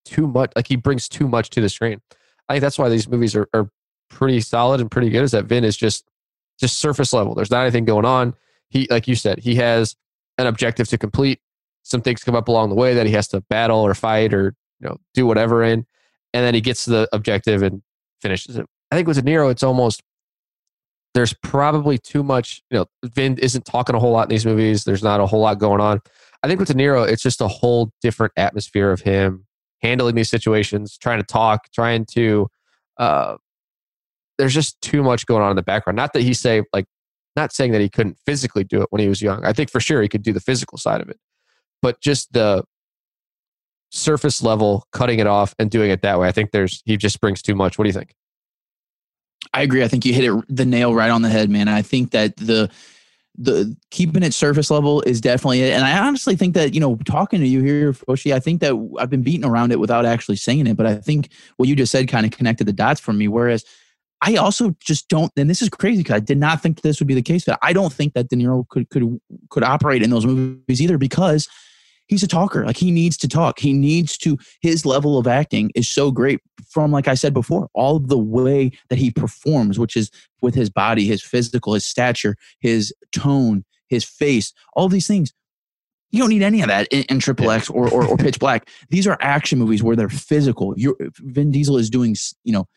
too 0.05 0.27
much. 0.27 0.51
Like 0.55 0.67
he 0.67 0.75
brings 0.75 1.07
too 1.07 1.27
much 1.27 1.49
to 1.51 1.61
the 1.61 1.69
screen. 1.69 2.01
I 2.49 2.53
think 2.53 2.61
that's 2.61 2.79
why 2.79 2.89
these 2.89 3.07
movies 3.07 3.35
are, 3.35 3.47
are 3.53 3.69
pretty 4.09 4.41
solid 4.41 4.79
and 4.81 4.89
pretty 4.89 5.09
good. 5.09 5.23
Is 5.23 5.31
that 5.31 5.45
Vin 5.45 5.63
is 5.63 5.77
just 5.77 6.05
just 6.59 6.79
surface 6.79 7.13
level. 7.13 7.35
There's 7.35 7.51
not 7.51 7.61
anything 7.61 7.85
going 7.85 8.05
on. 8.05 8.33
He, 8.69 8.87
like 8.89 9.07
you 9.07 9.15
said, 9.15 9.39
he 9.39 9.55
has 9.55 9.95
an 10.37 10.47
objective 10.47 10.87
to 10.89 10.97
complete. 10.97 11.39
Some 11.83 12.01
things 12.01 12.23
come 12.23 12.35
up 12.35 12.47
along 12.47 12.69
the 12.69 12.75
way 12.75 12.93
that 12.95 13.05
he 13.05 13.13
has 13.13 13.27
to 13.29 13.41
battle 13.41 13.79
or 13.79 13.93
fight 13.93 14.33
or 14.33 14.55
you 14.79 14.89
know 14.89 14.97
do 15.13 15.25
whatever 15.25 15.63
in, 15.63 15.85
and 16.33 16.45
then 16.45 16.53
he 16.53 16.61
gets 16.61 16.85
to 16.85 16.89
the 16.89 17.09
objective 17.13 17.61
and 17.61 17.81
finishes 18.21 18.57
it. 18.57 18.65
I 18.91 18.95
think 18.95 19.07
with 19.07 19.17
De 19.17 19.23
Niro, 19.23 19.51
it's 19.51 19.63
almost 19.63 20.01
there's 21.13 21.33
probably 21.33 21.97
too 21.97 22.23
much. 22.23 22.61
You 22.69 22.79
know, 22.79 22.85
Vin 23.03 23.37
isn't 23.37 23.65
talking 23.65 23.95
a 23.95 23.99
whole 23.99 24.11
lot 24.11 24.23
in 24.23 24.29
these 24.29 24.45
movies. 24.45 24.83
There's 24.83 25.03
not 25.03 25.19
a 25.19 25.25
whole 25.25 25.41
lot 25.41 25.59
going 25.59 25.81
on. 25.81 26.01
I 26.43 26.47
think 26.47 26.59
with 26.59 26.69
De 26.69 26.75
Niro, 26.75 27.07
it's 27.07 27.23
just 27.23 27.41
a 27.41 27.47
whole 27.47 27.91
different 28.01 28.33
atmosphere 28.37 28.91
of 28.91 29.01
him 29.01 29.45
handling 29.81 30.15
these 30.15 30.29
situations, 30.29 30.97
trying 30.97 31.19
to 31.19 31.25
talk, 31.25 31.71
trying 31.71 32.05
to. 32.13 32.47
Uh, 32.97 33.37
there's 34.37 34.53
just 34.53 34.79
too 34.81 35.01
much 35.01 35.25
going 35.25 35.41
on 35.41 35.49
in 35.49 35.55
the 35.55 35.63
background. 35.63 35.95
Not 35.95 36.13
that 36.13 36.21
he 36.21 36.33
say 36.33 36.63
like, 36.73 36.85
not 37.35 37.53
saying 37.53 37.71
that 37.71 37.81
he 37.81 37.89
couldn't 37.89 38.17
physically 38.25 38.63
do 38.63 38.81
it 38.81 38.87
when 38.91 39.01
he 39.01 39.07
was 39.07 39.21
young. 39.21 39.45
I 39.45 39.53
think 39.53 39.69
for 39.69 39.79
sure 39.79 40.01
he 40.01 40.07
could 40.07 40.23
do 40.23 40.33
the 40.33 40.39
physical 40.39 40.77
side 40.77 41.01
of 41.01 41.09
it, 41.09 41.17
but 41.81 42.01
just 42.01 42.33
the 42.33 42.63
surface 43.91 44.43
level, 44.43 44.85
cutting 44.91 45.19
it 45.19 45.27
off 45.27 45.55
and 45.59 45.71
doing 45.71 45.91
it 45.91 46.01
that 46.01 46.19
way. 46.19 46.27
I 46.27 46.31
think 46.31 46.51
there's 46.51 46.81
he 46.85 46.97
just 46.97 47.21
brings 47.21 47.41
too 47.41 47.55
much. 47.55 47.77
What 47.77 47.85
do 47.85 47.89
you 47.89 47.93
think? 47.93 48.13
I 49.53 49.61
agree. 49.61 49.83
I 49.83 49.87
think 49.87 50.05
you 50.05 50.13
hit 50.13 50.25
it 50.25 50.43
the 50.49 50.65
nail 50.65 50.93
right 50.93 51.09
on 51.09 51.21
the 51.21 51.29
head, 51.29 51.49
man. 51.49 51.67
I 51.67 51.81
think 51.81 52.11
that 52.11 52.37
the 52.37 52.69
the 53.37 53.75
keeping 53.91 54.23
it 54.23 54.33
surface 54.33 54.71
level 54.71 55.01
is 55.01 55.21
definitely 55.21 55.61
it. 55.61 55.73
And 55.73 55.85
I 55.85 55.99
honestly 55.99 56.35
think 56.35 56.55
that, 56.55 56.73
you 56.73 56.79
know, 56.79 56.95
talking 57.05 57.39
to 57.39 57.47
you 57.47 57.61
here, 57.61 57.93
Foshi, 57.93 58.33
I 58.33 58.39
think 58.39 58.61
that 58.61 58.73
I've 58.99 59.11
been 59.11 59.21
beating 59.21 59.45
around 59.45 59.71
it 59.71 59.79
without 59.79 60.05
actually 60.05 60.37
saying 60.37 60.65
it. 60.65 60.75
But 60.75 60.87
I 60.87 60.95
think 60.95 61.29
what 61.57 61.69
you 61.69 61.75
just 61.75 61.91
said 61.91 62.07
kind 62.07 62.25
of 62.25 62.31
connected 62.31 62.65
the 62.65 62.73
dots 62.73 62.99
for 62.99 63.13
me. 63.13 63.27
Whereas 63.27 63.63
I 64.21 64.35
also 64.37 64.75
just 64.79 65.07
don't, 65.07 65.31
and 65.37 65.49
this 65.49 65.61
is 65.61 65.69
crazy 65.69 66.01
because 66.01 66.15
I 66.15 66.19
did 66.19 66.39
not 66.39 66.63
think 66.63 66.81
this 66.81 66.99
would 66.99 67.07
be 67.07 67.13
the 67.13 67.21
case. 67.21 67.45
But 67.45 67.59
I 67.61 67.73
don't 67.73 67.93
think 67.93 68.13
that 68.13 68.29
De 68.29 68.35
Niro 68.35 68.67
could 68.69 68.89
could 68.89 69.19
could 69.49 69.63
operate 69.63 70.01
in 70.01 70.09
those 70.09 70.25
movies 70.25 70.81
either 70.81 70.97
because 70.97 71.47
he's 72.07 72.23
a 72.23 72.27
talker. 72.27 72.65
Like 72.65 72.77
he 72.77 72.91
needs 72.91 73.17
to 73.17 73.27
talk. 73.27 73.59
He 73.59 73.73
needs 73.73 74.17
to. 74.19 74.37
His 74.61 74.85
level 74.85 75.17
of 75.17 75.27
acting 75.27 75.71
is 75.75 75.87
so 75.87 76.11
great 76.11 76.39
from, 76.67 76.91
like 76.91 77.07
I 77.07 77.13
said 77.13 77.33
before, 77.33 77.69
all 77.73 77.99
the 77.99 78.17
way 78.17 78.71
that 78.89 78.97
he 78.97 79.11
performs, 79.11 79.77
which 79.77 79.95
is 79.95 80.09
with 80.41 80.55
his 80.55 80.69
body, 80.69 81.05
his 81.05 81.21
physical, 81.21 81.73
his 81.73 81.85
stature, 81.85 82.35
his 82.59 82.93
tone, 83.11 83.63
his 83.87 84.03
face, 84.03 84.53
all 84.73 84.89
these 84.89 85.07
things. 85.07 85.33
You 86.11 86.19
don't 86.19 86.29
need 86.29 86.43
any 86.43 86.61
of 86.61 86.69
that 86.69 86.87
in, 86.89 87.03
in 87.03 87.19
Triple 87.19 87.51
X 87.51 87.69
or, 87.69 87.89
or 87.89 88.05
or 88.05 88.15
Pitch 88.15 88.39
Black. 88.39 88.69
These 88.89 89.07
are 89.07 89.17
action 89.19 89.59
movies 89.59 89.83
where 89.83 89.95
they're 89.95 90.09
physical. 90.09 90.73
You're, 90.77 90.95
Vin 91.19 91.51
Diesel 91.51 91.77
is 91.77 91.89
doing, 91.89 92.15
you 92.43 92.53
know, 92.53 92.67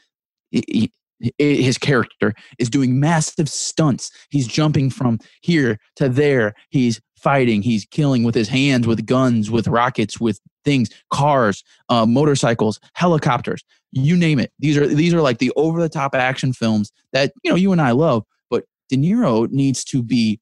his 1.39 1.79
character 1.79 2.35
is 2.59 2.71
doing 2.71 2.99
massive 2.99 3.49
stunts. 3.49 4.11
He's 4.31 4.47
jumping 4.47 4.91
from 4.91 5.19
here 5.43 5.79
to 5.97 6.09
there. 6.09 6.55
He's 6.71 7.01
fighting. 7.17 7.63
He's 7.63 7.85
killing 7.87 8.25
with 8.25 8.35
his 8.35 8.49
hands, 8.49 8.87
with 8.87 9.05
guns, 9.07 9.51
with 9.51 9.69
rockets, 9.69 10.19
with 10.19 10.41
things, 10.65 10.89
cars, 11.13 11.63
uh, 11.89 12.07
motorcycles, 12.07 12.81
helicopters. 12.95 13.63
You 13.93 14.17
name 14.17 14.39
it. 14.39 14.53
These 14.59 14.77
are 14.77 14.87
these 14.87 15.13
are 15.13 15.21
like 15.21 15.39
the 15.39 15.53
over 15.57 15.81
the 15.81 15.89
top 15.89 16.15
action 16.15 16.53
films 16.53 16.93
that 17.13 17.33
you 17.43 17.51
know 17.51 17.57
you 17.57 17.73
and 17.73 17.81
I 17.81 17.91
love. 17.91 18.25
But 18.49 18.65
De 18.89 18.97
Niro 18.97 19.51
needs 19.51 19.85
to 19.85 20.03
be. 20.03 20.41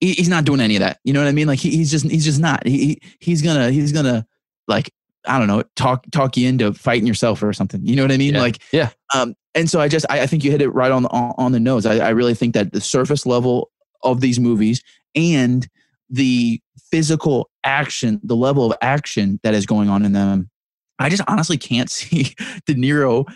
he's 0.00 0.28
not 0.28 0.44
doing 0.44 0.60
any 0.60 0.76
of 0.76 0.80
that. 0.80 0.98
You 1.04 1.12
know 1.12 1.20
what 1.20 1.28
I 1.28 1.32
mean? 1.32 1.46
Like 1.48 1.58
he, 1.58 1.70
he's 1.70 1.90
just 1.90 2.08
he's 2.08 2.24
just 2.24 2.40
not. 2.40 2.66
He 2.66 3.00
he's 3.20 3.42
gonna 3.42 3.70
he's 3.70 3.92
gonna 3.92 4.26
like 4.68 4.90
I 5.26 5.38
don't 5.38 5.46
know, 5.46 5.62
talk 5.76 6.04
talk 6.10 6.36
you 6.36 6.48
into 6.48 6.72
fighting 6.74 7.06
yourself 7.06 7.42
or 7.42 7.52
something. 7.52 7.84
You 7.84 7.96
know 7.96 8.02
what 8.02 8.12
I 8.12 8.16
mean? 8.16 8.34
Yeah. 8.34 8.40
Like, 8.40 8.62
Yeah. 8.72 8.90
Um, 9.14 9.34
and 9.54 9.68
so 9.68 9.80
I 9.80 9.88
just 9.88 10.06
I, 10.08 10.22
I 10.22 10.26
think 10.26 10.44
you 10.44 10.50
hit 10.50 10.62
it 10.62 10.70
right 10.70 10.90
on 10.90 11.02
the 11.02 11.08
on, 11.10 11.52
the 11.52 11.60
nose. 11.60 11.86
I, 11.86 11.98
I 11.98 12.10
really 12.10 12.34
think 12.34 12.54
that 12.54 12.72
the 12.72 12.80
surface 12.80 13.26
level 13.26 13.70
of 14.02 14.20
these 14.20 14.40
movies 14.40 14.82
and 15.14 15.68
the 16.08 16.60
physical 16.90 17.50
action, 17.64 18.20
the 18.22 18.36
level 18.36 18.70
of 18.70 18.76
action 18.82 19.38
that 19.42 19.54
is 19.54 19.66
going 19.66 19.88
on 19.88 20.04
in 20.04 20.12
them, 20.12 20.50
I 20.98 21.08
just 21.08 21.22
honestly 21.28 21.58
can't 21.58 21.90
see 21.90 22.34
De 22.66 22.74
Niro 22.74 23.26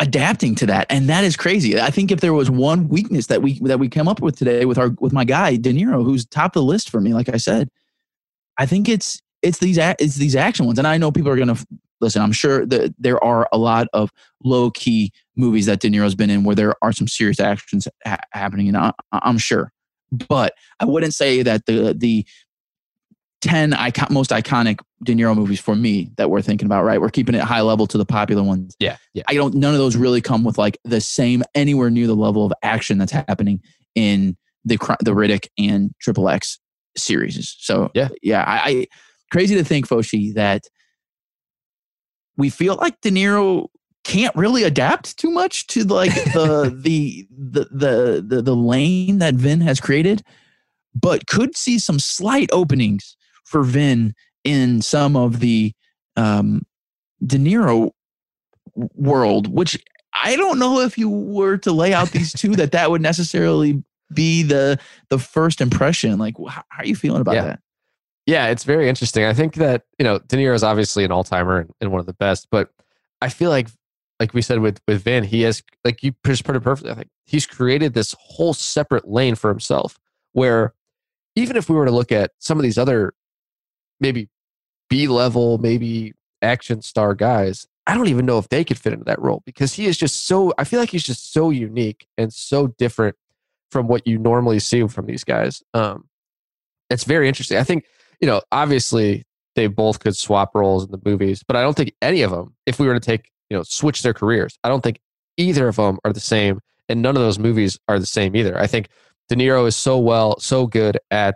adapting 0.00 0.56
to 0.56 0.66
that 0.66 0.84
and 0.90 1.08
that 1.08 1.22
is 1.22 1.36
crazy 1.36 1.80
i 1.80 1.88
think 1.88 2.10
if 2.10 2.20
there 2.20 2.32
was 2.32 2.50
one 2.50 2.88
weakness 2.88 3.28
that 3.28 3.40
we 3.40 3.60
that 3.60 3.78
we 3.78 3.88
come 3.88 4.08
up 4.08 4.20
with 4.20 4.36
today 4.36 4.64
with 4.64 4.76
our 4.76 4.90
with 4.98 5.12
my 5.12 5.22
guy 5.22 5.54
de 5.54 5.72
niro 5.72 6.02
who's 6.02 6.26
top 6.26 6.56
of 6.56 6.60
the 6.60 6.66
list 6.66 6.90
for 6.90 7.00
me 7.00 7.14
like 7.14 7.28
i 7.28 7.36
said 7.36 7.68
i 8.58 8.66
think 8.66 8.88
it's 8.88 9.22
it's 9.42 9.58
these 9.58 9.78
it's 9.78 10.16
these 10.16 10.36
action 10.36 10.66
ones 10.66 10.78
and 10.78 10.86
i 10.86 10.96
know 10.96 11.10
people 11.12 11.30
are 11.30 11.36
gonna 11.36 11.56
listen 12.00 12.22
i'm 12.22 12.32
sure 12.32 12.64
that 12.66 12.94
there 12.98 13.22
are 13.22 13.48
a 13.52 13.58
lot 13.58 13.86
of 13.92 14.10
low 14.44 14.70
key 14.70 15.12
movies 15.36 15.66
that 15.66 15.80
de 15.80 15.88
niro's 15.88 16.14
been 16.14 16.30
in 16.30 16.44
where 16.44 16.56
there 16.56 16.74
are 16.82 16.92
some 16.92 17.08
serious 17.08 17.40
actions 17.40 17.86
ha- 18.04 18.18
happening 18.32 18.68
and 18.68 18.76
I, 18.76 18.92
i'm 19.12 19.38
sure 19.38 19.72
but 20.28 20.54
i 20.80 20.84
wouldn't 20.84 21.14
say 21.14 21.42
that 21.42 21.66
the 21.66 21.94
the 21.96 22.26
10 23.40 23.72
icon, 23.74 24.06
most 24.12 24.30
iconic 24.30 24.78
de 25.02 25.14
niro 25.14 25.34
movies 25.34 25.58
for 25.58 25.74
me 25.74 26.12
that 26.16 26.30
we're 26.30 26.42
thinking 26.42 26.66
about 26.66 26.84
right 26.84 27.00
we're 27.00 27.08
keeping 27.08 27.34
it 27.34 27.40
high 27.42 27.60
level 27.60 27.88
to 27.88 27.98
the 27.98 28.04
popular 28.04 28.42
ones 28.42 28.76
Yeah. 28.78 28.98
Yeah. 29.14 29.24
I 29.28 29.34
don't. 29.34 29.54
None 29.54 29.72
of 29.74 29.78
those 29.80 29.96
really 29.96 30.20
come 30.20 30.44
with 30.44 30.58
like 30.58 30.78
the 30.84 31.00
same 31.00 31.42
anywhere 31.56 31.90
near 31.90 32.06
the 32.06 32.14
level 32.14 32.46
of 32.46 32.52
action 32.62 32.98
that's 32.98 33.10
happening 33.10 33.60
in 33.96 34.36
the 34.64 34.76
the 35.00 35.10
Riddick 35.10 35.48
and 35.58 35.90
Triple 36.00 36.28
X 36.28 36.60
series. 36.96 37.56
So 37.58 37.90
Yeah. 37.94 38.10
yeah. 38.22 38.44
I, 38.46 38.70
I 38.70 38.86
crazy 39.32 39.54
to 39.56 39.64
think, 39.64 39.88
Foshi, 39.88 40.32
that 40.34 40.62
we 42.36 42.50
feel 42.50 42.76
like 42.76 43.00
De 43.00 43.10
Niro 43.10 43.66
can't 44.04 44.34
really 44.36 44.62
adapt 44.64 45.16
too 45.18 45.30
much 45.30 45.66
to 45.68 45.84
like 45.84 46.12
the, 46.34 46.76
the 46.82 47.26
the 47.30 47.68
the 47.72 48.24
the 48.26 48.42
the 48.42 48.56
lane 48.56 49.18
that 49.18 49.34
Vin 49.34 49.60
has 49.62 49.80
created, 49.80 50.22
but 50.94 51.26
could 51.26 51.56
see 51.56 51.78
some 51.78 51.98
slight 51.98 52.50
openings 52.52 53.16
for 53.44 53.62
Vin 53.62 54.14
in 54.44 54.82
some 54.82 55.16
of 55.16 55.40
the 55.40 55.72
um, 56.16 56.62
De 57.24 57.38
Niro 57.38 57.90
world, 58.74 59.46
which 59.48 59.78
I 60.22 60.36
don't 60.36 60.58
know 60.58 60.80
if 60.80 60.98
you 60.98 61.08
were 61.08 61.56
to 61.58 61.72
lay 61.72 61.92
out 61.94 62.10
these 62.10 62.32
two 62.32 62.54
that 62.56 62.72
that 62.72 62.90
would 62.90 63.02
necessarily 63.02 63.82
be 64.12 64.42
the 64.42 64.78
the 65.08 65.18
first 65.18 65.60
impression. 65.60 66.18
Like, 66.18 66.34
how 66.48 66.64
are 66.78 66.84
you 66.84 66.94
feeling 66.96 67.20
about 67.20 67.34
Yeah. 67.34 67.44
that? 67.44 67.60
Yeah, 68.26 68.48
it's 68.48 68.64
very 68.64 68.88
interesting. 68.88 69.24
I 69.24 69.34
think 69.34 69.54
that, 69.54 69.82
you 69.98 70.04
know, 70.04 70.18
De 70.18 70.36
Niro 70.36 70.54
is 70.54 70.62
obviously 70.62 71.04
an 71.04 71.10
all 71.10 71.24
timer 71.24 71.58
and, 71.58 71.70
and 71.80 71.90
one 71.90 72.00
of 72.00 72.06
the 72.06 72.12
best, 72.12 72.48
but 72.50 72.70
I 73.20 73.28
feel 73.28 73.50
like, 73.50 73.68
like 74.20 74.32
we 74.32 74.42
said 74.42 74.60
with, 74.60 74.80
with 74.86 75.02
Vin, 75.02 75.24
he 75.24 75.42
has, 75.42 75.62
like 75.84 76.02
you 76.02 76.12
just 76.24 76.44
put 76.44 76.54
it 76.54 76.60
perfectly, 76.60 76.92
I 76.92 76.94
think 76.94 77.08
he's 77.24 77.46
created 77.46 77.94
this 77.94 78.14
whole 78.20 78.54
separate 78.54 79.08
lane 79.08 79.34
for 79.34 79.50
himself 79.50 79.98
where 80.32 80.74
even 81.34 81.56
if 81.56 81.68
we 81.68 81.74
were 81.74 81.86
to 81.86 81.90
look 81.90 82.12
at 82.12 82.30
some 82.38 82.58
of 82.58 82.62
these 82.62 82.78
other 82.78 83.14
maybe 83.98 84.28
B 84.88 85.08
level, 85.08 85.58
maybe 85.58 86.12
action 86.42 86.82
star 86.82 87.14
guys, 87.14 87.66
I 87.86 87.94
don't 87.94 88.08
even 88.08 88.26
know 88.26 88.38
if 88.38 88.48
they 88.48 88.62
could 88.62 88.78
fit 88.78 88.92
into 88.92 89.04
that 89.06 89.20
role 89.20 89.42
because 89.44 89.74
he 89.74 89.86
is 89.86 89.98
just 89.98 90.26
so, 90.26 90.52
I 90.58 90.64
feel 90.64 90.78
like 90.78 90.90
he's 90.90 91.02
just 91.02 91.32
so 91.32 91.50
unique 91.50 92.06
and 92.16 92.32
so 92.32 92.68
different 92.68 93.16
from 93.72 93.88
what 93.88 94.06
you 94.06 94.18
normally 94.18 94.60
see 94.60 94.86
from 94.86 95.06
these 95.06 95.24
guys. 95.24 95.62
Um, 95.74 96.08
it's 96.90 97.04
very 97.04 97.26
interesting. 97.26 97.58
I 97.58 97.64
think 97.64 97.84
you 98.22 98.26
know, 98.26 98.40
obviously 98.52 99.24
they 99.56 99.66
both 99.66 100.00
could 100.00 100.16
swap 100.16 100.54
roles 100.54 100.86
in 100.86 100.90
the 100.92 101.00
movies, 101.04 101.42
but 101.46 101.56
I 101.56 101.62
don't 101.62 101.76
think 101.76 101.92
any 102.00 102.22
of 102.22 102.30
them, 102.30 102.54
if 102.64 102.78
we 102.78 102.86
were 102.86 102.94
to 102.94 103.00
take, 103.00 103.30
you 103.50 103.56
know, 103.56 103.64
switch 103.64 104.02
their 104.02 104.14
careers, 104.14 104.58
I 104.64 104.70
don't 104.70 104.82
think 104.82 105.00
either 105.36 105.68
of 105.68 105.76
them 105.76 105.98
are 106.04 106.12
the 106.12 106.20
same. 106.20 106.60
And 106.88 107.02
none 107.02 107.16
of 107.16 107.22
those 107.22 107.38
movies 107.38 107.78
are 107.88 107.98
the 107.98 108.06
same 108.06 108.34
either. 108.34 108.58
I 108.58 108.66
think 108.66 108.88
De 109.28 109.34
Niro 109.34 109.66
is 109.66 109.76
so 109.76 109.98
well, 109.98 110.38
so 110.40 110.66
good 110.66 110.98
at 111.10 111.34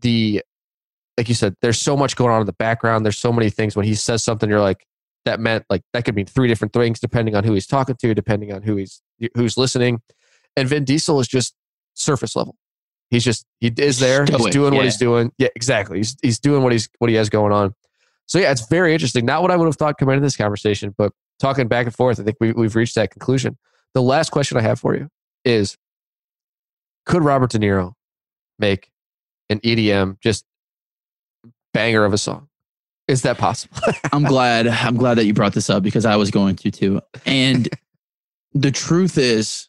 the, 0.00 0.42
like 1.16 1.28
you 1.28 1.34
said, 1.34 1.54
there's 1.60 1.78
so 1.78 1.96
much 1.96 2.16
going 2.16 2.30
on 2.30 2.40
in 2.40 2.46
the 2.46 2.52
background. 2.52 3.04
There's 3.04 3.18
so 3.18 3.32
many 3.32 3.50
things 3.50 3.76
when 3.76 3.84
he 3.84 3.94
says 3.94 4.24
something, 4.24 4.48
you're 4.48 4.60
like, 4.60 4.86
that 5.26 5.38
meant 5.38 5.66
like 5.68 5.82
that 5.92 6.06
could 6.06 6.14
mean 6.14 6.24
three 6.24 6.48
different 6.48 6.72
things 6.72 6.98
depending 6.98 7.34
on 7.34 7.44
who 7.44 7.52
he's 7.52 7.66
talking 7.66 7.94
to, 7.96 8.14
depending 8.14 8.54
on 8.54 8.62
who 8.62 8.76
he's 8.76 9.02
who's 9.34 9.58
listening. 9.58 10.00
And 10.56 10.66
Vin 10.66 10.84
Diesel 10.84 11.20
is 11.20 11.28
just 11.28 11.54
surface 11.92 12.34
level. 12.34 12.56
He's 13.10 13.24
just 13.24 13.44
he 13.58 13.72
is 13.76 13.98
there. 13.98 14.24
he's 14.24 14.34
Stoic, 14.36 14.52
doing 14.52 14.74
what 14.74 14.84
he's 14.84 14.96
doing. 14.96 15.32
Yeah, 15.36 15.48
exactly. 15.56 15.98
He's 15.98 16.16
he's 16.22 16.38
doing 16.38 16.62
what 16.62 16.72
he's 16.72 16.88
what 16.98 17.10
he 17.10 17.16
has 17.16 17.28
going 17.28 17.52
on. 17.52 17.74
So 18.26 18.38
yeah, 18.38 18.52
it's 18.52 18.66
very 18.68 18.92
interesting. 18.92 19.26
Not 19.26 19.42
what 19.42 19.50
I 19.50 19.56
would 19.56 19.66
have 19.66 19.76
thought 19.76 19.98
coming 19.98 20.14
into 20.14 20.24
this 20.24 20.36
conversation, 20.36 20.94
but 20.96 21.12
talking 21.40 21.66
back 21.66 21.86
and 21.86 21.94
forth, 21.94 22.20
I 22.20 22.22
think 22.22 22.36
we, 22.40 22.52
we've 22.52 22.76
reached 22.76 22.94
that 22.94 23.10
conclusion. 23.10 23.58
The 23.94 24.02
last 24.02 24.30
question 24.30 24.56
I 24.56 24.60
have 24.60 24.78
for 24.78 24.94
you 24.94 25.08
is: 25.44 25.76
Could 27.04 27.24
Robert 27.24 27.50
De 27.50 27.58
Niro 27.58 27.94
make 28.60 28.92
an 29.48 29.58
EDM 29.60 30.20
just 30.20 30.44
banger 31.74 32.04
of 32.04 32.12
a 32.12 32.18
song? 32.18 32.48
Is 33.08 33.22
that 33.22 33.38
possible? 33.38 33.76
I'm 34.12 34.22
glad. 34.22 34.68
I'm 34.68 34.96
glad 34.96 35.18
that 35.18 35.26
you 35.26 35.34
brought 35.34 35.54
this 35.54 35.68
up 35.68 35.82
because 35.82 36.04
I 36.04 36.14
was 36.14 36.30
going 36.30 36.54
to 36.56 36.70
too. 36.70 37.00
And 37.26 37.68
the 38.54 38.70
truth 38.70 39.18
is, 39.18 39.68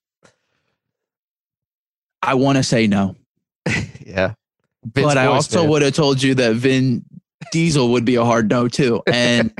I 2.22 2.36
want 2.36 2.58
to 2.58 2.64
say 2.64 2.86
no, 2.86 3.16
yeah. 4.06 4.34
Vince 4.84 5.06
but 5.06 5.18
I 5.18 5.28
also 5.28 5.66
would 5.68 5.82
have 5.84 5.94
told 5.94 6.22
you 6.24 6.34
that 6.36 6.56
Vin 6.56 7.06
Diesel 7.52 7.92
would 7.92 8.06
be 8.06 8.16
a 8.16 8.26
hard 8.26 8.50
no 8.50 8.68
too. 8.68 9.02
And 9.12 9.54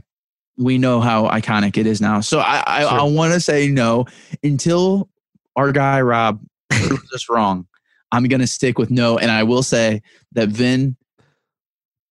we 0.58 0.78
know 0.78 1.00
how 1.00 1.28
iconic 1.28 1.78
it 1.78 1.86
is 1.88 2.02
now. 2.02 2.22
So 2.22 2.40
I, 2.40 2.64
I, 2.68 2.82
Sure. 2.82 3.00
I 3.00 3.04
want 3.04 3.34
to 3.34 3.40
say 3.40 3.68
no 3.68 4.06
until 4.44 5.10
our 5.56 5.72
guy 5.72 6.02
Rob 6.02 6.42
proves 6.70 7.12
us 7.14 7.30
wrong. 7.30 7.68
I'm 8.12 8.24
going 8.26 8.42
to 8.42 8.48
stick 8.48 8.78
with 8.78 8.92
no. 8.92 9.18
And 9.18 9.32
I 9.32 9.44
will 9.44 9.64
say 9.64 10.02
that 10.34 10.50
Vin 10.50 10.98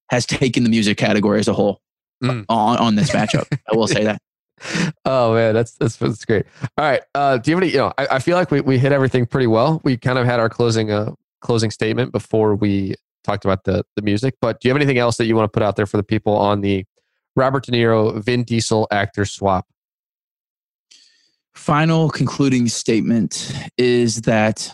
has 0.09 0.27
taken 0.27 0.65
the 0.65 0.71
music 0.71 0.97
category 0.99 1.39
as 1.41 1.49
a 1.49 1.53
whole 1.53 1.81
Mm. 2.23 2.45
on, 2.51 2.77
on 2.77 2.95
this 2.97 3.13
matchup. 3.13 3.47
I 3.51 3.75
will 3.75 3.87
say 3.87 4.05
that. 4.05 4.21
Oh 5.07 5.33
man, 5.33 5.55
that's 5.55 5.73
that's 5.77 5.97
that's 5.97 6.23
great. 6.27 6.45
All 6.77 6.85
right, 6.85 7.01
uh, 7.15 7.39
do 7.39 7.51
you 7.51 7.57
have 7.57 7.63
any? 7.63 7.73
You 7.73 7.79
know, 7.79 7.93
I, 7.97 8.09
I 8.11 8.19
feel 8.19 8.37
like 8.37 8.51
we, 8.51 8.61
we 8.61 8.79
hit 8.79 8.93
everything 8.93 9.25
pretty 9.25 9.47
well. 9.47 9.81
We 9.85 9.97
kind 9.97 10.19
of 10.19 10.27
had 10.27 10.39
our 10.39 10.51
closing 10.51 10.91
uh 10.91 11.13
closing 11.41 11.71
statement 11.71 12.13
before 12.13 12.55
we 12.55 12.95
talked 13.25 13.45
about 13.45 13.65
the 13.65 13.85
the 13.97 14.03
music. 14.03 14.35
But 14.41 14.61
do 14.61 14.69
you 14.69 14.75
have 14.75 14.81
anything 14.81 14.99
else 14.99 15.17
that 15.17 15.27
you 15.27 15.37
want 15.37 15.51
to 15.53 15.57
put 15.57 15.63
out 15.63 15.77
there 15.77 15.87
for 15.87 15.97
the 15.97 16.03
people 16.03 16.37
on 16.37 16.61
the 16.61 16.85
Robert 17.37 17.65
De 17.65 17.73
Niro 17.73 18.23
Vin 18.23 18.45
Diesel 18.45 18.87
actor 18.91 19.25
swap? 19.25 19.67
Final 21.55 22.09
concluding 22.11 22.69
statement 22.69 23.53
is 23.77 24.23
that 24.23 24.73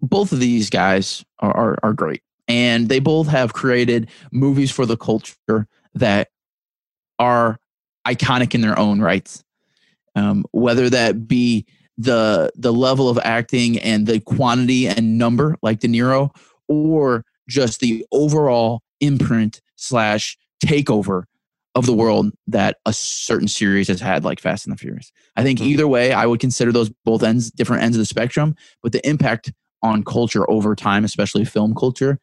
both 0.00 0.32
of 0.32 0.40
these 0.40 0.70
guys 0.70 1.24
are, 1.40 1.56
are, 1.56 1.78
are 1.82 1.92
great. 1.92 2.22
And 2.46 2.88
they 2.88 2.98
both 2.98 3.28
have 3.28 3.52
created 3.52 4.08
movies 4.32 4.70
for 4.70 4.86
the 4.86 4.96
culture 4.96 5.66
that 5.94 6.28
are 7.18 7.58
iconic 8.06 8.54
in 8.54 8.60
their 8.60 8.78
own 8.78 9.00
rights. 9.00 9.44
Um, 10.14 10.44
whether 10.52 10.88
that 10.90 11.28
be 11.28 11.66
the 11.98 12.50
the 12.54 12.72
level 12.72 13.08
of 13.08 13.18
acting 13.24 13.78
and 13.80 14.06
the 14.06 14.20
quantity 14.20 14.86
and 14.86 15.18
number 15.18 15.56
like 15.62 15.80
De 15.80 15.88
Niro, 15.88 16.30
or 16.68 17.24
just 17.48 17.80
the 17.80 18.06
overall 18.12 18.82
imprint 19.00 19.60
slash 19.76 20.38
takeover 20.64 21.24
of 21.74 21.86
the 21.86 21.92
world 21.92 22.32
that 22.46 22.76
a 22.86 22.92
certain 22.92 23.46
series 23.46 23.88
has 23.88 24.00
had, 24.00 24.24
like 24.24 24.40
Fast 24.40 24.66
and 24.66 24.72
the 24.74 24.78
Furious. 24.78 25.12
I 25.36 25.42
think 25.42 25.58
Mhm. 25.60 25.66
either 25.66 25.86
way, 25.88 26.12
I 26.12 26.26
would 26.26 26.40
consider 26.40 26.72
those 26.72 26.90
both 27.04 27.22
ends, 27.22 27.50
different 27.50 27.82
ends 27.82 27.96
of 27.96 28.00
the 28.00 28.06
spectrum, 28.06 28.54
but 28.82 28.92
the 28.92 29.06
impact 29.08 29.52
on 29.82 30.02
culture 30.02 30.48
over 30.50 30.74
time, 30.74 31.04
especially 31.04 31.44
film 31.44 31.74
culture, 31.74 32.18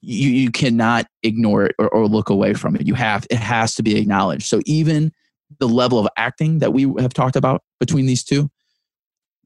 you, 0.00 0.30
you 0.30 0.50
cannot 0.50 1.06
ignore 1.22 1.64
it 1.64 1.74
or, 1.78 1.88
or 1.88 2.06
look 2.06 2.28
away 2.28 2.54
from 2.54 2.76
it. 2.76 2.86
You 2.86 2.94
have, 2.94 3.26
it 3.30 3.38
has 3.38 3.74
to 3.76 3.82
be 3.82 3.96
acknowledged. 3.96 4.46
So 4.46 4.60
even 4.66 5.10
the 5.58 5.68
level 5.68 5.98
of 5.98 6.06
acting 6.16 6.58
that 6.60 6.72
we 6.72 6.82
have 7.00 7.14
talked 7.14 7.36
about 7.36 7.62
between 7.80 8.06
these 8.06 8.22
two, 8.22 8.50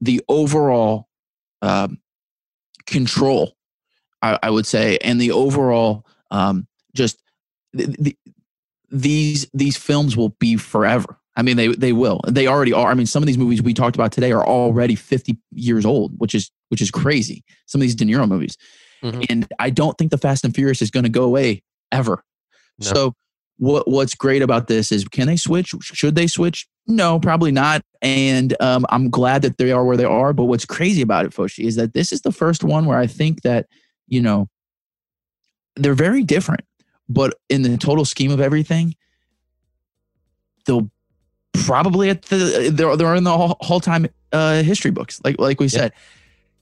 the 0.01 0.21
overall 0.27 1.07
um, 1.61 1.99
control, 2.85 3.55
I, 4.21 4.39
I 4.43 4.49
would 4.49 4.65
say, 4.65 4.97
and 4.99 5.19
the 5.19 5.31
overall 5.31 6.05
um, 6.31 6.67
just 6.95 7.21
the, 7.73 7.95
the 7.99 8.17
these 8.89 9.47
these 9.53 9.77
films 9.77 10.17
will 10.17 10.29
be 10.39 10.55
forever. 10.57 11.17
I 11.35 11.41
mean, 11.41 11.57
they 11.57 11.67
they 11.67 11.93
will. 11.93 12.21
They 12.27 12.47
already 12.47 12.73
are. 12.73 12.89
I 12.91 12.93
mean, 12.95 13.05
some 13.05 13.23
of 13.23 13.27
these 13.27 13.37
movies 13.37 13.61
we 13.61 13.73
talked 13.73 13.95
about 13.95 14.11
today 14.11 14.31
are 14.31 14.45
already 14.45 14.95
50 14.95 15.37
years 15.51 15.85
old, 15.85 16.13
which 16.19 16.33
is 16.35 16.51
which 16.69 16.81
is 16.81 16.91
crazy. 16.91 17.43
Some 17.65 17.79
of 17.79 17.83
these 17.83 17.95
De 17.95 18.03
Niro 18.05 18.27
movies, 18.27 18.57
Mhm. 19.03 19.25
and 19.29 19.47
I 19.59 19.69
don't 19.69 19.97
think 19.97 20.11
the 20.11 20.17
Fast 20.17 20.43
and 20.43 20.53
Furious 20.53 20.81
is 20.81 20.91
going 20.91 21.03
to 21.03 21.09
go 21.09 21.23
away 21.23 21.63
ever. 21.91 22.23
No. 22.79 22.85
So, 22.87 23.15
what 23.59 23.87
what's 23.89 24.15
great 24.15 24.41
about 24.41 24.67
this 24.67 24.91
is, 24.91 25.05
can 25.07 25.27
they 25.27 25.35
switch? 25.35 25.75
Should 25.81 26.15
they 26.15 26.27
switch? 26.27 26.67
No, 26.87 27.19
probably 27.19 27.51
not. 27.51 27.83
And 28.01 28.55
um, 28.61 28.85
I'm 28.89 29.09
glad 29.09 29.41
that 29.41 29.57
they 29.57 29.71
are 29.71 29.83
where 29.83 29.97
they 29.97 30.05
are. 30.05 30.31
But 30.33 30.45
what's 30.45 30.65
crazy 30.65 31.01
about 31.01 31.25
it, 31.25 31.31
Foshi, 31.31 31.65
is 31.65 31.75
that 31.75 31.93
this 31.93 32.11
is 32.13 32.21
the 32.21 32.31
first 32.31 32.63
one 32.63 32.85
where 32.85 32.97
I 32.97 33.05
think 33.05 33.41
that 33.41 33.67
you 34.07 34.21
know 34.21 34.47
they're 35.75 35.93
very 35.93 36.23
different, 36.23 36.63
but 37.09 37.35
in 37.49 37.61
the 37.61 37.77
total 37.77 38.05
scheme 38.05 38.31
of 38.31 38.39
everything, 38.39 38.95
they'll 40.65 40.89
probably 41.53 42.09
at 42.09 42.21
the 42.23 42.69
they're 42.73 42.95
they're 42.95 43.15
in 43.15 43.25
the 43.25 43.37
whole, 43.37 43.57
whole 43.59 43.81
time 43.81 44.07
uh, 44.31 44.63
history 44.63 44.91
books. 44.91 45.19
Like 45.25 45.37
like 45.37 45.59
we 45.59 45.65
Yeah. 45.65 45.69
said, 45.69 45.93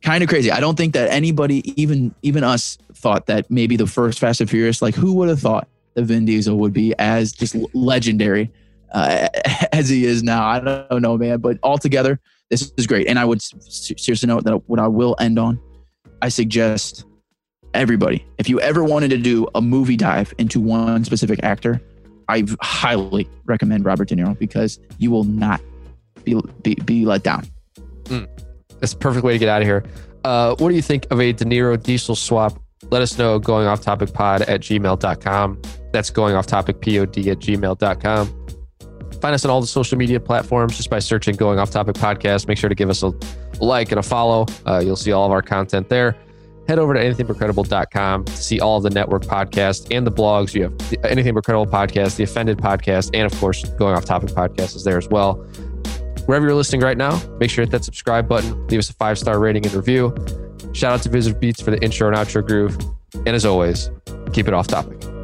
kind 0.01 0.23
of 0.23 0.29
crazy. 0.29 0.51
I 0.51 0.59
don't 0.59 0.75
think 0.75 0.93
that 0.93 1.11
anybody, 1.11 1.79
even 1.79 2.15
even 2.23 2.43
us, 2.43 2.79
thought 2.93 3.27
that 3.27 3.51
maybe 3.51 3.75
the 3.75 3.87
first 3.87 4.17
Fast 4.17 4.41
and 4.41 4.49
Furious. 4.49 4.81
Like 4.81 4.95
who 4.95 5.13
would 5.13 5.29
have 5.29 5.39
thought 5.39 5.67
that 5.97 6.03
Vin 6.03 6.25
Diesel 6.25 6.57
would 6.59 6.73
be 6.73 6.93
as 6.99 7.31
just 7.31 7.55
legendary 7.73 8.51
uh, 8.93 9.27
as 9.73 9.89
he 9.89 10.05
is 10.05 10.23
now? 10.23 10.47
I 10.47 10.59
don't 10.59 11.01
know, 11.01 11.17
man. 11.17 11.39
But 11.39 11.57
altogether, 11.63 12.19
this 12.49 12.71
is 12.77 12.87
great. 12.87 13.07
And 13.07 13.19
I 13.19 13.25
would 13.25 13.41
seriously 13.41 14.27
note 14.27 14.43
that 14.45 14.69
what 14.69 14.79
I 14.79 14.87
will 14.87 15.15
end 15.19 15.39
on, 15.39 15.59
I 16.21 16.29
suggest 16.29 17.03
everybody, 17.73 18.25
if 18.37 18.47
you 18.47 18.61
ever 18.61 18.83
wanted 18.83 19.09
to 19.09 19.17
do 19.17 19.47
a 19.55 19.61
movie 19.61 19.97
dive 19.97 20.33
into 20.37 20.61
one 20.61 21.03
specific 21.03 21.39
actor, 21.43 21.81
I 22.29 22.45
highly 22.61 23.27
recommend 23.45 23.83
Robert 23.85 24.09
De 24.09 24.15
Niro 24.15 24.37
because 24.37 24.79
you 24.99 25.09
will 25.09 25.23
not 25.23 25.61
be 26.23 26.39
be, 26.61 26.75
be 26.75 27.05
let 27.05 27.23
down. 27.23 27.47
That's 28.79 28.93
the 28.93 28.99
perfect 28.99 29.25
way 29.25 29.33
to 29.33 29.39
get 29.39 29.49
out 29.49 29.61
of 29.61 29.67
here. 29.67 29.83
Uh, 30.23 30.55
what 30.57 30.69
do 30.69 30.75
you 30.75 30.81
think 30.81 31.07
of 31.09 31.19
a 31.19 31.31
De 31.33 31.45
Niro 31.45 31.81
diesel 31.81 32.15
swap? 32.15 32.61
Let 32.91 33.01
us 33.01 33.17
know 33.17 33.39
going 33.39 33.65
off 33.65 33.81
topic 33.81 34.13
pod 34.13 34.43
at 34.43 34.61
gmail.com. 34.61 35.61
That's 35.97 36.11
going 36.11 36.35
off 36.35 36.45
topic 36.45 36.79
pod 36.79 37.17
at 37.17 37.39
gmail.com. 37.39 38.47
Find 39.19 39.33
us 39.33 39.43
on 39.43 39.49
all 39.49 39.61
the 39.61 39.65
social 39.65 39.97
media 39.97 40.19
platforms 40.19 40.77
just 40.77 40.91
by 40.91 40.99
searching 40.99 41.35
going 41.35 41.57
off 41.57 41.71
topic 41.71 41.95
podcast. 41.95 42.47
Make 42.47 42.59
sure 42.59 42.69
to 42.69 42.75
give 42.75 42.91
us 42.91 43.01
a 43.01 43.11
like 43.59 43.91
and 43.91 43.97
a 43.97 44.03
follow. 44.03 44.45
Uh, 44.67 44.77
you'll 44.77 44.95
see 44.95 45.11
all 45.11 45.25
of 45.25 45.31
our 45.31 45.41
content 45.41 45.89
there. 45.89 46.15
Head 46.67 46.77
over 46.77 46.93
to 46.93 46.99
anythingbutcredible.com 46.99 48.25
to 48.25 48.37
see 48.37 48.59
all 48.59 48.77
of 48.77 48.83
the 48.83 48.91
network 48.91 49.23
podcasts 49.23 49.87
and 49.89 50.05
the 50.05 50.11
blogs. 50.11 50.53
You 50.53 50.63
have 50.63 50.77
the 50.77 51.03
Anything 51.09 51.33
But 51.33 51.45
Credible 51.45 51.65
podcast, 51.65 52.17
the 52.17 52.25
Offended 52.25 52.59
podcast, 52.59 53.09
and 53.15 53.25
of 53.25 53.39
course, 53.39 53.63
Going 53.63 53.95
Off 53.95 54.05
Topic 54.05 54.29
podcast 54.29 54.75
is 54.75 54.83
there 54.83 54.99
as 54.99 55.07
well 55.07 55.43
wherever 56.27 56.45
you're 56.45 56.55
listening 56.55 56.81
right 56.81 56.97
now, 56.97 57.19
make 57.39 57.49
sure 57.49 57.65
to 57.65 57.71
hit 57.71 57.71
that 57.71 57.85
subscribe 57.85 58.27
button, 58.27 58.67
leave 58.67 58.79
us 58.79 58.89
a 58.89 58.93
five 58.93 59.17
star 59.17 59.39
rating 59.39 59.65
and 59.65 59.73
review. 59.73 60.13
Shout 60.73 60.93
out 60.93 61.01
to 61.01 61.09
Visitor 61.09 61.39
Beats 61.39 61.61
for 61.61 61.71
the 61.71 61.81
intro 61.81 62.07
and 62.07 62.15
outro 62.15 62.45
groove. 62.45 62.77
And 63.25 63.29
as 63.29 63.45
always, 63.45 63.89
keep 64.33 64.47
it 64.47 64.53
off 64.53 64.67
topic. 64.67 65.16